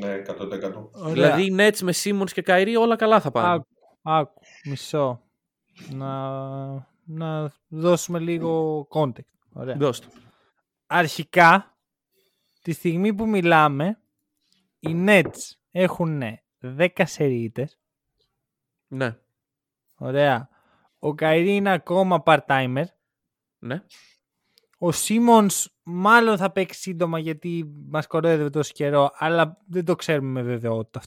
Ναι, 0.00 0.22
100%. 0.26 1.12
Δηλαδή, 1.12 1.44
οι 1.44 1.54
Nets 1.58 1.78
με 1.80 1.92
Simmons 2.02 2.30
και 2.32 2.42
Kyrie 2.46 2.76
όλα 2.78 2.96
καλά 2.96 3.20
θα 3.20 3.30
πάνε. 3.30 3.54
Άκου, 3.54 3.66
άκου 4.02 4.40
μισό. 4.64 5.22
Να, 5.90 6.88
να 7.04 7.52
δώσουμε 7.68 8.18
λίγο 8.18 8.80
context. 8.90 9.38
Ωραία. 9.52 9.76
Δώστε. 9.76 10.06
Αρχικά, 10.86 11.76
τη 12.62 12.72
στιγμή 12.72 13.14
που 13.14 13.28
μιλάμε, 13.28 14.00
οι 14.80 15.04
Nets 15.06 15.52
έχουν 15.70 16.22
10 16.60 16.88
σερίτες. 17.04 17.78
Ναι. 18.88 19.16
Ωραία. 19.96 20.48
Ο 20.98 21.14
Καϊρή 21.14 21.54
είναι 21.54 21.72
ακόμα 21.72 22.22
part-timer. 22.26 22.84
Ναι. 23.58 23.82
Ο 24.78 24.92
Σίμον 24.92 25.48
μάλλον 25.90 26.36
θα 26.36 26.50
παίξει 26.50 26.80
σύντομα 26.80 27.18
γιατί 27.18 27.70
μας 27.88 28.06
κοροϊδεύει 28.06 28.50
τόσο 28.50 28.72
καιρό, 28.72 29.10
αλλά 29.14 29.58
δεν 29.66 29.84
το 29.84 29.94
ξέρουμε 29.94 30.30
με 30.30 30.42
βεβαιότητα 30.42 31.00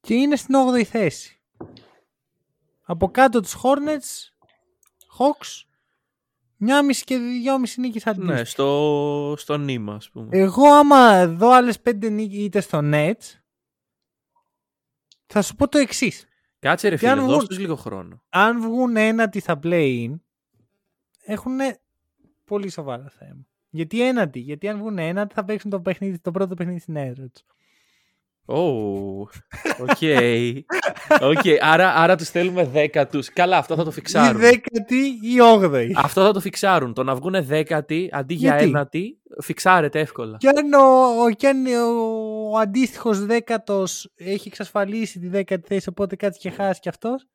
Και 0.00 0.14
είναι 0.14 0.36
στην 0.36 0.54
8η 0.54 0.82
θέση. 0.82 1.40
Από 2.82 3.10
κάτω 3.10 3.40
τους 3.40 3.56
Hornets, 3.62 4.34
Hawks, 5.18 5.64
μια 6.56 6.82
μισή 6.82 7.04
και 7.04 7.18
δυόμιση 7.18 7.80
νίκη 7.80 8.00
αντίστοιχα. 8.04 8.34
Ναι, 8.34 8.44
στο, 8.44 9.34
στο 9.38 9.56
νήμα, 9.56 9.94
ας 9.94 10.10
πούμε. 10.10 10.28
Εγώ, 10.30 10.66
άμα 10.66 11.26
δω 11.26 11.50
άλλες 11.50 11.80
πέντε 11.80 12.08
νίκε 12.08 12.60
στο 12.60 12.80
Nets, 12.82 13.40
θα 15.26 15.42
σου 15.42 15.54
πω 15.54 15.68
το 15.68 15.78
εξής. 15.78 16.26
Κάτσε 16.58 16.88
ρε 16.88 16.96
φίλε, 16.96 17.14
βγουν, 17.14 17.46
λίγο 17.50 17.76
χρόνο. 17.76 18.22
Αν 18.28 18.60
βγουν 18.60 18.96
ένα 18.96 19.28
τι 19.28 19.40
θα 19.40 19.60
play 19.62 20.08
in, 20.08 20.14
έχουν 21.24 21.58
πολύ 22.52 22.70
σοβαρά 22.70 23.12
θέμα. 23.18 23.46
Γιατί 23.70 24.06
έναντι, 24.06 24.38
γιατί 24.38 24.68
αν 24.68 24.78
βγουν 24.78 24.98
έναντι 24.98 25.34
θα 25.34 25.44
παίξουν 25.44 25.70
το, 25.70 25.80
παιχνίδι, 25.80 26.18
το 26.18 26.30
πρώτο 26.30 26.54
παιχνίδι 26.54 26.78
στην 26.78 26.96
έδρα 26.96 27.24
του. 27.26 27.40
Ω, 28.44 29.20
οκ. 29.80 30.02
Οκ, 31.20 31.38
άρα, 31.60 31.94
άρα 31.94 32.16
τους 32.16 32.28
θέλουμε 32.28 32.64
δέκατους. 32.64 33.28
Καλά, 33.32 33.56
αυτό 33.58 33.74
θα 33.76 33.82
το 33.82 33.88
Η 33.88 33.92
φιξάρουν. 33.92 34.40
δέκατη 34.40 35.18
ή 35.22 35.40
όγδοη. 35.40 35.94
Αυτό 35.96 36.22
θα 36.24 36.32
το 36.32 36.40
φιξάρουν. 36.40 36.94
Το 36.94 37.02
να 37.02 37.14
βγουν 37.14 37.44
δέκατοι 37.44 38.08
αντί 38.12 38.34
για 38.34 38.50
Γιατί; 38.50 38.68
ένατη, 38.68 39.18
φιξάρεται 39.42 40.00
εύκολα. 40.00 40.36
Και 40.36 40.48
αν 40.48 40.72
ο, 40.72 41.30
κι 41.30 41.46
αν 41.46 41.66
ο, 41.66 42.50
ο 42.52 42.58
αντίστοιχος 42.58 43.24
δέκατος 43.26 44.12
έχει 44.16 44.48
εξασφαλίσει 44.48 45.18
τη 45.18 45.28
δέκατη 45.28 45.66
θέση, 45.66 45.88
οπότε 45.88 46.16
κάτσε 46.16 46.38
και 46.42 46.50
χάσει 46.50 46.80
κι 46.80 46.88
αυτός. 46.88 47.26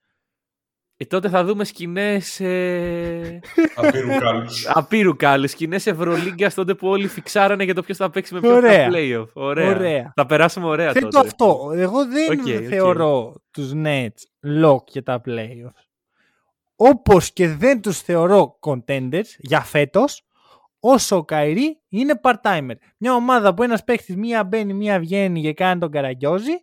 Ε, 1.00 1.06
τότε 1.06 1.30
θα 1.30 1.44
δούμε 1.44 1.64
σκηνές 1.64 2.40
ε, 2.40 3.40
Απείρου 3.76 4.08
κάλλους. 4.20 4.46
απείρου 4.74 5.16
κάλλους. 5.16 5.48
Σκηνές 5.48 5.88
Ευρωλίγκας 5.88 6.54
τότε 6.54 6.74
που 6.76 6.88
όλοι 6.88 7.08
φιξάρανε 7.08 7.64
για 7.64 7.74
το 7.74 7.82
ποιος 7.84 7.98
θα 7.98 8.10
παίξει 8.10 8.34
με 8.34 8.40
ποιος 8.40 8.54
Ωραία. 8.54 8.90
στα 8.90 8.90
playoff. 8.94 9.28
Ωραία. 9.34 9.70
Ωραία. 9.70 10.12
Θα 10.16 10.26
περάσουμε 10.26 10.66
ωραία 10.68 10.92
Θέτω 10.92 11.08
τότε. 11.08 11.28
αυτό. 11.28 11.72
Εγώ 11.76 12.06
δεν 12.08 12.40
Οκ, 12.40 12.46
οκ. 12.62 12.68
θεωρώ 12.70 13.34
τους 13.52 13.72
Nets 13.76 14.52
lock 14.64 14.84
για 14.88 15.04
τα 15.04 15.22
playoffs. 15.26 15.84
Όπως 16.76 17.34
και 17.34 17.48
δεν 17.48 17.82
τους 17.82 18.00
θεωρώ 18.02 18.60
contenders 18.60 19.28
για 19.38 19.60
φέτος, 19.62 20.26
όσο 20.80 21.16
ο 21.18 21.26
Καϊρή 21.26 21.82
είναι 21.90 22.20
part-timer. 22.24 22.76
Μια 22.98 23.14
ομάδα 23.14 23.54
που 23.54 23.64
ένας 23.64 23.84
παίχτης 23.84 24.16
μία 24.16 24.44
μπαίνει, 24.44 24.74
μία 24.74 25.00
βγαίνει 25.00 25.42
και 25.42 25.54
κάνει 25.54 25.80
τον 25.80 25.92
καραγκιόζη, 25.92 26.54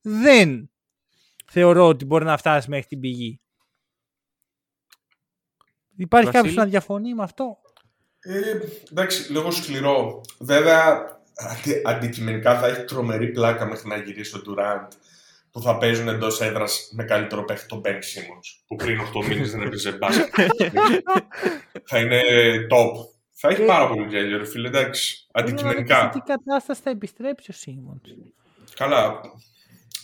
δεν 0.00 0.70
θεωρώ 1.46 1.86
ότι 1.88 2.04
μπορεί 2.04 2.24
να 2.24 2.36
φτάσει 2.36 2.70
μέχρι 2.70 2.86
την 2.86 3.00
πηγή. 3.00 3.40
Υπάρχει 5.98 6.26
Βασίλη. 6.26 6.42
κάποιος 6.42 6.54
να 6.64 6.70
διαφωνεί 6.70 7.14
με 7.14 7.22
αυτό; 7.22 7.58
Ε, 8.20 8.40
εντάξει, 8.90 9.32
λίγο 9.32 9.50
σκληρό. 9.50 10.20
Βέβαια, 10.38 11.06
αντι, 11.34 11.82
αντικειμενικά 11.84 12.58
θα 12.58 12.66
έχει 12.66 12.84
τρομερή 12.84 13.28
πλάκα 13.32 13.66
μέχρι 13.66 13.88
να 13.88 13.96
γυρίσει 13.96 14.36
ο 14.36 14.40
Durant 14.46 14.88
που 15.50 15.60
θα 15.62 15.78
παίζουν 15.78 16.08
εντός 16.08 16.40
έδρας 16.40 16.90
με 16.92 17.04
καλύτερο 17.04 17.44
παίχτη 17.44 17.66
τον 17.66 17.80
Ben 17.84 17.88
Simmons 17.88 18.62
που 18.66 18.76
πριν 18.76 18.98
8 19.00 19.26
μήνες 19.28 19.50
δεν 19.50 19.62
έπαιζε 19.62 19.92
μπάσκετ. 19.92 20.34
θα 21.84 21.98
είναι 21.98 22.20
top. 22.70 22.90
Θα 23.40 23.48
έχει 23.48 23.62
Ε, 23.62 23.66
πάρα 23.66 23.88
πολύ 23.88 24.06
γέλιο, 24.08 24.38
ρε 24.38 24.44
φίλε, 24.44 24.68
εντάξει. 24.68 25.26
Αντικειμενικά. 25.32 26.00
Σε 26.00 26.08
τι 26.18 26.32
κατάσταση 26.32 26.80
θα 26.84 26.90
επιστρέψει 26.90 27.50
ο 27.50 27.54
Σίμον. 27.54 28.00
Καλά. 28.74 29.20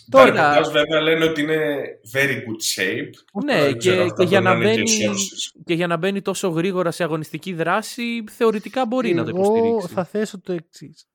Τώρα- 0.09 0.33
Τα 0.33 0.47
ρεπορτάζ 0.55 0.71
βέβαια 0.73 1.01
λένε 1.01 1.25
ότι 1.25 1.41
είναι 1.41 1.85
very 2.13 2.35
good 2.35 2.81
shape. 2.81 3.09
Ναι, 3.45 3.61
Δεν 3.61 3.77
ξέρω, 3.77 3.95
και, 3.95 4.01
αυτά 4.01 4.23
και 4.23 4.29
για 4.29 4.41
μπορεί 4.41 4.59
να 4.65 4.71
είναι 4.71 4.83
και 4.83 4.97
μπαίνει, 5.05 5.13
sources. 5.13 5.61
και 5.65 5.73
για 5.73 5.87
να 5.87 5.97
μπαίνει 5.97 6.21
τόσο 6.21 6.47
γρήγορα 6.47 6.91
σε 6.91 7.03
αγωνιστική 7.03 7.53
δράση, 7.53 8.23
θεωρητικά 8.31 8.85
μπορεί 8.85 9.13
να 9.13 9.23
το 9.23 9.29
Εγώ 9.29 9.39
υποστηρίξει. 9.39 9.87
θα 9.93 10.03
θέσω 10.05 10.39
το 10.41 10.53
εξής. 10.53 11.07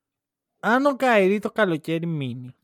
Αν 0.60 0.86
ο 0.86 0.96
Καϊρή 0.96 1.38
το 1.38 1.50
καλοκαίρι 1.50 2.06
μείνει, 2.06 2.54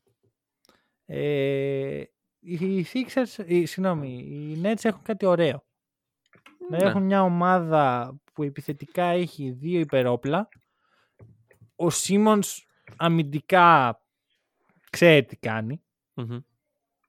ε, 1.06 2.02
οι 2.40 2.86
Sixers, 2.92 3.44
οι, 3.46 3.66
συγγνώμη, 3.66 4.08
οι 4.18 4.60
Nets 4.64 4.84
έχουν 4.84 5.02
κάτι 5.02 5.26
ωραίο. 5.26 5.64
Ναι. 6.70 6.76
Έχουν 6.78 7.02
μια 7.02 7.22
ομάδα 7.22 8.14
που 8.32 8.42
επιθετικά 8.42 9.04
έχει 9.04 9.50
δύο 9.50 9.80
υπερόπλα. 9.80 10.48
Ο 11.76 11.90
Σίμονς 11.90 12.64
αμυντικά 12.96 14.00
ξέρει 14.90 15.24
τι 15.24 15.36
κάνει. 15.36 15.80
Μμμ. 16.16 16.38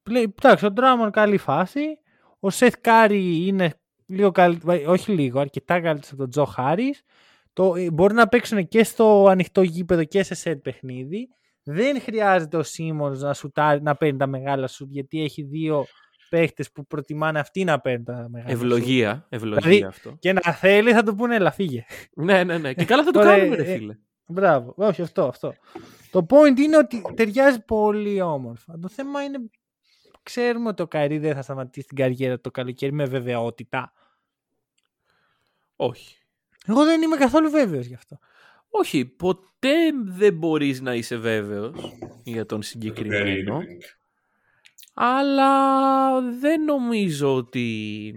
Πλέ- 0.04 0.32
Εντάξει, 0.44 0.66
ο 0.66 0.72
Ντράμον 0.72 1.12
καλή 1.12 1.38
φάση. 1.38 1.82
Ο 2.40 2.50
Σεθ 2.50 2.74
Κάρι 2.82 3.48
είναι 3.48 3.74
λίγο 4.06 4.32
καλύτερο, 4.32 4.92
όχι 4.92 5.12
λίγο, 5.12 5.40
αρκετά 5.40 5.82
καλύτερος 5.82 6.10
από 6.12 6.18
τον 6.18 6.30
Τζο 6.30 6.46
Χάρις. 6.46 7.02
Το, 7.54 7.76
ε, 7.76 7.92
μπορεί 7.92 8.14
να 8.14 8.28
παίξουν 8.28 8.68
και 8.68 8.84
στο 8.84 9.26
ανοιχτό 9.30 9.62
γήπεδο 9.62 10.04
και 10.04 10.24
σε 10.24 10.34
set 10.36 10.62
παιχνίδι. 10.62 11.28
Δεν 11.64 12.02
χρειάζεται 12.02 12.58
ο 12.58 12.64
Σίμονς 12.64 13.22
να, 13.22 13.34
σουτάρει, 13.34 13.82
να 13.82 13.96
παίρνει 13.96 14.18
τα 14.18 14.28
μεγάλα 14.28 14.68
σουτ 14.68 14.92
γιατί 14.92 15.24
έχει 15.24 15.44
δύο 15.44 15.86
παίχτες 16.30 16.72
που 16.72 16.86
προτιμάνε 16.88 17.40
αυτοί 17.40 17.64
να 17.64 17.80
παίρνουν 17.80 18.04
τα 18.06 18.28
μεγάλα 18.30 18.50
σουτ. 18.52 18.62
Ευλογία, 18.62 19.26
ευλογία 19.30 19.62
Δηλαδή, 19.62 19.84
αυτό. 19.84 20.16
Και 20.20 20.34
να 20.34 20.54
θέλει 20.54 20.92
θα 20.92 21.04
του 21.04 21.16
πούνε 21.16 21.36
έλα 21.36 21.52
φύγε. 21.52 21.86
Ναι, 22.16 22.44
ναι, 22.44 22.58
ναι. 22.58 22.74
Και 22.74 22.86
καλά 22.86 23.04
θα 23.04 23.12
το 23.12 23.20
Τώρα, 23.20 23.38
κάνουμε, 23.38 23.56
ρε 23.56 23.72
ε, 23.72 23.78
φίλε. 23.78 23.98
Μπράβο. 24.28 24.74
Όχι 24.78 25.02
αυτό, 25.02 25.28
αυτό. 25.28 25.54
Το 26.12 26.26
point 26.30 26.58
είναι 26.58 26.78
ότι 26.78 27.02
ταιριάζει 27.16 27.60
πολύ 27.66 28.22
όμορφα. 28.22 28.80
Το 28.80 28.90
θέμα 28.90 29.24
είναι 29.24 29.40
ξέρουμε 30.24 30.70
ότι 30.70 30.82
ο 30.82 30.88
Καϊρή 30.88 31.18
δεν 31.18 31.36
θα 31.36 31.42
σταματήσει 31.42 31.88
την 31.88 31.98
καριέρα 31.98 32.36
του 32.36 32.42
το 32.42 32.52
καλοκαίρι 32.52 32.92
με 32.92 33.06
βεβαιότητα. 33.06 33.94
Όχι. 35.76 36.18
Εγώ 36.66 36.84
δεν 36.86 37.02
είμαι 37.02 37.16
καθόλου 37.16 37.50
βέβαιος 37.50 37.86
γι' 37.86 37.94
αυτό. 37.94 38.18
Όχι, 38.70 39.06
ποτέ 39.06 39.76
δεν 40.06 40.34
μπορείς 40.34 40.82
να 40.82 40.94
είσαι 40.94 41.16
βέβαιος 41.16 41.98
για 42.24 42.46
τον 42.46 42.60
Very 42.60 42.66
συγκεκριμένο. 42.66 43.60
evening. 43.60 43.84
Αλλά 44.94 46.22
δεν 46.22 46.64
νομίζω 46.64 47.36
ότι... 47.36 48.14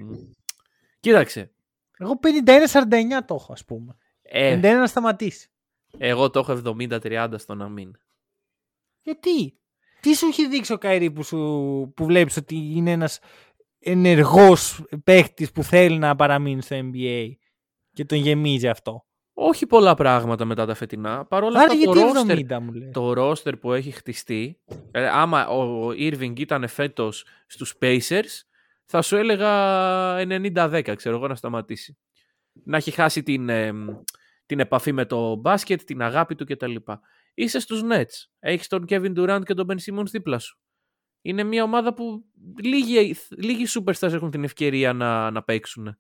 Κοίταξε. 1.01 1.51
Εγώ 1.99 2.21
51-49 2.23 2.89
το 3.27 3.35
έχω, 3.35 3.53
ας 3.53 3.65
πούμε. 3.65 3.97
Ε, 4.23 4.57
51 4.59 4.61
να 4.61 4.87
σταματήσει. 4.87 5.50
Εγώ 5.99 6.31
το 6.31 6.39
έχω 6.39 6.61
70-30 6.65 7.29
στο 7.37 7.55
να 7.55 7.69
μην. 7.69 7.93
Γιατί; 9.03 9.59
Τι; 10.01 10.15
Σου 10.15 10.27
έχει 10.27 10.49
δείξει 10.49 10.73
ο 10.73 10.79
Καϊρή 10.79 11.11
που, 11.11 11.23
σου, 11.23 11.37
που 11.97 12.05
βλέπεις 12.05 12.37
ότι 12.37 12.57
είναι 12.75 12.91
ένας 12.91 13.19
ενεργός 13.79 14.85
παίχτης 15.05 15.53
που 15.53 15.63
θέλει 15.63 15.99
να 15.99 16.17
παραμείνει 16.17 16.63
στο 16.63 16.77
NBA 16.83 17.31
και 17.93 18.05
τον 18.05 18.19
γεμίζει 18.19 18.69
αυτό; 18.69 19.05
Όχι 19.33 19.67
πολλά 19.67 19.95
πράγματα 19.95 20.45
μετά 20.45 20.67
τα 20.67 20.75
φετινά. 20.75 21.25
Παρ' 21.25 21.43
όλα 21.43 21.61
Άρα 21.61 21.73
αυτά 21.73 21.85
το 21.85 21.93
γιατί 21.93 22.45
roster, 22.49 22.57
70 22.57 22.61
μου 22.61 22.73
λέει. 22.73 22.91
το 22.91 23.13
roster 23.17 23.61
που 23.61 23.73
έχει 23.73 23.91
χτιστεί, 23.91 24.61
ε, 24.91 25.09
άμα 25.09 25.49
ο 25.49 25.89
Irving 25.89 26.39
ήταν 26.39 26.69
φέτος 26.69 27.25
στους 27.47 27.75
Pacers, 27.81 28.43
θα 28.85 29.03
σου 29.03 29.17
έλεγα 29.17 29.51
90-10, 30.17 30.95
ξέρω 30.97 31.17
εγώ, 31.17 31.27
να 31.27 31.35
σταματήσει. 31.35 31.99
Να 32.65 32.77
έχει 32.77 32.91
χάσει 32.91 33.23
την, 33.23 33.49
ε, 33.49 33.73
την 34.51 34.61
επαφή 34.61 34.93
με 34.93 35.05
το 35.05 35.35
μπάσκετ, 35.35 35.83
την 35.83 36.03
αγάπη 36.03 36.35
του 36.35 36.45
κτλ. 36.45 36.75
Είσαι 37.35 37.61
στους 37.61 37.81
Nets. 37.91 38.29
Έχεις 38.39 38.67
τον 38.67 38.85
Kevin 38.89 39.13
Durant 39.17 39.41
και 39.45 39.55
τον 39.55 39.67
Ben 39.71 39.75
Simmons 39.75 40.07
δίπλα 40.11 40.39
σου. 40.39 40.59
Είναι 41.23 41.43
μια 41.43 41.63
ομάδα 41.63 41.95
που 41.95 42.25
λίγοι, 42.63 43.17
λίγοι 43.37 43.65
superstars 43.69 44.13
έχουν 44.13 44.31
την 44.31 44.45
ευκαιρία 44.45 44.93
να, 44.93 45.31
να 45.31 45.43
παίξουν. 45.43 45.99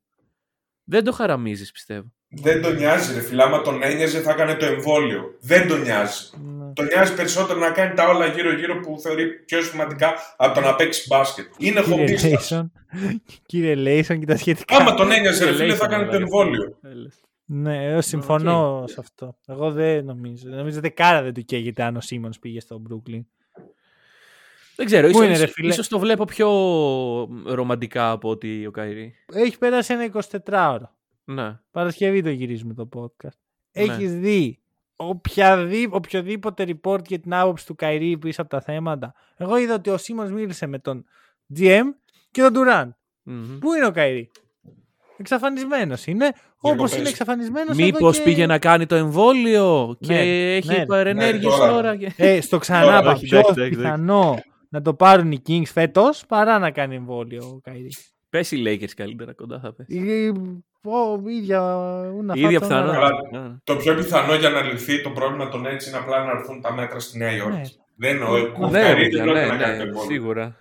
Δεν 0.85 1.05
το 1.05 1.13
χαραμίζεις, 1.13 1.71
πιστεύω. 1.73 2.13
Δεν 2.29 2.63
τον 2.63 2.75
νοιάζει, 2.75 3.15
ρε 3.15 3.21
φίλε. 3.21 3.43
Άμα 3.43 3.63
τον 3.63 3.83
ένοιαζε, 3.83 4.21
θα 4.21 4.31
έκανε 4.31 4.55
το 4.55 4.67
εμβόλιο. 4.67 5.37
Δεν 5.41 5.69
τον 5.69 5.81
νοιάζει. 5.81 6.31
Ναι. 6.37 6.73
Τον 6.73 6.85
νοιάζει 6.85 7.15
περισσότερο 7.15 7.59
να 7.59 7.71
κάνει 7.71 7.95
τα 7.95 8.09
όλα 8.09 8.27
γύρω-γύρω 8.27 8.81
που 8.81 9.01
θεωρεί 9.01 9.27
πιο 9.29 9.63
σημαντικά 9.63 10.15
από 10.37 10.55
το 10.55 10.61
να 10.61 10.75
παίξει 10.75 11.07
μπάσκετ. 11.09 11.47
Είναι 11.59 11.81
Κύριε 11.81 11.97
χομπίστας. 11.97 12.31
Λέισον, 12.31 12.73
κύριε 13.47 13.75
Λέισον 13.75 14.19
και 14.21 14.27
τα 14.27 14.37
σχετικά. 14.37 14.77
Άμα 14.77 14.95
τον 14.95 15.11
ένοιαζε, 15.11 15.45
ρε 15.45 15.51
Και 15.51 15.57
φίλε, 15.57 15.67
λέει 15.67 15.77
θα 15.77 15.85
το 15.85 15.93
έκανε 15.93 16.11
το 16.11 16.17
αδερφό. 16.17 16.41
εμβόλιο. 16.41 16.79
Έλες. 16.83 17.21
Ναι, 17.53 17.85
εγώ 17.85 18.01
συμφωνώ 18.01 18.81
Οκ. 18.81 18.89
σε 18.89 18.97
αυτό. 18.99 19.37
Εγώ 19.47 19.71
δεν 19.71 20.05
νομίζω. 20.05 20.49
Νομίζω 20.49 20.81
δεκάρα 20.81 21.23
δεν 21.23 21.35
του 21.35 21.45
καίγεται 21.45 21.83
αν 21.83 21.97
ο 21.97 22.01
Σίμονς 22.01 22.39
πήγε 22.39 22.61
στο 22.61 22.83
Brooklyn. 22.89 23.21
Δεν 24.77 24.87
ξέρω, 24.87 25.07
Πού 25.07 25.11
ίσως, 25.11 25.25
είναι, 25.25 25.37
ρε 25.37 25.43
ίσως, 25.43 25.53
φίλε; 25.53 25.69
ίσως 25.69 25.89
το 25.89 25.99
βλέπω 25.99 26.25
πιο 26.25 26.49
ρομαντικά 27.45 28.11
από 28.11 28.29
ότι 28.29 28.67
ο 28.67 28.71
Καϊρή. 28.71 29.15
Έχει 29.33 29.59
πέρασει 29.59 29.93
ένα 29.93 30.11
24ωρο. 30.45 30.89
Ναι. 31.25 31.59
Παρασκευή 31.71 32.23
το 32.23 32.31
γυρίζουμε 32.31 32.75
το 32.75 32.89
podcast. 32.97 33.39
Ναι. 33.73 33.83
Έχεις 33.83 34.15
δει 34.15 34.59
οποιαδή, 34.97 35.89
οποιοδήποτε 35.91 36.67
report 36.69 37.07
για 37.07 37.19
την 37.19 37.35
άποψη 37.35 37.67
του 37.67 37.75
Καϊρή 37.75 38.19
πίσω 38.19 38.41
από 38.41 38.51
τα 38.51 38.61
θέματα. 38.61 39.15
Εγώ 39.37 39.57
είδα 39.57 39.75
ότι 39.75 39.91
ο 39.91 39.97
Σίμονς 39.97 40.31
μίλησε 40.31 40.67
με 40.67 40.79
τον 40.79 41.05
GM 41.59 41.83
και 42.31 42.43
τον 42.43 42.53
Durant. 42.55 42.91
Μμμ. 43.23 43.59
Πού 43.59 43.73
είναι 43.73 43.87
ο 43.87 43.91
Καϊρή; 43.91 44.31
Εξαφανισμένος 45.17 46.07
είναι. 46.07 46.33
Όπως 46.62 46.74
Διακοπές. 46.77 46.99
είναι 46.99 47.09
εξαφανισμένος. 47.09 47.77
Μήπως 47.77 48.23
πήγε 48.23 48.47
να 48.47 48.59
κάνει 48.59 48.87
το 48.87 48.95
εμβόλιο 48.95 49.97
και 50.01 50.12
Ναι, 50.12 50.55
έχει 50.57 50.69
ναι, 50.78 50.87
παρενέργειες 50.87 51.53
ναι, 51.53 51.59
τώρα. 51.59 51.73
τώρα. 51.73 51.97
και- 51.97 52.12
Ε, 52.16 52.41
στο 52.41 52.59
ξανά 52.59 52.85
Τώρα, 52.85 52.99
είπα, 53.01 53.11
όχι, 53.12 53.27
πιο 53.27 53.39
εντάξει, 53.39 53.61
εντάξει, 53.61 53.77
πιθανό 53.78 54.39
να 54.69 54.82
το 54.82 54.95
πάρουν 54.95 55.32
οι 55.32 55.43
Kings 55.49 55.62
φέτος 55.73 56.24
παρά 56.28 56.59
να 56.59 56.70
κάνει 56.70 56.95
εμβόλιο 56.95 57.43
ο 57.55 57.61
Καϊρή. 57.62 57.89
Πες 58.31 58.51
οι 58.51 58.62
Lakers 58.66 58.91
καλύτερα 58.97 59.32
κοντά 59.32 59.61
θα 59.61 59.74
πες. 59.74 59.87
Η, 59.89 60.28
ο, 60.82 61.28
ίδια, 61.28 61.61
ούνα 62.16 62.35
Η 62.37 62.41
ίδια 62.41 62.61
φάτσα, 62.61 62.81
ούνα 62.82 62.91
πιθανότητα. 62.91 63.28
Καλά. 63.31 63.49
Ναι. 63.49 63.55
Το 63.65 63.77
πιο 63.77 63.95
πιθανό 63.95 64.35
για 64.35 64.51
να 64.51 64.61
λυθεί 64.62 65.03
το 65.03 65.11
πρόβλημα 65.11 65.49
των 65.49 65.66
έτσι 65.66 65.89
είναι 65.89 65.99
απλά 65.99 66.24
να 66.24 66.31
έρθουν 66.31 66.61
τα 66.61 66.73
μέτρα 66.73 66.99
στη 67.01 67.19
Νέα 67.19 67.32
Υόρκη. 67.37 67.57
Ναι. 67.57 67.62
Δεν 67.97 68.11
εννοώ. 68.16 68.39
Ναι, 68.39 68.45
κουφταρί, 68.49 69.03
παιδιά, 69.03 69.24
δεν 69.24 69.32
πρόκειται 69.32 69.47
ναι, 69.47 69.53
να 69.53 69.57
κάνει 69.62 69.77
το 69.78 69.82
ναι, 69.82 69.89
εμβόλιο. 69.89 70.11
σίγουρα. 70.11 70.57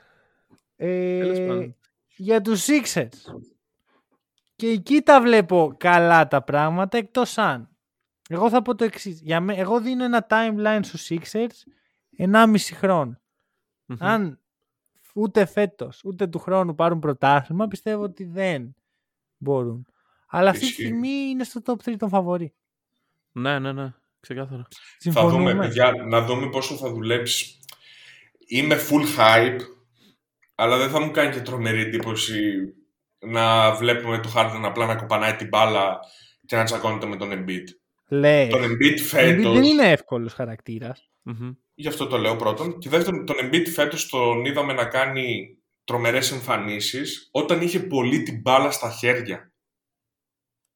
Ε, 0.76 1.20
Τέλος 1.20 1.40
πάντων. 1.40 1.76
για 2.16 2.42
τους 2.42 2.66
Sixers. 2.68 3.34
Και 4.60 4.68
εκεί 4.68 5.02
τα 5.02 5.22
βλέπω 5.22 5.76
καλά 5.78 6.28
τα 6.28 6.44
πράγματα, 6.44 6.98
εκτός 6.98 7.38
αν. 7.38 7.70
Εγώ 8.30 8.50
θα 8.50 8.62
πω 8.62 8.76
το 8.76 8.84
εξής. 8.84 9.22
Εγώ 9.48 9.82
δίνω 9.82 10.04
ένα 10.04 10.28
timeline 10.30 10.80
στους 10.84 11.08
Sixers 11.10 11.48
1,5 12.18 12.56
χρόνο. 12.74 13.20
Μμμ. 13.86 13.98
Αν 14.00 14.40
ούτε 15.14 15.46
φέτος, 15.46 16.02
ούτε 16.04 16.28
του 16.28 16.40
χρόνου 16.40 16.76
πάρουν 16.76 17.00
πρωτάθλημα, 17.00 17.68
πιστεύω 17.68 18.04
ότι 18.04 18.24
δεν 18.26 18.76
μπορούν. 19.38 19.86
Αλλά 20.28 20.50
αυτή 20.50 20.62
τη 20.62 20.68
Ισχύει. 20.68 20.84
στιγμή 20.84 21.10
είναι 21.10 21.44
στο 21.44 21.62
top 21.66 21.76
3 21.90 21.96
των 21.98 22.10
φαβορή. 22.10 22.54
Ναι, 23.32 23.60
ναι, 23.60 23.72
ναι. 23.72 23.94
Ξεκάθαρα. 24.20 24.68
Θα 25.00 25.12
δούμε, 25.12 25.32
Συμφωνούμε. 25.32 25.56
παιδιά, 25.56 25.92
να 26.08 26.22
δούμε 26.26 26.50
πόσο 26.50 26.76
θα 26.76 26.90
δουλέψεις. 26.90 27.60
είμαι 28.48 28.76
full 28.90 29.18
hype, 29.20 29.60
αλλά 30.56 30.78
δεν 30.78 30.90
θα 30.90 31.00
μου 31.02 31.12
κάνει 31.12 31.34
και 31.34 31.42
τρομερή 31.42 31.82
εντύπωση 31.82 32.74
να 33.20 33.72
βλέπουμε 33.72 34.18
το 34.20 34.34
Harden 34.36 34.62
απλά 34.64 34.86
να 34.86 34.96
κοπανάει 34.96 35.36
την 35.36 35.48
μπάλα 35.48 36.00
και 36.46 36.56
να 36.56 36.64
τσακώνεται 36.64 37.06
με 37.06 37.16
τον 37.16 37.30
Embiid. 37.32 37.64
Λέει. 38.08 38.48
Τον 38.48 38.62
Embiid 38.64 38.64
Ο 38.64 38.74
Embiid 38.96 39.00
φέτος, 39.00 39.54
δεν 39.54 39.64
είναι 39.64 39.92
εύκολος 39.92 40.34
χαρακτήρας. 40.34 41.10
Μμμ. 41.22 41.52
γι' 41.74 41.88
αυτό 41.88 42.08
το 42.08 42.18
λέω 42.18 42.36
πρώτον, 42.36 42.78
και 42.80 42.90
δεύτερον, 42.90 43.26
τον 43.26 43.36
Embiid 43.42 43.68
φέτος 43.74 44.10
τον 44.10 44.46
είδαμε 44.46 44.74
να 44.74 44.86
κάνει 44.86 45.58
τρομερές 45.84 46.32
εμφανίσεις 46.32 47.30
όταν 47.32 47.62
είχε 47.62 47.80
πολύ 47.80 48.24
την 48.24 48.40
μπάλα 48.42 48.72
στα 48.72 48.90
χέρια. 48.92 49.52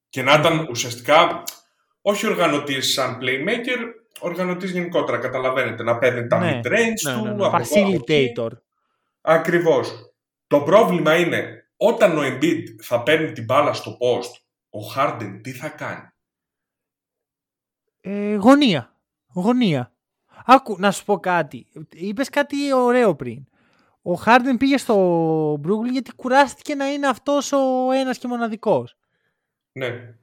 Και 0.08 0.22
να 0.22 0.34
ήταν 0.34 0.66
ουσιαστικά 0.70 1.42
όχι 2.02 2.26
οργανωτής 2.26 2.92
σαν 2.92 3.18
playmaker, 3.22 3.78
οργανωτής 4.20 4.70
γενικότερα, 4.70 5.18
καταλαβαίνετε, 5.18 5.82
να 5.82 5.98
παίρνει 5.98 6.26
τα 6.26 6.38
Ναι. 6.38 6.60
mid-range 6.64 7.02
Ναι, 7.04 7.12
του, 7.12 7.22
ναι, 7.22 7.22
ναι. 7.22 7.28
από 7.30 7.34
εδώ, 7.34 7.46
από 7.46 7.56
εκεί. 7.56 8.02
Facilitator. 8.36 8.50
Ακριβώς. 9.20 10.14
Το 10.46 10.60
πρόβλημα 10.60 11.16
είναι, 11.16 11.63
όταν 11.76 12.18
ο 12.18 12.20
Embiid 12.22 12.62
θα 12.82 13.02
παίρνει 13.02 13.32
την 13.32 13.44
μπάλα 13.44 13.72
στο 13.72 13.96
post, 14.00 14.30
ο 14.70 14.78
Harden 14.96 15.40
τι 15.42 15.52
θα 15.52 15.68
κάνει; 15.68 16.08
Ε, 18.00 18.34
γωνία. 18.34 18.94
Γωνία. 19.34 19.92
Άκου, 20.46 20.76
να 20.78 20.90
σου 20.90 21.04
πω 21.04 21.18
κάτι. 21.20 21.66
Είπες 21.92 22.28
κάτι 22.28 22.72
ωραίο 22.72 23.14
πριν. 23.14 23.44
Ο 24.02 24.14
Χάρντεν 24.14 24.56
πήγε 24.56 24.76
στο 24.76 25.52
Brooklyn 25.54 25.90
γιατί 25.92 26.12
κουράστηκε 26.14 26.74
να 26.74 26.92
είναι 26.92 27.06
αυτός 27.06 27.52
ο 27.52 27.90
ένας 27.94 28.18
και 28.18 28.26
μοναδικός. 28.28 28.96
Ναι. 29.72 30.14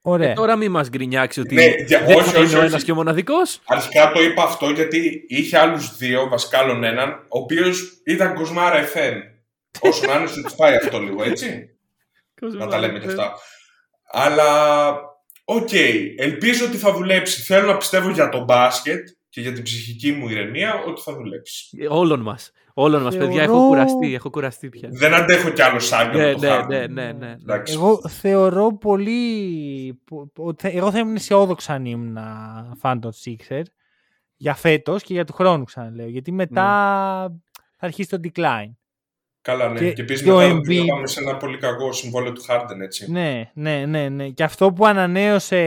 Ωραία. 0.00 0.30
Ε, 0.30 0.32
τώρα 0.34 0.56
μην 0.56 0.70
μας 0.70 0.88
γκρινιάξει 0.88 1.40
ότι 1.40 1.54
Ναι, 1.54 1.64
για- 1.64 2.04
δεν 2.04 2.16
όχι, 2.16 2.30
θα 2.30 2.38
όχι, 2.40 2.48
είναι 2.48 2.56
ο 2.56 2.58
όχι. 2.58 2.66
ένας 2.68 2.84
και 2.84 2.92
ο 2.92 2.94
μοναδικός. 2.94 3.60
Αρχικά 3.66 4.12
το 4.12 4.22
είπα 4.22 4.42
αυτό 4.42 4.70
γιατί 4.70 5.24
είχε 5.28 5.58
άλλους 5.58 5.96
δύο, 5.96 6.28
βασικά 6.28 6.58
άλλον 6.58 6.84
έναν, 6.84 7.10
ο 7.12 7.38
οποίος 7.38 8.02
ήταν 8.06 8.34
κοσμάρα 8.34 8.82
FM. 8.94 9.20
Όσο 9.80 10.06
να 10.06 10.14
είναι, 10.18 10.26
σου 10.26 10.42
τους 10.42 10.54
πάει 10.54 10.76
αυτό 10.76 10.98
λίγο, 10.98 11.22
έτσι. 11.22 11.68
να 12.40 12.66
τα 12.66 12.78
λέμε 12.78 12.98
και 12.98 13.06
αυτά. 13.06 13.32
Αλλά, 14.12 14.90
οκ, 15.44 15.68
ελπίζω 16.16 16.66
ότι 16.66 16.76
θα 16.76 16.92
δουλέψει. 16.92 17.40
Θέλω 17.42 17.66
να 17.66 17.76
πιστεύω 17.76 18.10
για 18.10 18.28
το 18.28 18.44
μπάσκετ 18.44 19.08
και 19.28 19.40
για 19.40 19.52
την 19.52 19.62
ψυχική 19.62 20.12
μου 20.12 20.28
ηρεμία 20.28 20.82
ότι 20.86 21.00
θα 21.00 21.14
δουλέψει. 21.14 21.76
Ε, 21.80 21.86
Όλων 21.88 22.20
μας. 22.20 22.50
Όλων 22.78 23.02
μας, 23.02 23.16
παιδιά. 23.16 23.42
Θεωρώ- 23.42 23.52
Έχω 23.58 23.66
κουραστεί. 23.68 24.14
Έχω 24.14 24.30
κουραστεί 24.30 24.68
πια. 24.68 24.88
Δεν 24.92 25.14
αντέχω 25.14 25.50
κι 25.50 25.62
άλλο 25.62 25.78
σάγκο 25.78 26.18
Ναι, 26.18 26.32
το 26.32 26.38
ναι, 26.38 26.48
Harden. 26.60 26.66
ναι, 26.68 26.86
ναι, 26.86 27.12
ναι. 27.12 27.30
Εντάξει. 27.42 27.72
Εγώ 27.74 28.00
θεωρώ 28.08 28.76
πολύ. 28.76 30.00
πο- 30.04 30.30
ότι 30.36 30.62
θα- 30.68 30.76
Εγώ 30.76 30.90
θα 30.90 30.98
ήμουν 30.98 31.14
αισιόδοξο 31.14 31.72
αν 31.72 31.84
ήμουν 31.84 32.18
φαν 32.78 33.00
των 33.00 33.12
Sixers 33.24 33.62
για 34.36 34.54
φέτος 34.54 35.02
και 35.02 35.12
για 35.12 35.24
του 35.24 35.32
χρόνου 35.32 35.64
ξαναλέω. 35.64 36.08
Γιατί 36.08 36.32
μετά 36.32 36.62
θα 37.78 37.86
αρχίσει 37.86 38.08
το 38.08 38.20
decline. 38.22 38.70
Καλά, 39.46 39.68
ναι. 39.68 39.78
Και- 39.78 39.92
Και, 39.92 40.02
επίσης 40.02 40.22
και 40.24 40.30
ο 40.32 40.36
μετά 40.36 40.48
θα 40.48 40.60
Embiid- 40.60 40.86
πάμε 40.88 41.06
σε 41.06 41.20
ένα 41.20 41.36
πολύ 41.36 41.58
κακό 41.58 41.92
συμβόλαιο 41.92 42.32
του 42.32 42.44
Harden, 42.48 42.80
έτσι. 42.82 43.10
Ναι, 43.12 43.50
ναι, 43.54 43.84
ναι, 43.86 44.08
ναι. 44.08 44.28
Και 44.28 44.42
αυτό 44.42 44.72
που 44.72 44.86
ανανέωσε 44.86 45.58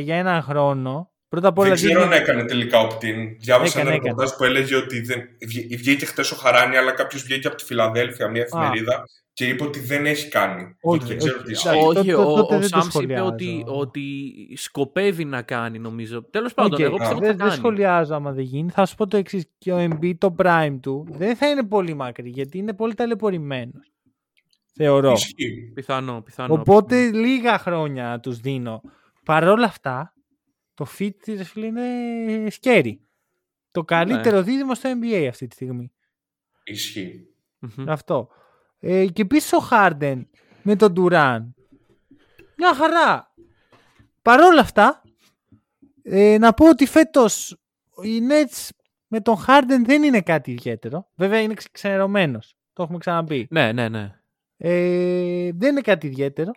για 0.00 0.16
έναν 0.16 0.42
χρόνο. 0.42 1.10
Πρώτα 1.28 1.48
απ' 1.48 1.58
όλα. 1.58 1.68
Δεν 1.68 1.76
ξέρω 1.76 2.00
δείχνει- 2.00 2.14
αν 2.16 2.22
έκανε 2.22 2.44
τελικά 2.44 2.86
opt-in. 2.88 3.36
Διάβασα 3.38 3.78
Έκανε, 3.80 3.94
ένα 3.94 4.02
ρεπορτάζ 4.04 4.30
που 4.36 4.44
έλεγε 4.44 4.76
ότι 4.76 5.00
δεν... 5.00 5.20
βγή- 5.46 5.76
βγήκε 5.76 6.06
χτες 6.06 6.20
ο 6.20 6.36
Χαράνι, 6.36 6.76
αλλά 6.76 6.92
κάποιος 6.92 7.22
βγήκε 7.22 7.46
από 7.46 7.56
τη 7.56 7.64
Φιλαδέλφια, 7.64 8.28
μια 8.28 8.42
εφημερίδα, 8.42 9.04
και 9.38 9.46
είπε 9.48 9.64
ότι 9.64 9.78
δεν 9.80 10.06
έχει 10.06 10.28
κάνει. 10.28 10.76
Όχι, 10.80 11.04
δεν 11.06 11.16
ξέρω 11.18 11.34
όχι, 11.36 11.44
τι 11.44 11.50
εντάξει. 11.50 11.68
ισχύει. 11.68 11.84
τότε- 11.84 11.98
Όχι, 11.98 12.10
τότε 12.10 12.28
ο, 12.28 12.32
ο 12.32 12.46
δεν 12.46 12.60
το 12.60 12.66
Σάμς 12.66 12.84
είπε 12.84 12.92
σχολιάζω. 12.92 13.26
ότι, 13.26 13.64
ότι 13.66 14.34
σκοπεύει 14.56 15.24
να 15.24 15.42
κάνει, 15.42 15.78
νομίζω. 15.78 16.24
Τέλος 16.24 16.54
πάντων, 16.54 16.72
Οκ, 16.72 16.78
εγώ 16.80 16.96
πιστεύω 16.96 17.16
ότι 17.16 17.24
θα 17.24 17.28
δεν, 17.30 17.36
δεν 17.38 17.46
κάνει. 17.46 17.58
σχολιάζω 17.58 18.14
άμα 18.14 18.32
δεν 18.32 18.44
γίνει. 18.44 18.70
Θα 18.70 18.86
σου 18.86 18.94
πω 18.94 19.06
το 19.06 19.16
εξής. 19.16 19.44
Και 19.58 19.72
ο 19.72 19.76
Embiid 19.90 20.14
το 20.18 20.34
prime 20.38 20.78
του 20.82 21.06
δεν 21.10 21.36
θα 21.36 21.48
είναι 21.48 21.64
πολύ 21.66 21.94
μακρύ 21.94 22.28
γιατί 22.28 22.58
είναι 22.58 22.74
πολύ 22.74 22.94
ταλαιπωρημένος. 22.94 23.92
Θεωρώ. 24.74 25.12
Ισχύει. 25.12 25.70
Πιθανό, 25.74 26.22
πιθανό. 26.22 26.54
Οπότε 26.54 27.10
λίγα 27.10 27.58
χρόνια 27.58 28.20
τους 28.20 28.38
δίνω. 28.40 28.80
Παρ' 29.24 29.48
όλα 29.48 29.64
αυτά, 29.64 30.14
το 30.74 30.86
fit 30.98 31.10
της 31.22 31.36
ρε 31.38 31.44
φίλε 31.44 31.66
είναι 31.66 32.46
scary. 32.62 32.92
Το 33.70 33.82
καλύτερο 33.84 34.42
δίδυμο 34.42 34.74
στο 34.74 34.90
NBA 35.00 35.26
αυτή 35.28 35.46
τη 35.46 35.54
στιγμή. 35.54 35.92
Ισχύει. 36.64 37.26
Μμμ. 37.58 37.88
Αυτό. 37.90 38.28
Ε, 38.80 39.06
και 39.06 39.22
επίσης 39.22 39.52
ο 39.52 39.68
Harden 39.70 40.22
με 40.62 40.76
τον 40.76 40.92
Duran. 40.96 41.38
Μια 42.56 42.74
χαρά. 42.74 43.32
Παρ' 44.22 44.40
όλα 44.40 44.60
αυτά, 44.60 45.02
ε, 46.02 46.36
να 46.38 46.52
πω 46.52 46.68
ότι 46.68 46.86
φέτος 46.86 47.56
οι 48.02 48.18
Nets 48.30 48.68
με 49.06 49.20
τον 49.20 49.36
Harden 49.46 49.82
δεν 49.84 50.02
είναι 50.02 50.20
κάτι 50.20 50.50
ιδιαίτερο. 50.50 51.08
Βέβαια 51.14 51.40
είναι 51.40 51.54
ξε- 51.54 51.72
ξενερωμένος. 51.72 52.54
Το 52.72 52.82
έχουμε 52.82 52.98
ξαναπεί. 52.98 53.46
Ναι, 53.50 53.72
ναι, 53.72 53.88
ναι. 53.88 54.12
Ε, 54.56 55.50
δεν 55.54 55.70
είναι 55.70 55.80
κάτι 55.80 56.06
ιδιαίτερο. 56.06 56.50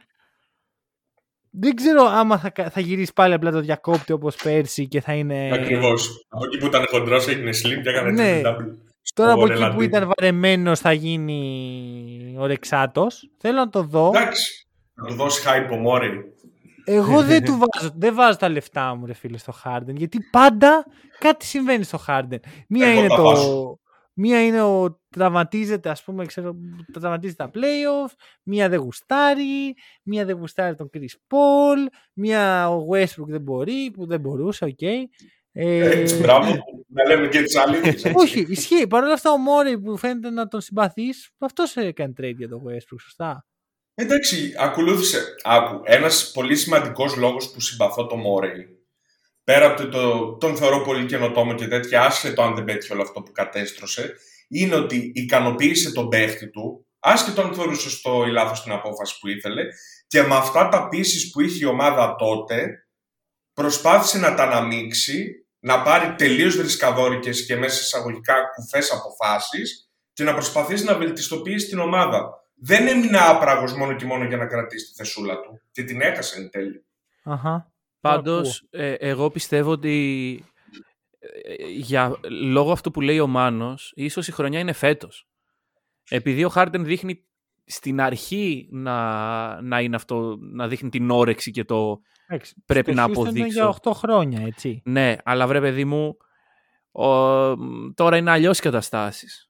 Δεν 1.54 1.76
ξέρω 1.76 2.04
άμα 2.04 2.38
θα, 2.38 2.50
κα- 2.50 2.70
θα 2.70 2.80
γυρίσεις 2.82 3.14
πάλι 3.14 3.34
απλά 3.34 3.52
το 3.52 3.60
διακόπτη 3.60 4.12
όπως 4.12 4.36
πέρσι 4.36 4.88
και 4.88 5.02
θα 5.02 5.14
είναι... 5.14 5.50
Ακριβώς. 5.54 6.26
Από 6.30 6.46
εκεί 6.46 6.58
που 6.58 6.66
ήταν 6.66 6.86
χοντρός 6.90 7.28
έγινε 7.28 7.50
slim 7.50 7.82
και 7.84 7.90
έκανε 7.90 8.12
Ναι. 8.12 8.42
triple-double. 8.44 8.76
Τώρα 9.14 9.32
από 9.32 9.42
Ωραία, 9.42 9.56
εκεί 9.56 9.64
που 9.64 9.70
Λαντίνο. 9.70 9.84
ήταν 9.84 10.12
βαρεμένος 10.18 10.80
θα 10.80 10.94
γίνει 10.94 12.36
ο 12.40 12.46
Ρεξάτος. 12.46 13.32
Θέλω 13.38 13.58
να 13.58 13.70
το 13.70 13.84
δω. 13.84 14.08
Εντάξει. 14.08 14.68
Να 14.94 15.08
του 15.08 15.14
δώσει 15.14 15.44
hype 15.48 15.72
ο 15.72 15.76
Μόρι. 15.76 16.34
Εγώ 16.86 17.24
δεν 17.32 17.44
του 17.46 17.52
βάζω, 17.52 17.94
δεν 17.96 18.16
βάζω 18.16 18.38
τα 18.38 18.50
λεφτά 18.50 18.96
μου 18.96 19.06
ρε 19.06 19.14
φίλε 19.14 19.38
στο 19.38 19.54
Harden 19.64 19.96
γιατί 19.96 20.20
πάντα 20.32 20.86
κάτι 21.20 21.46
συμβαίνει 21.46 21.84
στο 21.84 22.00
Harden. 22.08 22.40
Μία 22.68 22.88
Εγώ 22.88 23.00
είναι 23.00 23.08
τα 23.08 23.16
το... 23.16 23.24
βάζω. 23.24 23.80
Μία 24.14 24.46
είναι 24.46 24.62
ο 24.62 25.00
τραυματίζεται, 25.10 25.90
ας 25.90 26.04
πούμε, 26.04 26.26
ξέρω, 26.26 26.56
τραυματίζεται 26.92 27.44
τα 27.44 27.52
playoff, 27.54 28.12
μία 28.44 28.70
δεν 28.70 28.80
γουστάρει, 28.80 29.76
μία 30.04 30.26
δεν 30.26 30.36
γουστάρει 30.38 30.76
τον 30.76 30.90
Chris 30.94 31.36
Paul, 31.36 31.88
μία 32.14 32.70
ο 32.70 32.86
Westbrook 32.92 33.28
δεν 33.28 33.42
μπορεί, 33.42 33.92
που 33.94 34.06
δεν 34.06 34.20
μπορούσε, 34.20 34.66
οκ. 34.66 34.82
Ε, 34.82 35.10
Έτσι, 35.54 36.16
μπράβο. 36.16 36.56
Να 36.88 37.08
λέμε 37.08 37.28
και 37.28 37.42
τις 37.42 37.56
αλήθειες. 37.56 38.12
όχι, 38.16 38.46
ισχύει. 38.50 38.88
Παρ' 38.88 39.04
όλα 39.04 39.14
αυτά 39.14 39.32
ο 39.32 39.38
Μόρι 39.38 39.80
που 39.80 39.98
φαίνεται 39.98 40.30
να 40.30 40.48
τον 40.48 40.62
συμπαθείς, 40.62 41.30
αυτός 41.38 41.76
έκανε 41.76 42.14
trade 42.22 42.36
για 42.38 42.50
τον 42.50 42.62
Westbrook, 42.68 43.00
σωστά; 43.02 43.46
Εντάξει, 43.96 44.54
ακολούθησε. 44.58 45.36
Άκου, 45.44 45.82
ένας 45.84 46.32
πολύ 46.34 46.56
σημαντικός 46.56 47.16
λόγος 47.16 47.52
που 47.52 47.62
συμπαθώ 47.62 48.06
το 48.08 48.16
Μόρεϊ, 48.16 48.68
πέρα 49.44 49.66
από 49.66 49.82
το, 49.82 49.90
το, 49.90 50.32
τον 50.38 50.56
θεωρώ 50.56 50.82
πολύ 50.82 51.06
καινοτόμο 51.06 51.56
και 51.56 51.68
τέτοια, 51.68 52.02
άσχετο 52.02 52.42
αν 52.42 52.56
δεν 52.56 52.64
πέτυχε 52.64 52.94
όλο 52.94 53.02
αυτό 53.02 53.22
που 53.22 53.32
κατέστρωσε, 53.32 54.16
είναι 54.48 54.76
ότι 54.76 55.12
ικανοποίησε 55.16 55.92
τον 55.92 56.08
παίχτη 56.08 56.50
του, 56.50 56.88
άσχετο 57.00 57.42
αν 57.42 57.54
θεωρούσε 57.54 57.82
σωστό 57.82 58.26
ή 58.28 58.32
λάθος 58.32 58.64
την 58.64 58.72
απόφαση 58.72 59.20
που 59.20 59.28
ήθελε, 59.28 59.64
και 60.08 60.22
με 60.22 60.36
αυτά 60.36 60.68
τα 60.68 60.88
πίσεις 60.88 61.32
που 61.32 61.42
είχε 61.42 61.66
η 61.66 61.68
ομάδα 61.68 62.16
τότε, 62.16 62.88
προσπάθησε 63.54 64.20
να 64.20 64.36
τα 64.36 64.44
αναμίξει, 64.44 65.41
να 65.62 65.82
πάρει 65.82 66.16
τελείως 66.16 66.56
βρισκαδόρικες 66.56 67.46
και 67.46 67.56
μέσα 67.56 67.82
εισαγωγικά 67.82 68.36
κουφές 68.56 68.92
αποφάσεις 68.92 69.90
και 70.14 70.24
να 70.24 70.34
προσπαθήσει 70.34 70.84
να 70.84 70.96
βελτιστοποιήσει 70.96 71.68
την 71.68 71.80
ομάδα 71.80 72.42
δεν 72.64 72.88
έμεινε 72.88 73.18
άπραγος 73.18 73.74
μόνο 73.74 73.96
και 73.96 74.06
μόνο 74.06 74.24
για 74.24 74.38
να 74.38 74.46
κρατήσει 74.46 74.86
τη 74.86 74.94
θεσούλα 74.94 75.40
του. 75.40 75.62
Και 75.72 75.84
την 75.84 76.02
έχασε 76.02 76.40
εν 76.40 76.50
τέλει. 76.50 76.86
Αχα. 77.24 77.72
Πάντως, 78.00 78.68
ε, 78.70 78.94
εγώ 78.94 79.30
πιστεύω 79.30 79.72
ότι 79.72 80.46
ε, 81.20 81.54
για 81.68 82.20
λόγω 82.30 82.72
αυτού 82.72 82.92
που 82.92 83.02
λέει 83.02 83.20
ο 83.20 83.28
Μάνος, 83.28 83.92
ίσως 83.96 84.28
η 84.28 84.32
χρονιά 84.32 84.60
είναι 84.60 84.74
φέτος. 84.74 85.28
Επειδή 86.10 86.44
ο 86.44 86.50
Χάρντεν 86.50 86.86
δείχνει 86.86 87.26
στην 87.66 88.02
αρχή 88.02 88.68
να, 88.72 89.62
να 89.62 89.82
είναι 89.82 89.96
αυτό, 89.96 90.38
να 90.40 90.68
δείχνει 90.68 90.90
την 90.90 91.10
όρεξη 91.10 91.52
και 91.52 91.64
το 91.64 92.02
Εντάξει, 92.32 92.54
Πρέπει 92.66 92.92
στο 92.92 93.02
να 93.02 93.08
Houston 93.08 93.12
ήταν 93.12 93.24
αποδείξω. 93.24 93.50
για 93.50 93.76
8 93.84 93.92
χρόνια, 93.94 94.42
έτσι. 94.46 94.82
ναι, 94.86 95.16
αλλά 95.24 95.48
βρε 95.48 95.60
παιδί 95.62 95.86
μου, 95.86 96.18
ο, 96.92 97.06
τώρα 97.94 98.18
είναι 98.18 98.32
αλλιώς 98.32 98.58
οι 98.58 98.62
καταστάσεις. 98.62 99.50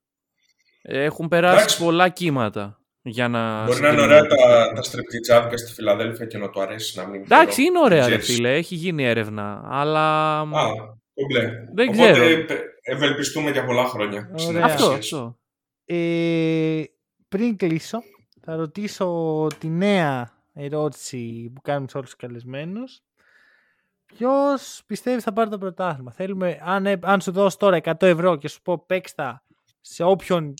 Έχουν 0.81 1.27
περάσει 1.27 1.57
Εντάξει. 1.57 1.83
πολλά 1.83 2.09
κύματα 2.09 2.79
για 3.01 3.27
να... 3.27 3.63
Μπορεί 3.65 3.81
να 3.81 3.89
είναι 3.89 4.01
ωραία 4.01 4.27
τα, 4.27 4.71
τα 4.75 4.81
στρεπτιτζάδικα 4.81 5.57
στη 5.57 5.73
Φιλαδέλφια 5.73 6.25
και 6.25 6.37
να 6.37 6.49
του 6.49 6.61
αρέσει 6.61 6.97
να 6.99 7.07
μην. 7.07 7.21
Εντάξει, 7.21 7.61
είναι 7.63 7.79
ωραία 7.79 8.07
ρε 8.07 8.17
Ξέρεις. 8.17 8.25
φίλε, 8.35 8.53
έχει 8.55 8.75
γίνει 8.75 9.03
έρευνα, 9.05 9.61
αλλά... 9.69 10.39
Α, 10.39 10.45
κομπλέ. 11.13 11.41
Δεν 11.75 11.89
Οπότε 11.89 12.11
ξέρω. 12.11 12.23
ε, 12.23 12.45
ευελπιστούμε 12.81 13.51
για 13.51 13.65
πολλά 13.65 13.85
χρόνια. 13.85 14.19
Ωραία. 14.27 14.37
στην 14.39 14.63
αυτό, 14.63 14.85
εργασία. 14.89 15.17
αυτό. 15.17 15.37
Ε, 15.85 16.83
πριν 17.29 17.55
κλείσω, 17.57 17.97
θα 18.41 18.55
ρωτήσω 18.55 19.47
τη 19.59 19.67
νέα 19.67 20.31
ερώτηση 20.53 21.51
που 21.55 21.61
κάνουμε 21.61 21.87
σε 21.89 21.97
όλους 21.97 22.09
τους 22.09 22.19
καλεσμένους. 22.19 23.01
Ποιος 24.05 24.83
πιστεύεις 24.85 25.23
θα 25.23 25.33
πάρει 25.33 25.49
το 25.49 25.57
πρωτάθλημα; 25.57 26.11
Θέλουμε, 26.11 26.59
αν, 26.63 26.85
ε- 26.85 26.99
αν 27.01 27.21
σου 27.21 27.31
δώσω 27.31 27.57
τώρα 27.57 27.75
100 27.75 28.07
ευρώ 28.07 28.35
και 28.35 28.47
σου 28.47 28.61
πω 28.61 28.85
παίξτα 28.85 29.43
σε 29.81 30.03
όποιον 30.03 30.53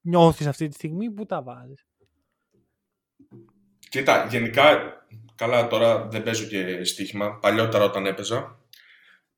νιώθεις 0.00 0.46
αυτή 0.46 0.68
τη 0.68 0.74
στιγμή, 0.74 1.10
πού 1.10 1.26
τα 1.26 1.42
βάζεις; 1.42 1.86
Κοίτα, 3.88 4.26
γενικά, 4.30 4.92
καλά 5.34 5.66
τώρα 5.66 6.06
δεν 6.08 6.22
παίζω 6.22 6.44
και 6.46 6.84
στοίχημα. 6.84 7.38
Παλιότερα 7.38 7.84
όταν 7.84 8.06
έπαιζα, 8.06 8.58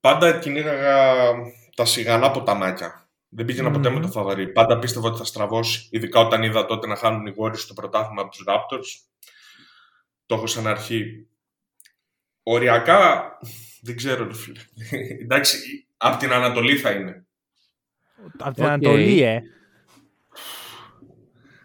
πάντα 0.01 0.39
κυνήγαγα 0.39 1.25
τα 1.77 1.85
σιγανά 1.85 2.31
ποταμάκια. 2.31 3.09
Δεν 3.29 3.45
πήγαινα 3.45 3.71
ποτέ 3.71 3.91
με 3.91 4.01
το 4.01 4.09
φαβαρή. 4.09 4.49
Πάντα 4.53 4.79
πίστευα 4.79 5.09
ότι 5.09 5.19
θα 5.19 5.25
στραβώσει, 5.25 5.89
ειδικά 5.91 6.21
όταν 6.21 6.43
είδα 6.43 6.67
τότε 6.67 6.87
να 6.87 6.97
χάνουν 6.97 7.27
οι 7.27 7.35
Warriors 7.39 7.59
στο 7.59 7.75
πρωτάθλημα 7.75 8.23
από 8.23 8.31
τους 8.31 8.45
Raptors. 8.49 9.09
Το 10.29 10.35
έχω 10.35 10.47
σαν 10.47 10.67
αρχή. 10.67 11.27
Οριακά, 12.43 13.31
δεν 13.83 13.97
ξέρω, 13.97 14.27
ρε 14.27 14.35
φίλε. 14.35 14.61
Εντάξει, 15.23 15.87
από 15.97 16.17
την 16.19 16.33
Ανατολή 16.33 16.77
θα 16.77 16.91
είναι. 16.91 17.27
Από 18.39 18.55
την 18.55 18.65
Ανατολή, 18.65 19.23
ε. 19.23 19.41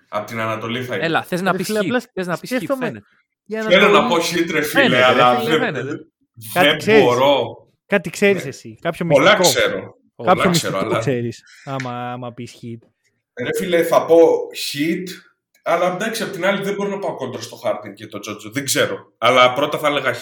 Από 0.10 0.27
την 0.27 0.40
Ανατολή 0.40 0.84
θα 0.84 0.95
είναι. 0.95 1.06
Έλα, 1.06 1.23
θες 1.23 1.41
να 1.41 1.52
Ρε 1.52 1.57
πεις 1.57 1.65
φίλε, 1.65 1.80
hit, 1.80 1.84
απλά 1.84 2.02
θες 2.14 2.27
να 2.27 2.38
πεις 2.38 2.52
hit, 2.52 2.56
σκέφτομαι- 2.56 2.85
φαίνεται. 2.85 3.06
Για 3.45 3.64
Θέλω 3.64 3.85
το- 3.91 4.02
να 4.02 4.07
πω 4.07 4.15
hit, 4.15 4.49
ρε 4.52 4.61
φίλε, 4.61 4.61
Φαίνεται, 4.64 4.95
ρε 4.98 5.03
αλλά 5.03 5.40
φίλε, 5.40 5.49
δεν, 5.57 5.60
φαίνεται. 5.60 6.06
Κάτι 6.53 6.68
δεν 6.68 6.77
ξέρεις. 6.77 7.03
μπορώ. 7.03 7.45
Κάτι 7.85 8.10
ξέρεις 8.10 8.44
Ναι. 8.44 8.49
εσύ. 8.49 8.77
Κάποιο 8.81 9.06
Πολλά 9.06 9.38
μυστικό. 9.38 9.60
ξέρω. 9.60 9.80
Κάποιο 9.80 9.95
Πολλά 10.15 10.48
μυστικό 10.48 10.72
ξέρω, 10.73 10.88
αλλά- 10.90 10.99
ξέρεις. 10.99 11.44
Άμα, 11.65 12.11
άμα 12.11 12.34
πεις 12.34 12.56
hit. 12.61 12.88
Ρε 13.44 13.49
φίλε, 13.57 13.84
θα 13.84 14.06
πω 14.06 14.18
hit, 14.73 15.03
αλλά 15.64 15.94
εντάξει, 15.94 16.23
απ' 16.23 16.31
την 16.31 16.45
άλλη 16.45 16.64
δεν 16.64 16.73
μπορώ 16.76 16.90
να 16.90 16.99
πάω 16.99 17.15
κόντρα 17.15 17.41
στο 17.41 17.57
Harden 17.64 17.94
και 17.95 18.07
το 18.07 18.19
Τζότζο. 18.19 18.52
Δεν 18.52 18.64
ξέρω. 18.65 19.14
Αλλά 19.18 19.53
πρώτα 19.53 19.77
θα 19.77 19.88
έλεγα 19.88 20.14
hit. 20.14 20.18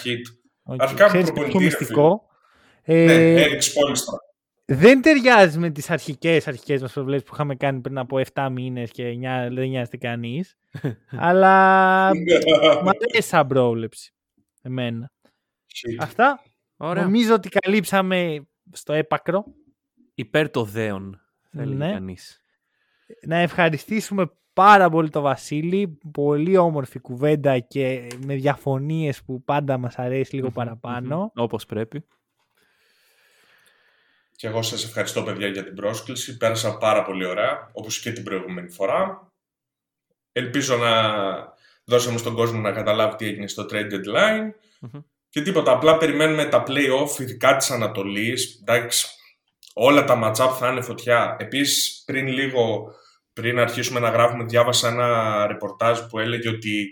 Okay. 0.72 0.76
Αρχικά 0.78 1.02
με 1.04 1.08
Ξέρεις 1.08 1.26
προπονητή, 1.32 1.52
κάποιο 1.52 1.68
ρε 1.68 1.76
μυστικό; 1.78 2.26
Ναι, 2.84 2.94
Ε, 3.42 3.44
Eric 3.46 3.58
Spoelstra. 3.58 4.16
δεν 4.64 5.02
ταιριάζει 5.02 5.58
με 5.58 5.70
τις 5.70 5.90
αρχικές, 5.90 6.48
αρχικές 6.48 6.80
μας 6.80 6.92
προβλέψεις 6.92 7.28
που 7.28 7.34
είχαμε 7.34 7.54
κάνει 7.54 7.80
πριν 7.80 7.98
από 7.98 8.18
7 8.34 8.48
μήνες 8.50 8.90
και 8.90 9.04
9, 9.06 9.48
δεν 9.52 9.68
νοιάζεται 9.68 9.96
κανείς. 9.96 10.56
αλλά 11.26 12.08
μ' 12.82 12.88
αρέσει 12.88 13.28
σαν 13.28 13.46
πρόβλεψη. 13.46 14.12
Εμένα. 14.62 15.12
Hit. 15.22 15.96
Αυτά. 16.00 16.42
Ωραία. 16.76 17.02
Νομίζω 17.02 17.34
ότι 17.34 17.48
καλύψαμε 17.48 18.46
στο 18.72 18.92
έπακρο. 18.92 19.44
Υπέρ 20.14 20.50
το 20.50 20.64
δέον, 20.64 21.20
θα 21.50 21.62
έλεγε 21.62 21.76
Ναι. 21.84 21.92
κανείς. 21.92 22.40
Να 23.26 23.36
ευχαριστήσουμε 23.36 24.30
πάρα 24.52 24.90
πολύ 24.90 25.10
τον 25.10 25.22
Βασίλη. 25.22 25.98
Πολύ 26.12 26.56
όμορφη 26.56 26.98
κουβέντα 26.98 27.58
και 27.58 28.06
με 28.26 28.34
διαφωνίες 28.34 29.22
που 29.22 29.42
πάντα 29.42 29.78
μας 29.78 29.98
αρέσει 29.98 30.34
λίγο 30.34 30.50
παραπάνω. 30.50 31.32
Όπως 31.34 31.66
πρέπει. 31.66 32.04
Και 34.36 34.46
εγώ 34.46 34.62
σας 34.62 34.84
ευχαριστώ 34.84 35.22
παιδιά 35.22 35.46
για 35.46 35.64
την 35.64 35.74
πρόσκληση. 35.74 36.36
Πέρασα 36.36 36.76
πάρα 36.78 37.02
πολύ 37.02 37.24
ωραία, 37.24 37.70
όπως 37.72 38.00
και 38.00 38.12
την 38.12 38.24
προηγούμενη 38.24 38.70
φορά. 38.70 39.26
Ελπίζω 40.32 40.76
να 40.76 41.02
δώσαμε 41.84 42.18
στον 42.18 42.34
κόσμο 42.34 42.60
να 42.60 42.72
καταλάβει 42.72 43.16
τι 43.16 43.26
έγινε 43.26 43.46
στο 43.46 43.66
trade 43.70 43.90
deadline. 43.92 44.50
Μμμ. 44.80 45.00
Και 45.28 45.42
τίποτα, 45.42 45.72
απλά 45.72 45.96
περιμένουμε 45.96 46.44
τα 46.44 46.62
play-off, 46.66 47.20
ειδικά 47.20 47.56
της 47.56 47.70
Ανατολής. 47.70 48.58
Εντάξει, 48.60 49.06
όλα 49.74 50.04
τα 50.04 50.20
match-up 50.24 50.50
θα 50.58 50.68
είναι 50.70 50.80
φωτιά. 50.80 51.36
Επίσης, 51.38 52.02
πριν 52.06 52.26
λίγο, 52.26 52.94
πριν 53.32 53.58
αρχίσουμε 53.58 54.00
να 54.00 54.08
γράφουμε, 54.08 54.44
διάβασα 54.44 54.88
ένα 54.88 55.46
ρεπορτάζ 55.46 55.98
που 56.10 56.18
έλεγε 56.18 56.48
ότι 56.48 56.90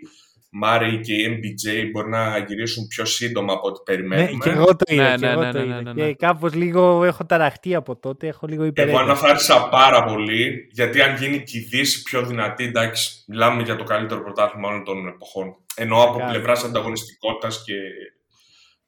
Μάρι 0.53 1.01
και 1.01 1.15
η 1.15 1.27
MBJ 1.41 1.91
μπορεί 1.93 2.09
να 2.09 2.39
γυρίσουν 2.39 2.87
πιο 2.87 3.05
σύντομα 3.05 3.53
από 3.53 3.67
ό,τι 3.69 3.79
Ναι, 3.79 3.85
περιμένουμε. 3.97 4.45
και 4.45 4.51
εγώ 4.51 4.65
το 4.77 4.85
είδα. 4.87 5.03
Ναι, 5.03 5.15
και 5.17 5.27
ναι, 5.27 5.33
εγώ 5.33 5.43
ναι, 5.43 5.53
το 5.53 5.59
ναι, 5.59 5.65
είδα. 5.65 5.83
ναι, 5.83 5.93
ναι. 5.93 6.07
Και 6.07 6.15
κάπως 6.15 6.55
λίγο 6.55 7.05
έχω 7.05 7.25
ταραχτεί 7.27 7.75
από 7.75 7.97
τότε. 7.97 8.27
Έχω 8.27 8.47
λίγο 8.47 8.61
Εγώ 8.63 8.71
υπερένταση. 8.71 9.03
αναφάρισα 9.05 9.69
πάρα 9.69 10.05
πολύ, 10.05 10.69
γιατί 10.73 11.03
αν 11.03 11.17
γίνει 11.17 11.43
και 11.43 11.59
η 11.59 11.61
Δύση 11.61 12.03
πιο 12.03 12.23
δυνατή, 12.27 12.65
εντάξει, 12.65 13.25
μιλάμε 13.29 13.63
για 13.63 13.77
το 13.77 13.85
καλύτερο 13.85 14.23
πρωτάθλημα 14.23 14.69
όλων 14.69 14.85
των 14.85 15.07
εποχών. 15.09 15.57
Ενώ 15.75 16.03
από 16.03 16.19
Καλά. 16.19 16.31
πλευράς 16.31 16.65
ανταγωνιστικότητας 16.65 17.63
και 17.65 17.75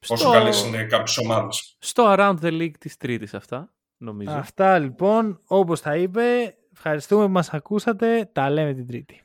πόσο 0.09 0.23
Στο- 0.23 0.33
καλές 0.33 0.65
είναι 0.65 0.85
κάποιες 0.85 1.19
ομάδες. 1.19 1.77
Στο 1.79 2.15
Around 2.17 2.35
the 2.43 2.51
League 2.61 2.77
της 2.79 2.97
Τρίτης 2.97 3.35
αυτά, 3.35 3.73
νομίζω. 3.97 4.33
Αυτά 4.33 4.79
λοιπόν, 4.79 5.41
όπως 5.47 5.81
τα 5.81 5.97
είπε, 5.97 6.55
ευχαριστούμε 6.73 7.25
που 7.25 7.33
μας 7.33 7.53
ακούσατε. 7.53 8.29
Τα 8.33 8.51
λέμε 8.51 8.75
την 8.75 8.87
Τρίτη. 8.87 9.23